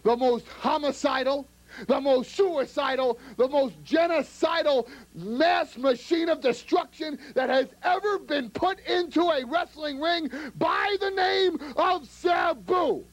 the 0.02 0.16
most 0.16 0.46
homicidal, 0.48 1.46
the 1.86 2.00
most 2.00 2.34
suicidal, 2.34 3.18
the 3.36 3.48
most 3.48 3.82
genocidal 3.84 4.88
mass 5.14 5.76
machine 5.76 6.28
of 6.28 6.40
destruction 6.40 7.18
that 7.34 7.50
has 7.50 7.68
ever 7.82 8.18
been 8.18 8.50
put 8.50 8.80
into 8.80 9.22
a 9.22 9.44
wrestling 9.44 10.00
ring 10.00 10.30
by 10.56 10.96
the 11.00 11.10
name 11.10 11.58
of 11.76 12.06
Sabu. 12.08 13.04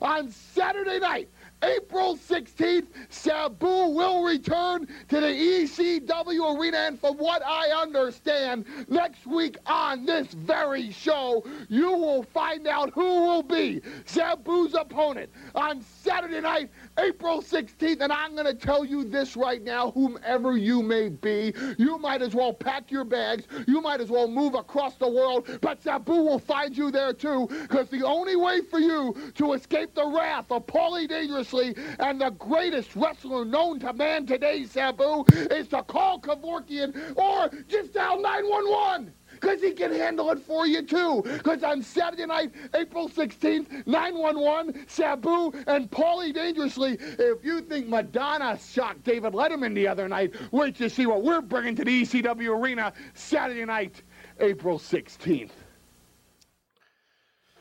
On 0.00 0.30
Saturday 0.30 1.00
night, 1.00 1.28
April 1.62 2.16
16th, 2.16 2.88
Sabu 3.08 3.66
will 3.66 4.24
return 4.24 4.86
to 5.08 5.20
the 5.20 5.26
ECW 5.26 6.58
arena, 6.58 6.78
and 6.78 7.00
from 7.00 7.16
what 7.16 7.42
I 7.44 7.68
understand, 7.68 8.66
next 8.88 9.26
week 9.26 9.56
on 9.66 10.04
this 10.04 10.26
very 10.28 10.90
show, 10.90 11.44
you 11.68 11.92
will 11.92 12.24
find 12.24 12.66
out 12.66 12.90
who 12.90 13.22
will 13.22 13.42
be 13.44 13.80
Sabu's 14.06 14.74
opponent 14.74 15.30
on 15.54 15.82
Saturday 15.82 16.40
night, 16.40 16.70
April 16.98 17.40
16th. 17.42 18.00
And 18.00 18.12
I'm 18.12 18.34
going 18.34 18.46
to 18.46 18.54
tell 18.54 18.84
you 18.84 19.04
this 19.04 19.36
right 19.36 19.62
now, 19.62 19.90
whomever 19.92 20.56
you 20.56 20.82
may 20.82 21.08
be, 21.08 21.54
you 21.78 21.98
might 21.98 22.22
as 22.22 22.34
well 22.34 22.52
pack 22.52 22.90
your 22.90 23.04
bags, 23.04 23.44
you 23.66 23.80
might 23.80 24.00
as 24.00 24.10
well 24.10 24.28
move 24.28 24.54
across 24.54 24.96
the 24.96 25.08
world, 25.08 25.48
but 25.60 25.82
Sabu 25.82 26.12
will 26.12 26.38
find 26.38 26.76
you 26.76 26.90
there 26.90 27.12
too, 27.12 27.48
because 27.62 27.88
the 27.88 28.04
only 28.04 28.36
way 28.36 28.60
for 28.60 28.78
you 28.78 29.32
to 29.34 29.52
escape 29.54 29.94
the 29.94 30.06
wrath 30.06 30.50
of 30.50 30.66
Paulie 30.66 31.08
Dangerously 31.08 31.74
and 31.98 32.20
the 32.20 32.30
greatest 32.30 32.94
wrestler 32.96 33.44
known 33.44 33.80
to 33.80 33.92
man 33.92 34.26
today, 34.26 34.64
Sabu, 34.64 35.24
is 35.50 35.68
to 35.68 35.82
call 35.82 36.20
Kevorkian 36.20 37.16
or 37.16 37.50
just 37.68 37.94
dial 37.94 38.20
911. 38.20 39.12
Because 39.42 39.60
he 39.60 39.72
can 39.72 39.92
handle 39.92 40.30
it 40.30 40.38
for 40.38 40.68
you 40.68 40.82
too. 40.82 41.22
Because 41.24 41.64
on 41.64 41.82
Saturday 41.82 42.26
night, 42.26 42.52
April 42.74 43.08
16th, 43.08 43.86
911, 43.88 44.86
Sabu, 44.86 45.50
and 45.66 45.90
Paulie 45.90 46.32
Dangerously. 46.32 46.96
If 47.00 47.44
you 47.44 47.60
think 47.60 47.88
Madonna 47.88 48.56
shocked 48.56 49.02
David 49.02 49.32
Letterman 49.32 49.74
the 49.74 49.88
other 49.88 50.08
night, 50.08 50.32
wait 50.52 50.76
to 50.76 50.88
see 50.88 51.06
what 51.06 51.24
we're 51.24 51.40
bringing 51.40 51.74
to 51.74 51.84
the 51.84 52.02
ECW 52.02 52.56
Arena 52.56 52.92
Saturday 53.14 53.64
night, 53.64 54.02
April 54.38 54.78
16th. 54.78 55.50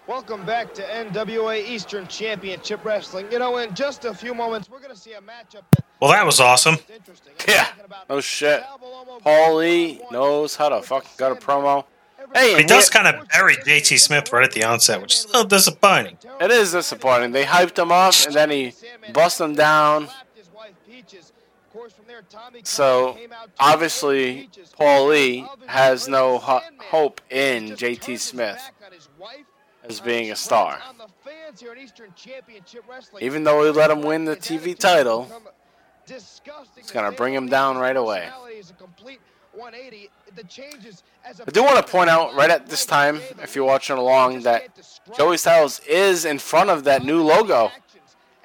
Welcome 0.05 0.45
back 0.45 0.75
to 0.75 0.83
NWA 0.83 1.67
Eastern 1.67 2.05
Championship 2.07 2.85
Wrestling. 2.85 3.31
You 3.31 3.39
know, 3.39 3.57
in 3.57 3.73
just 3.73 4.05
a 4.05 4.13
few 4.13 4.35
moments, 4.35 4.69
we're 4.69 4.81
going 4.81 4.93
to 4.93 4.99
see 4.99 5.13
a 5.13 5.21
matchup 5.21 5.63
that 5.71 5.85
Well, 6.01 6.11
that 6.11 6.25
was 6.25 6.39
awesome. 6.39 6.77
Yeah, 7.47 7.67
no 8.09 8.19
shit. 8.21 8.63
Paulie 9.25 10.01
knows 10.11 10.55
how 10.55 10.69
to 10.69 10.81
fucking 10.81 11.11
got 11.17 11.31
a 11.31 11.35
promo. 11.35 11.85
Hey, 12.33 12.57
He 12.57 12.63
does 12.63 12.89
kind 12.89 13.07
of 13.07 13.27
bury 13.29 13.55
JT 13.57 13.99
Smith 13.99 14.31
right 14.33 14.43
at 14.43 14.53
the 14.53 14.63
onset, 14.63 15.01
which 15.01 15.13
is 15.13 15.25
a 15.25 15.27
little 15.27 15.43
disappointing. 15.43 16.17
It 16.39 16.49
is 16.49 16.71
disappointing. 16.71 17.31
They 17.33 17.43
hyped 17.43 17.77
him 17.77 17.91
up 17.91 18.13
and 18.25 18.33
then 18.33 18.49
he 18.49 18.73
bust 19.13 19.39
him 19.39 19.53
down. 19.53 20.07
So 22.63 23.17
obviously, 23.59 24.49
Paulie 24.79 25.47
has 25.67 26.07
no 26.07 26.37
ho- 26.37 26.61
hope 26.79 27.21
in 27.29 27.71
JT 27.75 28.17
Smith. 28.19 28.61
as 29.83 29.99
being 29.99 30.31
a 30.31 30.35
star. 30.35 30.79
On 30.87 30.97
the 30.97 31.07
fans 31.23 31.59
here 31.59 31.73
in 31.73 31.79
Eastern 31.79 32.13
Championship 32.15 32.83
Wrestling. 32.87 33.23
Even 33.23 33.43
though 33.43 33.61
we 33.61 33.69
let 33.71 33.89
him 33.89 34.01
win 34.03 34.25
the 34.25 34.35
TV 34.35 34.77
title, 34.77 35.27
Disgusting. 36.05 36.81
it's 36.81 36.91
gonna 36.91 37.11
bring 37.11 37.33
him 37.33 37.47
down 37.47 37.77
right 37.77 37.95
away. 37.95 38.21
Personality 38.25 38.55
is 38.57 38.69
a 38.69 38.73
complete 38.73 39.19
180. 39.53 40.09
The 40.35 40.43
changes 40.45 41.03
as 41.25 41.39
a 41.39 41.43
I 41.47 41.51
do 41.51 41.63
want 41.63 41.77
to 41.85 41.91
point 41.91 42.09
out 42.09 42.33
right 42.35 42.49
at 42.49 42.67
this 42.67 42.85
time, 42.85 43.19
if 43.41 43.55
you're 43.55 43.65
watching 43.65 43.97
along, 43.97 44.41
that 44.41 44.69
Joey 45.15 45.37
Styles 45.37 45.79
is 45.81 46.25
in 46.25 46.39
front 46.39 46.69
of 46.69 46.83
that 46.85 47.03
new 47.03 47.21
logo. 47.21 47.71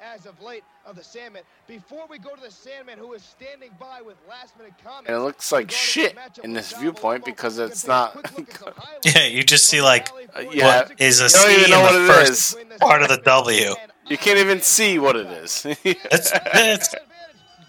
as 0.01 0.25
of 0.25 0.41
late 0.41 0.63
of 0.85 0.95
the 0.95 1.03
Sandman. 1.03 1.43
Before 1.67 2.05
we 2.09 2.17
go 2.17 2.33
to 2.33 2.41
the 2.41 2.49
Sandman, 2.51 2.97
who 2.97 3.11
is 3.13 3.21
standing 3.21 3.71
by 3.77 4.01
with 4.01 4.15
last 4.29 4.57
minute 4.57 4.73
comments. 4.81 5.09
And 5.09 5.17
it 5.17 5.19
looks 5.19 5.51
like 5.51 5.69
shit 5.69 6.17
in 6.43 6.53
this 6.53 6.71
viewpoint 6.73 7.25
because 7.25 7.59
it's 7.59 7.85
not. 7.85 8.15
Yeah, 9.03 9.25
you 9.25 9.43
just 9.43 9.65
see 9.65 9.81
like 9.81 10.09
uh, 10.35 10.41
yeah, 10.51 10.79
what 10.81 10.99
is 11.01 11.19
a 11.21 11.25
you 11.25 11.29
don't 11.29 11.47
C 11.47 11.53
even 11.53 11.63
in 11.65 11.69
know 11.71 11.81
what 11.81 11.91
the 11.93 12.03
it 12.03 12.07
first 12.07 12.57
is. 12.57 12.77
part 12.79 13.01
of 13.01 13.09
the 13.09 13.17
W. 13.17 13.73
You 14.07 14.17
can't 14.17 14.39
even 14.39 14.61
see 14.61 14.97
what 14.99 15.15
it 15.17 15.27
is. 15.27 15.63
That's, 16.09 16.31
that's 16.31 16.95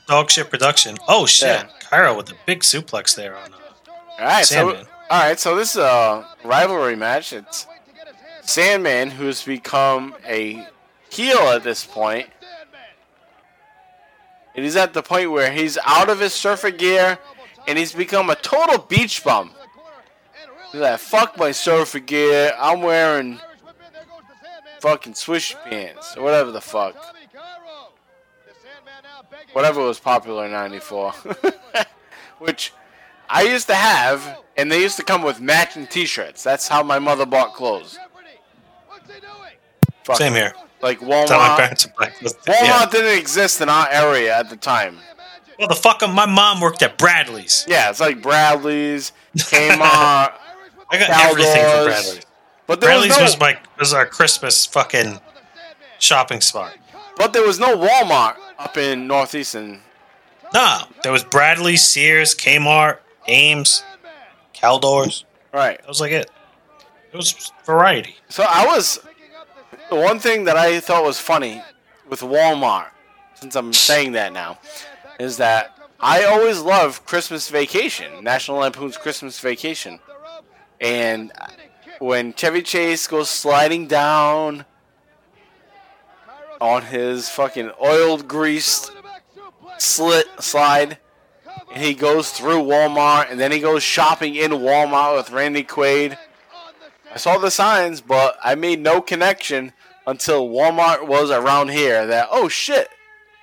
dog 0.09 0.31
shit 0.31 0.51
production. 0.51 0.97
Oh 1.07 1.27
shit, 1.27 1.49
Yeah. 1.49 1.69
Cairo 1.89 2.17
with 2.17 2.31
a 2.31 2.35
big 2.47 2.61
suplex 2.61 3.15
there 3.15 3.37
on. 3.37 3.53
Uh, 3.53 3.57
All 4.19 4.27
right, 4.27 4.45
so 4.45 4.55
Sandman. 4.55 4.87
all 5.11 5.19
right, 5.21 5.39
so 5.39 5.55
this 5.57 5.71
is 5.71 5.77
a 5.77 6.27
rivalry 6.45 6.97
match. 6.97 7.33
It's 7.33 7.67
Sandman, 8.43 9.11
who's 9.11 9.45
become 9.45 10.15
a 10.27 10.67
heel 11.11 11.39
at 11.39 11.63
this 11.63 11.85
point. 11.85 12.29
and 14.55 14.65
he's 14.65 14.75
at 14.77 14.93
the 14.93 15.03
point 15.03 15.31
where 15.31 15.53
he's 15.53 15.79
out 15.87 16.09
of 16.09 16.19
his 16.19 16.33
surfer 16.35 16.71
gear, 16.73 17.19
and 17.69 17.79
he's 17.79 17.93
become 17.93 18.29
a 18.29 18.35
total 18.35 18.79
beach 18.79 19.23
bum. 19.23 19.53
He's 20.73 20.81
like, 20.81 20.99
"Fuck 20.99 21.37
my 21.39 21.53
surfer 21.53 22.01
gear. 22.01 22.53
I'm 22.59 22.83
wearing 22.83 23.39
fucking 24.81 25.15
swish 25.15 25.55
pants 25.65 26.17
or 26.17 26.23
whatever 26.25 26.51
the 26.51 26.61
fuck, 26.61 26.97
whatever 29.59 29.83
was 29.83 29.99
popular 30.01 30.47
in 30.47 30.53
'94." 30.53 31.13
Which 32.39 32.73
I 33.29 33.43
used 33.43 33.67
to 33.67 33.75
have, 33.75 34.39
and 34.57 34.71
they 34.71 34.81
used 34.81 34.97
to 34.99 35.03
come 35.03 35.23
with 35.23 35.41
matching 35.41 35.87
T-shirts. 35.89 36.43
That's 36.45 36.69
how 36.69 36.83
my 36.85 36.99
mother 37.01 37.27
bought 37.27 37.53
clothes. 37.55 37.99
Fuck. 40.05 40.17
Same 40.17 40.33
here. 40.35 40.55
Like 40.81 41.01
Tell 41.01 41.09
my 41.09 41.25
Walmart. 41.27 41.57
parents 41.59 41.83
to 41.85 41.93
buy 41.99 42.07
clothes. 42.07 42.35
Walmart 42.47 42.63
Yeah. 42.63 42.87
didn't 42.91 43.19
exist 43.19 43.61
in 43.61 43.69
our 43.69 43.89
area 43.91 44.37
at 44.39 44.49
the 44.51 44.57
time. 44.57 44.99
Well, 45.59 45.67
the 45.67 45.75
fuck, 45.75 46.01
my 46.09 46.25
mom 46.27 46.61
worked 46.61 46.83
at 46.85 46.97
Bradley's. 46.99 47.65
Yeah, 47.69 47.91
it's 47.91 47.99
like 47.99 48.23
Bradley's, 48.23 49.11
Kmart. 49.37 49.81
I 50.91 50.99
got 50.99 51.11
everything 51.11 51.63
from 51.65 51.85
Bradley's. 51.87 52.21
But 52.69 52.81
there 52.81 52.91
Bradley's 52.91 53.11
was, 53.11 53.19
no, 53.19 53.25
was 53.25 53.41
my 53.41 53.59
was 53.79 53.93
our 53.93 54.07
Christmas 54.07 54.65
fucking 54.67 55.19
shopping 55.99 56.41
spot. 56.41 56.77
but 57.17 57.33
there 57.33 57.45
was 57.45 57.59
no 57.59 57.77
Walmart 57.77 58.37
up 58.59 58.77
in 58.77 59.07
Northeastern. 59.07 59.81
No, 60.53 60.81
there 61.03 61.13
was 61.13 61.25
Bradley, 61.25 61.77
Sears, 61.77 62.35
Kmart, 62.35 62.99
Ames, 63.27 63.83
Caldors. 64.55 65.25
Right. 65.53 65.79
That 65.79 65.89
was 65.89 66.01
like 66.01 66.13
it. 66.13 66.31
It 67.13 67.17
was 67.17 67.53
variety. 67.65 68.17
So 68.29 68.45
I 68.49 68.67
was 68.67 69.01
the 69.91 69.97
one 69.97 70.19
thing 70.19 70.45
that 70.45 70.57
I 70.57 70.81
thought 70.81 71.05
was 71.05 71.19
funny 71.19 71.63
with 72.09 72.21
Walmart, 72.21 72.89
since 73.35 73.55
I'm 73.55 73.73
saying 73.73 74.13
that 74.13 74.33
now, 74.33 74.59
is 75.19 75.37
that 75.39 75.79
I 76.01 76.25
always 76.25 76.61
love 76.61 77.05
Christmas 77.07 77.49
Vacation, 77.49 78.23
National 78.23 78.59
Lampoon's 78.59 78.97
Christmas 78.97 79.41
Vacation, 79.41 79.99
and 80.81 81.33
when 81.99 82.35
Chevy 82.35 82.63
Chase 82.63 83.07
goes 83.07 83.29
sliding 83.29 83.87
down 83.87 84.65
on 86.61 86.83
his 86.83 87.29
fucking 87.29 87.73
oiled, 87.83 88.29
greased 88.29 88.93
slit 89.79 90.27
slide. 90.41 90.99
And 91.73 91.83
he 91.85 91.95
goes 91.95 92.31
through 92.31 92.63
Walmart, 92.63 93.31
and 93.31 93.39
then 93.39 93.53
he 93.53 93.61
goes 93.61 93.83
shopping 93.83 94.35
in 94.35 94.53
Walmart 94.53 95.17
with 95.17 95.31
Randy 95.31 95.65
Quaid. 95.65 96.17
I 97.13 97.17
saw 97.17 97.39
the 97.39 97.51
signs, 97.51 98.01
but 98.01 98.39
I 98.43 98.55
made 98.55 98.81
no 98.81 99.01
connection 99.01 99.73
until 100.07 100.49
Walmart 100.49 101.07
was 101.07 101.31
around 101.31 101.71
here. 101.71 102.07
That 102.07 102.29
oh 102.31 102.49
shit, 102.49 102.89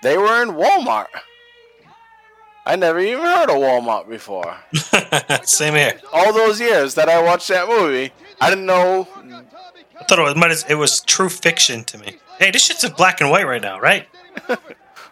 they 0.01 0.17
were 0.17 0.41
in 0.41 0.49
Walmart. 0.49 1.07
I 2.65 2.75
never 2.75 2.99
even 2.99 3.23
heard 3.23 3.49
of 3.49 3.57
Walmart 3.57 4.09
before. 4.09 4.57
Same 5.43 5.75
here. 5.75 5.99
All 6.11 6.33
those 6.33 6.59
years 6.59 6.95
that 6.95 7.09
I 7.09 7.21
watched 7.21 7.47
that 7.49 7.67
movie, 7.67 8.11
I 8.41 8.49
didn't 8.49 8.65
know. 8.65 9.07
I 9.99 10.03
thought 10.05 10.19
it 10.19 10.37
was 10.37 10.65
it 10.67 10.75
was 10.75 11.01
true 11.01 11.29
fiction 11.29 11.83
to 11.85 11.97
me. 11.99 12.17
Hey, 12.39 12.51
this 12.51 12.65
shit's 12.65 12.83
in 12.83 12.91
black 12.93 13.21
and 13.21 13.29
white 13.29 13.47
right 13.47 13.61
now, 13.61 13.79
right? 13.79 14.07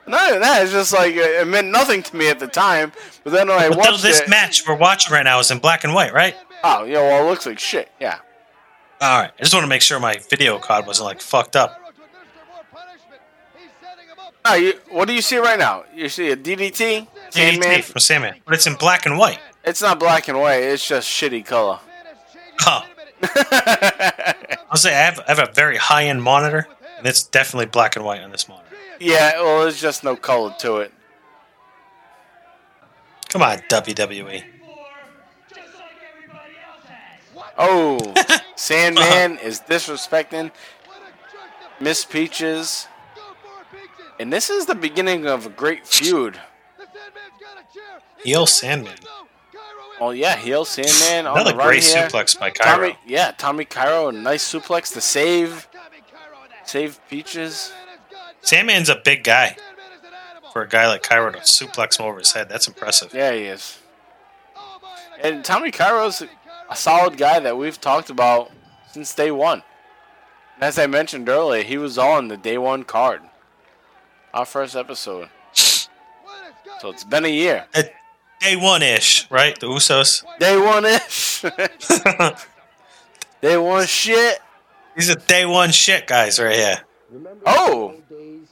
Not 0.06 0.30
even 0.30 0.42
that. 0.42 0.64
It's 0.64 0.72
just 0.74 0.92
like 0.94 1.16
uh, 1.16 1.20
it 1.42 1.48
meant 1.48 1.70
nothing 1.70 2.04
to 2.04 2.16
me 2.16 2.30
at 2.30 2.40
the 2.40 2.48
time. 2.48 2.92
But 3.24 3.32
then 3.32 3.48
when 3.48 3.58
I 3.58 3.70
But 3.70 3.78
watched 3.78 4.02
this 4.04 4.20
it, 4.20 4.30
match 4.30 4.68
we're 4.68 4.76
watching 4.76 5.14
right 5.14 5.24
now 5.24 5.40
is 5.40 5.50
in 5.50 5.60
black 5.60 5.84
and 5.86 5.94
white, 5.94 6.14
right? 6.14 6.36
oh 6.66 6.84
yeah, 6.84 6.98
well 7.00 7.26
it 7.26 7.30
looks 7.30 7.46
like 7.46 7.60
shit. 7.60 7.90
Yeah. 8.00 8.20
All 9.02 9.22
right. 9.22 9.32
I 9.38 9.42
just 9.44 9.54
want 9.54 9.64
to 9.64 9.68
make 9.70 9.82
sure 9.82 10.00
my 10.00 10.18
video 10.30 10.60
card 10.60 10.86
wasn't 10.88 11.06
like 11.08 11.22
fucked 11.22 11.56
up. 11.56 11.80
Ah, 14.46 14.56
you, 14.56 14.74
what 14.90 15.08
do 15.08 15.14
you 15.14 15.22
see 15.22 15.38
right 15.38 15.58
now? 15.58 15.86
You 15.96 16.10
see 16.10 16.30
a 16.32 16.36
DDT, 16.36 17.08
Sandman. 17.30 17.70
DDT 17.70 17.84
from 17.86 18.00
Sandman, 18.02 18.36
but 18.46 18.54
it's 18.56 18.68
in 18.68 18.76
black 18.76 19.06
and 19.06 19.18
white. 19.18 19.40
It's 19.64 19.82
not 19.82 20.00
black 20.00 20.28
and 20.28 20.38
white. 20.38 20.64
It's 20.64 20.86
just 20.86 21.08
shitty 21.10 21.46
color. 21.46 21.80
Oh. 22.66 22.86
I'll 24.70 24.76
say 24.78 24.94
I 24.94 25.00
have, 25.00 25.20
I 25.22 25.34
have 25.34 25.40
a 25.40 25.52
very 25.54 25.78
high 25.78 26.06
end 26.08 26.22
monitor, 26.22 26.68
and 27.04 27.10
it's 27.10 27.22
definitely 27.22 27.66
black 27.66 27.98
and 27.98 28.06
white 28.06 28.22
on 28.22 28.32
this 28.32 28.48
monitor. 28.48 28.78
Yeah, 28.98 29.34
well, 29.42 29.64
there's 29.64 29.82
just 29.82 30.06
no 30.06 30.16
color 30.16 30.56
to 30.60 30.78
it. 30.78 30.94
Come 33.28 33.42
on. 33.42 33.58
WWE. 33.70 34.42
Oh, 37.58 38.14
Sandman 38.56 39.38
is 39.40 39.60
disrespecting 39.60 40.52
Miss 41.82 42.06
Peaches. 42.06 42.88
And 44.18 44.32
this 44.32 44.50
is 44.50 44.66
the 44.66 44.76
beginning 44.76 45.28
of 45.28 45.46
a 45.46 45.50
great 45.50 45.86
feud. 45.86 46.40
Heel 48.24 48.46
Sandman. 48.46 48.96
Oh 50.00 50.12
yeah, 50.12 50.38
heel 50.38 50.64
Sandman 50.64 51.30
Another 51.30 51.52
the 51.52 51.58
great 51.62 51.84
here. 51.84 52.08
suplex 52.08 52.40
by 52.40 52.50
Cairo. 52.50 52.78
Tommy, 52.92 52.98
yeah, 53.06 53.34
Tommy 53.38 53.66
Cairo, 53.66 54.08
a 54.08 54.12
nice 54.14 54.50
suplex 54.50 54.94
to 54.94 55.02
save, 55.02 55.68
save 56.66 57.00
Peaches. 57.10 57.72
Sandman's 58.42 58.90
a 58.90 58.96
big 58.96 59.24
guy. 59.24 59.56
For 60.52 60.62
a 60.62 60.68
guy 60.70 60.88
like 60.88 61.02
Cairo 61.02 61.32
to 61.32 61.40
suplex 61.40 62.00
him 62.00 62.06
over 62.06 62.20
his 62.20 62.34
head, 62.34 62.48
that's 62.48 62.68
impressive. 62.68 63.12
Yeah, 63.12 63.32
he 63.32 63.46
is. 63.46 63.80
And 65.22 65.44
Tommy 65.44 65.72
Cairo's 65.72 66.22
a 66.70 66.76
solid 66.76 67.18
guy 67.18 67.40
that 67.40 67.58
we've 67.58 67.82
talked 67.82 68.12
about 68.12 68.52
since 68.92 69.16
day 69.16 69.32
one. 69.32 69.64
And 70.56 70.64
as 70.64 70.78
I 70.78 70.86
mentioned 70.86 71.28
earlier, 71.28 71.64
he 71.64 71.78
was 71.78 71.98
on 71.98 72.28
the 72.28 72.38
day 72.38 72.60
one 72.60 72.84
card. 72.84 73.22
Our 74.34 74.46
first 74.46 74.76
episode. 74.76 75.30
So 75.54 76.90
it's 76.90 77.04
been 77.04 77.26
a 77.26 77.30
year. 77.30 77.66
Day 78.40 78.56
one 78.56 78.84
ish, 78.84 79.30
right? 79.32 79.58
The 79.60 79.68
Usos. 79.68 80.24
Day 80.38 80.58
one 80.58 80.86
ish. 80.86 81.42
day 83.42 83.58
one 83.58 83.88
shit. 83.88 84.40
These 84.96 85.10
are 85.10 85.16
day 85.16 85.46
one 85.46 85.72
shit 85.72 86.08
guys 86.08 86.40
right 86.40 86.56
here. 86.56 86.82
Oh, 87.46 87.96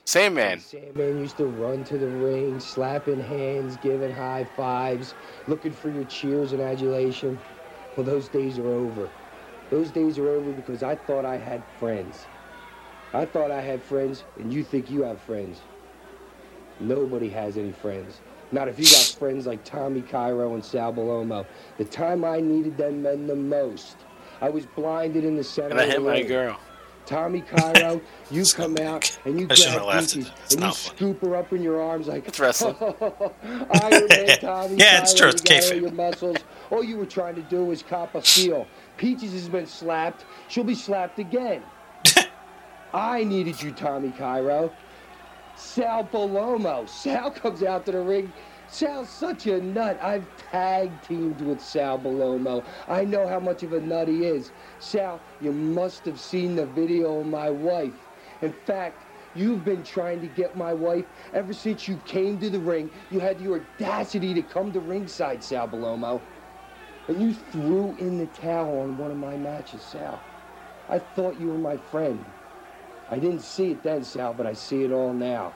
same 0.05 0.33
man. 0.35 0.59
Sandman 0.59 1.19
used 1.19 1.37
to 1.37 1.45
run 1.45 1.83
to 1.85 1.97
the 1.97 2.07
ring, 2.07 2.59
slapping 2.59 3.19
hands, 3.19 3.77
giving 3.81 4.11
high 4.11 4.47
fives, 4.55 5.13
looking 5.47 5.71
for 5.71 5.89
your 5.89 6.03
cheers 6.05 6.51
and 6.51 6.61
adulation. 6.61 7.39
Well, 7.95 8.05
those 8.05 8.27
days 8.27 8.57
are 8.57 8.67
over. 8.67 9.09
Those 9.69 9.91
days 9.91 10.17
are 10.17 10.29
over 10.29 10.51
because 10.51 10.83
I 10.83 10.95
thought 10.95 11.25
I 11.25 11.37
had 11.37 11.63
friends. 11.79 12.25
I 13.13 13.25
thought 13.25 13.51
I 13.51 13.61
had 13.61 13.81
friends, 13.81 14.23
and 14.37 14.53
you 14.53 14.63
think 14.63 14.89
you 14.89 15.03
have 15.03 15.21
friends. 15.21 15.59
Nobody 16.79 17.29
has 17.29 17.57
any 17.57 17.71
friends. 17.71 18.21
Not 18.51 18.67
if 18.67 18.77
you 18.79 18.85
got 18.85 19.15
friends 19.17 19.45
like 19.45 19.63
Tommy 19.63 20.01
Cairo 20.01 20.53
and 20.55 20.63
Sal 20.63 20.91
Bellomo. 20.91 21.45
The 21.77 21.85
time 21.85 22.25
I 22.25 22.41
needed 22.41 22.77
them 22.77 23.03
men 23.03 23.27
the 23.27 23.35
most, 23.35 23.97
I 24.41 24.49
was 24.49 24.65
blinded 24.65 25.23
in 25.23 25.35
the 25.35 25.43
center 25.43 25.69
And 25.69 25.79
I 25.79 25.83
of 25.83 25.89
hit 25.89 26.01
my 26.01 26.23
girl. 26.23 26.59
Tommy 27.05 27.41
Cairo, 27.41 28.01
you 28.31 28.43
come 28.55 28.77
out 28.77 29.17
and 29.25 29.39
you 29.39 29.47
grab 29.47 29.59
have 29.59 29.83
laughed 29.83 30.15
at 30.17 30.25
Peaches 30.25 30.31
and 30.51 30.63
you 30.63 30.71
scoop 30.71 31.21
her 31.21 31.35
up 31.35 31.51
in 31.51 31.61
your 31.61 31.81
arms 31.81 32.07
like 32.07 32.27
It's 32.27 32.39
wrestling. 32.39 32.75
Iron 32.81 34.07
Man 34.07 34.27
Tommy 34.39 34.75
Yeah, 34.75 35.01
it's 35.01 35.13
true. 35.13 35.29
It's 35.29 35.43
you 35.43 35.55
all 35.55 35.61
kayfabe. 35.61 35.81
your 35.81 35.91
muscles. 35.91 36.37
All 36.69 36.83
you 36.83 36.97
were 36.97 37.05
trying 37.05 37.35
to 37.35 37.41
do 37.43 37.65
was 37.65 37.83
cop 37.83 38.15
a 38.15 38.21
feel. 38.21 38.67
Peaches 38.97 39.33
has 39.33 39.49
been 39.49 39.65
slapped. 39.65 40.25
She'll 40.47 40.63
be 40.63 40.75
slapped 40.75 41.19
again. 41.19 41.63
I 42.93 43.23
needed 43.23 43.61
you, 43.61 43.71
Tommy 43.71 44.11
Cairo. 44.11 44.71
Sal 45.55 46.05
Bellomo. 46.05 46.87
Sal 46.89 47.31
comes 47.31 47.63
out 47.63 47.85
to 47.85 47.91
the 47.91 48.01
ring, 48.01 48.31
Sal's 48.71 49.09
such 49.09 49.47
a 49.47 49.61
nut. 49.61 49.99
I've 50.01 50.25
tag 50.49 50.89
teamed 51.01 51.41
with 51.41 51.59
Sal 51.59 51.99
Bellomo. 51.99 52.63
I 52.87 53.03
know 53.03 53.27
how 53.27 53.39
much 53.39 53.63
of 53.63 53.73
a 53.73 53.81
nut 53.81 54.07
he 54.07 54.23
is. 54.25 54.49
Sal, 54.79 55.19
you 55.41 55.51
must 55.51 56.05
have 56.05 56.17
seen 56.17 56.55
the 56.55 56.65
video 56.65 57.19
of 57.19 57.27
my 57.27 57.49
wife. 57.49 57.93
In 58.41 58.53
fact, 58.53 59.03
you've 59.35 59.65
been 59.65 59.83
trying 59.83 60.21
to 60.21 60.27
get 60.27 60.55
my 60.55 60.73
wife 60.73 61.05
ever 61.33 61.51
since 61.51 61.85
you 61.89 61.97
came 62.05 62.39
to 62.39 62.49
the 62.49 62.59
ring. 62.59 62.89
You 63.11 63.19
had 63.19 63.39
the 63.39 63.53
audacity 63.53 64.33
to 64.35 64.41
come 64.41 64.71
to 64.71 64.79
ringside, 64.79 65.43
Sal 65.43 65.67
Bellomo. 65.67 66.21
And 67.09 67.21
you 67.21 67.33
threw 67.33 67.93
in 67.99 68.17
the 68.17 68.27
towel 68.27 68.79
on 68.79 68.97
one 68.97 69.11
of 69.11 69.17
my 69.17 69.35
matches, 69.35 69.81
Sal. 69.81 70.17
I 70.87 70.97
thought 70.97 71.37
you 71.41 71.47
were 71.49 71.57
my 71.57 71.75
friend. 71.75 72.23
I 73.09 73.19
didn't 73.19 73.41
see 73.41 73.71
it 73.71 73.83
then, 73.83 74.05
Sal, 74.05 74.33
but 74.33 74.47
I 74.47 74.53
see 74.53 74.83
it 74.83 74.93
all 74.93 75.11
now. 75.11 75.53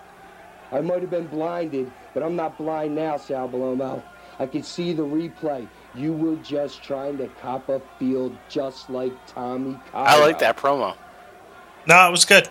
I 0.72 0.82
might 0.82 1.02
have 1.02 1.12
been 1.12 1.28
blinded, 1.28 1.92
but 2.14 2.24
I'm 2.24 2.36
not 2.36 2.58
blind 2.58 2.96
now, 2.96 3.18
Sal 3.18 3.48
Bellomo. 3.48 4.02
I 4.40 4.46
can 4.46 4.64
see 4.64 4.94
the 4.94 5.04
replay. 5.04 5.68
You 5.94 6.12
were 6.14 6.36
just 6.38 6.84
trying 6.84 7.18
to 7.20 7.28
cop 7.42 7.70
a 7.70 7.82
field 7.98 8.36
just 8.50 8.90
like 8.90 9.14
Tommy 9.28 9.80
Cairo. 9.92 10.06
I 10.06 10.20
like 10.20 10.40
that 10.40 10.58
promo. 10.58 10.96
No, 11.88 12.08
it 12.08 12.12
was 12.12 12.26
good. 12.26 12.50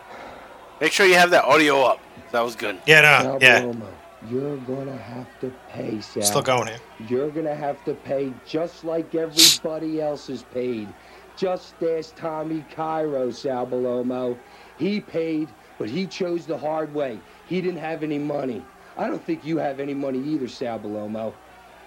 Make 0.81 0.93
sure 0.93 1.07
you 1.07 1.15
have 1.15 1.31
that 1.31 1.45
audio 1.45 1.83
up. 1.83 2.01
That 2.33 2.41
was 2.41 2.57
good. 2.57 2.81
Yeah, 2.87 3.03
no, 3.03 3.23
Sal 3.23 3.39
yeah. 3.43 3.61
Bellomo, 3.61 3.89
you're 4.31 4.57
gonna 4.59 4.97
have 4.97 5.29
to 5.41 5.53
pay, 5.69 6.01
Sal. 6.01 6.23
Still 6.23 6.43
going 6.43 6.69
here. 6.69 6.81
You're 7.09 7.31
gonna 7.31 7.55
have 7.55 7.85
to 7.85 7.95
pay 7.95 8.33
just 8.47 8.85
like 8.85 9.15
everybody 9.15 10.01
else 10.01 10.31
is 10.31 10.45
paid. 10.55 10.89
Just 11.37 11.83
as 11.83 12.13
Tommy 12.13 12.65
Cairo, 12.75 13.31
Sal 13.31 13.67
Bellomo. 13.67 14.39
He 14.79 15.01
paid, 15.01 15.49
but 15.79 15.91
he 15.91 16.07
chose 16.07 16.47
the 16.47 16.57
hard 16.57 16.95
way. 16.95 17.21
He 17.47 17.61
didn't 17.61 17.81
have 17.81 18.03
any 18.03 18.19
money. 18.19 18.65
I 18.97 19.09
don't 19.09 19.25
think 19.25 19.45
you 19.45 19.59
have 19.59 19.81
any 19.81 19.95
money 19.95 20.19
either, 20.19 20.49
Sal 20.49 20.79
Bellomo. 20.79 21.35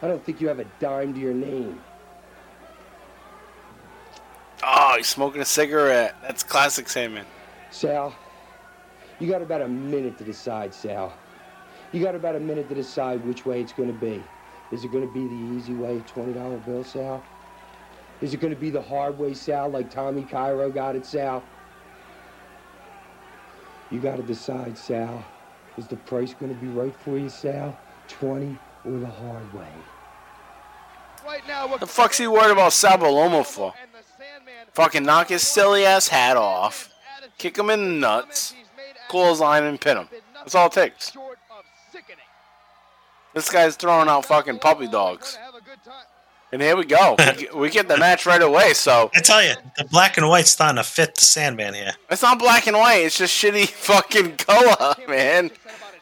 I 0.01 0.07
don't 0.07 0.23
think 0.23 0.41
you 0.41 0.47
have 0.47 0.59
a 0.59 0.65
dime 0.79 1.13
to 1.13 1.19
your 1.19 1.33
name. 1.33 1.79
Oh, 4.63 4.95
he's 4.97 5.07
smoking 5.07 5.41
a 5.41 5.45
cigarette. 5.45 6.15
That's 6.21 6.43
classic 6.43 6.89
Sandman. 6.89 7.25
Sal, 7.71 8.13
you 9.19 9.27
got 9.27 9.41
about 9.41 9.61
a 9.61 9.67
minute 9.67 10.17
to 10.17 10.23
decide, 10.23 10.73
Sal. 10.73 11.13
You 11.91 12.03
got 12.03 12.15
about 12.15 12.35
a 12.35 12.39
minute 12.39 12.67
to 12.69 12.75
decide 12.75 13.25
which 13.25 13.45
way 13.45 13.61
it's 13.61 13.73
going 13.73 13.91
to 13.91 13.99
be. 13.99 14.21
Is 14.71 14.83
it 14.83 14.91
going 14.91 15.07
to 15.07 15.13
be 15.13 15.25
the 15.27 15.55
easy 15.55 15.73
way, 15.73 16.03
$20 16.13 16.65
bill, 16.65 16.83
Sal? 16.83 17.23
Is 18.19 18.33
it 18.33 18.41
going 18.41 18.53
to 18.53 18.59
be 18.59 18.69
the 18.69 18.81
hard 18.81 19.17
way, 19.17 19.33
Sal, 19.33 19.69
like 19.69 19.89
Tommy 19.89 20.23
Cairo 20.23 20.69
got 20.69 20.95
it, 20.95 21.05
Sal? 21.05 21.43
You 23.89 23.99
got 23.99 24.17
to 24.17 24.23
decide, 24.23 24.77
Sal. 24.77 25.23
Is 25.77 25.87
the 25.87 25.95
price 25.97 26.33
going 26.33 26.53
to 26.53 26.59
be 26.59 26.67
right 26.67 26.95
for 26.95 27.17
you, 27.17 27.29
Sal? 27.29 27.77
20 28.07 28.57
or 28.85 28.91
the 28.99 29.05
hard 29.07 29.53
way? 29.53 29.67
Right 31.25 31.45
now, 31.47 31.75
The 31.77 31.85
fuck's 31.85 32.17
he 32.17 32.27
worried 32.27 32.51
about 32.51 32.73
Sal 32.73 32.97
Bellomo 32.97 33.45
for? 33.45 33.73
Fucking 34.73 35.03
knock 35.03 35.29
his 35.29 35.41
silly 35.45 35.85
ass 35.85 36.07
hat 36.07 36.37
off, 36.37 36.89
kick 37.37 37.57
him 37.57 37.69
in 37.69 37.79
the 37.83 37.99
nuts, 37.99 38.53
clothesline 39.09 39.63
and 39.63 39.79
pin 39.81 39.97
him. 39.97 40.09
That's 40.35 40.55
all 40.55 40.67
it 40.67 40.71
takes. 40.73 41.11
This 43.33 43.49
guy's 43.51 43.75
throwing 43.75 44.07
out 44.07 44.25
fucking 44.25 44.59
puppy 44.59 44.87
dogs. 44.87 45.37
And 46.53 46.61
here 46.61 46.77
we 46.77 46.85
go. 46.85 47.15
We 47.27 47.33
get- 47.35 47.55
we 47.57 47.69
get 47.69 47.87
the 47.89 47.97
match 47.97 48.25
right 48.25 48.41
away, 48.41 48.73
so. 48.73 49.11
I 49.13 49.19
tell 49.19 49.43
you, 49.43 49.53
the 49.77 49.83
black 49.83 50.17
and 50.17 50.27
white's 50.29 50.51
starting 50.51 50.77
to 50.77 50.83
fit 50.83 51.15
the 51.15 51.21
Sandman 51.21 51.73
here. 51.73 51.93
It's 52.09 52.21
not 52.21 52.39
black 52.39 52.67
and 52.67 52.77
white, 52.77 52.99
it's 53.03 53.17
just 53.17 53.33
shitty 53.43 53.67
fucking 53.69 54.37
color, 54.37 54.95
man. 55.09 55.51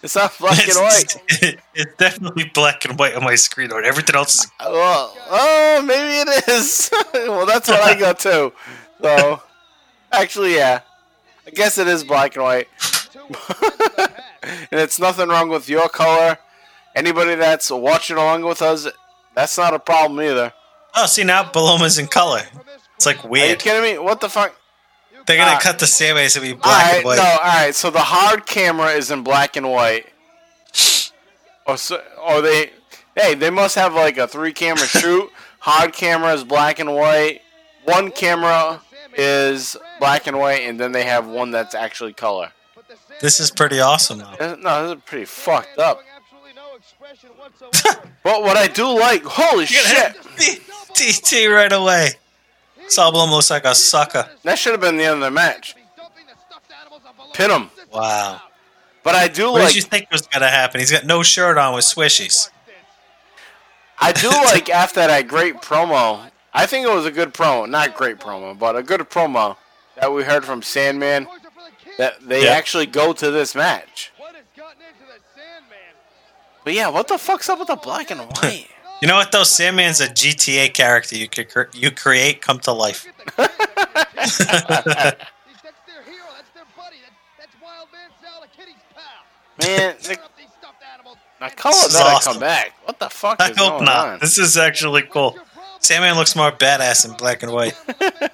It's 0.05 0.15
not 0.15 0.37
black 0.37 0.67
and 0.67 0.77
white. 0.81 1.15
It's, 1.29 1.61
it's 1.73 1.95
definitely 1.97 2.51
black 2.53 2.85
and 2.85 2.97
white 2.97 3.15
on 3.15 3.23
my 3.23 3.33
screen. 3.33 3.71
Or 3.71 3.81
everything 3.81 4.15
else 4.15 4.45
is. 4.45 4.51
Well, 4.59 5.17
oh, 5.29 5.83
maybe 5.83 6.29
it 6.29 6.47
is. 6.47 6.91
well, 7.13 7.47
that's 7.47 7.67
what 7.67 7.81
I 7.81 7.99
got 7.99 8.19
too. 8.19 8.53
So, 9.01 9.41
actually, 10.11 10.55
yeah. 10.55 10.81
I 11.47 11.49
guess 11.49 11.79
it 11.79 11.87
is 11.87 12.03
black 12.03 12.35
and 12.35 12.43
white. 12.43 12.67
and 14.43 14.79
it's 14.79 14.99
nothing 14.99 15.29
wrong 15.29 15.49
with 15.49 15.67
your 15.67 15.89
color. 15.89 16.37
Anybody 16.95 17.33
that's 17.33 17.71
watching 17.71 18.17
along 18.17 18.43
with 18.43 18.61
us, 18.61 18.87
that's 19.33 19.57
not 19.57 19.73
a 19.73 19.79
problem 19.79 20.21
either. 20.21 20.53
Oh, 20.95 21.07
see 21.07 21.23
now 21.23 21.51
Bellomo's 21.51 21.97
in 21.97 22.07
color. 22.07 22.43
It's 22.95 23.07
like 23.07 23.23
weird. 23.23 23.47
Are 23.47 23.49
you 23.49 23.55
kidding 23.55 23.81
me? 23.81 23.97
What 23.97 24.21
the 24.21 24.29
fuck? 24.29 24.55
They're 25.25 25.37
gonna 25.37 25.57
Ah. 25.57 25.59
cut 25.59 25.79
the 25.79 25.87
Sandman 25.87 26.29
to 26.29 26.41
be 26.41 26.51
All 26.51 26.57
black 26.57 26.83
right, 26.85 26.95
and 26.97 27.05
white. 27.05 27.17
no, 27.17 27.23
all 27.23 27.37
right. 27.39 27.75
So 27.75 27.89
the 27.89 27.99
hard 27.99 28.45
camera 28.45 28.91
is 28.91 29.09
in 29.11 29.23
black 29.23 29.55
and 29.55 29.69
white, 29.71 30.07
or 31.65 31.77
so, 31.77 32.01
or 32.21 32.41
they, 32.41 32.71
hey, 33.15 33.33
they 33.33 33.49
must 33.49 33.75
have 33.75 33.93
like 33.93 34.17
a 34.17 34.27
three 34.27 34.53
camera 34.53 34.85
shoot. 34.87 35.31
hard 35.59 35.93
camera 35.93 36.33
is 36.33 36.43
black 36.43 36.79
and 36.79 36.93
white. 36.93 37.41
One 37.85 38.11
camera 38.11 38.81
is 39.17 39.77
black 39.99 40.27
and 40.27 40.37
white, 40.37 40.61
and 40.61 40.79
then 40.79 40.91
they 40.91 41.03
have 41.05 41.25
one 41.27 41.51
that's 41.51 41.73
actually 41.75 42.13
color. 42.13 42.51
This 43.21 43.39
is 43.39 43.49
pretty 43.49 43.79
awesome. 43.79 44.19
Though. 44.19 44.25
Uh, 44.39 44.55
No, 44.59 44.87
this 44.89 44.97
is 44.97 45.03
pretty 45.05 45.25
fucked 45.25 45.79
up. 45.79 46.01
but 48.23 48.41
what 48.43 48.57
I 48.57 48.67
do 48.67 48.87
like, 48.99 49.23
holy 49.23 49.65
shit, 49.65 50.15
DT 50.93 51.53
right 51.53 51.71
away. 51.71 52.11
Sal 52.87 53.11
Bellomo 53.11 53.31
looks 53.31 53.49
like 53.49 53.65
a 53.65 53.75
sucker. 53.75 54.29
that 54.43 54.57
should 54.59 54.71
have 54.73 54.81
been 54.81 54.97
the 54.97 55.03
end 55.03 55.15
of 55.15 55.19
the 55.21 55.31
match. 55.31 55.75
Pin 57.33 57.51
him. 57.51 57.69
Wow. 57.91 58.41
But 59.03 59.15
I 59.15 59.27
do 59.27 59.51
What 59.51 59.59
like. 59.61 59.67
did 59.69 59.75
you 59.77 59.81
think 59.83 60.07
was 60.11 60.21
gonna 60.23 60.49
happen? 60.49 60.79
He's 60.79 60.91
got 60.91 61.05
no 61.05 61.21
shirt 61.23 61.57
on 61.57 61.73
with 61.75 61.83
swishies. 61.85 62.49
I 63.99 64.11
do 64.11 64.29
like 64.45 64.69
after 64.69 65.01
that 65.05 65.27
great 65.27 65.55
promo. 65.61 66.29
I 66.53 66.65
think 66.65 66.87
it 66.87 66.93
was 66.93 67.05
a 67.05 67.11
good 67.11 67.33
promo, 67.33 67.69
not 67.69 67.95
great 67.95 68.17
promo, 68.17 68.57
but 68.57 68.75
a 68.75 68.83
good 68.83 69.01
promo 69.01 69.57
that 69.99 70.11
we 70.13 70.23
heard 70.23 70.45
from 70.45 70.61
Sandman. 70.61 71.27
That 71.97 72.15
they 72.27 72.43
Yeah. 72.45 72.51
actually 72.51 72.87
go 72.87 73.13
to 73.13 73.31
this 73.31 73.55
match. 73.55 74.11
But 76.63 76.73
yeah, 76.73 76.89
what 76.89 77.07
the 77.07 77.17
fuck's 77.17 77.47
up 77.47 77.59
with 77.59 77.67
the 77.69 77.75
black 77.75 78.11
and 78.11 78.21
white? 78.21 78.67
You 79.01 79.07
know 79.07 79.15
what 79.15 79.31
though? 79.31 79.43
Sandman's 79.43 79.99
a 80.01 80.07
GTA 80.07 80.73
character 80.73 81.17
you 81.17 81.27
could 81.27 81.49
cre- 81.49 81.69
you 81.73 81.91
create 81.91 82.41
come 82.41 82.59
to 82.59 82.71
life. 82.71 83.05
Man, 89.61 89.95
the, 90.01 90.17
the 91.39 91.49
color 91.55 91.73
This 91.73 91.93
better 91.93 92.09
awesome. 92.09 92.33
come 92.33 92.39
back. 92.41 92.73
What 92.85 92.99
the 92.99 93.09
fuck 93.09 93.39
I 93.39 93.51
is 93.51 93.57
hope 93.57 93.73
going 93.73 93.85
not. 93.85 94.07
on? 94.07 94.19
This 94.19 94.37
is 94.37 94.57
actually 94.57 95.03
cool. 95.03 95.37
Sandman 95.79 96.15
looks 96.15 96.35
more 96.35 96.51
badass 96.51 97.05
in 97.09 97.15
black 97.15 97.41
and 97.43 97.51
white. 97.53 97.75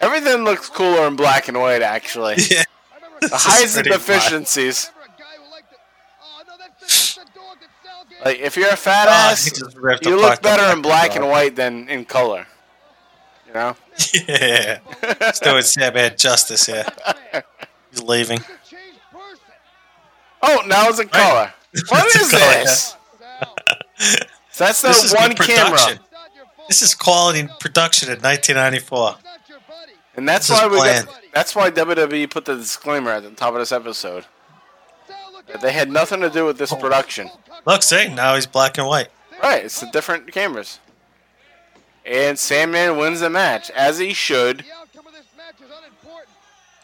Everything 0.00 0.42
looks 0.44 0.68
cooler 0.68 1.06
in 1.06 1.16
black 1.16 1.48
and 1.48 1.58
white, 1.58 1.82
actually. 1.82 2.36
Yeah. 2.50 2.64
The 3.20 3.28
This 3.28 3.32
is 3.32 3.44
highs 3.44 3.76
and 3.76 3.86
pretty 3.86 4.02
fun. 4.02 4.44
Like, 8.24 8.38
if 8.38 8.56
you're 8.56 8.70
a 8.70 8.76
fat 8.76 9.08
Oh, 9.08 9.12
ass, 9.12 9.44
he 9.44 9.50
just 9.50 9.76
ripped 9.76 10.06
you 10.06 10.16
look 10.20 10.40
better 10.42 10.72
in 10.72 10.82
black 10.82 11.16
and 11.16 11.28
white 11.28 11.56
than 11.56 11.88
in 11.88 12.04
color. 12.04 12.46
You 13.46 13.54
know? 13.54 13.76
Yeah. 14.28 14.78
Let's 15.20 15.40
do 15.40 15.56
it, 15.56 15.64
Sandman 15.64 16.16
justice 16.16 16.66
here. 16.66 16.84
He's 17.90 18.02
leaving. 18.02 18.40
Oh, 20.42 20.62
now 20.66 20.88
it's 20.88 20.98
in 21.00 21.08
color. 21.08 21.52
What 21.88 22.04
It's 22.06 22.16
is 22.16 22.30
color, 22.30 22.64
this? 22.64 22.96
So 24.50 24.64
that's 24.64 24.82
the 24.82 24.88
This 24.88 25.04
is 25.04 25.14
one 25.14 25.34
camera. 25.34 25.98
This 26.68 26.82
is 26.82 26.94
quality 26.94 27.48
production 27.60 28.08
in 28.08 28.20
1994. 28.20 29.16
And 30.16 30.28
that's 30.28 30.50
why 30.50 30.66
we 30.66 30.76
got, 30.76 31.06
that's 31.32 31.54
why 31.54 31.70
WWE 31.70 32.28
put 32.30 32.44
the 32.44 32.56
disclaimer 32.56 33.10
at 33.12 33.22
the 33.22 33.30
top 33.30 33.54
of 33.54 33.60
this 33.60 33.72
episode. 33.72 34.26
They 35.60 35.72
had 35.72 35.90
nothing 35.90 36.20
to 36.20 36.30
do 36.30 36.44
with 36.44 36.58
this 36.58 36.72
oh. 36.72 36.76
production. 36.76 37.30
Look, 37.66 37.82
see, 37.82 38.08
now 38.08 38.34
he's 38.34 38.46
black 38.46 38.78
and 38.78 38.86
white. 38.86 39.08
Right, 39.42 39.64
it's 39.64 39.80
the 39.80 39.86
different 39.86 40.30
cameras. 40.32 40.78
And 42.04 42.38
Sandman 42.38 42.96
wins 42.96 43.20
the 43.20 43.30
match, 43.30 43.70
as 43.70 43.98
he 43.98 44.12
should. 44.12 44.64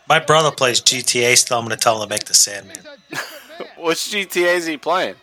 My 0.09 0.19
brother 0.19 0.51
plays 0.51 0.81
GTA 0.81 1.37
still. 1.37 1.59
I'm 1.59 1.65
going 1.65 1.77
to 1.77 1.83
tell 1.83 2.03
him 2.03 2.09
to 2.09 2.15
make 2.15 2.25
the 2.25 2.35
Sandman. 2.35 2.79
Which 3.79 3.99
GTA 3.99 4.57
is 4.57 4.67
he 4.67 4.77
playing? 4.77 5.17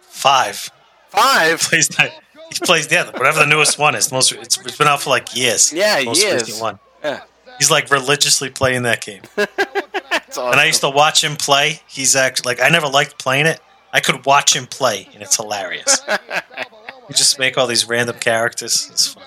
Five. 0.00 0.70
Five? 1.08 1.60
He 1.60 1.68
Plays 1.68 1.88
that. 1.88 2.12
He 2.52 2.58
plays 2.66 2.90
yeah, 2.92 3.10
whatever 3.10 3.38
the 3.38 3.46
newest 3.46 3.78
one 3.78 3.94
is. 3.94 4.12
Most 4.12 4.32
it's, 4.32 4.58
it's 4.58 4.76
been 4.76 4.86
out 4.86 5.00
for 5.00 5.10
like 5.10 5.34
years. 5.34 5.72
Yeah, 5.72 6.02
most 6.04 6.22
years. 6.22 6.42
recent 6.42 6.60
one. 6.60 6.78
Yeah. 7.02 7.22
He's 7.58 7.70
like 7.70 7.90
religiously 7.90 8.50
playing 8.50 8.82
that 8.82 9.00
game. 9.00 9.22
That's 9.36 10.36
And 10.36 10.60
I 10.60 10.66
used 10.66 10.80
to 10.80 10.90
watch 10.90 11.22
him 11.22 11.36
play. 11.36 11.80
He's 11.86 12.16
actually 12.16 12.54
like 12.54 12.62
I 12.62 12.68
never 12.68 12.88
liked 12.88 13.18
playing 13.18 13.46
it. 13.46 13.60
I 13.92 14.00
could 14.00 14.24
watch 14.24 14.56
him 14.56 14.66
play, 14.66 15.08
and 15.12 15.22
it's 15.22 15.36
hilarious. 15.36 16.02
you 16.08 17.14
just 17.14 17.38
make 17.38 17.58
all 17.58 17.66
these 17.66 17.86
random 17.86 18.16
characters. 18.18 18.88
It's 18.90 19.08
fun. 19.08 19.22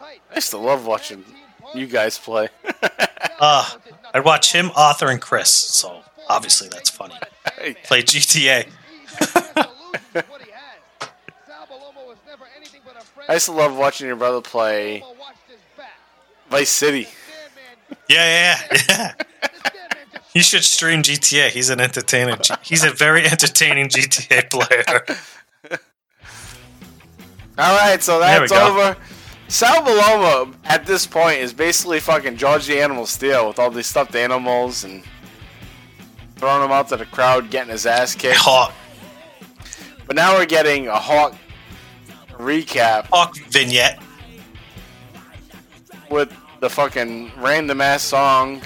I 0.00 0.34
used 0.34 0.50
to 0.50 0.58
love 0.58 0.86
watching 0.86 1.24
you 1.74 1.86
guys 1.86 2.18
play. 2.18 2.48
Uh, 3.40 3.64
I'd 4.12 4.24
watch 4.24 4.52
him, 4.52 4.72
Arthur, 4.74 5.10
and 5.10 5.20
Chris. 5.20 5.48
So 5.54 6.02
obviously 6.28 6.68
that's 6.68 6.90
funny. 6.90 7.14
Play 7.84 8.02
GTA. 8.02 8.66
I 13.28 13.34
used 13.34 13.46
to 13.46 13.52
love 13.52 13.76
watching 13.76 14.08
your 14.08 14.16
brother 14.16 14.40
play 14.40 15.04
Vice 16.50 16.70
City. 16.70 17.06
Yeah, 18.08 18.56
yeah, 18.70 18.78
yeah. 18.88 19.14
you 20.34 20.42
should 20.42 20.64
stream 20.64 21.02
GTA. 21.02 21.50
He's 21.50 21.70
an 21.70 21.80
entertaining. 21.80 22.36
He's 22.62 22.84
a 22.84 22.90
very 22.90 23.24
entertaining 23.26 23.88
GTA 23.88 24.50
player. 24.50 25.04
All 27.58 27.76
right, 27.76 28.02
so 28.02 28.20
that's 28.20 28.52
over. 28.52 28.96
Sal 29.48 29.82
Bellomo 29.82 30.54
at 30.64 30.84
this 30.84 31.06
point 31.06 31.38
is 31.38 31.52
basically 31.52 32.00
fucking 32.00 32.36
George 32.36 32.66
the 32.66 32.80
Animal 32.80 33.06
Steele 33.06 33.48
with 33.48 33.58
all 33.58 33.70
these 33.70 33.86
stuffed 33.86 34.14
animals 34.14 34.84
and 34.84 35.02
throwing 36.36 36.60
them 36.60 36.70
out 36.70 36.88
to 36.88 36.96
the 36.96 37.06
crowd, 37.06 37.50
getting 37.50 37.70
his 37.72 37.86
ass 37.86 38.14
kicked. 38.14 38.36
Hawk. 38.36 38.72
But 40.06 40.16
now 40.16 40.36
we're 40.36 40.46
getting 40.46 40.88
a 40.88 40.98
Hawk 40.98 41.34
recap. 42.32 43.06
Hawk 43.06 43.36
vignette. 43.48 44.00
With 46.10 46.32
the 46.60 46.68
fucking 46.68 47.30
random 47.38 47.80
ass 47.80 48.02
song. 48.02 48.60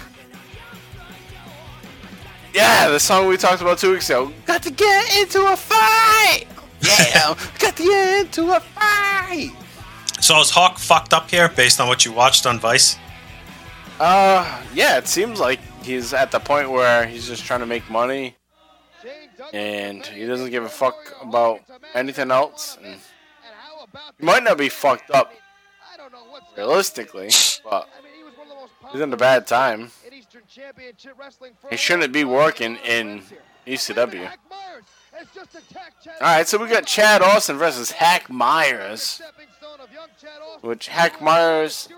Yeah, 2.55 2.89
the 2.89 3.01
song 3.01 3.29
we 3.29 3.37
talked 3.37 3.63
about 3.63 3.79
two 3.79 3.93
weeks 3.93 4.11
ago. 4.11 4.33
Got 4.47 4.63
to 4.65 4.71
get 4.71 5.17
into 5.17 5.41
a 5.47 5.57
fight! 5.57 6.45
Yeah, 6.81 7.35
got 7.59 7.77
to 7.77 7.83
get 7.83 8.27
into 8.27 8.55
a 8.55 8.61
fight! 8.61 9.51
So 10.21 10.39
is 10.41 10.51
Hawk 10.51 10.79
fucked 10.79 11.13
up 11.13 11.31
here 11.31 11.49
based 11.49 11.81
on 11.81 11.89
what 11.89 12.05
you 12.05 12.13
watched 12.13 12.47
on 12.47 12.59
Vice? 12.59 12.97
Uh, 13.99 14.63
yeah, 14.75 14.99
it 14.99 15.09
seems 15.09 15.41
like 15.41 15.61
he's 15.83 16.13
at 16.13 16.31
the 16.31 16.39
point 16.39 16.71
where 16.71 17.07
he's 17.07 17.27
just 17.27 17.45
trying 17.45 17.61
to 17.61 17.67
make 17.67 17.89
money, 17.91 18.37
and 19.53 20.05
he 20.07 20.27
doesn't 20.27 20.51
give 20.51 20.65
a 20.65 20.69
fuck 20.69 20.95
about 21.23 21.61
anything 21.95 22.31
else. 22.31 22.79
And 22.83 23.01
he 24.19 24.25
might 24.25 24.43
not 24.45 24.59
be 24.59 24.69
fucked 24.69 25.11
up 25.11 25.33
realistically, 26.57 27.31
but 27.69 27.89
he's 28.91 29.01
in 29.01 29.13
a 29.13 29.17
bad 29.17 29.47
time. 29.47 29.91
He 31.71 31.77
shouldn't 31.77 32.13
be 32.13 32.25
working 32.25 32.77
in 32.85 33.23
ECW. 33.67 34.31
All 36.21 36.21
right, 36.21 36.49
so 36.49 36.59
we 36.59 36.69
got 36.69 36.87
Chad 36.87 37.23
Austin. 37.23 37.57
Versus 37.59 37.91
Hack 37.93 38.31
Meyers, 38.31 39.21
which 40.63 40.89
Hack 40.89 41.21
Meyers 41.21 41.89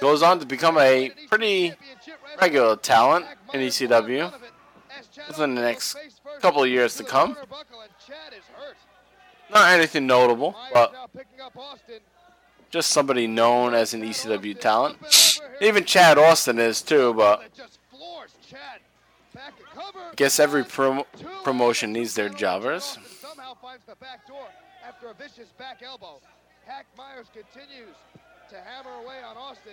goes 0.00 0.22
on 0.22 0.40
to 0.40 0.46
become 0.46 0.78
a 0.78 1.12
pretty 1.28 1.74
regular 2.40 2.76
talent 2.76 3.26
in 3.52 3.60
ECW 3.60 4.32
within 5.28 5.54
the 5.54 5.62
next 5.62 5.96
couple 6.40 6.62
of 6.62 6.68
years 6.68 6.96
to 6.96 7.04
come. 7.04 7.36
Not 9.50 9.70
anything 9.70 10.06
notable, 10.06 10.56
but 10.72 10.92
just 12.76 12.90
somebody 12.90 13.26
known 13.26 13.72
as 13.72 13.94
an 13.94 14.02
ECW 14.02 14.60
talent. 14.60 14.98
Even 15.62 15.82
Chad 15.86 16.18
Austin 16.18 16.58
is 16.58 16.82
too, 16.82 17.14
but 17.14 17.42
I 19.34 20.14
guess 20.14 20.38
every 20.38 20.62
prom- 20.62 21.04
promotion 21.42 21.94
needs 21.94 22.12
their 22.14 22.28
jobbers. 22.28 22.98
After 24.86 25.08
a 25.08 25.14
vicious 25.14 25.48
back 25.58 25.80
elbow, 25.82 26.20
Hack 26.66 26.84
Meyers 26.98 27.28
continues 27.32 27.96
to 28.50 28.56
hammer 28.56 28.92
away 29.02 29.22
on 29.26 29.38
Austin. 29.38 29.72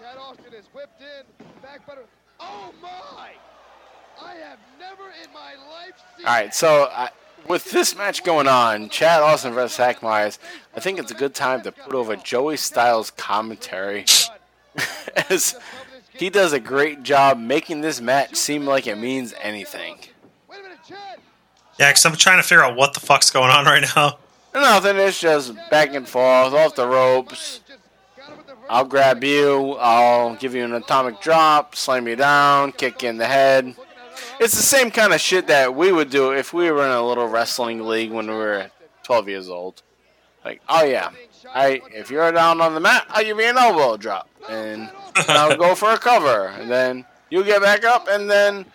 Chad 0.00 0.16
Austin 0.18 0.52
is 0.58 0.66
whipped 0.74 1.00
in, 1.00 1.46
back 1.62 1.86
butter. 1.86 2.06
Oh 2.40 2.72
my! 2.82 3.30
I 4.20 4.34
have 4.34 4.58
never 4.80 5.10
in 5.22 5.32
my 5.32 5.54
life 5.70 5.94
seen. 6.16 6.26
All 6.26 6.34
right, 6.34 6.52
so 6.52 6.88
I, 6.90 7.10
with 7.48 7.70
this 7.70 7.96
match 7.96 8.24
going 8.24 8.48
on, 8.48 8.88
Chad 8.88 9.22
Austin 9.22 9.52
versus 9.52 9.76
Hack 9.76 10.02
Meyers, 10.02 10.38
I 10.74 10.80
think 10.80 10.98
it's 10.98 11.10
a 11.10 11.14
good 11.14 11.34
time 11.34 11.62
to 11.62 11.72
put 11.72 11.94
over 11.94 12.16
Joey 12.16 12.56
Styles' 12.56 13.10
commentary, 13.10 14.04
as 15.30 15.56
he 16.12 16.30
does 16.30 16.52
a 16.52 16.60
great 16.60 17.02
job 17.02 17.38
making 17.38 17.80
this 17.80 18.00
match 18.00 18.36
seem 18.36 18.66
like 18.66 18.86
it 18.86 18.96
means 18.96 19.34
anything. 19.40 19.98
Yeah, 21.78 21.90
because 21.90 22.04
I'm 22.04 22.16
trying 22.16 22.38
to 22.38 22.42
figure 22.42 22.64
out 22.64 22.76
what 22.76 22.94
the 22.94 23.00
fuck's 23.00 23.30
going 23.30 23.50
on 23.50 23.64
right 23.64 23.84
now. 23.96 24.18
Nothing, 24.54 24.96
it's 24.96 25.18
just 25.18 25.54
back 25.70 25.94
and 25.94 26.06
forth, 26.06 26.52
off 26.52 26.74
the 26.74 26.86
ropes. 26.86 27.60
I'll 28.68 28.84
grab 28.84 29.24
you, 29.24 29.76
I'll 29.80 30.34
give 30.36 30.54
you 30.54 30.64
an 30.64 30.74
atomic 30.74 31.20
drop, 31.20 31.74
slam 31.74 32.06
you 32.06 32.16
down, 32.16 32.72
kick 32.72 33.02
you 33.02 33.08
in 33.08 33.18
the 33.18 33.26
head. 33.26 33.74
It's 34.42 34.56
the 34.56 34.62
same 34.62 34.90
kind 34.90 35.12
of 35.12 35.20
shit 35.20 35.46
that 35.46 35.74
we 35.74 35.92
would 35.92 36.10
do 36.10 36.32
if 36.32 36.52
we 36.52 36.70
were 36.70 36.84
in 36.84 36.90
a 36.90 37.06
little 37.06 37.28
wrestling 37.28 37.86
league 37.86 38.10
when 38.10 38.26
we 38.26 38.34
were 38.34 38.70
12 39.04 39.28
years 39.28 39.48
old. 39.48 39.82
Like, 40.44 40.60
oh 40.68 40.82
yeah, 40.84 41.10
I 41.54 41.80
if 41.92 42.10
you're 42.10 42.32
down 42.32 42.60
on 42.60 42.74
the 42.74 42.80
mat, 42.80 43.06
I'll 43.10 43.22
give 43.24 43.38
you 43.38 43.44
an 43.46 43.56
elbow 43.56 43.96
drop, 43.96 44.28
and 44.50 44.90
I'll 45.28 45.56
go 45.56 45.74
for 45.76 45.90
a 45.92 45.98
cover, 45.98 46.48
and 46.48 46.68
then 46.68 47.04
you 47.30 47.44
get 47.44 47.62
back 47.62 47.84
up, 47.84 48.08
and 48.10 48.28
then 48.28 48.66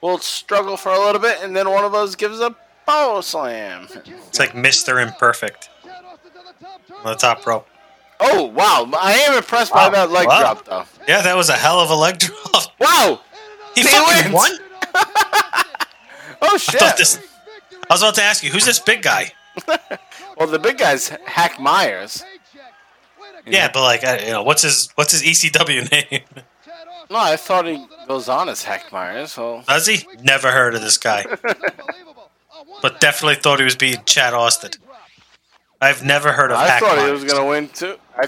we'll 0.00 0.18
struggle 0.18 0.76
for 0.76 0.92
a 0.92 0.98
little 0.98 1.20
bit, 1.20 1.38
and 1.42 1.56
then 1.56 1.68
one 1.68 1.84
of 1.84 1.94
us 1.94 2.14
gives 2.14 2.38
a 2.40 2.54
power 2.86 3.20
slam. 3.22 3.88
It's 4.28 4.38
like 4.38 4.52
Mr. 4.52 5.02
Imperfect 5.04 5.70
on 5.84 7.04
the 7.04 7.14
top 7.16 7.44
rope. 7.44 7.66
Oh 8.20 8.44
wow, 8.44 8.88
I 8.96 9.14
am 9.28 9.36
impressed 9.36 9.72
by 9.72 9.88
that 9.90 10.10
leg 10.12 10.28
Wow. 10.28 10.38
drop 10.40 10.64
though. 10.64 10.84
Yeah, 11.08 11.22
that 11.22 11.36
was 11.36 11.48
a 11.48 11.54
hell 11.56 11.80
of 11.80 11.90
a 11.90 11.96
leg 11.96 12.18
drop. 12.20 12.70
Wow, 12.78 13.20
He 13.74 13.82
fucking 13.82 14.30
wins. 14.30 14.34
won. 14.34 14.52
Oh 16.42 16.54
I 16.54 16.56
shit! 16.58 16.80
thought 16.80 16.96
this. 16.96 17.18
I 17.88 17.94
was 17.94 18.02
about 18.02 18.14
to 18.16 18.22
ask 18.22 18.42
you, 18.42 18.50
who's 18.50 18.64
this 18.64 18.78
big 18.78 19.02
guy? 19.02 19.32
Well, 20.38 20.48
the 20.48 20.58
big 20.58 20.76
guy's 20.76 21.08
Hack 21.08 21.58
Meyers. 21.58 22.22
Yeah, 23.46 23.70
but 23.72 23.82
like, 23.82 24.04
I, 24.04 24.18
you 24.18 24.32
know, 24.32 24.42
what's 24.42 24.60
his 24.60 24.90
what's 24.96 25.12
his 25.12 25.22
ECW 25.22 25.90
name? 26.10 26.20
No, 27.08 27.16
I 27.16 27.36
thought 27.36 27.66
he 27.66 27.82
goes 28.06 28.28
on 28.28 28.50
as 28.50 28.62
Hack 28.62 28.92
Meyers. 28.92 29.32
So 29.32 29.62
Does 29.66 29.86
he? 29.86 30.06
Never 30.22 30.50
heard 30.50 30.74
of 30.74 30.82
this 30.82 30.98
guy, 30.98 31.24
but 32.82 33.00
definitely 33.00 33.36
thought 33.36 33.60
he 33.60 33.64
was 33.64 33.76
being 33.76 33.96
Chad 34.04 34.34
Austin. 34.34 34.72
I've 35.80 36.04
never 36.04 36.32
heard 36.32 36.50
of 36.50 36.58
I 36.58 36.66
Hack 36.66 36.82
thought 36.82 36.98
he 36.98 37.10
was 37.10 37.24
gonna 37.24 37.46
win 37.46 37.68
too. 37.68 37.96
I, 38.14 38.26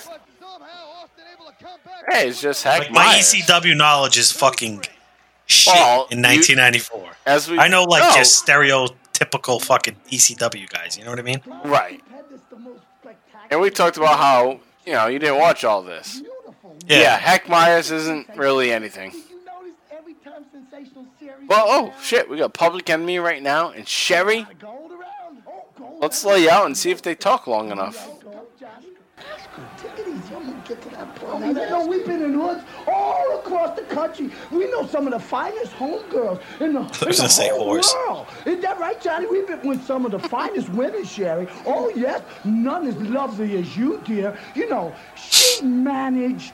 hey, 2.10 2.28
it's 2.28 2.40
just 2.40 2.62
Hack 2.64 2.80
Like 2.80 2.92
my 2.92 3.16
ECW 3.18 3.76
knowledge 3.76 4.16
is 4.16 4.32
fucking 4.32 4.84
shit 5.48 5.74
Well, 5.74 6.06
in 6.10 6.18
you- 6.18 6.24
1994. 6.24 7.10
As 7.26 7.50
we 7.50 7.58
I 7.58 7.66
know 7.68 7.82
like 7.84 8.02
No. 8.02 8.14
just 8.14 8.46
stereotypical 8.46 9.60
fucking 9.62 9.96
ECW 10.10 10.68
guys. 10.68 10.96
You 10.96 11.04
know 11.04 11.10
what 11.10 11.18
I 11.18 11.22
mean? 11.22 11.42
right. 11.64 12.00
And 13.50 13.60
we 13.60 13.70
talked 13.70 13.96
about 13.96 14.18
how 14.18 14.60
you 14.86 14.92
know 14.92 15.06
you 15.06 15.18
didn't 15.18 15.38
watch 15.38 15.64
all 15.64 15.82
this. 15.82 16.20
Yeah. 16.86 17.00
Yeah, 17.00 17.16
Hack 17.18 17.48
Meyers 17.48 17.90
isn't 17.90 18.28
really 18.36 18.72
anything. 18.72 19.12
Well, 21.46 21.64
oh 21.66 21.94
shit, 22.02 22.28
we 22.28 22.36
got 22.38 22.52
Public 22.52 22.88
Enemy 22.90 23.18
right 23.18 23.42
now 23.42 23.70
and 23.70 23.88
Sherri. 23.88 24.46
Let's 25.98 26.24
lay 26.24 26.42
you 26.44 26.50
out 26.50 26.66
and 26.66 26.76
see 26.76 26.90
if 26.90 27.00
they 27.02 27.14
talk 27.14 27.46
long 27.46 27.70
enough. 27.72 28.06
Oh, 30.70 31.38
you 31.44 31.52
know, 31.54 31.86
we've 31.86 32.04
been 32.06 32.22
in 32.22 32.34
hoods 32.34 32.62
all 32.86 33.38
across 33.38 33.76
the 33.78 33.84
country. 33.86 34.30
We 34.50 34.70
know 34.70 34.86
some 34.86 35.06
of 35.06 35.12
the 35.12 35.18
finest 35.20 35.72
homegirls 35.72 36.40
in 36.60 36.74
the, 36.74 36.80
in 36.80 36.86
was 36.86 36.98
the 36.98 37.04
gonna 37.06 37.28
say 37.28 37.48
whole 37.48 37.76
whores. 37.76 37.92
world. 38.06 38.26
Isn't 38.44 38.60
that 38.62 38.78
right, 38.78 39.00
Johnny? 39.00 39.26
We've 39.26 39.46
been 39.46 39.66
with 39.66 39.84
some 39.84 40.04
of 40.04 40.12
the 40.12 40.18
finest 40.18 40.68
women, 40.70 41.04
Sherri. 41.04 41.48
Oh, 41.66 41.90
yes, 41.94 42.22
none 42.44 42.86
as 42.86 42.96
lovely 42.96 43.56
as 43.56 43.76
you, 43.76 44.00
dear. 44.04 44.36
You 44.54 44.68
know, 44.68 44.94
she 45.16 45.62
managed 45.64 46.52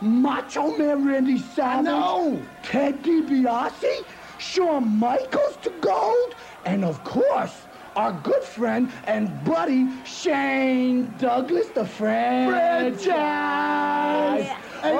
Macho 0.00 0.76
Man 0.76 1.06
Randy 1.06 1.38
Savage, 1.38 2.42
Ted 2.62 3.02
DiBiase, 3.02 4.04
Shawn 4.38 4.98
Michaels 4.98 5.56
to 5.62 5.70
gold, 5.80 6.34
and 6.64 6.84
of 6.84 7.02
course, 7.04 7.62
our 7.96 8.12
good 8.22 8.42
friend 8.42 8.90
and 9.04 9.42
buddy 9.44 9.88
Shane 10.04 11.12
Douglas, 11.18 11.68
the 11.68 11.84
franchise. 11.86 13.04
Hey, 14.82 14.92
oh. 14.92 14.96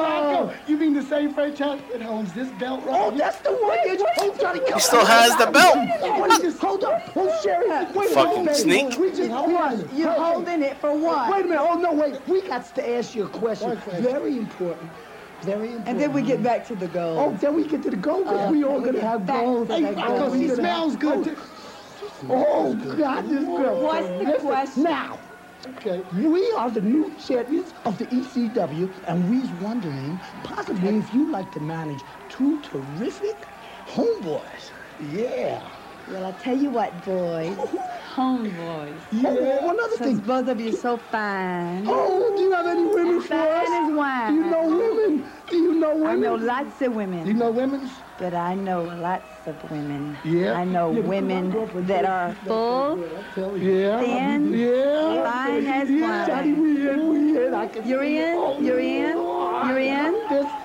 Rocco, 0.47 0.55
you 0.67 0.77
mean 0.79 0.95
the 0.95 1.03
same 1.03 1.35
franchise 1.35 1.81
that 1.93 2.03
owns 2.03 2.33
this 2.33 2.49
belt 2.59 2.85
right 2.85 2.95
Oh, 2.99 3.11
here? 3.11 3.19
that's 3.19 3.39
the 3.41 3.51
one. 3.53 3.79
Oh, 4.19 4.37
Johnny, 4.41 4.61
come 4.61 4.75
He 4.75 4.81
still 4.81 5.05
has 5.05 5.37
the 5.37 5.51
belt. 5.51 5.77
Wait, 5.77 6.41
just 6.43 6.59
hold 6.59 6.85
up. 6.85 7.03
Oh, 7.15 7.41
Sherri. 7.43 7.69
Wait 7.93 8.11
a 8.11 8.15
Fucking 8.15 8.45
minute. 8.47 8.57
sneak. 8.57 8.99
We 8.99 9.11
just 9.11 9.31
hold 9.31 9.53
on. 9.55 9.89
You're 9.95 10.11
holding 10.13 10.63
it 10.63 10.79
for 10.79 10.97
what? 10.97 11.31
Wait 11.31 11.45
a 11.45 11.49
minute. 11.49 11.61
Oh, 11.61 11.75
no, 11.79 11.93
wait. 11.93 12.19
We 12.27 12.41
got 12.43 12.75
to 12.77 12.91
ask 12.97 13.15
you 13.15 13.25
a 13.25 13.29
question. 13.29 13.77
Very 14.01 14.39
important. 14.39 14.91
Very 15.43 15.67
important. 15.67 15.89
And 15.89 16.01
then 16.01 16.13
we 16.15 16.23
get 16.23 16.43
back 16.43 16.67
to 16.69 16.75
the 16.75 16.89
goal. 16.89 17.19
Oh, 17.19 17.33
then 17.37 17.55
we 17.55 17.69
get 17.69 17.83
to 17.83 17.91
the 17.91 17.97
gold. 17.97 18.27
Uh, 18.27 18.49
we 18.51 18.65
all 18.65 18.81
gonna 18.81 19.01
have 19.01 19.27
gold. 19.27 19.69
Hey, 19.69 19.95
gold. 19.95 20.33
we 20.33 20.39
He 20.39 20.49
smells 20.49 20.93
have 20.95 21.01
good. 21.01 21.37
Oh, 22.29 22.75
God, 22.75 23.29
this 23.29 23.45
girl. 23.45 23.81
What's 23.83 24.09
the 24.09 24.39
question? 24.41 24.85
Now, 24.85 25.21
okay, 25.67 26.05
we 26.13 26.53
are 26.57 26.71
the 26.71 26.81
new 26.83 27.17
champions 27.17 27.73
of 27.85 27.99
the 27.99 28.07
ECW, 28.07 28.95
and 29.07 29.29
we's 29.29 29.53
wondering, 29.53 30.21
possibly, 30.43 30.99
if 30.99 31.13
you'd 31.15 31.31
like 31.31 31.53
to 31.53 31.61
manage 31.61 32.05
two 32.29 32.61
terrific 32.63 33.49
homeboys. 33.87 34.73
Yeah. 34.99 35.69
Well, 36.07 36.27
I'll 36.27 36.35
tell 36.35 36.57
you 36.57 36.71
what, 36.71 37.05
boys. 37.05 37.57
Homeboys. 38.15 39.03
Yeah. 39.13 39.59
Oh, 39.63 39.71
another 39.71 39.97
thing. 39.97 40.19
both 40.21 40.49
of 40.49 40.61
you 40.61 40.71
are 40.71 40.73
so 40.73 40.99
fine. 40.99 41.85
Oh, 41.89 42.35
do 42.37 42.43
you 42.43 42.53
have 42.53 42.67
any 42.67 42.85
women 42.85 43.23
for 43.23 43.35
us? 43.35 43.67
Fine 43.69 43.85
as 43.85 43.97
wine. 43.97 44.35
Do 44.35 44.41
you 44.41 44.51
know 44.51 44.67
women? 44.69 45.31
Do 45.51 45.57
you 45.59 45.75
know 45.75 45.95
women? 45.95 46.09
I 46.11 46.17
know 46.17 46.35
lots 46.37 46.81
of 46.81 46.95
women. 46.95 47.27
You 47.27 47.35
know 47.35 47.51
women? 47.51 47.91
But 48.17 48.35
I 48.35 48.55
know 48.55 48.83
lots 48.85 49.47
of 49.47 49.63
women. 49.71 50.17
Yeah. 50.25 50.55
I 50.55 50.65
know 50.65 50.93
Yeah, 50.93 51.01
women 51.03 51.51
that 51.87 52.05
are 52.05 52.35
full, 52.35 52.99
Yeah. 53.59 54.01
thin, 54.01 54.53
Yeah. 54.55 55.25
fine 55.25 55.67
as 55.67 55.91
Yeah, 55.91 56.27
Johnny, 56.27 56.53
wine. 56.53 56.63
we 56.63 56.89
in, 56.91 57.09
we 57.09 57.47
in. 57.47 57.55
I 57.55 57.67
can 57.67 57.87
You're 57.87 58.05
in? 58.05 58.65
You're 58.65 58.79
in? 58.81 59.17
You're 59.69 59.79
in? 59.79 60.15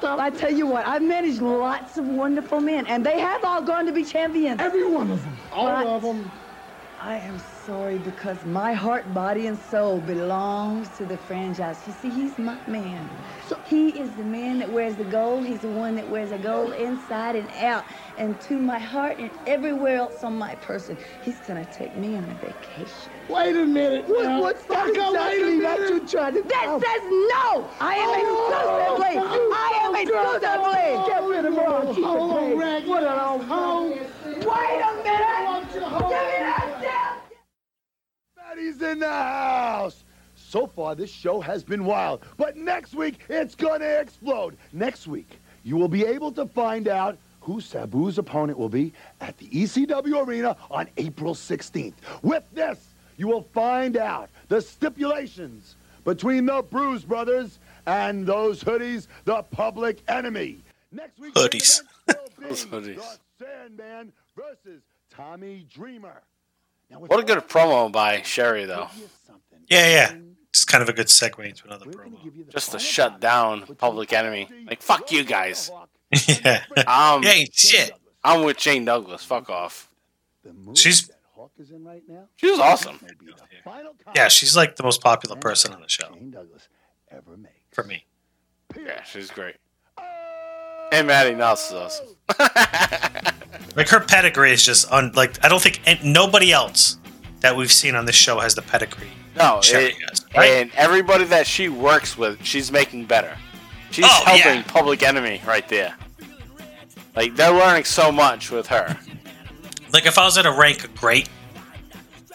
I 0.03 0.30
tell 0.30 0.51
you 0.51 0.68
what, 0.68 0.88
I've 0.88 1.03
managed 1.03 1.41
lots 1.41 1.97
of 1.97 2.06
wonderful 2.06 2.61
men, 2.61 2.85
and 2.88 3.06
they 3.06 3.19
have 3.19 3.43
all 3.43 3.61
gone 3.61 3.85
to 3.85 3.91
be 3.91 4.03
champions. 4.03 4.61
Every 4.61 4.85
one 4.85 5.11
of 5.11 5.23
them. 5.23 5.38
All 5.51 5.65
But 5.65 5.88
of 5.88 6.01
them. 6.03 6.31
I 7.00 7.18
am 7.20 7.40
sorry 7.40 8.00
because 8.00 8.46
my 8.46 8.74
heart, 8.74 9.14
body, 9.14 9.48
and 9.48 9.60
soul 9.60 10.02
belongs 10.02 10.90
to 10.98 11.06
the 11.06 11.18
franchise. 11.18 11.88
You 11.88 11.94
see, 11.94 12.10
he's 12.10 12.40
my 12.40 12.60
man. 12.68 13.24
He 13.64 14.00
is 14.00 14.16
the 14.16 14.26
man 14.26 14.60
that 14.60 14.72
wears 14.72 14.98
the 14.98 15.06
gold. 15.06 15.46
He's 15.48 15.62
the 15.62 15.70
one 15.72 15.96
that 15.98 16.10
wears 16.10 16.32
the 16.32 16.40
gold 16.40 16.74
inside 16.74 17.36
and 17.36 17.52
out. 17.52 17.86
And 18.18 18.42
to 18.44 18.60
my 18.60 18.80
heart 18.80 19.20
and 19.20 19.32
everywhere 19.46 19.98
else 19.98 20.24
on 20.24 20.36
my 20.40 20.56
person, 20.56 20.98
he's 21.22 21.42
gonna 21.42 21.66
take 21.66 21.96
me 21.96 22.18
on 22.18 22.32
a 22.32 22.36
vacation. 22.36 23.19
Wait 23.30 23.56
a 23.56 23.65
minute. 23.65 24.07
What, 24.07 24.23
now. 24.26 24.41
what's 24.41 24.64
That's 24.65 24.97
that? 24.97 25.10
exactly 25.10 25.60
That 25.60 25.80
what 25.80 25.89
you 25.89 26.07
tried 26.07 26.34
to 26.34 26.41
That 26.41 26.81
says 26.81 27.03
no! 27.30 27.69
I 27.80 27.95
am 27.95 28.10
oh, 28.10 28.97
exclusively! 28.97 29.15
Oh, 29.18 29.38
oh, 29.38 29.53
I 29.56 29.69
am 29.85 29.95
exclusively! 29.95 30.89
Get 31.07 31.23
rid 31.23 31.45
of 31.45 31.53
her. 31.56 32.07
Hold 32.07 32.31
on, 32.31 32.57
Rag. 32.57 32.88
What 32.88 33.03
a 33.03 33.43
home. 33.43 33.89
Wait 33.91 34.35
a 34.35 34.93
minute! 35.03 35.73
Give 35.73 35.81
me 35.81 36.38
that 36.39 36.80
damn 36.81 37.18
Fatty's 38.35 38.81
in 38.81 38.99
the 38.99 39.07
house. 39.07 40.03
So 40.35 40.65
far, 40.65 40.95
this 40.95 41.11
show 41.11 41.39
has 41.39 41.64
been 41.64 41.85
wild, 41.85 42.23
but 42.38 42.57
next 42.57 42.95
week 42.95 43.19
it's 43.30 43.53
gonna 43.53 43.85
explode. 43.85 44.57
Next 44.73 45.06
week, 45.06 45.39
you 45.64 45.77
will 45.77 45.88
be 45.88 46.03
able 46.03 46.31
to 46.31 46.47
find 46.47 46.88
out 46.88 47.19
who 47.41 47.61
Sabu's 47.61 48.18
opponent 48.18 48.57
will 48.57 48.69
be 48.69 48.93
at 49.22 49.38
the 49.38 49.47
ECW 49.49 50.26
Arena 50.26 50.57
on 50.72 50.88
April 50.97 51.35
16th. 51.35 51.93
With 52.23 52.43
this, 52.53 52.89
you 53.20 53.28
will 53.28 53.44
find 53.54 53.98
out 53.98 54.30
the 54.48 54.62
stipulations 54.62 55.76
between 56.06 56.46
the 56.46 56.64
Bruise 56.64 57.04
Brothers 57.04 57.60
and 57.86 58.26
those 58.26 58.64
hoodies, 58.64 59.08
the 59.26 59.44
public 59.44 60.00
enemy. 60.08 60.60
Next 60.91 61.20
week, 61.20 61.34
Hoodies. 61.36 61.82
Those 62.40 62.66
hoodies. 62.66 62.96
the 63.38 63.46
Sandman 63.46 64.14
versus 64.36 64.82
Tommy 65.12 65.68
Dreamer. 65.72 66.22
What 66.88 67.20
a 67.20 67.24
good 67.24 67.38
promo 67.48 67.91
by 67.91 68.22
Sherri, 68.24 68.66
though. 68.66 68.88
Yeah, 69.68 69.88
yeah. 69.88 70.16
It's 70.50 70.66
kind 70.66 70.82
of 70.82 70.90
a 70.90 70.94
good 70.94 71.08
segue 71.08 71.46
into 71.46 71.66
another 71.66 71.86
promo. 71.88 72.18
Just 72.50 72.72
to 72.72 72.80
shut 72.80 73.20
down 73.20 73.68
Public 73.78 74.14
Enemy. 74.14 74.48
Like, 74.66 74.82
fuck 74.82 75.12
you 75.12 75.24
guys. 75.24 75.70
yeah. 76.28 76.64
Um, 76.88 77.22
You 77.22 77.30
ain't 77.30 77.54
shit. 77.54 77.91
I'm 78.24 78.44
with 78.46 78.58
Jane 78.58 78.86
Douglas. 78.86 79.24
Fuck 79.24 79.50
off. 79.50 79.90
She's 80.74 81.12
She 82.38 82.49
was 82.49 82.60
awesome. 82.60 82.99
yeah, 84.15 84.27
she's 84.27 84.56
like 84.56 84.76
the 84.76 84.84
most 84.84 85.02
popular 85.02 85.36
person 85.36 85.73
on 85.73 85.81
the 85.81 85.90
show. 85.90 86.15
For 87.72 87.84
me. 87.84 88.06
Yeah, 88.77 89.03
she's 89.03 89.30
great. 89.31 89.56
And 90.91 91.07
Maddie 91.07 91.36
Nuss 91.36 91.68
is 91.72 91.73
awesome. 91.73 92.07
Like 93.76 93.88
her 93.90 93.99
pedigree 93.99 94.52
is 94.52 94.64
just 94.64 94.91
un 94.91 95.11
like 95.15 95.44
I 95.45 95.48
don't 95.49 95.61
think 95.61 95.80
and 95.86 96.03
nobody 96.14 96.52
else 96.52 96.98
that 97.41 97.56
we've 97.56 97.72
seen 97.72 97.94
on 97.95 98.06
this 98.06 98.15
show 98.15 98.40
has 98.40 98.56
the 98.56 98.61
pedigree. 98.64 99.10
No, 99.38 99.60
it- 99.64 99.95
has, 100.10 100.26
right? 100.36 100.49
and 100.49 100.72
everybody 100.76 101.23
that 101.26 101.45
she 101.48 101.69
works 101.69 102.18
with, 102.18 102.44
she's 102.44 102.72
making 102.72 103.06
better. 103.06 103.38
She's 103.91 104.06
Oh, 104.06 104.23
helping 104.26 104.56
yeah. 104.61 104.64
Public 104.64 105.03
Enemy 105.03 105.41
right 105.45 105.68
there. 105.69 105.95
Like 107.15 107.36
they're 107.36 107.53
learning 107.53 107.86
so 107.86 108.11
much 108.11 108.49
with 108.52 108.68
her. 108.68 108.98
Like 109.94 110.06
if 110.06 110.18
I 110.18 110.26
was 110.26 110.38
at 110.38 110.45
a 110.45 110.52
rank 110.52 110.84
of 110.84 110.94
great, 110.95 111.30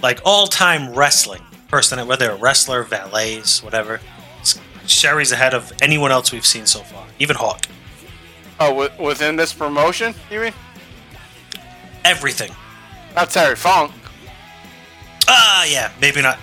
like 0.04 0.20
all 0.26 0.46
time 0.46 0.92
wrestling 0.92 1.40
person, 1.68 2.06
whether 2.06 2.30
a 2.30 2.36
wrestler, 2.36 2.82
valets, 2.84 3.62
whatever, 3.62 4.00
Sherri's 4.86 5.32
ahead 5.32 5.54
of 5.54 5.72
anyone 5.80 6.12
else 6.12 6.30
we've 6.30 6.44
seen 6.44 6.66
so 6.66 6.80
far, 6.80 7.06
even 7.18 7.34
Hawk. 7.36 7.64
Oh, 8.60 8.68
wi- 8.68 8.92
within 9.02 9.34
this 9.36 9.54
promotion, 9.54 10.14
you 10.30 10.40
mean? 10.40 10.52
Everything. 12.04 12.50
Not 13.16 13.30
Terry 13.30 13.56
Funk. 13.56 13.92
Ah, 15.26 15.64
yeah, 15.64 15.90
maybe 16.02 16.20
not. 16.20 16.38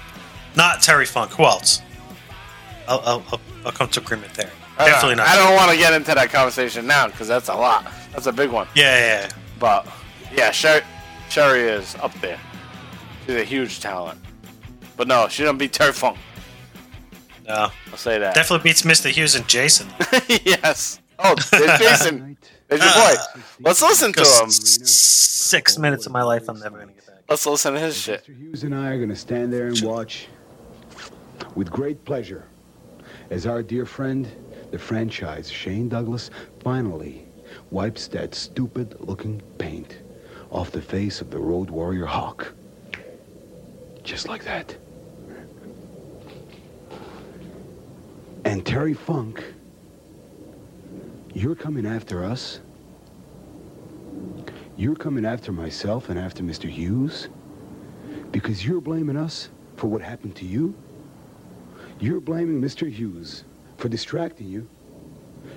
Not 0.56 0.82
Terry 0.82 1.06
Funk. 1.06 1.32
Who 1.34 1.44
else? 1.44 1.84
I'll, 2.88 3.00
I'll, 3.06 3.24
I'll, 3.32 3.42
I'll 3.68 3.72
come 3.72 3.90
to 3.90 4.00
agreement 4.00 4.34
there. 4.34 4.50
I 4.80 4.86
don't- 4.86 4.94
Definitely 4.94 5.16
not. 5.18 5.28
I 5.28 5.36
don't 5.38 5.56
want 5.56 5.70
to 5.72 5.78
get 5.78 5.94
into 5.94 6.16
that 6.16 6.32
conversation 6.32 6.88
now 6.88 7.06
because 7.08 7.28
that's 7.28 7.50
a 7.50 7.54
lot. 7.54 7.86
That's 8.12 8.26
a 8.26 8.34
big 8.34 8.50
one. 8.50 8.68
Yeah, 8.76 8.98
yeah, 8.98 9.22
yeah. 9.22 9.30
But 9.60 9.88
yeah, 10.36 10.50
Sherri, 10.50 10.82
Sherri 11.30 11.62
is 11.62 11.94
up 12.02 12.12
there. 12.22 12.40
She's 13.26 13.36
a 13.36 13.44
huge 13.44 13.80
talent. 13.80 14.20
But 14.98 15.08
no, 15.08 15.28
she 15.28 15.44
don't 15.44 15.58
beat 15.58 15.74
Terry 15.74 15.94
Funk. 15.94 16.18
No. 17.48 17.72
I'll 17.92 17.98
say 17.98 18.20
that. 18.20 18.36
Definitely 18.36 18.70
beats 18.70 18.84
Mr. 18.84 19.10
Hughes 19.10 19.36
and 19.36 19.48
Jason. 19.48 19.88
yes. 20.46 21.02
Oh, 21.20 21.36
there's 21.52 21.80
Jason. 21.80 22.38
There's 22.68 22.82
your 22.82 22.94
boy. 22.94 23.14
Let's 23.60 23.82
listen 23.82 24.14
to 24.14 24.22
him. 24.22 24.50
Six 24.50 25.78
minutes 25.78 26.06
of 26.06 26.12
my 26.12 26.24
life 26.24 26.48
I'm 26.48 26.60
never 26.60 26.80
gonna 26.80 26.94
get 26.94 27.06
back. 27.06 27.16
Let's 27.30 27.46
listen 27.46 27.74
to 27.74 27.80
his 27.80 27.98
shit. 27.98 28.26
Hughes 28.26 28.64
and 28.64 28.74
I 28.74 28.90
are 28.90 28.98
going 28.98 29.10
to 29.10 29.16
stand 29.16 29.54
there 29.54 29.68
and 29.68 29.82
watch 29.82 30.28
with 31.56 31.72
great 31.72 32.04
pleasure 32.06 32.46
as 33.30 33.46
our 33.46 33.64
dear 33.64 33.86
friend, 33.86 34.28
the 34.72 34.78
franchise, 34.78 35.50
Shane 35.50 35.90
Douglas, 35.90 36.30
finally 36.60 37.26
wipes 37.70 38.08
that 38.10 38.36
stupid 38.36 38.96
looking 39.00 39.42
paint 39.58 40.00
off 40.50 40.72
the 40.72 40.82
face 40.82 41.22
of 41.22 41.30
the 41.32 41.40
Road 41.40 41.70
Warrior 41.70 42.06
Hawk. 42.06 42.54
Just 44.04 44.28
like 44.28 44.44
that. 44.44 44.76
And 48.44 48.66
Terry 48.66 48.94
Funk, 48.94 49.44
you're 51.34 51.56
coming 51.56 51.86
after 51.86 52.24
us. 52.26 52.60
You're 54.76 54.96
coming 54.96 55.26
after 55.26 55.52
myself 55.52 56.10
and 56.10 56.18
after 56.18 56.42
Mr. 56.42 56.68
Hughes 56.68 57.30
because 58.32 58.66
you're 58.66 58.82
blaming 58.82 59.18
us 59.18 59.50
for 59.76 59.88
what 59.88 60.02
happened 60.02 60.36
to 60.38 60.46
you. 60.46 60.74
You're 62.00 62.20
blaming 62.20 62.60
Mr. 62.60 62.92
Hughes 62.92 63.44
for 63.78 63.90
distracting 63.90 64.48
you 64.48 64.68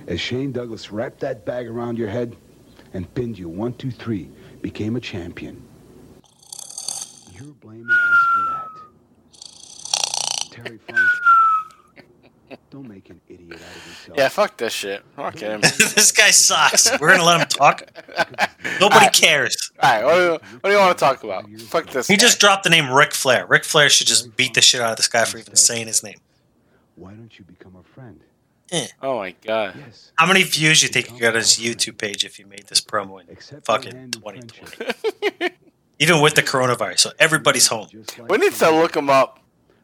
as 0.06 0.20
Shane 0.20 0.52
Douglas 0.52 0.92
wrapped 0.92 1.20
that 1.20 1.46
bag 1.46 1.66
around 1.66 1.96
your 1.96 2.08
head 2.08 2.36
and 2.92 3.12
pinned 3.14 3.38
you 3.38 3.48
one, 3.48 3.72
two, 3.74 3.90
three, 3.90 4.30
became 4.60 4.96
a 4.96 5.00
champion. 5.00 5.62
You're 7.32 7.54
blaming. 7.54 7.88
Terry 10.54 10.78
Funk, 10.88 12.58
don't 12.70 12.88
make 12.88 13.10
an 13.10 13.20
idiot 13.28 13.54
out 13.54 13.58
of 13.58 13.86
yourself. 13.86 14.18
Yeah, 14.18 14.28
fuck 14.28 14.56
this 14.56 14.72
shit. 14.72 15.02
Fuck 15.16 15.38
him. 15.38 15.60
this 15.62 16.12
guy 16.12 16.30
sucks. 16.30 16.90
We're 17.00 17.10
gonna 17.10 17.24
let 17.24 17.40
him 17.40 17.46
talk. 17.48 17.82
Nobody 18.80 19.08
cares. 19.10 19.72
All 19.80 19.90
right, 19.90 20.04
what 20.04 20.14
do, 20.14 20.20
you, 20.20 20.30
what 20.60 20.70
do 20.70 20.70
you 20.70 20.78
want 20.78 20.96
to 20.96 21.04
talk 21.04 21.24
about? 21.24 21.50
Fuck 21.62 21.90
this. 21.90 22.06
He 22.06 22.14
guy. 22.16 22.20
just 22.20 22.38
dropped 22.38 22.64
the 22.64 22.70
name 22.70 22.92
Ric 22.92 23.12
Flair. 23.12 23.46
Ric 23.46 23.64
Flair 23.64 23.88
should 23.88 24.06
just 24.06 24.36
beat 24.36 24.54
the 24.54 24.62
shit 24.62 24.80
out 24.80 24.92
of 24.92 24.96
this 24.96 25.08
guy 25.08 25.24
for 25.24 25.38
even 25.38 25.56
saying 25.56 25.88
his 25.88 26.02
name. 26.02 26.18
Why 26.94 27.12
don't 27.12 27.36
you 27.36 27.44
become 27.44 27.74
a 27.76 27.82
friend? 27.82 28.20
Eh. 28.70 28.86
Oh 29.02 29.18
my 29.18 29.34
god. 29.44 29.76
How 30.16 30.26
many 30.26 30.42
views 30.42 30.82
you 30.82 30.88
think 30.88 31.10
you 31.10 31.18
got 31.18 31.34
on 31.34 31.40
his 31.40 31.56
YouTube 31.56 31.98
page 31.98 32.24
if 32.24 32.36
he 32.36 32.44
made 32.44 32.66
this 32.68 32.80
promo 32.80 33.20
in 33.20 33.36
fucking 33.62 34.12
2020? 34.12 35.50
Even 35.98 36.20
with 36.20 36.34
the 36.34 36.42
coronavirus, 36.42 36.98
so 37.00 37.10
everybody's 37.18 37.66
home. 37.66 37.88
We 38.28 38.38
need 38.38 38.52
to 38.52 38.70
look 38.70 38.96
him 38.96 39.10
up. 39.10 39.40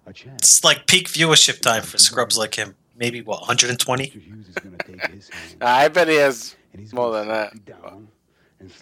It's 0.06 0.64
like 0.64 0.86
peak 0.86 1.08
viewership 1.08 1.60
time 1.60 1.82
for 1.82 1.98
scrubs 1.98 2.36
like 2.36 2.54
him. 2.56 2.74
Maybe 2.96 3.22
what 3.22 3.40
120? 3.40 4.12
I 5.60 5.88
bet 5.88 6.08
he 6.08 6.16
has 6.16 6.56
more 6.92 7.12
than 7.12 7.28
that. 7.28 7.52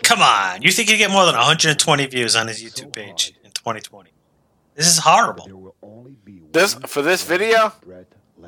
Come 0.03 0.21
on, 0.21 0.63
you 0.63 0.73
think 0.73 0.89
he'd 0.89 0.97
get 0.97 1.11
more 1.11 1.25
than 1.25 1.37
120 1.37 2.07
views 2.07 2.35
on 2.35 2.49
his 2.49 2.63
YouTube 2.63 2.93
page 2.93 3.33
in 3.45 3.51
2020? 3.53 4.11
This 4.75 4.87
is 4.87 4.99
horrible. 4.99 5.75
This 6.53 6.75
for 6.75 7.03
this 7.03 7.23
video? 7.25 7.73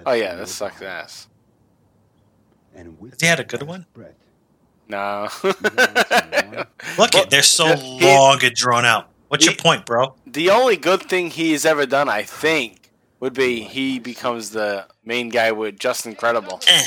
Oh 0.06 0.12
yeah, 0.12 0.34
this 0.34 0.50
sucks 0.52 0.82
ass. 0.82 1.28
Has 2.74 2.86
he 3.20 3.26
had 3.26 3.40
a 3.40 3.44
good 3.44 3.62
one? 3.62 3.86
No. 4.88 5.28
Look 5.42 7.14
it, 7.14 7.30
they're 7.30 7.42
so 7.42 7.74
long 7.76 8.42
and 8.44 8.54
drawn 8.54 8.84
out. 8.84 9.09
What's 9.30 9.46
your 9.46 9.54
point, 9.54 9.86
bro? 9.86 10.16
The 10.26 10.50
only 10.50 10.76
good 10.76 11.02
thing 11.04 11.30
he's 11.30 11.64
ever 11.64 11.86
done, 11.86 12.08
I 12.08 12.24
think, 12.24 12.90
would 13.20 13.32
be 13.32 13.60
he 13.60 14.00
becomes 14.00 14.50
the 14.50 14.86
main 15.04 15.28
guy 15.28 15.52
with 15.52 15.78
Justin 15.78 16.16
Credible. 16.16 16.60
Eh. 16.66 16.82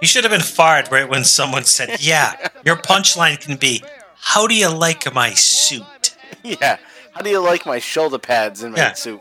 You 0.00 0.06
should 0.06 0.22
have 0.22 0.30
been 0.30 0.40
fired 0.40 0.92
right 0.92 1.08
when 1.08 1.24
someone 1.24 1.64
said, 1.64 1.96
"Yeah, 2.00 2.48
your 2.64 2.76
punchline 2.76 3.40
can 3.40 3.56
be 3.56 3.82
How 4.20 4.46
do 4.46 4.54
you 4.54 4.68
like 4.68 5.12
my 5.12 5.30
suit? 5.34 6.16
Yeah. 6.44 6.76
How 7.12 7.22
do 7.22 7.30
you 7.30 7.40
like 7.40 7.66
my 7.66 7.80
shoulder 7.80 8.18
pads 8.18 8.62
in 8.62 8.70
my 8.70 8.78
Yeah. 8.78 8.92
suit? 8.92 9.20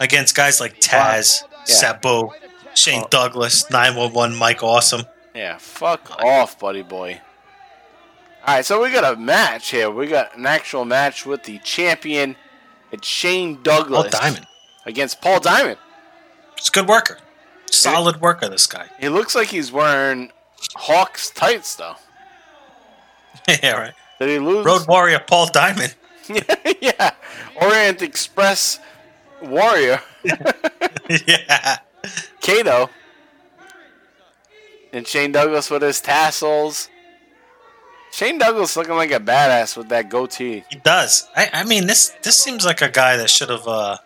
Against 0.00 0.34
guys 0.34 0.60
like 0.60 0.78
Taz, 0.78 1.42
Yeah. 1.66 1.74
Sabu, 1.74 2.28
Shane 2.74 3.04
Douglas, 3.08 3.70
911 3.70 4.36
Mike 4.36 4.62
Awesome. 4.62 5.04
Yeah, 5.34 5.56
fuck 5.58 6.22
off, 6.22 6.58
buddy 6.58 6.82
boy. 6.82 7.20
All 8.46 8.56
right, 8.56 8.64
so 8.64 8.82
we 8.82 8.92
got 8.92 9.10
a 9.10 9.18
match 9.18 9.70
here. 9.70 9.90
We 9.90 10.06
got 10.06 10.36
an 10.36 10.44
actual 10.44 10.84
match 10.84 11.24
with 11.24 11.44
the 11.44 11.58
champion. 11.60 12.36
It's 12.92 13.08
Shane 13.08 13.62
Douglas. 13.62 14.10
Paul 14.10 14.20
Diamond. 14.20 14.46
Against 14.84 15.22
Paul 15.22 15.40
Diamond. 15.40 15.78
He's 16.58 16.68
a 16.68 16.70
good 16.70 16.86
worker. 16.86 17.16
Solid 17.70 18.20
worker, 18.20 18.50
this 18.50 18.66
guy. 18.66 18.90
He 19.00 19.08
looks 19.08 19.34
like 19.34 19.48
he's 19.48 19.72
wearing 19.72 20.30
Hawks 20.74 21.30
tights, 21.30 21.76
though. 21.76 21.94
yeah, 23.48 23.72
right. 23.72 23.94
Did 24.20 24.28
he 24.28 24.38
lose? 24.38 24.66
Road 24.66 24.86
Warrior 24.86 25.20
Paul 25.20 25.46
Diamond. 25.50 25.94
yeah. 26.82 27.12
Orient 27.62 28.02
Express 28.02 28.78
Warrior. 29.40 30.00
yeah. 31.26 31.78
Kato. 32.42 32.90
And 34.92 35.06
Shane 35.06 35.32
Douglas 35.32 35.70
with 35.70 35.80
his 35.80 36.02
tassels. 36.02 36.90
Shane 38.14 38.38
Douglas 38.38 38.76
looking 38.76 38.94
like 38.94 39.10
a 39.10 39.18
badass 39.18 39.76
with 39.76 39.88
that 39.88 40.08
goatee. 40.08 40.62
He 40.70 40.76
does. 40.76 41.28
I, 41.34 41.50
I 41.52 41.64
mean, 41.64 41.88
this 41.88 42.10
this 42.22 42.38
seems 42.38 42.64
like 42.64 42.80
a 42.80 42.88
guy 42.88 43.16
that 43.16 43.28
should 43.28 43.48
have. 43.50 43.66
Uh, 43.66 43.96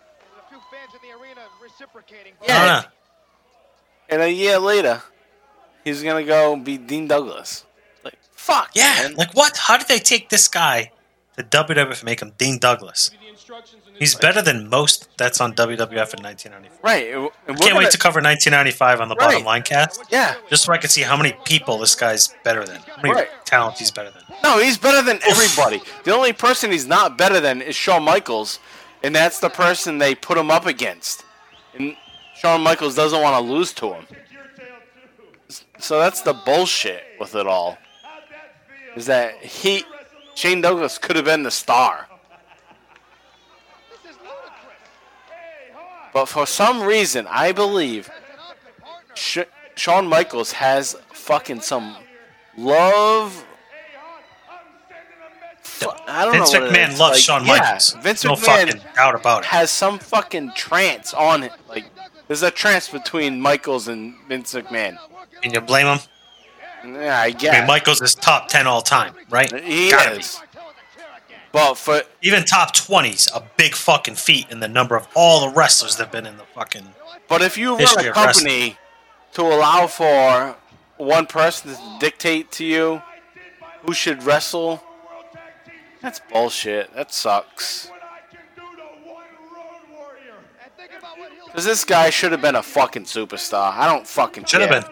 I 2.47 2.81
don't. 2.81 2.87
And 4.09 4.23
a 4.23 4.31
year 4.31 4.57
later, 4.57 5.03
he's 5.83 6.01
gonna 6.01 6.23
go 6.23 6.55
be 6.55 6.79
Dean 6.79 7.07
Douglas. 7.07 7.65
Like 8.03 8.17
fuck. 8.31 8.71
Yeah, 8.73 8.95
man. 9.03 9.13
like 9.13 9.35
what? 9.35 9.55
How 9.55 9.77
did 9.77 9.87
they 9.87 9.99
take 9.99 10.29
this 10.29 10.47
guy 10.47 10.91
to 11.37 11.43
WWF 11.43 11.99
and 11.99 12.03
make 12.03 12.23
him 12.23 12.33
Dean 12.35 12.57
Douglas? 12.57 13.11
He's 13.99 14.15
better 14.15 14.41
than 14.41 14.69
most 14.69 15.09
that's 15.17 15.41
on 15.41 15.53
WWF 15.53 16.13
in 16.15 16.23
1994. 16.23 16.79
Right. 16.81 17.07
I 17.09 17.11
can't 17.13 17.59
wait 17.59 17.73
gonna- 17.73 17.91
to 17.91 17.97
cover 17.97 18.21
1995 18.21 19.01
on 19.01 19.09
the 19.09 19.15
bottom 19.15 19.43
line 19.43 19.61
cast. 19.63 20.01
Yeah. 20.09 20.35
Just 20.49 20.63
so 20.63 20.73
I 20.73 20.77
can 20.77 20.89
see 20.89 21.01
how 21.01 21.17
many 21.17 21.33
people 21.43 21.77
this 21.77 21.95
guy's 21.95 22.29
better 22.43 22.63
than. 22.65 22.77
How 22.81 23.01
many 23.03 23.13
Right. 23.13 23.45
talents 23.45 23.79
he's 23.79 23.91
better 23.91 24.09
than. 24.11 24.23
No, 24.43 24.57
he's 24.57 24.77
better 24.77 25.01
than 25.01 25.19
everybody. 25.27 25.81
the 26.05 26.13
only 26.15 26.31
person 26.33 26.71
he's 26.71 26.87
not 26.87 27.17
better 27.17 27.39
than 27.41 27.61
is 27.61 27.75
Shawn 27.75 28.03
Michaels, 28.03 28.59
and 29.03 29.13
that's 29.15 29.39
the 29.39 29.49
person 29.49 29.97
they 29.97 30.15
put 30.15 30.37
him 30.37 30.49
up 30.49 30.65
against. 30.65 31.25
And 31.77 31.95
Shawn 32.37 32.61
Michaels 32.61 32.95
doesn't 32.95 33.21
want 33.21 33.35
to 33.35 33.41
lose 33.53 33.73
to 33.73 33.93
him. 33.93 34.07
So 35.79 35.99
that's 35.99 36.21
the 36.21 36.33
bullshit 36.33 37.03
with 37.19 37.35
it 37.35 37.47
all. 37.47 37.77
Is 38.95 39.05
that 39.05 39.35
he, 39.43 39.83
Shane 40.35 40.61
Douglas, 40.61 40.97
could 40.97 41.15
have 41.15 41.25
been 41.25 41.43
the 41.43 41.51
star. 41.51 42.07
But 46.13 46.25
for 46.27 46.45
some 46.47 46.81
reason, 46.81 47.27
I 47.29 47.51
believe 47.51 48.09
Sh- 49.13 49.39
Shawn 49.75 50.07
Michaels 50.07 50.53
has 50.53 50.95
fucking 51.13 51.61
some 51.61 51.95
love. 52.57 53.45
I 56.07 56.25
don't 56.25 56.33
Vince 56.33 56.53
know. 56.53 56.61
what 56.61 56.73
McMahon 56.73 56.89
is. 56.89 56.99
loves 56.99 57.15
Like, 57.17 57.21
Shawn 57.21 57.45
yeah, 57.45 57.57
Michaels. 57.59 57.93
Vince 58.01 58.23
no 58.25 58.33
McMahon 58.33 58.95
doubt 58.95 59.15
about 59.15 59.43
it. 59.43 59.45
has 59.47 59.71
some 59.71 59.99
fucking 59.99 60.51
trance 60.55 61.13
on 61.13 61.43
it. 61.43 61.51
Like 61.69 61.85
there's 62.27 62.43
a 62.43 62.51
trance 62.51 62.89
between 62.89 63.39
Michaels 63.39 63.87
and 63.87 64.15
Vince 64.27 64.53
McMahon. 64.53 64.97
Can 65.41 65.53
you 65.53 65.61
blame 65.61 65.85
him? 65.87 65.99
Yeah, 66.95 67.19
I 67.19 67.31
guess. 67.31 67.55
I 67.55 67.59
mean, 67.59 67.67
Michaels 67.67 68.01
is 68.01 68.15
top 68.15 68.47
10 68.49 68.65
all 68.67 68.81
time, 68.81 69.13
right? 69.29 69.51
he 69.63 69.91
Gotta 69.91 70.17
be. 70.17 70.23
But 71.51 71.75
for 71.75 72.03
Even 72.21 72.45
top 72.45 72.75
20's 72.75 73.27
a 73.33 73.43
big 73.57 73.73
fucking 73.73 74.15
feat 74.15 74.47
in 74.51 74.59
the 74.59 74.67
number 74.67 74.95
of 74.95 75.07
all 75.15 75.49
the 75.49 75.55
wrestlers 75.55 75.95
that 75.95 76.05
have 76.05 76.11
been 76.11 76.25
in 76.25 76.37
the 76.37 76.43
fucking. 76.43 76.93
But 77.27 77.41
if 77.41 77.57
you 77.57 77.77
run 77.77 78.05
a 78.05 78.11
company 78.11 78.77
to 79.33 79.41
allow 79.41 79.87
for 79.87 80.55
one 80.97 81.25
person 81.25 81.71
to 81.73 81.79
dictate 81.99 82.51
to 82.53 82.65
you 82.65 83.01
who 83.85 83.93
should 83.93 84.23
wrestle, 84.23 84.83
that's 86.01 86.19
bullshit. 86.31 86.93
That 86.93 87.13
sucks. 87.13 87.91
Because 91.45 91.65
this 91.65 91.83
guy 91.83 92.09
should 92.09 92.31
have 92.31 92.41
been 92.41 92.55
a 92.55 92.63
fucking 92.63 93.03
superstar. 93.03 93.73
I 93.73 93.87
don't 93.87 94.05
fucking 94.05 94.45
Should 94.45 94.61
have 94.61 94.69
been. 94.69 94.83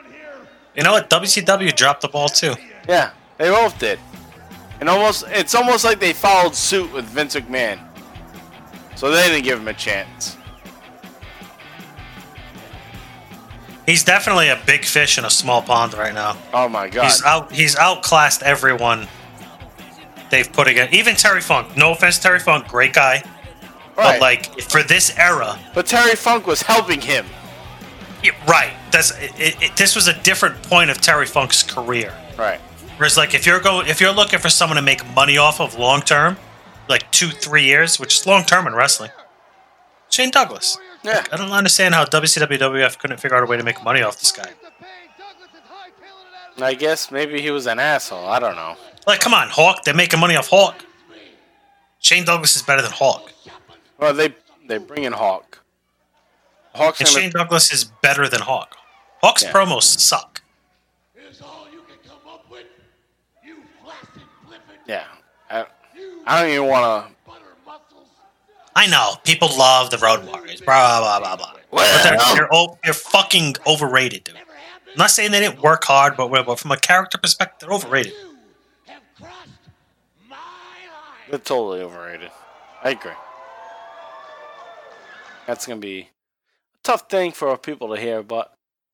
You 0.76 0.84
know 0.84 0.92
what? 0.92 1.10
WCW 1.10 1.76
dropped 1.76 2.02
the 2.02 2.08
ball 2.08 2.30
too. 2.30 2.56
Yeah, 2.88 3.12
they 3.38 3.50
both 3.50 3.78
did. 3.80 4.00
And 4.80 4.90
almost, 4.90 5.24
it's 5.30 5.56
almost 5.56 5.84
like 5.84 6.00
they 6.00 6.14
followed 6.14 6.54
suit 6.56 6.92
with 6.94 7.06
Vince 7.06 7.36
McMahon. 7.36 7.80
So 8.96 9.12
they 9.12 9.28
didn't 9.28 9.44
give 9.44 9.60
him 9.60 9.68
a 9.68 9.74
chance. 9.74 10.38
He's 13.86 14.04
definitely 14.04 14.50
a 14.50 14.60
big 14.66 14.84
fish 14.84 15.18
in 15.18 15.24
a 15.26 15.30
small 15.30 15.62
pond 15.62 15.94
right 15.94 16.14
now. 16.14 16.38
Oh 16.54 16.68
my 16.68 16.90
god. 16.90 17.06
He's 17.06 17.24
out. 17.24 17.52
He's 17.52 17.76
outclassed 17.78 18.44
everyone 18.44 19.08
they've 20.30 20.52
put 20.52 20.68
against. 20.68 20.94
Even 20.94 21.16
Terry 21.16 21.40
Funk. 21.42 21.78
No 21.78 21.92
offense, 21.94 22.20
Terry 22.20 22.40
Funk, 22.40 22.68
great 22.68 22.92
guy. 22.94 23.24
Right. 23.96 24.20
But 24.20 24.22
like 24.22 24.62
for 24.62 24.84
this 24.84 25.18
era, 25.18 25.58
But 25.74 25.86
Terry 25.86 26.16
Funk 26.16 26.46
was 26.48 26.62
helping 26.62 27.00
him. 27.00 27.26
yeah, 28.24 28.32
right? 28.46 28.74
That's 28.92 29.12
it, 29.12 29.56
it- 29.62 29.78
this 29.78 29.96
was 29.96 30.08
a 30.10 30.22
different 30.22 30.62
point 30.64 30.90
of 30.90 31.00
Terry 31.00 31.26
Funk's 31.26 31.64
career. 31.64 32.14
Right. 32.38 32.60
Whereas, 32.98 33.16
like, 33.18 33.34
if 33.34 33.46
you're 33.46 33.60
going, 33.60 33.88
if 33.88 34.02
you're 34.02 34.12
looking 34.14 34.40
for 34.40 34.50
someone 34.50 34.76
to 34.76 34.82
make 34.82 35.06
money 35.14 35.38
off 35.38 35.62
of 35.62 35.76
long 35.78 36.02
term, 36.02 36.38
like 36.90 37.10
two, 37.12 37.30
three 37.30 37.64
years, 37.64 38.00
which 38.00 38.16
is 38.20 38.26
long 38.28 38.44
term 38.44 38.66
in 38.68 38.74
wrestling, 38.74 39.12
Shane 40.10 40.32
Douglas. 40.32 40.78
Yeah. 41.04 41.24
I 41.32 41.38
don't 41.38 41.52
understand 41.52 41.94
how 41.94 42.06
WCW 42.06 42.58
WF 42.58 42.98
couldn't 42.98 43.18
figure 43.20 43.38
out 43.38 43.44
a 43.44 43.46
way 43.46 43.56
to 43.58 43.64
make 43.64 43.84
money 43.84 44.02
off 44.02 44.20
this 44.20 44.32
guy. 44.32 44.52
I 46.60 46.74
guess 46.74 47.12
maybe 47.12 47.40
he 47.40 47.52
was 47.52 47.68
an 47.68 47.80
asshole. 47.80 48.26
I 48.28 48.40
don't 48.40 48.56
know. 48.56 48.76
Like, 49.06 49.20
come 49.20 49.34
on, 49.34 49.48
Hawk. 49.50 49.84
They're 49.84 49.94
making 49.94 50.20
money 50.20 50.36
off 50.36 50.48
Hawk. 50.48 50.84
Shane 52.00 52.26
Douglas 52.26 52.56
is 52.56 52.62
better 52.64 52.82
than 52.82 52.92
Hawk, 52.92 53.32
Well, 53.98 54.14
they 54.14 54.34
they 54.68 54.78
bring 54.78 55.04
in 55.04 55.14
Hawk. 55.14 55.64
Hawk's 56.74 57.00
and 57.00 57.10
Shane 57.10 57.32
Douglas 57.32 57.72
is 57.72 57.86
better 57.86 58.28
than 58.28 58.42
Hawk. 58.42 58.76
Hawk's 59.22 59.44
Yeah. 59.44 59.52
promos 59.52 59.84
suck. 60.00 60.42
Yeah. 64.88 65.04
I, 65.50 65.66
I 66.26 66.42
don't 66.42 66.52
even 66.52 66.68
want 66.68 67.08
to. 67.08 67.14
I 68.76 68.86
know 68.88 69.14
people 69.24 69.50
love 69.58 69.90
the 69.90 69.98
Road 69.98 70.26
Warriors, 70.28 70.62
blah 70.62 71.00
blah 71.00 71.20
blah 71.20 71.36
blah. 71.36 71.54
But 71.72 72.04
they're, 72.04 72.18
they're, 72.36 72.54
o- 72.54 72.78
they're 72.84 72.94
fucking 72.94 73.56
overrated, 73.66 74.24
dude. 74.26 74.36
I'm 74.38 74.44
not 74.98 75.12
saying 75.12 75.32
they 75.32 75.40
didn't 75.40 75.62
work 75.62 75.84
hard, 75.84 76.16
but, 76.16 76.30
but 76.30 76.60
from 76.60 76.72
a 76.72 76.78
character 76.78 77.18
perspective, 77.18 77.68
they're 77.68 77.76
overrated. 77.76 78.14
They're 81.30 81.40
totally 81.40 81.82
overrated. 81.82 82.32
I 82.84 82.92
agree. 82.92 83.12
That's 85.46 85.66
gonna 85.66 85.80
be 85.80 86.00
a 86.02 86.08
tough 86.84 87.10
thing 87.10 87.32
for 87.32 87.58
people 87.58 87.94
to 87.96 88.00
hear, 88.02 88.22
but 88.24 88.54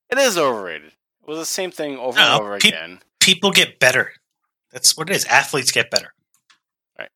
it 0.09 0.17
is 0.17 0.37
overrated. 0.37 0.87
It 0.89 1.27
was 1.27 1.39
the 1.39 1.45
same 1.45 1.71
thing 1.71 1.97
over 1.97 2.17
No, 2.17 2.25
and 2.25 2.41
over 2.41 2.57
peop- 2.57 2.73
again. 2.73 2.99
People 3.19 3.51
get 3.51 3.79
better. 3.79 4.13
That's 4.73 4.97
what 4.97 5.09
it 5.09 5.15
is. 5.15 5.23
Athletes 5.25 5.71
get 5.71 5.91
better. 5.91 6.13
Right. 6.97 7.11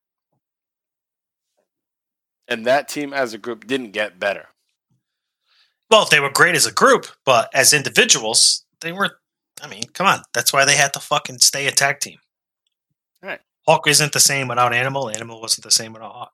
And 2.48 2.66
that 2.66 2.88
team 2.88 3.14
as 3.14 3.34
a 3.34 3.38
group 3.38 3.66
didn't 3.66 3.92
get 3.92 4.20
better. 4.20 4.46
Well, 5.90 6.06
they 6.10 6.20
were 6.20 6.30
great 6.30 6.56
as 6.56 6.66
a 6.66 6.72
group, 6.72 7.08
but 7.26 7.50
as 7.54 7.74
individuals, 7.74 8.66
they 8.82 8.92
were. 8.92 9.18
I 9.62 9.68
mean, 9.68 9.84
come 9.94 10.06
on. 10.06 10.22
That's 10.34 10.54
why 10.54 10.66
they 10.66 10.76
had 10.76 10.94
to 10.94 11.00
fucking 11.00 11.40
stay 11.40 11.66
a 11.68 11.72
tag 11.72 12.00
team. 12.00 12.20
Right. 13.24 13.40
Hawk 13.66 13.88
isn't 13.88 14.14
the 14.14 14.20
same 14.20 14.48
without 14.48 14.74
Animal. 14.74 15.10
Animal 15.10 15.42
wasn't 15.42 15.64
the 15.64 15.72
same 15.72 15.94
without 15.94 16.12
Hawk. 16.12 16.34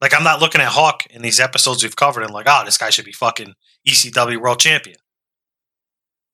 Like, 0.00 0.14
I'm 0.14 0.24
not 0.24 0.40
looking 0.40 0.60
at 0.60 0.68
Hawk 0.68 1.04
in 1.10 1.22
these 1.22 1.38
episodes 1.38 1.82
we've 1.82 1.96
covered 1.96 2.22
and 2.22 2.32
like, 2.32 2.46
oh, 2.48 2.62
this 2.64 2.78
guy 2.78 2.90
should 2.90 3.04
be 3.04 3.12
fucking 3.12 3.54
ECW 3.86 4.40
world 4.40 4.58
champion. 4.58 4.96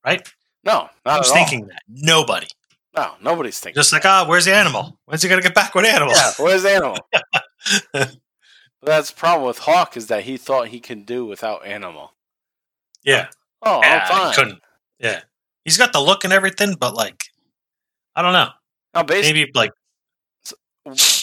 Right? 0.04 0.26
No, 0.64 0.88
not 1.04 1.18
Who's 1.18 1.30
at 1.30 1.36
all. 1.36 1.44
thinking 1.44 1.66
that? 1.66 1.82
Nobody. 1.88 2.46
No, 2.96 3.14
nobody's 3.22 3.58
thinking. 3.60 3.78
Just 3.78 3.92
like, 3.92 4.04
ah, 4.04 4.24
where's 4.26 4.46
the 4.46 4.54
animal? 4.54 4.98
When's 5.04 5.22
he 5.22 5.28
gonna 5.28 5.42
get 5.42 5.54
back 5.54 5.74
with 5.74 5.84
animal? 5.84 6.12
Yeah, 6.14 6.32
where's 6.38 6.62
the 6.62 6.70
Animal? 6.70 6.96
But 8.80 8.86
that's 8.86 9.10
the 9.10 9.16
problem 9.16 9.46
with 9.46 9.58
Hawk 9.58 9.96
is 9.96 10.06
that 10.06 10.22
he 10.24 10.38
thought 10.38 10.68
he 10.68 10.80
can 10.80 11.02
do 11.02 11.26
without 11.26 11.66
Animal. 11.66 12.14
Yeah. 13.04 13.28
Oh, 13.62 13.80
Yeah, 13.82 14.00
I'm 14.02 14.08
fine. 14.08 14.30
He 14.30 14.34
couldn't. 14.34 14.62
Yeah. 14.98 15.20
He's 15.64 15.76
got 15.76 15.92
the 15.92 16.00
look 16.00 16.24
and 16.24 16.32
everything, 16.32 16.76
but 16.80 16.94
like, 16.94 17.24
I 18.16 18.22
don't 18.22 18.32
know. 18.32 18.48
Now, 18.94 19.02
based, 19.02 19.28
Maybe 19.28 19.50
like, 19.54 19.72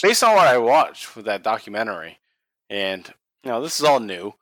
based 0.02 0.22
on 0.22 0.36
what 0.36 0.46
I 0.46 0.58
watched 0.58 1.16
with 1.16 1.24
that 1.24 1.42
documentary, 1.42 2.18
and 2.70 3.12
you 3.42 3.50
know, 3.50 3.60
this 3.60 3.80
is 3.80 3.84
all 3.84 4.00
new, 4.00 4.34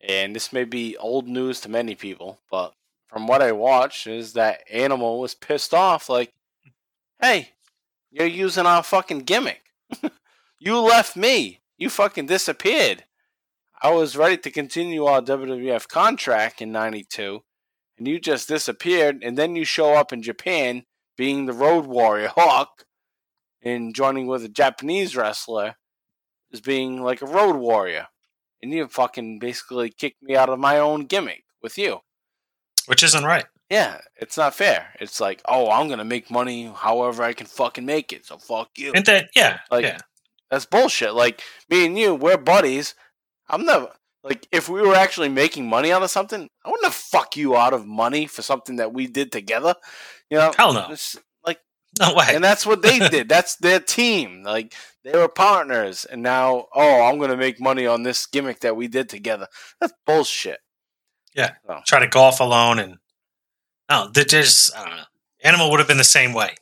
and 0.00 0.34
this 0.34 0.52
may 0.52 0.64
be 0.64 0.96
old 0.96 1.26
news 1.26 1.60
to 1.62 1.68
many 1.68 1.96
people, 1.96 2.38
but 2.50 2.72
from 3.08 3.26
what 3.26 3.42
I 3.42 3.50
watched, 3.50 4.06
is 4.06 4.34
that 4.34 4.62
Animal 4.70 5.20
was 5.20 5.34
pissed 5.34 5.74
off. 5.74 6.08
Like, 6.08 6.32
hey, 7.20 7.50
You're 8.10 8.26
using 8.26 8.66
our 8.66 8.82
fucking 8.82 9.20
gimmick. 9.20 9.62
you 10.58 10.78
left 10.78 11.16
me. 11.16 11.60
You 11.78 11.90
fucking 11.90 12.26
disappeared. 12.26 13.04
I 13.82 13.92
was 13.92 14.16
ready 14.16 14.36
to 14.38 14.50
continue 14.50 15.04
our 15.04 15.22
WWF 15.22 15.88
contract 15.88 16.60
in 16.60 16.70
92, 16.72 17.40
and 17.96 18.06
you 18.06 18.20
just 18.20 18.48
disappeared, 18.48 19.22
and 19.22 19.38
then 19.38 19.56
you 19.56 19.64
show 19.64 19.94
up 19.94 20.12
in 20.12 20.22
Japan 20.22 20.84
being 21.16 21.46
the 21.46 21.52
Road 21.52 21.86
Warrior 21.86 22.32
Hawk 22.34 22.84
and 23.62 23.94
joining 23.94 24.26
with 24.26 24.44
a 24.44 24.48
Japanese 24.48 25.16
wrestler 25.16 25.76
as 26.52 26.60
being 26.60 27.02
like 27.02 27.22
a 27.22 27.26
Road 27.26 27.56
Warrior. 27.56 28.08
And 28.62 28.72
you 28.72 28.86
fucking 28.88 29.38
basically 29.38 29.90
kicked 29.90 30.22
me 30.22 30.36
out 30.36 30.50
of 30.50 30.58
my 30.58 30.78
own 30.78 31.06
gimmick 31.06 31.44
with 31.62 31.78
you. 31.78 32.00
Which 32.86 33.02
isn't 33.02 33.24
right. 33.24 33.46
Yeah, 33.70 34.00
it's 34.16 34.36
not 34.36 34.54
fair. 34.54 34.88
It's 35.00 35.20
like, 35.20 35.40
oh, 35.46 35.70
I'm 35.70 35.88
gonna 35.88 36.04
make 36.04 36.30
money 36.30 36.70
however 36.74 37.22
I 37.22 37.32
can 37.32 37.46
fucking 37.46 37.86
make 37.86 38.12
it. 38.12 38.26
So 38.26 38.36
fuck 38.36 38.70
you. 38.76 38.92
And 38.94 39.06
that, 39.06 39.30
yeah, 39.36 39.60
Like 39.70 39.84
yeah. 39.84 39.98
that's 40.50 40.66
bullshit. 40.66 41.14
Like 41.14 41.40
me 41.68 41.86
and 41.86 41.96
you, 41.96 42.14
we're 42.16 42.36
buddies. 42.36 42.94
I'm 43.48 43.64
never 43.64 43.92
like 44.24 44.46
if 44.50 44.68
we 44.68 44.80
were 44.82 44.94
actually 44.96 45.28
making 45.28 45.68
money 45.68 45.92
out 45.92 46.02
of 46.02 46.10
something, 46.10 46.48
I 46.64 46.68
wouldn't 46.68 46.84
have 46.84 46.94
fuck 46.94 47.36
you 47.36 47.56
out 47.56 47.72
of 47.72 47.86
money 47.86 48.26
for 48.26 48.42
something 48.42 48.76
that 48.76 48.92
we 48.92 49.06
did 49.06 49.30
together. 49.30 49.74
You 50.28 50.38
know? 50.38 50.52
Hell 50.56 50.72
no. 50.74 50.88
It's 50.90 51.16
like 51.46 51.60
No 52.00 52.14
way. 52.14 52.26
And 52.30 52.42
that's 52.42 52.66
what 52.66 52.82
they 52.82 52.98
did. 53.08 53.28
That's 53.28 53.56
their 53.56 53.78
team. 53.80 54.42
Like 54.42 54.74
they 55.04 55.12
were 55.12 55.28
partners, 55.28 56.04
and 56.04 56.22
now 56.22 56.66
oh, 56.74 57.02
I'm 57.04 57.18
gonna 57.18 57.36
make 57.36 57.60
money 57.60 57.86
on 57.86 58.02
this 58.02 58.26
gimmick 58.26 58.60
that 58.60 58.74
we 58.76 58.88
did 58.88 59.08
together. 59.08 59.46
That's 59.80 59.92
bullshit. 60.06 60.58
Yeah. 61.34 61.52
Oh. 61.68 61.78
Try 61.86 62.00
to 62.00 62.08
golf 62.08 62.40
alone 62.40 62.80
and 62.80 62.96
no, 63.90 64.10
they 64.12 64.24
just 64.24 64.76
I 64.76 64.86
don't 64.86 64.96
know. 64.96 65.04
Animal 65.42 65.70
would 65.70 65.80
have 65.80 65.88
been 65.88 65.98
the 65.98 66.04
same 66.04 66.32
way. 66.32 66.54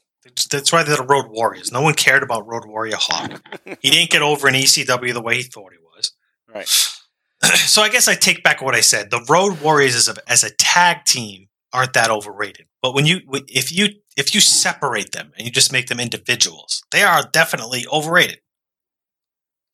That's- 0.50 0.72
why 0.72 0.82
they're 0.82 0.96
the 0.96 1.02
Road 1.05 1.26
Warriors. 1.30 1.72
No 1.72 1.80
one 1.80 1.94
cared 1.94 2.22
about 2.22 2.46
Road 2.46 2.64
Warrior 2.66 2.96
Hawk. 2.96 3.40
he 3.80 3.90
didn't 3.90 4.10
get 4.10 4.22
over 4.22 4.48
in 4.48 4.55
ECW 4.55 5.12
the 5.12 5.22
way 5.22 5.36
he 5.36 5.42
thought 5.42 5.72
he 5.72 5.78
was. 5.78 6.12
Right. 6.52 6.68
so 7.56 7.82
I 7.82 7.88
guess 7.88 8.09
I 8.09 8.14
take 8.14 8.42
back 8.42 8.62
what 8.62 8.74
I 8.74 8.80
said. 8.80 9.10
The 9.10 9.24
Road 9.28 9.60
Warriors 9.60 9.94
as 9.94 10.09
a 10.09 10.30
as 10.30 10.44
a 10.44 10.55
tag 10.55 11.05
team 11.05 11.48
aren't 11.72 11.92
that 11.94 12.10
overrated. 12.10 12.66
But 12.82 12.94
when 12.94 13.06
you 13.06 13.20
if 13.48 13.72
you 13.72 13.88
if 14.16 14.34
you 14.34 14.40
separate 14.40 15.12
them 15.12 15.32
and 15.36 15.46
you 15.46 15.52
just 15.52 15.72
make 15.72 15.88
them 15.88 16.00
individuals, 16.00 16.84
they 16.90 17.02
are 17.02 17.28
definitely 17.32 17.86
overrated. 17.92 18.40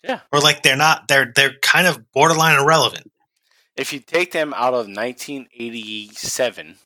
Yeah. 0.02 0.20
Or 0.32 0.40
like 0.40 0.62
they're 0.62 0.76
not 0.76 1.08
they're 1.08 1.32
they're 1.34 1.54
kind 1.62 1.86
of 1.86 2.10
borderline 2.12 2.58
irrelevant. 2.58 3.10
If 3.76 3.92
you 3.92 4.00
take 4.00 4.32
them 4.32 4.54
out 4.54 4.74
of 4.74 4.86
1987, 4.86 6.76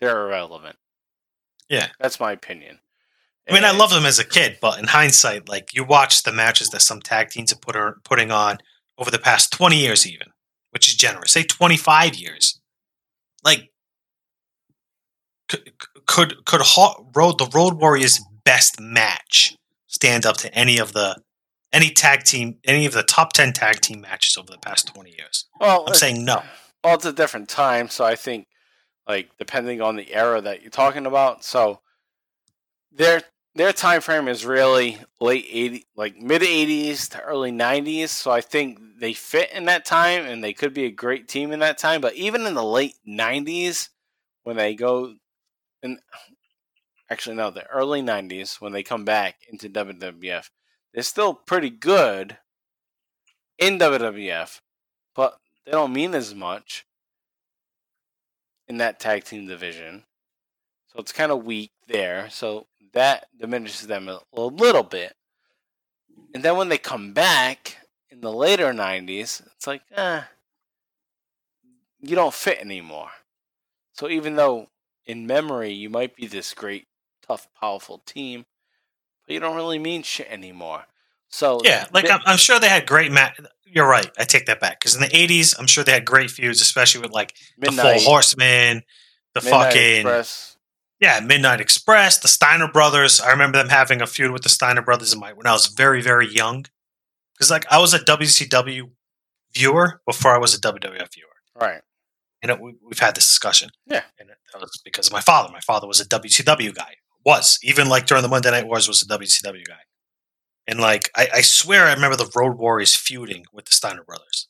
they're 0.00 0.26
irrelevant. 0.26 0.76
Yeah. 1.68 1.88
That's 2.00 2.20
my 2.20 2.32
opinion. 2.32 2.80
I 3.48 3.54
mean, 3.54 3.64
I 3.64 3.72
love 3.72 3.90
them 3.90 4.06
as 4.06 4.18
a 4.18 4.24
kid, 4.24 4.58
but 4.60 4.78
in 4.78 4.86
hindsight, 4.86 5.48
like 5.48 5.74
you 5.74 5.82
watch 5.82 6.22
the 6.22 6.32
matches 6.32 6.68
that 6.68 6.82
some 6.82 7.00
tag 7.00 7.30
teams 7.30 7.50
have 7.50 7.60
put 7.60 7.74
are 7.74 7.96
putting 8.04 8.30
on 8.30 8.58
over 8.96 9.10
the 9.10 9.18
past 9.18 9.52
twenty 9.52 9.78
years, 9.78 10.06
even, 10.06 10.28
which 10.70 10.88
is 10.88 10.94
generous. 10.94 11.32
Say 11.32 11.42
twenty 11.42 11.76
five 11.76 12.14
years. 12.14 12.60
Like, 13.42 13.72
could 15.48 15.72
could 16.06 16.44
could 16.44 16.60
road 17.16 17.38
the 17.38 17.50
Road 17.52 17.80
Warriors 17.80 18.20
best 18.44 18.78
match 18.80 19.56
stand 19.88 20.24
up 20.26 20.36
to 20.38 20.54
any 20.54 20.78
of 20.78 20.92
the 20.92 21.16
any 21.72 21.90
tag 21.90 22.22
team 22.22 22.58
any 22.64 22.86
of 22.86 22.92
the 22.92 23.02
top 23.02 23.32
ten 23.32 23.52
tag 23.52 23.80
team 23.80 24.02
matches 24.02 24.36
over 24.36 24.50
the 24.52 24.58
past 24.58 24.86
twenty 24.86 25.14
years? 25.18 25.46
Well, 25.58 25.86
I'm 25.88 25.94
saying 25.94 26.24
no. 26.24 26.42
Well, 26.84 26.94
it's 26.94 27.04
a 27.04 27.12
different 27.12 27.48
time, 27.48 27.88
so 27.88 28.04
I 28.04 28.14
think, 28.14 28.46
like, 29.10 29.36
depending 29.38 29.82
on 29.82 29.96
the 29.96 30.14
era 30.14 30.40
that 30.40 30.62
you're 30.62 30.70
talking 30.70 31.04
about, 31.04 31.42
so 31.42 31.80
their 32.92 33.22
their 33.56 33.72
time 33.72 34.00
frame 34.00 34.28
is 34.28 34.46
really 34.46 34.98
late 35.20 35.46
80, 35.50 35.86
like 35.96 36.16
mid 36.16 36.42
80s 36.42 37.08
to 37.10 37.20
early 37.22 37.50
90s. 37.50 38.10
So 38.10 38.30
I 38.30 38.40
think 38.40 38.78
they 39.00 39.12
fit 39.12 39.50
in 39.52 39.64
that 39.64 39.84
time, 39.84 40.26
and 40.26 40.44
they 40.44 40.52
could 40.52 40.72
be 40.72 40.84
a 40.84 40.92
great 40.92 41.26
team 41.26 41.50
in 41.50 41.58
that 41.58 41.76
time. 41.76 42.00
But 42.00 42.14
even 42.14 42.46
in 42.46 42.54
the 42.54 42.62
late 42.62 42.94
90s, 43.06 43.88
when 44.44 44.56
they 44.56 44.76
go, 44.76 45.14
and 45.82 45.98
actually 47.10 47.34
no, 47.34 47.50
the 47.50 47.66
early 47.66 48.02
90s 48.02 48.60
when 48.60 48.72
they 48.72 48.84
come 48.84 49.04
back 49.04 49.38
into 49.50 49.68
WWF, 49.68 50.50
they're 50.94 51.02
still 51.02 51.34
pretty 51.34 51.70
good 51.70 52.38
in 53.58 53.80
WWF, 53.80 54.60
but 55.16 55.40
they 55.66 55.72
don't 55.72 55.92
mean 55.92 56.14
as 56.14 56.32
much 56.32 56.86
in 58.70 58.76
that 58.76 59.00
tag 59.00 59.24
team 59.24 59.48
division. 59.48 60.04
So 60.86 61.00
it's 61.00 61.10
kind 61.10 61.32
of 61.32 61.44
weak 61.44 61.72
there. 61.88 62.30
So 62.30 62.68
that 62.92 63.26
diminishes 63.36 63.88
them 63.88 64.08
a, 64.08 64.20
a 64.32 64.42
little 64.42 64.84
bit. 64.84 65.16
And 66.32 66.44
then 66.44 66.56
when 66.56 66.68
they 66.68 66.78
come 66.78 67.12
back 67.12 67.78
in 68.10 68.20
the 68.20 68.32
later 68.32 68.72
90s, 68.72 69.44
it's 69.56 69.66
like, 69.66 69.82
eh, 69.96 70.22
you 71.98 72.14
don't 72.14 72.32
fit 72.32 72.60
anymore. 72.60 73.10
So 73.92 74.08
even 74.08 74.36
though 74.36 74.68
in 75.04 75.26
memory 75.26 75.72
you 75.72 75.90
might 75.90 76.14
be 76.14 76.28
this 76.28 76.54
great, 76.54 76.86
tough, 77.26 77.48
powerful 77.60 77.98
team, 77.98 78.46
but 79.26 79.34
you 79.34 79.40
don't 79.40 79.56
really 79.56 79.80
mean 79.80 80.04
shit 80.04 80.28
anymore. 80.30 80.84
So 81.30 81.60
Yeah, 81.64 81.86
like 81.92 82.04
they- 82.06 82.10
I'm, 82.10 82.20
I'm 82.26 82.36
sure 82.36 82.58
they 82.60 82.68
had 82.68 82.86
great 82.86 83.12
match. 83.12 83.38
You're 83.64 83.88
right. 83.88 84.10
I 84.18 84.24
take 84.24 84.46
that 84.46 84.58
back 84.60 84.80
because 84.80 84.94
in 84.96 85.00
the 85.00 85.08
'80s, 85.08 85.54
I'm 85.58 85.66
sure 85.68 85.84
they 85.84 85.92
had 85.92 86.04
great 86.04 86.30
feuds, 86.30 86.60
especially 86.60 87.02
with 87.02 87.12
like 87.12 87.34
the 87.58 87.70
Midnight- 87.70 88.00
Four 88.02 88.12
Horsemen, 88.14 88.82
the 89.34 89.40
Midnight 89.42 89.64
fucking 89.72 89.96
Express. 89.98 90.56
yeah, 91.00 91.20
Midnight 91.20 91.60
Express, 91.60 92.18
the 92.18 92.26
Steiner 92.28 92.66
Brothers. 92.70 93.20
I 93.20 93.30
remember 93.30 93.58
them 93.58 93.68
having 93.68 94.02
a 94.02 94.06
feud 94.08 94.32
with 94.32 94.42
the 94.42 94.48
Steiner 94.48 94.82
Brothers 94.82 95.12
in 95.12 95.20
my 95.20 95.32
when 95.32 95.46
I 95.46 95.52
was 95.52 95.66
very 95.68 96.02
very 96.02 96.28
young. 96.28 96.64
Because 97.36 97.50
like 97.50 97.64
I 97.70 97.78
was 97.78 97.94
a 97.94 98.00
WCW 98.00 98.90
viewer 99.54 100.00
before 100.06 100.34
I 100.34 100.38
was 100.38 100.54
a 100.54 100.60
WWF 100.60 101.14
viewer. 101.14 101.28
Right. 101.54 101.80
And 102.42 102.50
it, 102.50 102.60
we, 102.60 102.74
we've 102.84 102.98
had 102.98 103.14
this 103.14 103.26
discussion. 103.28 103.70
Yeah. 103.86 104.02
And 104.18 104.30
that 104.30 104.60
was 104.60 104.80
because 104.84 105.06
of 105.06 105.12
my 105.12 105.20
father. 105.20 105.50
My 105.52 105.60
father 105.60 105.86
was 105.86 106.00
a 106.00 106.04
WCW 106.06 106.74
guy. 106.74 106.94
Was 107.24 107.58
even 107.62 107.88
like 107.88 108.06
during 108.06 108.22
the 108.22 108.28
Monday 108.28 108.50
Night 108.50 108.66
Wars 108.66 108.88
was 108.88 109.02
a 109.02 109.06
WCW 109.06 109.64
guy. 109.66 109.80
And 110.70 110.78
like 110.78 111.10
I, 111.16 111.28
I 111.34 111.40
swear 111.40 111.86
I 111.86 111.92
remember 111.92 112.16
the 112.16 112.30
Road 112.34 112.56
Warriors 112.56 112.94
feuding 112.94 113.44
with 113.52 113.64
the 113.64 113.72
Steiner 113.72 114.04
Brothers 114.04 114.46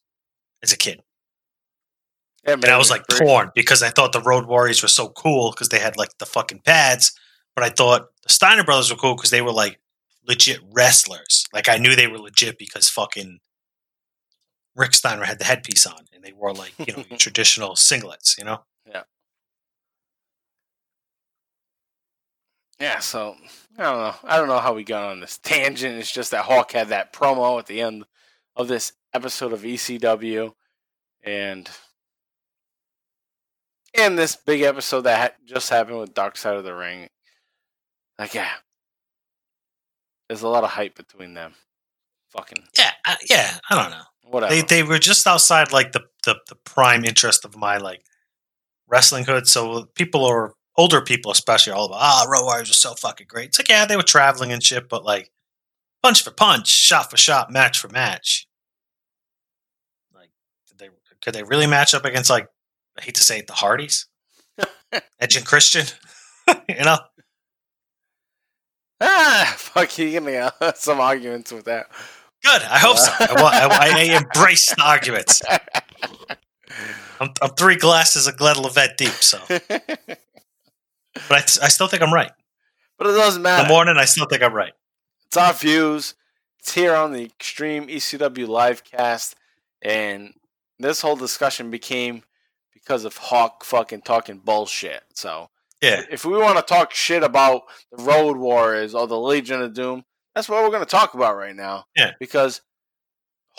as 0.63 0.71
a 0.71 0.77
kid. 0.77 1.01
Yeah, 2.47 2.53
And 2.53 2.67
I 2.67 2.77
was 2.77 2.91
like 2.91 3.07
torn 3.07 3.51
because 3.55 3.83
I 3.83 3.89
thought 3.89 4.13
the 4.13 4.21
Road 4.21 4.47
Warriors 4.47 4.83
were 4.83 4.89
so 4.89 5.09
cool 5.09 5.51
because 5.51 5.71
they 5.71 5.79
had 5.79 5.97
like 5.97 6.19
the 6.19 6.27
fucking 6.27 6.61
pads, 6.61 7.13
but 7.55 7.65
I 7.65 7.71
thought 7.71 8.09
the 8.23 8.33
Steiner 8.33 8.65
brothers 8.65 8.91
were 8.91 8.99
cool 8.99 9.17
because 9.17 9.31
they 9.31 9.41
were 9.41 9.53
like 9.53 9.81
legit 10.29 10.61
wrestlers. 10.71 11.47
Like 11.55 11.71
I 11.71 11.79
knew 11.79 11.97
they 11.97 12.07
were 12.07 12.19
legit 12.19 12.59
because 12.59 12.91
fucking 12.91 13.39
Rick 14.77 14.95
Steiner 14.95 15.25
had 15.25 15.39
the 15.39 15.45
headpiece 15.47 15.87
on 15.87 16.05
and 16.15 16.23
they 16.23 16.33
wore 16.33 16.53
like, 16.53 16.75
you 16.79 16.95
know, 16.95 17.05
traditional 17.17 17.77
singlets, 17.77 18.37
you 18.37 18.45
know? 18.45 18.61
Yeah. 22.81 22.99
So 23.01 23.37
I 23.79 23.83
don't 23.83 23.99
know. 23.99 24.15
I 24.25 24.37
don't 24.37 24.49
know 24.49 24.59
how 24.59 24.75
we 24.75 24.85
got 24.85 25.11
on 25.11 25.21
this 25.21 25.39
tangent. 25.39 25.99
It's 25.99 26.11
just 26.11 26.31
that 26.33 26.45
Hawk 26.45 26.73
had 26.73 26.89
that 26.89 27.13
promo 27.13 27.59
at 27.59 27.67
the 27.67 27.81
end 27.81 28.05
of 28.57 28.69
this 28.69 28.93
episode 29.15 29.53
of 29.53 29.63
ECW, 29.63 30.53
and 31.23 31.69
and 33.97 34.19
this 34.19 34.37
big 34.37 34.63
episode 34.63 35.03
that 35.03 35.19
ha- 35.33 35.37
just 35.47 35.71
happened 35.71 35.99
with 35.99 36.15
Dark 36.15 36.37
Side 36.37 36.57
of 36.57 36.65
the 36.65 36.75
Ring. 36.75 37.09
Like, 38.19 38.35
yeah, 38.35 38.51
there's 40.29 40.43
a 40.43 40.49
lot 40.49 40.65
of 40.65 40.71
hype 40.71 40.95
between 40.97 41.35
them. 41.35 41.55
Fucking 42.31 42.63
Yeah, 42.79 42.91
I, 43.05 43.17
yeah, 43.29 43.59
I 43.71 43.75
don't 43.83 43.91
know. 43.91 44.03
whatever. 44.31 44.55
They 44.55 44.63
they 44.63 44.83
were 44.85 44.99
just 44.99 45.27
outside 45.27 45.73
like 45.73 45.93
the, 45.93 46.03
the 46.25 46.37
the 46.49 46.55
prime 46.55 47.05
interest 47.05 47.45
of 47.45 47.57
my 47.57 47.79
like 47.79 48.03
wrestling 48.89 49.25
hood. 49.25 49.49
So 49.49 49.87
people 49.97 50.25
are 50.25 50.55
older 50.77 51.01
people 51.01 51.33
especially 51.33 51.73
are 51.73 51.77
all 51.77 51.87
about 51.87 52.01
ah 52.01 52.27
Road 52.29 52.45
Warriors 52.45 52.71
are 52.71 52.75
so 52.75 52.95
fucking 52.95 53.27
great. 53.29 53.49
It's 53.49 53.59
like 53.59 53.69
yeah, 53.69 53.87
they 53.87 53.97
were 53.97 54.03
traveling 54.03 54.53
and 54.53 54.63
shit, 54.63 54.89
but 54.89 55.05
like 55.05 55.31
punch 56.03 56.23
for 56.23 56.31
punch, 56.31 56.69
shot 56.69 57.11
for 57.11 57.17
shot, 57.17 57.51
match 57.51 57.79
for 57.79 57.89
match. 57.89 58.49
Like 60.15 60.31
did 60.69 60.79
they 60.79 60.89
could 61.23 61.35
they 61.35 61.43
really 61.43 61.67
match 61.67 61.95
up 61.95 62.05
against 62.05 62.31
like 62.31 62.49
I 62.99 63.03
hate 63.03 63.15
to 63.17 63.23
say 63.23 63.39
it, 63.39 63.47
the 63.47 63.53
Hardys? 63.55 64.07
Edge 65.21 65.37
and 65.37 65.47
Christian? 65.47 65.87
you 66.69 66.85
know? 66.85 66.99
ah, 69.01 69.55
fuck 69.57 69.97
you, 69.99 70.11
give 70.11 70.23
me 70.23 70.37
uh, 70.37 70.51
some 70.75 71.01
arguments 71.01 71.53
with 71.53 71.65
that. 71.65 71.87
Good. 72.43 72.63
I 72.63 72.79
hope 72.79 72.97
so. 72.97 73.13
I, 73.19 73.69
I, 73.71 73.99
I 73.99 74.17
embrace 74.17 74.75
the 74.75 74.83
arguments. 74.83 75.43
I'm, 77.21 77.29
I'm 77.43 77.51
three 77.51 77.77
glasses 77.77 78.27
of 78.27 78.39
Glenlivet 78.39 78.97
deep, 78.97 79.13
so. 79.13 79.39
But 81.29 81.37
I, 81.63 81.67
I 81.67 81.69
still 81.69 81.87
think 81.87 82.03
I'm 82.03 82.13
right. 82.13 82.33
But 82.99 83.09
it 83.09 83.13
doesn't 83.13 83.43
matter. 83.43 83.63
In 83.63 83.69
the 83.69 83.73
morning, 83.75 83.97
I 83.97 84.05
still 84.05 84.27
think 84.27 84.43
I'm 84.43 84.53
right. 84.53 84.73
It's 85.27 85.37
our 85.37 85.53
views. 85.53 86.15
It's 86.59 86.75
here 86.75 86.95
on 86.95 87.13
the 87.13 87.25
Extreme 87.25 87.89
ECW 87.89 88.47
livecast, 88.47 89.35
and 89.81 90.35
this 90.79 91.01
whole 91.01 91.17
discussion 91.17 91.71
became 91.71 92.23
because 92.75 93.05
of 93.05 93.17
Hawk 93.17 93.65
fucking 93.65 94.03
talking 94.03 94.39
bullshit. 94.39 95.03
So 95.15 95.49
Yeah. 95.81 96.03
If 96.11 96.25
we 96.25 96.37
want 96.37 96.59
to 96.59 96.63
talk 96.63 96.93
shit 96.93 97.23
about 97.23 97.63
the 97.93 98.03
Road 98.03 98.37
Warriors 98.37 98.95
or 98.95 99.07
the 99.07 99.19
Legion 99.19 99.63
of 99.63 99.73
Doom, 99.73 100.05
that's 100.35 100.49
what 100.49 100.63
we're 100.63 100.71
going 100.71 100.85
to 100.85 100.87
talk 100.87 101.15
about 101.15 101.37
right 101.37 101.57
now. 101.57 101.85
Yeah. 101.97 102.13
Because 102.21 102.61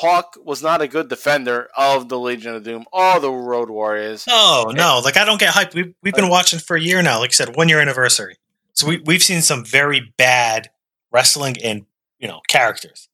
Hawk 0.01 0.35
was 0.43 0.63
not 0.63 0.81
a 0.81 0.87
good 0.87 1.09
defender 1.09 1.69
of 1.77 2.09
the 2.09 2.17
Legion 2.17 2.55
of 2.55 2.63
Doom 2.63 2.85
or 2.91 3.19
the 3.19 3.31
Road 3.31 3.69
Warriors. 3.69 4.25
No, 4.27 4.71
no. 4.73 4.99
Like 5.03 5.15
I 5.15 5.25
don't 5.25 5.39
get 5.39 5.53
hyped. 5.53 5.75
We've 5.75 5.93
we've 6.01 6.15
been 6.15 6.27
watching 6.27 6.57
for 6.57 6.75
a 6.75 6.81
year 6.81 7.03
now. 7.03 7.19
Like 7.19 7.29
I 7.29 7.33
said, 7.33 7.55
one 7.55 7.69
year 7.69 7.79
anniversary. 7.79 8.37
So 8.73 8.87
we 8.87 8.97
we've 9.05 9.21
seen 9.21 9.41
some 9.41 9.63
very 9.63 10.11
bad 10.17 10.71
wrestling 11.11 11.57
and 11.63 11.85
you 12.19 12.27
know 12.27 12.41
characters. 12.47 13.09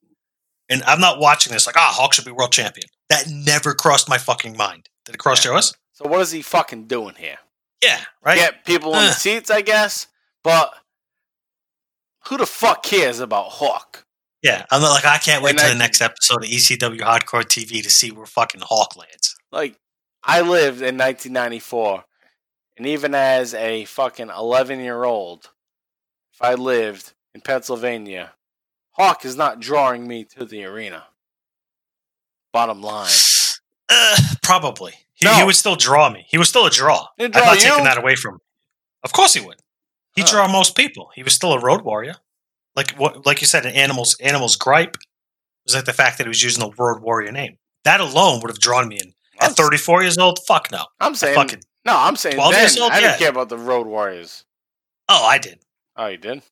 And 0.70 0.82
I'm 0.84 1.00
not 1.00 1.18
watching 1.18 1.52
this 1.52 1.66
like, 1.66 1.76
ah, 1.76 1.92
Hawk 1.94 2.14
should 2.14 2.24
be 2.24 2.30
world 2.30 2.52
champion. 2.52 2.88
That 3.10 3.26
never 3.28 3.74
crossed 3.74 4.08
my 4.08 4.18
fucking 4.18 4.56
mind. 4.56 4.88
Did 5.04 5.14
it 5.14 5.18
cross 5.18 5.44
yours? 5.44 5.74
So 5.92 6.08
what 6.08 6.20
is 6.22 6.30
he 6.30 6.40
fucking 6.40 6.86
doing 6.86 7.16
here? 7.16 7.38
Yeah, 7.82 8.00
right. 8.24 8.36
Get 8.36 8.64
people 8.64 8.94
in 8.94 9.00
the 9.00 9.12
seats, 9.12 9.50
I 9.50 9.60
guess. 9.60 10.06
But 10.42 10.72
who 12.28 12.38
the 12.38 12.46
fuck 12.46 12.82
cares 12.82 13.20
about 13.20 13.50
Hawk? 13.50 14.04
Yeah, 14.42 14.64
I'm 14.70 14.80
not 14.80 14.90
like 14.92 15.04
I 15.04 15.18
can't 15.18 15.42
wait 15.42 15.50
And 15.50 15.58
to 15.60 15.64
I- 15.66 15.68
the 15.70 15.74
next 15.78 16.00
episode 16.00 16.44
of 16.44 16.50
ECW 16.50 17.00
Hardcore 17.00 17.44
TV 17.44 17.82
to 17.82 17.90
see 17.90 18.10
where 18.10 18.26
fucking 18.26 18.60
Hawk 18.64 18.96
lands. 18.96 19.34
Like, 19.50 19.76
I 20.22 20.40
lived 20.42 20.80
in 20.82 20.96
1994, 20.96 22.04
and 22.76 22.86
even 22.86 23.14
as 23.14 23.54
a 23.54 23.84
fucking 23.86 24.28
11 24.30 24.80
year 24.80 25.04
old, 25.04 25.50
if 26.32 26.40
I 26.42 26.54
lived 26.54 27.12
in 27.34 27.40
Pennsylvania, 27.40 28.34
Hawk 28.92 29.24
is 29.24 29.36
not 29.36 29.60
drawing 29.60 30.06
me 30.06 30.24
to 30.36 30.44
the 30.44 30.64
arena. 30.64 31.04
Bottom 32.52 32.80
line. 32.82 33.10
Uh, 33.88 34.16
probably. 34.42 34.92
He, 35.14 35.24
No. 35.24 35.34
he 35.34 35.44
would 35.44 35.56
still 35.56 35.76
draw 35.76 36.10
me. 36.10 36.26
He 36.28 36.38
was 36.38 36.48
still 36.48 36.66
a 36.66 36.70
draw. 36.70 37.08
He'd 37.16 37.34
I'm 37.36 37.44
not 37.44 37.56
you? 37.56 37.68
taking 37.68 37.84
that 37.84 37.98
away 37.98 38.14
from 38.16 38.34
him. 38.34 38.40
Of 39.02 39.12
course 39.12 39.34
he 39.34 39.40
would. 39.40 39.60
He 40.14 40.22
Huh. 40.22 40.28
draw 40.30 40.48
most 40.48 40.76
people. 40.76 41.10
He 41.14 41.22
was 41.22 41.32
still 41.34 41.52
a 41.52 41.60
road 41.60 41.82
warrior. 41.82 42.16
Like 42.78 42.92
what 42.92 43.26
like 43.26 43.40
you 43.40 43.48
said, 43.48 43.66
an 43.66 43.72
animal's 43.74 44.16
animal's 44.20 44.54
gripe 44.54 44.96
was 45.66 45.74
like 45.74 45.84
the 45.84 45.92
fact 45.92 46.16
that 46.16 46.24
he 46.24 46.28
was 46.28 46.44
using 46.44 46.62
the 46.62 46.70
road 46.78 47.02
warrior 47.02 47.32
name. 47.32 47.58
That 47.82 47.98
alone 48.00 48.40
would 48.40 48.50
have 48.50 48.60
drawn 48.60 48.86
me 48.86 49.00
in. 49.02 49.14
At 49.40 49.56
34 49.56 50.02
years 50.02 50.16
old, 50.16 50.38
fuck 50.46 50.70
no. 50.70 50.84
I'm 51.00 51.16
saying, 51.16 51.34
fucking- 51.34 51.62
no, 51.84 51.96
I'm 51.96 52.14
saying 52.14 52.36
12 52.36 52.52
then, 52.52 52.60
years 52.60 52.78
old? 52.78 52.92
I 52.92 53.00
didn't 53.00 53.18
care 53.18 53.30
about 53.30 53.48
the 53.48 53.58
Road 53.58 53.88
Warriors. 53.88 54.44
Oh, 55.08 55.26
I 55.26 55.38
did. 55.38 55.58
Oh, 55.96 56.06
you 56.06 56.18
did? 56.18 56.42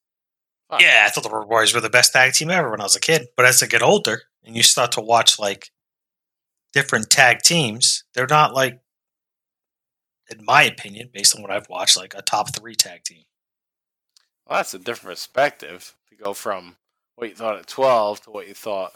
Yeah, 0.80 1.04
I 1.06 1.10
thought 1.10 1.22
the 1.22 1.30
Road 1.30 1.48
Warriors 1.48 1.72
were 1.72 1.80
the 1.80 1.90
best 1.90 2.12
tag 2.12 2.32
team 2.32 2.50
ever 2.50 2.72
when 2.72 2.80
I 2.80 2.84
was 2.84 2.96
a 2.96 3.00
kid. 3.00 3.28
But 3.36 3.46
as 3.46 3.62
I 3.62 3.66
get 3.66 3.82
older 3.82 4.22
and 4.44 4.56
you 4.56 4.64
start 4.64 4.90
to 4.92 5.00
watch 5.00 5.38
like 5.38 5.70
different 6.72 7.08
tag 7.08 7.38
teams, 7.44 8.02
they're 8.14 8.26
not 8.28 8.52
like, 8.52 8.80
in 10.28 10.44
my 10.44 10.64
opinion, 10.64 11.10
based 11.12 11.36
on 11.36 11.42
what 11.42 11.52
I've 11.52 11.68
watched, 11.68 11.96
like 11.96 12.14
a 12.16 12.22
top 12.22 12.52
three 12.52 12.74
tag 12.74 13.04
team. 13.04 13.22
Well, 14.48 14.58
that's 14.58 14.74
a 14.74 14.78
different 14.80 15.14
perspective 15.16 15.95
to 16.10 16.16
go 16.16 16.32
from 16.34 16.76
what 17.16 17.28
you 17.28 17.34
thought 17.34 17.56
at 17.58 17.66
12 17.66 18.22
to 18.22 18.30
what 18.30 18.48
you 18.48 18.54
thought 18.54 18.92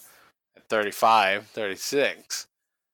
at 0.56 0.68
35, 0.68 1.46
36. 1.48 2.46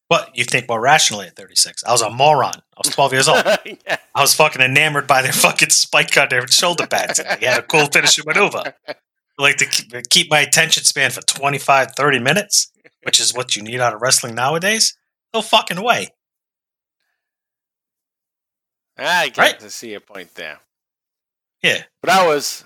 But 0.09 0.36
you 0.36 0.44
think 0.44 0.68
more 0.68 0.80
rationally 0.80 1.26
at 1.26 1.34
36. 1.34 1.82
I 1.84 1.90
was 1.90 2.01
a 2.02 2.10
moron. 2.10 2.55
I 2.55 2.80
was 2.84 2.94
12 2.94 3.12
years 3.12 3.28
old. 3.28 3.43
yeah. 3.64 3.97
I 4.14 4.20
was 4.20 4.34
fucking 4.34 4.62
enamored 4.62 5.09
by 5.09 5.20
their 5.22 5.32
fucking 5.32 5.70
spike 5.70 6.16
on 6.16 6.28
their 6.30 6.47
shoulder 6.47 6.86
pads. 6.86 7.18
And 7.18 7.40
they 7.40 7.47
had 7.47 7.59
a 7.59 7.62
cool 7.62 7.86
finishing 7.86 8.24
maneuver. 8.26 8.74
Like 9.36 9.56
to 9.56 9.66
keep, 9.66 9.93
keep 10.09 10.30
my 10.30 10.40
attention 10.40 10.84
span 10.84 11.10
for 11.10 11.22
25, 11.22 11.93
30 11.97 12.18
minutes, 12.20 12.70
which 13.02 13.20
is 13.20 13.34
what 13.34 13.56
you 13.56 13.62
need 13.62 13.80
out 13.80 13.94
of 13.94 14.01
wrestling 14.01 14.36
nowadays. 14.36 14.97
No 15.34 15.43
fucking 15.43 15.82
way. 15.82 16.09
I 18.97 19.26
get 19.28 19.38
Right. 19.38 19.60
to 19.60 19.70
see 19.70 19.93
a 19.94 20.01
point 20.01 20.34
there. 20.36 20.60
Yeah. 21.62 21.82
But 22.01 22.10
I 22.10 22.26
was, 22.26 22.64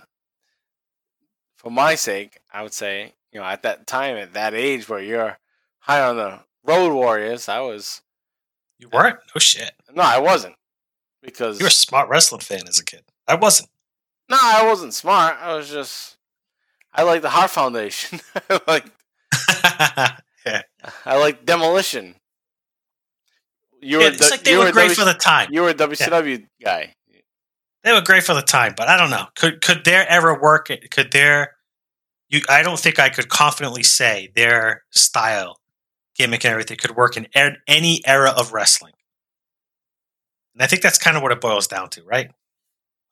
for 1.60 1.70
my 1.70 1.94
sake, 1.94 2.38
I 2.50 2.62
would 2.62 2.72
say, 2.72 3.12
you 3.32 3.38
know, 3.40 3.44
at 3.46 3.62
that 3.64 3.86
time, 3.86 4.16
at 4.16 4.32
that 4.32 4.54
age 4.54 4.88
where 4.88 5.00
you're 5.02 5.38
high 5.80 6.00
on 6.02 6.16
the 6.16 6.40
Road 6.64 6.94
Warriors, 6.94 7.48
I 7.48 7.60
was. 7.60 8.00
You 8.78 8.88
weren't? 8.88 9.18
No 9.34 9.38
shit. 9.38 9.72
No, 9.94 10.02
I 10.02 10.18
wasn't. 10.18 10.54
Because. 11.22 11.60
You 11.60 11.64
were 11.64 11.68
a 11.68 11.70
smart 11.70 12.08
wrestling 12.08 12.40
fan 12.40 12.66
as 12.66 12.78
a 12.78 12.84
kid. 12.84 13.02
I 13.28 13.34
wasn't. 13.34 13.68
No, 14.30 14.38
I 14.40 14.64
wasn't 14.66 14.94
smart. 14.94 15.36
I 15.38 15.54
was 15.54 15.68
just. 15.70 16.16
I 16.94 17.02
like 17.02 17.20
the 17.20 17.28
Heart 17.30 17.50
Foundation. 17.50 18.20
I 18.50 18.60
like. 18.66 18.84
yeah. 20.46 20.62
I 21.04 21.18
like 21.18 21.44
Demolition. 21.44 22.14
You 23.82 23.98
Yeah, 24.00 24.06
were 24.06 24.12
it's 24.12 24.24
the- 24.24 24.30
like 24.30 24.44
they 24.44 24.52
you 24.52 24.58
were 24.60 24.72
great 24.72 24.88
W- 24.88 24.94
for 24.94 25.04
the 25.04 25.14
time. 25.14 25.48
You 25.52 25.60
were 25.62 25.68
a 25.70 25.74
WCW 25.74 26.46
guy. 26.64 26.94
They 27.82 27.92
were 27.92 28.02
great 28.02 28.24
for 28.24 28.34
the 28.34 28.42
time, 28.42 28.74
but 28.76 28.88
I 28.88 28.96
don't 28.96 29.10
know. 29.10 29.26
Could 29.36 29.62
could 29.62 29.84
their 29.84 30.10
era 30.10 30.38
work? 30.38 30.70
Could 30.90 31.12
their 31.12 31.56
you? 32.28 32.42
I 32.48 32.62
don't 32.62 32.78
think 32.78 32.98
I 32.98 33.08
could 33.08 33.28
confidently 33.28 33.82
say 33.82 34.30
their 34.34 34.84
style, 34.90 35.60
gimmick, 36.14 36.44
and 36.44 36.52
everything 36.52 36.76
could 36.76 36.96
work 36.96 37.16
in 37.16 37.26
er- 37.36 37.56
any 37.66 38.00
era 38.06 38.32
of 38.36 38.52
wrestling. 38.52 38.92
And 40.54 40.62
I 40.62 40.66
think 40.66 40.82
that's 40.82 40.98
kind 40.98 41.16
of 41.16 41.22
what 41.22 41.32
it 41.32 41.40
boils 41.40 41.66
down 41.66 41.88
to, 41.90 42.02
right? 42.04 42.30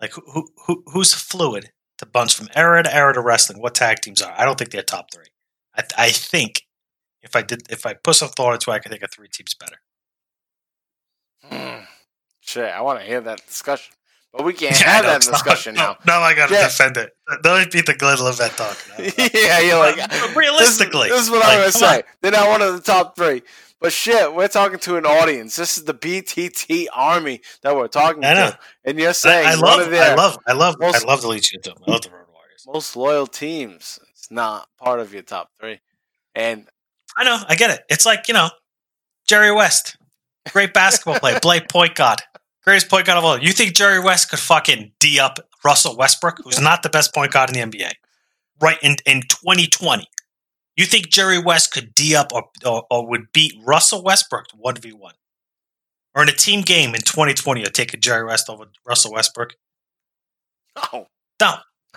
Like 0.00 0.12
who, 0.12 0.22
who, 0.32 0.48
who 0.66 0.84
who's 0.92 1.14
fluid 1.14 1.70
to 1.98 2.06
bunch 2.06 2.34
from 2.34 2.48
era 2.54 2.82
to 2.82 2.94
era 2.94 3.14
to 3.14 3.22
wrestling? 3.22 3.62
What 3.62 3.74
tag 3.74 4.00
teams 4.00 4.20
are? 4.20 4.34
I 4.36 4.44
don't 4.44 4.58
think 4.58 4.70
they're 4.70 4.82
top 4.82 5.06
three. 5.12 5.26
I, 5.74 5.84
I 5.96 6.10
think 6.10 6.62
if 7.22 7.34
I 7.34 7.42
did, 7.42 7.62
if 7.70 7.86
I 7.86 7.94
put 7.94 8.16
some 8.16 8.28
thought 8.28 8.54
into 8.54 8.70
it, 8.70 8.74
I 8.74 8.78
could 8.80 8.92
think 8.92 9.02
of 9.02 9.10
three 9.10 9.28
teams 9.28 9.54
better. 9.54 9.80
Hmm. 11.42 11.84
Shit, 12.40 12.70
I 12.70 12.80
want 12.82 13.00
to 13.00 13.06
hear 13.06 13.20
that 13.22 13.46
discussion. 13.46 13.94
But 14.32 14.44
we 14.44 14.52
can't 14.52 14.78
Yeah, 14.80 14.86
have 14.88 15.04
know, 15.04 15.10
that 15.10 15.16
it's 15.18 15.26
not- 15.26 15.32
discussion 15.34 15.74
no, 15.74 15.82
now. 15.82 15.96
Now 16.06 16.20
I 16.20 16.34
got 16.34 16.48
to 16.48 16.54
Yeah. 16.54 16.64
defend 16.64 16.96
it. 16.98 17.12
Don't 17.42 17.70
beat 17.72 17.86
the 17.86 17.94
Glenlivet 17.94 18.52
talk. 18.56 18.76
yeah, 18.98 19.60
you're 19.60 19.78
like 19.78 19.96
But 19.96 20.36
realistically, 20.36 21.08
This, 21.08 21.18
this 21.18 21.24
is 21.26 21.30
what 21.30 21.40
like, 21.40 21.48
I'm 21.54 21.58
gonna 21.60 21.72
say. 21.72 21.96
on. 21.98 22.02
They're 22.22 22.32
not 22.32 22.48
one 22.48 22.62
of 22.62 22.74
the 22.74 22.80
top 22.82 23.16
three. 23.16 23.42
But 23.80 23.92
shit, 23.92 24.34
we're 24.34 24.48
talking 24.48 24.78
to 24.80 24.96
an 24.96 25.06
audience. 25.06 25.54
This 25.54 25.78
is 25.78 25.84
the 25.84 25.94
BTT 25.94 26.86
army 26.92 27.40
that 27.62 27.76
we're 27.76 27.86
talking 27.86 28.24
I 28.24 28.34
know. 28.34 28.50
to, 28.50 28.58
and 28.84 28.98
you're 28.98 29.12
saying 29.12 29.46
I, 29.46 29.52
I 29.52 29.54
one 29.54 29.62
love, 29.62 29.80
of 29.82 29.90
their 29.90 30.12
I 30.12 30.14
love, 30.14 30.38
I 30.48 30.52
love, 30.52 30.76
most- 30.80 31.04
I 31.04 31.06
love 31.08 31.22
the 31.22 31.28
Legion 31.28 31.58
of 31.58 31.62
Doom. 31.62 31.74
I 31.86 31.90
love 31.92 32.00
the 32.02 32.10
Road 32.10 32.26
Warriors. 32.32 32.64
most 32.66 32.96
loyal 32.96 33.26
teams. 33.28 34.00
It's 34.10 34.30
not 34.32 34.68
part 34.82 34.98
of 34.98 35.12
your 35.14 35.22
top 35.22 35.50
three. 35.60 35.78
And 36.34 36.66
I 37.16 37.22
know, 37.24 37.40
I 37.48 37.54
get 37.54 37.70
it. 37.70 37.80
It's 37.88 38.04
like 38.04 38.26
you 38.26 38.34
know, 38.34 38.50
Jerry 39.28 39.52
West, 39.52 39.96
great 40.50 40.74
basketball 40.74 41.20
player, 41.20 41.38
Blake 41.42 41.68
point 41.68 41.94
guard, 41.94 42.20
greatest 42.68 42.90
point 42.90 43.06
guard 43.06 43.16
of 43.16 43.24
all. 43.24 43.38
You 43.38 43.52
think 43.52 43.74
Jerry 43.74 43.98
West 43.98 44.28
could 44.28 44.38
fucking 44.38 44.92
d 45.00 45.18
up 45.18 45.38
Russell 45.64 45.96
Westbrook, 45.96 46.40
who's 46.44 46.60
not 46.60 46.82
the 46.82 46.90
best 46.90 47.14
point 47.14 47.32
guard 47.32 47.48
in 47.48 47.70
the 47.70 47.78
NBA, 47.78 47.92
right 48.60 48.76
in 48.82 48.96
in 49.06 49.22
2020? 49.22 50.06
You 50.76 50.84
think 50.84 51.08
Jerry 51.08 51.38
West 51.38 51.72
could 51.72 51.94
d 51.94 52.14
up 52.14 52.30
or, 52.30 52.44
or, 52.66 52.84
or 52.90 53.08
would 53.08 53.32
beat 53.32 53.54
Russell 53.64 54.02
Westbrook 54.04 54.48
one 54.54 54.76
v 54.76 54.92
one, 54.92 55.14
or 56.14 56.22
in 56.22 56.28
a 56.28 56.32
team 56.32 56.60
game 56.60 56.94
in 56.94 57.00
2020, 57.00 57.62
you're 57.62 57.70
taking 57.70 58.02
Jerry 58.02 58.26
West 58.26 58.50
over 58.50 58.66
Russell 58.86 59.14
Westbrook? 59.14 59.54
oh, 60.92 61.06
No, 61.40 61.54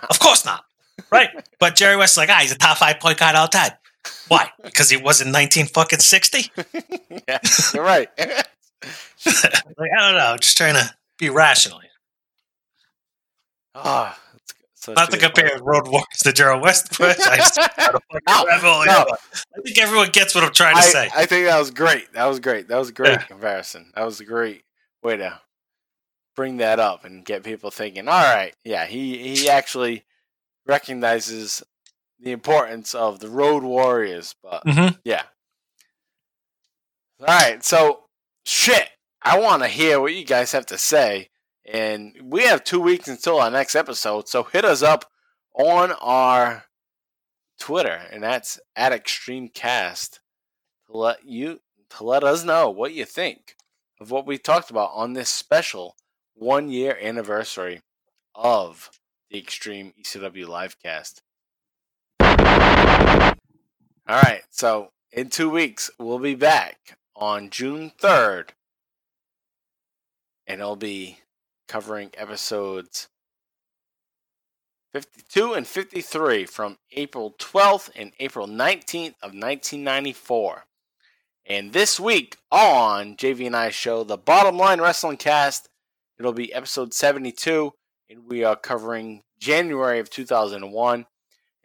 of 0.08 0.18
course 0.20 0.46
not. 0.46 0.64
Right? 1.10 1.28
but 1.60 1.74
Jerry 1.74 1.96
West's 1.96 2.16
like, 2.16 2.30
ah, 2.30 2.38
he's 2.40 2.52
a 2.52 2.56
top 2.56 2.78
five 2.78 2.98
point 2.98 3.18
guard 3.18 3.36
all 3.36 3.48
time. 3.48 3.72
Why? 4.28 4.48
Because 4.64 4.88
he 4.88 4.96
was 4.96 5.20
in 5.20 5.32
19 5.32 5.66
fucking 5.66 5.98
60? 5.98 6.50
yeah, 7.28 7.38
you're 7.74 7.84
right. 7.84 8.08
like, 9.78 9.90
I 9.98 10.10
don't 10.10 10.18
know. 10.18 10.36
Just 10.40 10.56
trying 10.56 10.74
to 10.74 10.94
be 11.18 11.30
rational. 11.30 11.80
Ah, 13.74 14.18
that's 14.32 14.54
such 14.74 14.96
Not 14.96 15.10
to 15.10 15.18
compare 15.18 15.58
Road 15.62 15.86
Warriors 15.88 16.06
to 16.24 16.32
Gerald 16.32 16.62
West, 16.62 17.00
I 17.00 17.14
just 17.36 17.54
fucking 17.54 18.20
No, 18.28 18.44
grab 18.44 18.64
all 18.64 18.80
the 18.80 18.86
no. 18.86 19.06
I 19.56 19.60
think 19.62 19.78
everyone 19.78 20.10
gets 20.10 20.34
what 20.34 20.44
I'm 20.44 20.52
trying 20.52 20.74
to 20.74 20.80
I, 20.80 20.84
say. 20.84 21.08
I 21.14 21.24
think 21.26 21.46
that 21.46 21.58
was 21.58 21.70
great. 21.70 22.12
That 22.12 22.26
was 22.26 22.40
great. 22.40 22.68
That 22.68 22.76
was 22.76 22.90
a 22.90 22.92
great 22.92 23.12
Yeah. 23.12 23.22
comparison. 23.22 23.90
That 23.94 24.04
was 24.04 24.20
a 24.20 24.24
great 24.24 24.64
way 25.02 25.16
to 25.16 25.40
bring 26.36 26.58
that 26.58 26.80
up 26.80 27.04
and 27.04 27.24
get 27.24 27.44
people 27.44 27.70
thinking. 27.70 28.08
All 28.08 28.22
right, 28.22 28.54
yeah, 28.64 28.84
he 28.84 29.36
he 29.36 29.48
actually 29.48 30.04
recognizes 30.66 31.62
the 32.20 32.32
importance 32.32 32.94
of 32.94 33.20
the 33.20 33.28
Road 33.28 33.62
Warriors. 33.62 34.34
But 34.42 34.64
Mhm. 34.66 34.98
yeah, 35.04 35.22
all 37.20 37.26
right. 37.26 37.64
So 37.64 38.04
shit, 38.44 38.90
I 39.22 39.38
want 39.38 39.62
to 39.62 39.68
hear 39.68 40.00
what 40.00 40.14
you 40.14 40.24
guys 40.24 40.52
have 40.52 40.66
to 40.66 40.78
say, 40.78 41.28
and 41.64 42.16
we 42.22 42.42
have 42.42 42.64
two 42.64 42.80
weeks 42.80 43.08
until 43.08 43.40
our 43.40 43.50
next 43.50 43.74
episode. 43.74 44.28
So 44.28 44.42
hit 44.42 44.64
us 44.64 44.82
up 44.82 45.10
on 45.54 45.92
our 46.00 46.64
Twitter, 47.58 48.00
and 48.10 48.22
that's 48.22 48.58
at 48.74 48.92
ExtremeCast 48.92 50.18
to 50.86 50.96
let 50.96 51.24
you 51.24 51.60
to 51.90 52.04
let 52.04 52.24
us 52.24 52.42
know 52.44 52.70
what 52.70 52.94
you 52.94 53.04
think 53.04 53.54
of 54.00 54.10
what 54.10 54.26
we 54.26 54.38
talked 54.38 54.70
about 54.70 54.90
on 54.94 55.12
this 55.12 55.28
special 55.28 55.94
one 56.34 56.70
year 56.70 56.98
anniversary 57.00 57.82
of 58.34 58.90
the 59.30 59.38
Extreme 59.38 59.92
ECW 60.00 60.46
livecast. 60.46 61.20
All 64.08 64.20
right, 64.20 64.42
so 64.50 64.90
in 65.12 65.28
two 65.28 65.50
weeks 65.50 65.90
we'll 65.98 66.18
be 66.18 66.34
back 66.34 66.98
on 67.14 67.50
June 67.50 67.92
third, 67.98 68.54
and 70.46 70.60
I'll 70.60 70.76
be 70.76 71.18
covering 71.68 72.10
episodes 72.16 73.08
52 74.92 75.54
and 75.54 75.66
53 75.66 76.44
from 76.44 76.76
April 76.92 77.34
12th 77.38 77.90
and 77.96 78.12
April 78.20 78.46
19th 78.46 79.14
of 79.22 79.32
1994. 79.32 80.66
And 81.46 81.72
this 81.72 81.98
week 81.98 82.36
on 82.50 83.16
JV 83.16 83.46
and 83.46 83.56
I 83.56 83.70
show 83.70 84.04
the 84.04 84.18
Bottom 84.18 84.58
Line 84.58 84.80
Wrestling 84.80 85.16
Cast, 85.16 85.70
it'll 86.18 86.34
be 86.34 86.52
episode 86.52 86.92
72, 86.92 87.72
and 88.10 88.28
we 88.28 88.44
are 88.44 88.54
covering 88.54 89.22
January 89.38 89.98
of 89.98 90.10
2001, 90.10 91.06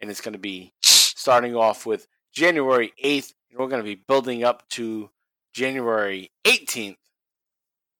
and 0.00 0.10
it's 0.10 0.22
going 0.22 0.32
to 0.32 0.38
be 0.38 0.72
starting 0.80 1.54
off 1.54 1.84
with 1.84 2.08
January 2.32 2.92
8th, 3.04 3.34
and 3.50 3.60
we're 3.60 3.68
going 3.68 3.82
to 3.82 3.88
be 3.88 4.02
building 4.08 4.42
up 4.42 4.66
to 4.70 5.10
January 5.58 6.30
18th, 6.44 6.98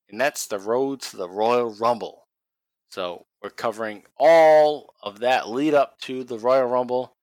and 0.08 0.20
that's 0.20 0.46
the 0.46 0.60
road 0.60 1.00
to 1.00 1.16
the 1.16 1.28
Royal 1.28 1.74
Rumble. 1.74 2.28
So 2.88 3.26
we're 3.42 3.50
covering 3.50 4.04
all 4.16 4.94
of 5.02 5.18
that 5.18 5.48
lead 5.48 5.74
up 5.74 5.98
to 6.02 6.22
the 6.22 6.38
Royal 6.38 6.68
Rumble 6.68 7.16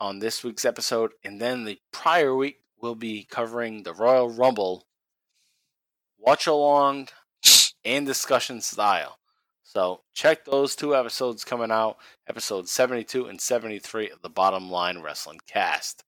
on 0.00 0.20
this 0.20 0.42
week's 0.42 0.64
episode, 0.64 1.10
and 1.22 1.38
then 1.38 1.64
the 1.64 1.78
prior 1.92 2.34
week 2.34 2.60
we'll 2.80 2.94
be 2.94 3.26
covering 3.30 3.82
the 3.82 3.92
Royal 3.92 4.30
Rumble 4.30 4.86
watch 6.18 6.46
along 6.46 7.08
and 7.84 8.06
discussion 8.06 8.62
style. 8.62 9.18
So 9.64 10.00
check 10.14 10.46
those 10.46 10.74
two 10.74 10.96
episodes 10.96 11.44
coming 11.44 11.70
out, 11.70 11.98
episode 12.26 12.70
72 12.70 13.26
and 13.26 13.38
73 13.38 14.08
of 14.08 14.22
the 14.22 14.30
Bottom 14.30 14.70
Line 14.70 15.02
Wrestling 15.02 15.40
Cast. 15.46 16.04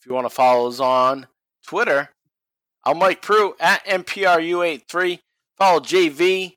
If 0.00 0.06
you 0.06 0.14
want 0.14 0.26
to 0.26 0.34
follow 0.34 0.68
us 0.68 0.80
on 0.80 1.28
Twitter, 1.66 2.10
I'm 2.84 2.98
Mike 2.98 3.20
Pru 3.22 3.54
at 3.58 3.84
MPRU83. 3.86 5.18
Follow 5.58 5.80
JV 5.80 6.54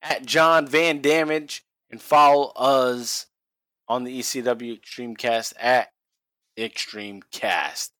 at 0.00 0.24
John 0.24 0.66
Van 0.66 1.02
Damage 1.02 1.62
and 1.90 2.00
follow 2.00 2.52
us 2.56 3.26
on 3.86 4.04
the 4.04 4.18
ECW 4.18 4.80
Extremecast 4.80 5.52
at 5.60 5.90
Extremecast. 6.58 7.90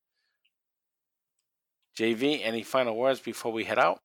JV, 1.97 2.41
any 2.43 2.63
final 2.63 2.95
words 2.95 3.19
before 3.19 3.51
we 3.51 3.63
head 3.65 3.77
out? 3.77 3.99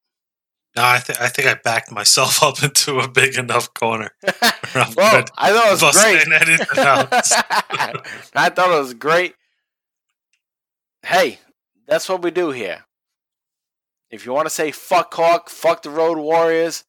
No, 0.76 0.84
I 0.84 0.98
think 0.98 1.20
I 1.20 1.28
think 1.28 1.48
I 1.48 1.54
backed 1.54 1.90
myself 1.90 2.42
up 2.42 2.62
into 2.62 2.98
a 2.98 3.08
big 3.08 3.36
enough 3.36 3.72
corner. 3.74 4.10
Well. 4.74 5.24
I 5.36 5.52
thought 5.52 5.66
it 5.66 5.82
was 5.82 6.02
great. 6.02 6.24
that 6.30 6.48
in 6.48 6.60
and 6.60 6.78
out. 6.78 7.08
I 8.34 8.48
thought 8.48 8.70
it 8.70 8.80
was 8.80 8.94
great. 8.94 9.34
Hey, 11.02 11.40
that's 11.92 12.08
what 12.08 12.22
we 12.22 12.30
do 12.30 12.50
here. 12.50 12.84
If 14.10 14.24
you 14.24 14.32
want 14.32 14.46
to 14.46 14.50
say 14.50 14.70
fuck 14.70 15.12
Hawk, 15.14 15.50
fuck 15.50 15.82
the 15.82 15.90
Road 15.90 16.18
Warriors, 16.18 16.84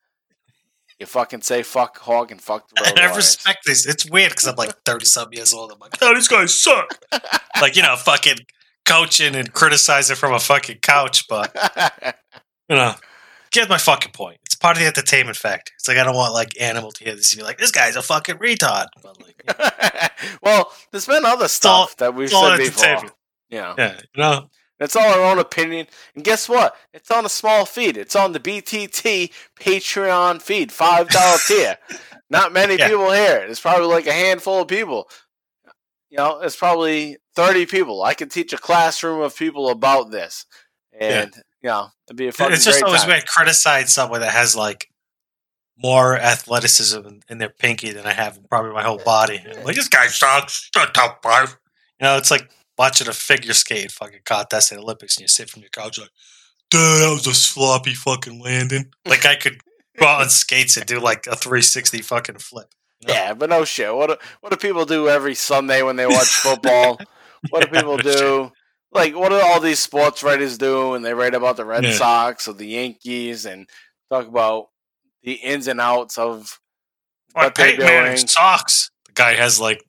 you 0.99 1.05
fucking 1.05 1.41
say 1.41 1.63
fuck 1.63 1.97
Hawk 1.99 2.31
and 2.31 2.41
fuck 2.41 2.69
the 2.69 2.81
Road 2.81 2.89
And 2.91 2.99
I 2.99 3.15
respect 3.15 3.65
this. 3.65 3.85
It's 3.85 4.09
weird 4.09 4.31
because 4.31 4.47
I'm 4.47 4.55
like 4.55 4.73
30 4.85 5.05
something 5.05 5.37
years 5.37 5.53
old. 5.53 5.71
I'm 5.71 5.79
like, 5.79 5.97
oh, 6.01 6.13
these 6.13 6.27
guys 6.27 6.59
suck. 6.59 6.97
like, 7.61 7.75
you 7.75 7.81
know, 7.81 7.95
fucking 7.97 8.37
coaching 8.85 9.35
and 9.35 9.51
criticizing 9.51 10.15
from 10.15 10.33
a 10.33 10.39
fucking 10.39 10.79
couch. 10.81 11.27
But, 11.27 11.53
you 12.69 12.75
know, 12.75 12.95
get 13.51 13.69
my 13.69 13.77
fucking 13.77 14.13
point. 14.13 14.39
It's 14.45 14.55
part 14.55 14.77
of 14.77 14.81
the 14.81 14.87
entertainment 14.87 15.37
factor. 15.37 15.73
It's 15.77 15.87
like, 15.87 15.97
I 15.97 16.03
don't 16.03 16.15
want 16.15 16.33
like 16.33 16.59
Animal 16.61 16.91
to 16.91 17.03
hear 17.03 17.15
this 17.15 17.33
and 17.33 17.39
be 17.39 17.45
like, 17.45 17.57
this 17.57 17.71
guy's 17.71 17.95
a 17.97 18.01
fucking 18.01 18.37
retard. 18.37 18.87
But, 19.01 19.21
like, 19.21 20.11
well, 20.41 20.71
there's 20.91 21.07
been 21.07 21.25
other 21.25 21.47
stuff 21.47 21.97
that 21.97 22.15
we've 22.15 22.29
said 22.29 22.57
before. 22.57 23.11
Yeah. 23.49 23.75
Yeah, 23.77 23.97
you 24.15 24.21
know, 24.21 24.49
It's 24.83 24.95
all 24.95 25.03
our 25.07 25.31
own 25.31 25.39
opinion. 25.39 25.87
And 26.15 26.23
guess 26.23 26.47
what? 26.49 26.75
It's 26.93 27.09
on 27.11 27.25
a 27.25 27.29
small 27.29 27.65
feed. 27.65 27.97
It's 27.97 28.15
on 28.15 28.31
the 28.33 28.39
BTT 28.39 29.31
Patreon 29.59 30.41
feed, 30.41 30.69
$5 30.69 31.47
tier. 31.47 31.77
Not 32.29 32.51
many 32.53 32.75
Yeah. 32.77 32.89
people 32.89 33.11
hear 33.11 33.37
it. 33.37 33.49
It's 33.49 33.59
probably 33.61 33.87
like 33.87 34.07
a 34.07 34.13
handful 34.13 34.61
of 34.61 34.67
people. 34.67 35.07
You 36.09 36.17
know, 36.17 36.39
it's 36.41 36.55
probably 36.55 37.17
30 37.35 37.65
people. 37.65 38.03
I 38.03 38.13
could 38.13 38.29
teach 38.31 38.53
a 38.53 38.57
classroom 38.57 39.21
of 39.21 39.35
people 39.35 39.69
about 39.69 40.11
this. 40.11 40.45
And, 40.99 41.33
you 41.61 41.69
know, 41.69 41.89
it'd 42.07 42.17
be 42.17 42.27
a 42.27 42.31
fucking 42.31 42.53
it's 42.53 42.65
just 42.65 42.83
always 42.83 43.01
time. 43.01 43.09
weird 43.09 43.25
criticize 43.25 43.91
someone 43.93 44.21
that 44.21 44.31
has 44.31 44.55
like 44.55 44.87
more 45.75 46.15
athleticism 46.17 46.99
in- 47.29 47.37
their 47.39 47.49
pinky 47.49 47.91
than 47.91 48.05
I 48.05 48.13
have 48.13 48.37
in 48.37 48.43
probably 48.43 48.73
my 48.73 48.83
whole 48.83 48.99
body. 49.03 49.43
Like 49.63 49.75
this 49.75 49.87
guy 49.87 50.05
sucks. 50.07 50.69
Top 50.71 51.23
five. 51.23 51.57
You 51.99 52.05
know, 52.05 52.17
it's 52.17 52.29
like 52.29 52.49
watching 52.83 53.07
a 53.07 53.13
figure 53.13 53.53
skate 53.53 53.91
fucking 53.91 54.19
contest 54.25 54.71
in 54.71 54.77
the 54.77 54.83
Olympics, 54.83 55.15
and 55.15 55.21
you 55.21 55.27
sit 55.29 55.49
from 55.49 55.61
your 55.61 55.69
couch 55.69 55.97
like, 55.99 56.09
"Dude, 56.69 56.81
that 56.81 57.11
was 57.13 57.27
a 57.27 57.33
sloppy 57.33 57.93
fucking 57.93 58.41
landing." 58.41 58.91
Like 59.05 59.25
I 59.25 59.35
could 59.35 59.61
go 59.97 60.05
out 60.05 60.21
on 60.21 60.29
skates 60.41 60.75
and 60.75 60.85
do 60.85 60.99
like 60.99 61.25
a 61.27 61.35
360 61.35 62.01
fucking 62.01 62.39
flip. 62.39 62.67
Yeah, 63.07 63.33
but 63.33 63.49
no 63.49 63.63
shit. 63.65 63.93
What 63.95 64.09
do, 64.09 64.15
what 64.41 64.49
do 64.49 64.57
people 64.57 64.85
do 64.85 65.07
every 65.09 65.35
Sunday 65.35 65.81
when 65.81 65.95
they 65.95 66.05
watch 66.07 66.27
football? 66.27 66.99
what 67.49 67.61
do 67.71 67.77
people 67.79 67.97
do? 67.97 68.51
Like, 68.91 69.15
what 69.15 69.29
do 69.29 69.39
all 69.41 69.59
these 69.59 69.79
sports 69.79 70.21
writers 70.23 70.57
do 70.57 70.91
when 70.91 71.01
they 71.01 71.13
write 71.13 71.33
about 71.35 71.57
the 71.57 71.65
Red 71.65 71.83
Yeah. 71.83 71.93
Sox 71.93 72.47
or 72.47 72.53
the 72.53 72.67
Yankees 72.67 73.45
and 73.45 73.67
talk 74.09 74.27
about 74.27 74.67
the 75.23 75.33
ins 75.33 75.67
and 75.67 75.81
outs 75.81 76.17
of 76.17 76.59
Like 77.35 77.45
what 77.45 77.55
they're 77.55 77.75
doing? 77.77 78.17
sucks. 78.27 78.91
The 79.07 79.13
guy 79.13 79.33
has 79.33 79.59
like 79.59 79.83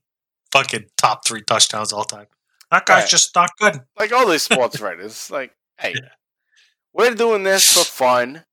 fucking 0.53 0.87
top 0.97 1.25
three 1.27 1.43
touchdowns 1.43 1.93
all 1.93 2.05
time. 2.05 2.27
That 2.71 2.87
guy's 2.87 3.03
Right. 3.03 3.09
just 3.11 3.35
not 3.35 3.51
good. 3.59 3.81
Like 3.99 4.13
all 4.13 4.27
these 4.29 4.43
sports 4.43 4.81
writers. 4.81 5.31
Like, 5.31 5.53
hey, 5.79 5.95
we're 6.93 7.15
doing 7.15 7.43
this 7.43 7.73
for 7.75 7.85
fun, 7.85 8.45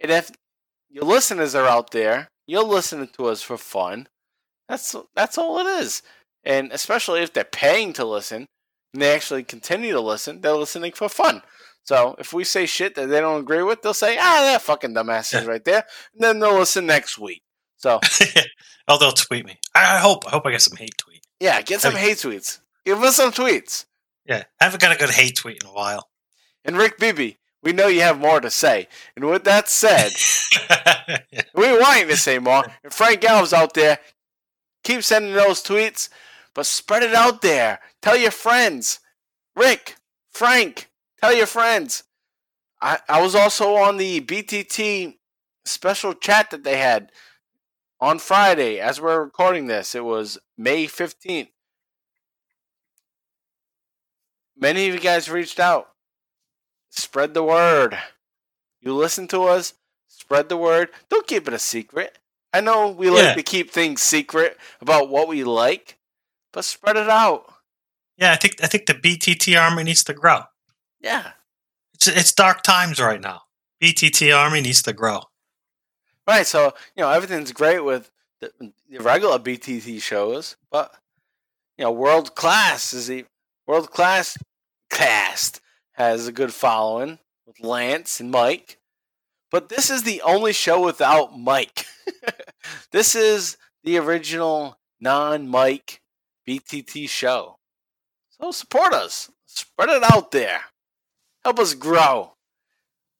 and 0.00 0.10
if 0.12 0.30
your 0.88 1.04
listeners 1.04 1.54
are 1.54 1.66
out 1.66 1.90
there, 1.90 2.28
you're 2.46 2.62
listening 2.64 3.08
to 3.16 3.26
us 3.26 3.42
for 3.42 3.56
fun. 3.58 4.08
That's 4.68 4.94
that's 5.14 5.38
all 5.38 5.58
it 5.60 5.66
is. 5.82 6.02
And 6.44 6.72
especially 6.72 7.22
if 7.22 7.32
they're 7.32 7.44
paying 7.44 7.92
to 7.94 8.04
listen 8.04 8.46
and 8.94 9.02
they 9.02 9.14
actually 9.14 9.42
continue 9.44 9.92
to 9.92 10.00
listen, 10.00 10.40
they're 10.40 10.52
listening 10.52 10.92
for 10.92 11.08
fun. 11.08 11.42
So 11.84 12.14
if 12.18 12.32
we 12.32 12.44
say 12.44 12.66
shit 12.66 12.94
that 12.94 13.06
they 13.06 13.20
don't 13.20 13.40
agree 13.40 13.62
with, 13.62 13.82
they'll 13.82 13.94
say, 13.94 14.16
"Ah, 14.18 14.40
that 14.42 14.62
fucking 14.62 14.94
dumbasses 14.94 15.46
right 15.46 15.64
there," 15.64 15.84
and 16.14 16.22
then 16.22 16.38
they'll 16.38 16.58
listen 16.58 16.86
next 16.86 17.18
week. 17.18 17.42
So 17.76 18.00
Oh, 18.88 18.98
they'll 18.98 19.12
tweet 19.12 19.44
me. 19.46 19.58
I 19.74 19.96
I 19.96 19.98
hope. 19.98 20.26
I 20.26 20.30
hope 20.30 20.46
I 20.46 20.50
get 20.52 20.62
some 20.62 20.76
hate 20.76 20.96
tweet. 20.98 21.22
yeah, 21.40 21.60
get 21.62 21.80
some 21.80 21.94
hate 21.94 22.18
tweets. 22.18 22.60
Give 22.88 23.02
us 23.02 23.16
some 23.16 23.32
tweets. 23.32 23.84
Yeah, 24.24 24.44
I 24.58 24.64
haven't 24.64 24.80
got 24.80 24.96
a 24.96 24.98
good 24.98 25.10
hate 25.10 25.36
tweet 25.36 25.62
in 25.62 25.68
a 25.68 25.74
while. 25.74 26.08
And 26.64 26.74
Rick 26.74 26.96
Bibi, 26.96 27.36
we 27.62 27.74
know 27.74 27.86
you 27.86 28.00
have 28.00 28.18
more 28.18 28.40
to 28.40 28.50
say. 28.50 28.88
And 29.14 29.26
with 29.26 29.44
that 29.44 29.68
said, 29.68 30.10
we 31.54 31.70
want 31.70 32.00
you 32.00 32.06
to 32.06 32.16
say 32.16 32.38
more. 32.38 32.64
And 32.82 32.90
Frank 32.90 33.20
Gallows 33.20 33.52
out 33.52 33.74
there, 33.74 33.98
keep 34.84 35.02
sending 35.02 35.34
those 35.34 35.62
tweets, 35.62 36.08
but 36.54 36.64
spread 36.64 37.02
it 37.02 37.12
out 37.12 37.42
there. 37.42 37.80
Tell 38.00 38.16
your 38.16 38.30
friends. 38.30 39.00
Rick, 39.54 39.96
Frank, 40.30 40.88
tell 41.20 41.34
your 41.34 41.44
friends. 41.44 42.04
I, 42.80 43.00
I 43.06 43.20
was 43.20 43.34
also 43.34 43.74
on 43.74 43.98
the 43.98 44.22
BTT 44.22 45.18
special 45.66 46.14
chat 46.14 46.48
that 46.52 46.64
they 46.64 46.78
had 46.78 47.12
on 48.00 48.18
Friday 48.18 48.80
as 48.80 48.98
we're 48.98 49.22
recording 49.22 49.66
this. 49.66 49.94
It 49.94 50.06
was 50.06 50.38
May 50.56 50.86
15th. 50.86 51.48
Many 54.58 54.88
of 54.88 54.94
you 54.94 55.00
guys 55.00 55.30
reached 55.30 55.60
out. 55.60 55.88
Spread 56.90 57.34
the 57.34 57.42
word. 57.42 57.96
You 58.80 58.94
listen 58.94 59.28
to 59.28 59.42
us, 59.44 59.74
spread 60.08 60.48
the 60.48 60.56
word. 60.56 60.90
Don't 61.08 61.26
keep 61.26 61.46
it 61.48 61.54
a 61.54 61.58
secret. 61.58 62.18
I 62.52 62.60
know 62.60 62.88
we 62.88 63.10
like 63.10 63.22
Yeah. 63.24 63.34
to 63.34 63.42
keep 63.42 63.70
things 63.70 64.02
secret 64.02 64.56
about 64.80 65.08
what 65.10 65.28
we 65.28 65.44
like, 65.44 65.98
but 66.52 66.64
spread 66.64 66.96
it 66.96 67.08
out. 67.08 67.52
Yeah, 68.16 68.32
I 68.32 68.36
think 68.36 68.62
I 68.62 68.66
think 68.66 68.86
the 68.86 68.94
BTT 68.94 69.56
army 69.60 69.84
needs 69.84 70.02
to 70.04 70.14
grow. 70.14 70.44
Yeah. 71.00 71.32
It's 71.94 72.08
it's 72.08 72.32
dark 72.32 72.62
times 72.62 72.98
right 73.00 73.20
now. 73.20 73.42
BTT 73.82 74.32
army 74.36 74.60
needs 74.60 74.82
to 74.82 74.92
grow. 74.92 75.24
Right, 76.26 76.46
so 76.46 76.74
you 76.96 77.02
know 77.02 77.10
everything's 77.10 77.52
great 77.52 77.80
with 77.84 78.10
the, 78.40 78.52
the 78.88 78.98
regular 79.00 79.38
BTT 79.38 80.00
shows, 80.02 80.56
but 80.70 80.94
you 81.76 81.84
know 81.84 81.92
world 81.92 82.34
class 82.34 82.92
is 82.92 83.06
the 83.08 83.24
world 83.68 83.90
class 83.90 84.38
cast 84.88 85.60
has 85.92 86.26
a 86.26 86.32
good 86.32 86.54
following 86.54 87.18
with 87.46 87.60
Lance 87.60 88.18
and 88.18 88.30
Mike, 88.30 88.78
but 89.50 89.68
this 89.68 89.90
is 89.90 90.02
the 90.02 90.22
only 90.22 90.54
show 90.54 90.82
without 90.82 91.38
Mike. 91.38 91.84
this 92.92 93.14
is 93.14 93.58
the 93.84 93.98
original 93.98 94.78
non-Mike 95.00 96.00
BTT 96.48 97.10
show, 97.10 97.58
so 98.30 98.50
support 98.50 98.94
us, 98.94 99.30
spread 99.44 99.90
it 99.90 100.02
out 100.02 100.30
there, 100.30 100.60
help 101.44 101.58
us 101.58 101.74
grow. 101.74 102.32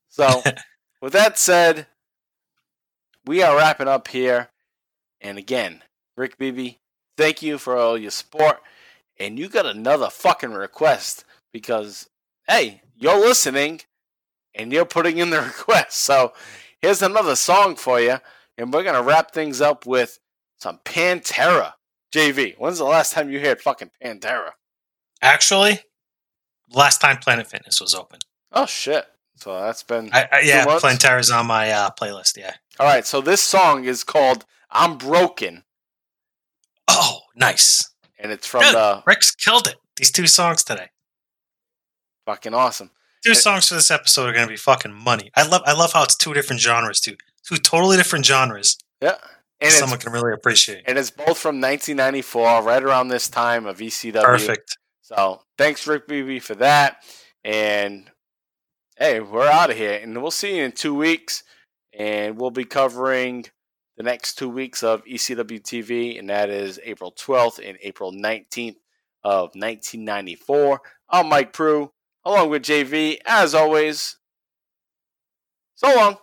So, 0.09 0.43
with 1.03 1.13
that 1.13 1.39
said 1.39 1.87
we 3.27 3.43
are 3.43 3.55
wrapping 3.55 3.89
up 3.89 4.09
here. 4.09 4.49
And 5.21 5.37
again, 5.37 5.83
Rick 6.17 6.39
Beebe, 6.39 6.77
thank 7.19 7.43
you 7.43 7.59
for 7.59 7.77
all 7.77 7.99
your 7.99 8.11
support. 8.11 8.63
And 9.21 9.39
you 9.39 9.49
got 9.49 9.67
another 9.67 10.11
fucking 10.11 10.53
request 10.53 11.25
because, 11.53 12.09
hey, 12.47 12.83
you're 12.97 13.19
listening 13.19 13.81
and 14.55 14.73
you're 14.73 14.85
putting 14.85 15.19
in 15.19 15.31
the 15.31 15.41
request. 15.43 15.99
So 15.99 16.33
here's 16.81 17.03
another 17.03 17.37
song 17.37 17.77
for 17.77 18.01
you, 18.01 18.19
and 18.57 18.73
we're 18.73 18.83
gonna 18.83 19.03
wrap 19.03 19.33
things 19.33 19.61
up 19.61 19.87
with 19.87 20.19
some 20.59 20.79
Pantera. 20.85 21.75
JV, 22.13 22.57
when's 22.59 22.79
the 22.79 22.85
last 22.85 23.13
time 23.13 23.31
you 23.31 23.41
heard 23.41 23.61
fucking 23.61 23.91
Pantera? 24.03 24.53
Actually, 25.21 25.81
last 26.71 27.01
time 27.01 27.19
Planet 27.19 27.47
Fitness 27.47 27.81
was 27.81 27.95
open. 27.95 28.21
Oh 28.53 28.67
shit! 28.67 29.07
So 29.37 29.59
that's 29.61 29.83
been 29.83 30.11
I, 30.13 30.29
I, 30.33 30.41
yeah, 30.41 30.65
months? 30.65 30.85
Pantera's 30.85 31.31
on 31.31 31.47
my 31.47 31.71
uh, 31.71 31.91
playlist. 31.91 32.37
Yeah. 32.37 32.55
All 32.81 32.87
right, 32.87 33.07
so 33.07 33.21
this 33.21 33.41
song 33.41 33.85
is 33.85 34.05
called 34.05 34.45
"I'm 34.71 34.97
Broken." 34.97 35.65
Oh, 36.89 37.21
nice. 37.37 37.91
And 38.19 38.33
it's 38.33 38.47
from 38.47 38.63
Good. 38.63 38.75
the 38.75 39.03
Rick's 39.07 39.31
killed 39.35 39.67
it. 39.69 39.77
These 39.97 40.11
two 40.11 40.27
songs 40.27 40.65
today. 40.65 40.89
fucking 42.27 42.55
awesome. 42.55 42.91
Two 43.25 43.35
songs 43.35 43.69
for 43.69 43.75
this 43.75 43.91
episode 43.91 44.29
are 44.29 44.33
going 44.33 44.47
to 44.47 44.51
be 44.51 44.57
fucking 44.57 44.93
money. 44.95 45.31
I 45.35 45.47
love. 45.47 45.63
I 45.67 45.73
love 45.73 45.93
how 45.93 46.03
it's 46.05 46.17
two 46.17 46.35
different 46.35 46.61
genres 46.61 47.01
too. 47.01 47.17
Two 47.47 47.57
totally 47.57 47.97
different 47.97 48.25
genres. 48.25 48.79
Yeah, 49.01 49.17
and 49.61 49.73
someone 49.73 49.99
can 49.99 50.13
really 50.13 50.33
appreciate. 50.33 50.85
and 50.87 50.99
it's 50.99 51.11
both 51.11 51.39
from 51.39 51.61
1994, 51.61 52.63
right 52.63 52.83
around 52.83 53.09
this 53.09 53.29
time 53.29 53.67
of 53.67 53.79
ECW. 53.79 54.23
Perfect. 54.23 54.79
So 55.03 55.43
thanks, 55.57 55.87
Rick 55.87 56.07
BB, 56.07 56.43
for 56.43 56.55
that. 56.57 57.03
And 57.45 58.11
hey, 58.99 59.21
we're 59.21 59.49
out 59.49 59.71
of 59.71 59.77
here, 59.77 59.99
and 60.01 60.21
we'll 60.21 60.31
see 60.31 60.59
you 60.59 60.65
in 60.65 60.73
two 60.73 60.95
weeks. 60.95 61.43
And 61.99 62.39
we'll 62.39 62.51
be 62.53 62.65
covering 62.65 63.47
the 63.99 64.05
next 64.05 64.35
two 64.35 64.49
weeks 64.49 64.85
of 64.85 65.05
ECW 65.05 65.61
TV, 65.61 66.19
and 66.21 66.31
that 66.31 66.49
is 66.51 66.79
April 66.85 67.13
12th 67.13 67.59
and 67.69 67.77
April 67.83 68.13
19th 68.13 68.77
of 69.25 69.51
1994. 69.57 70.81
I'm 71.11 71.29
Mike 71.29 71.53
Pru, 71.53 71.91
along 72.25 72.49
with 72.49 72.63
JV. 72.63 73.19
As 73.27 73.57
always, 73.57 74.17
so 75.75 75.93
long. 75.97 76.17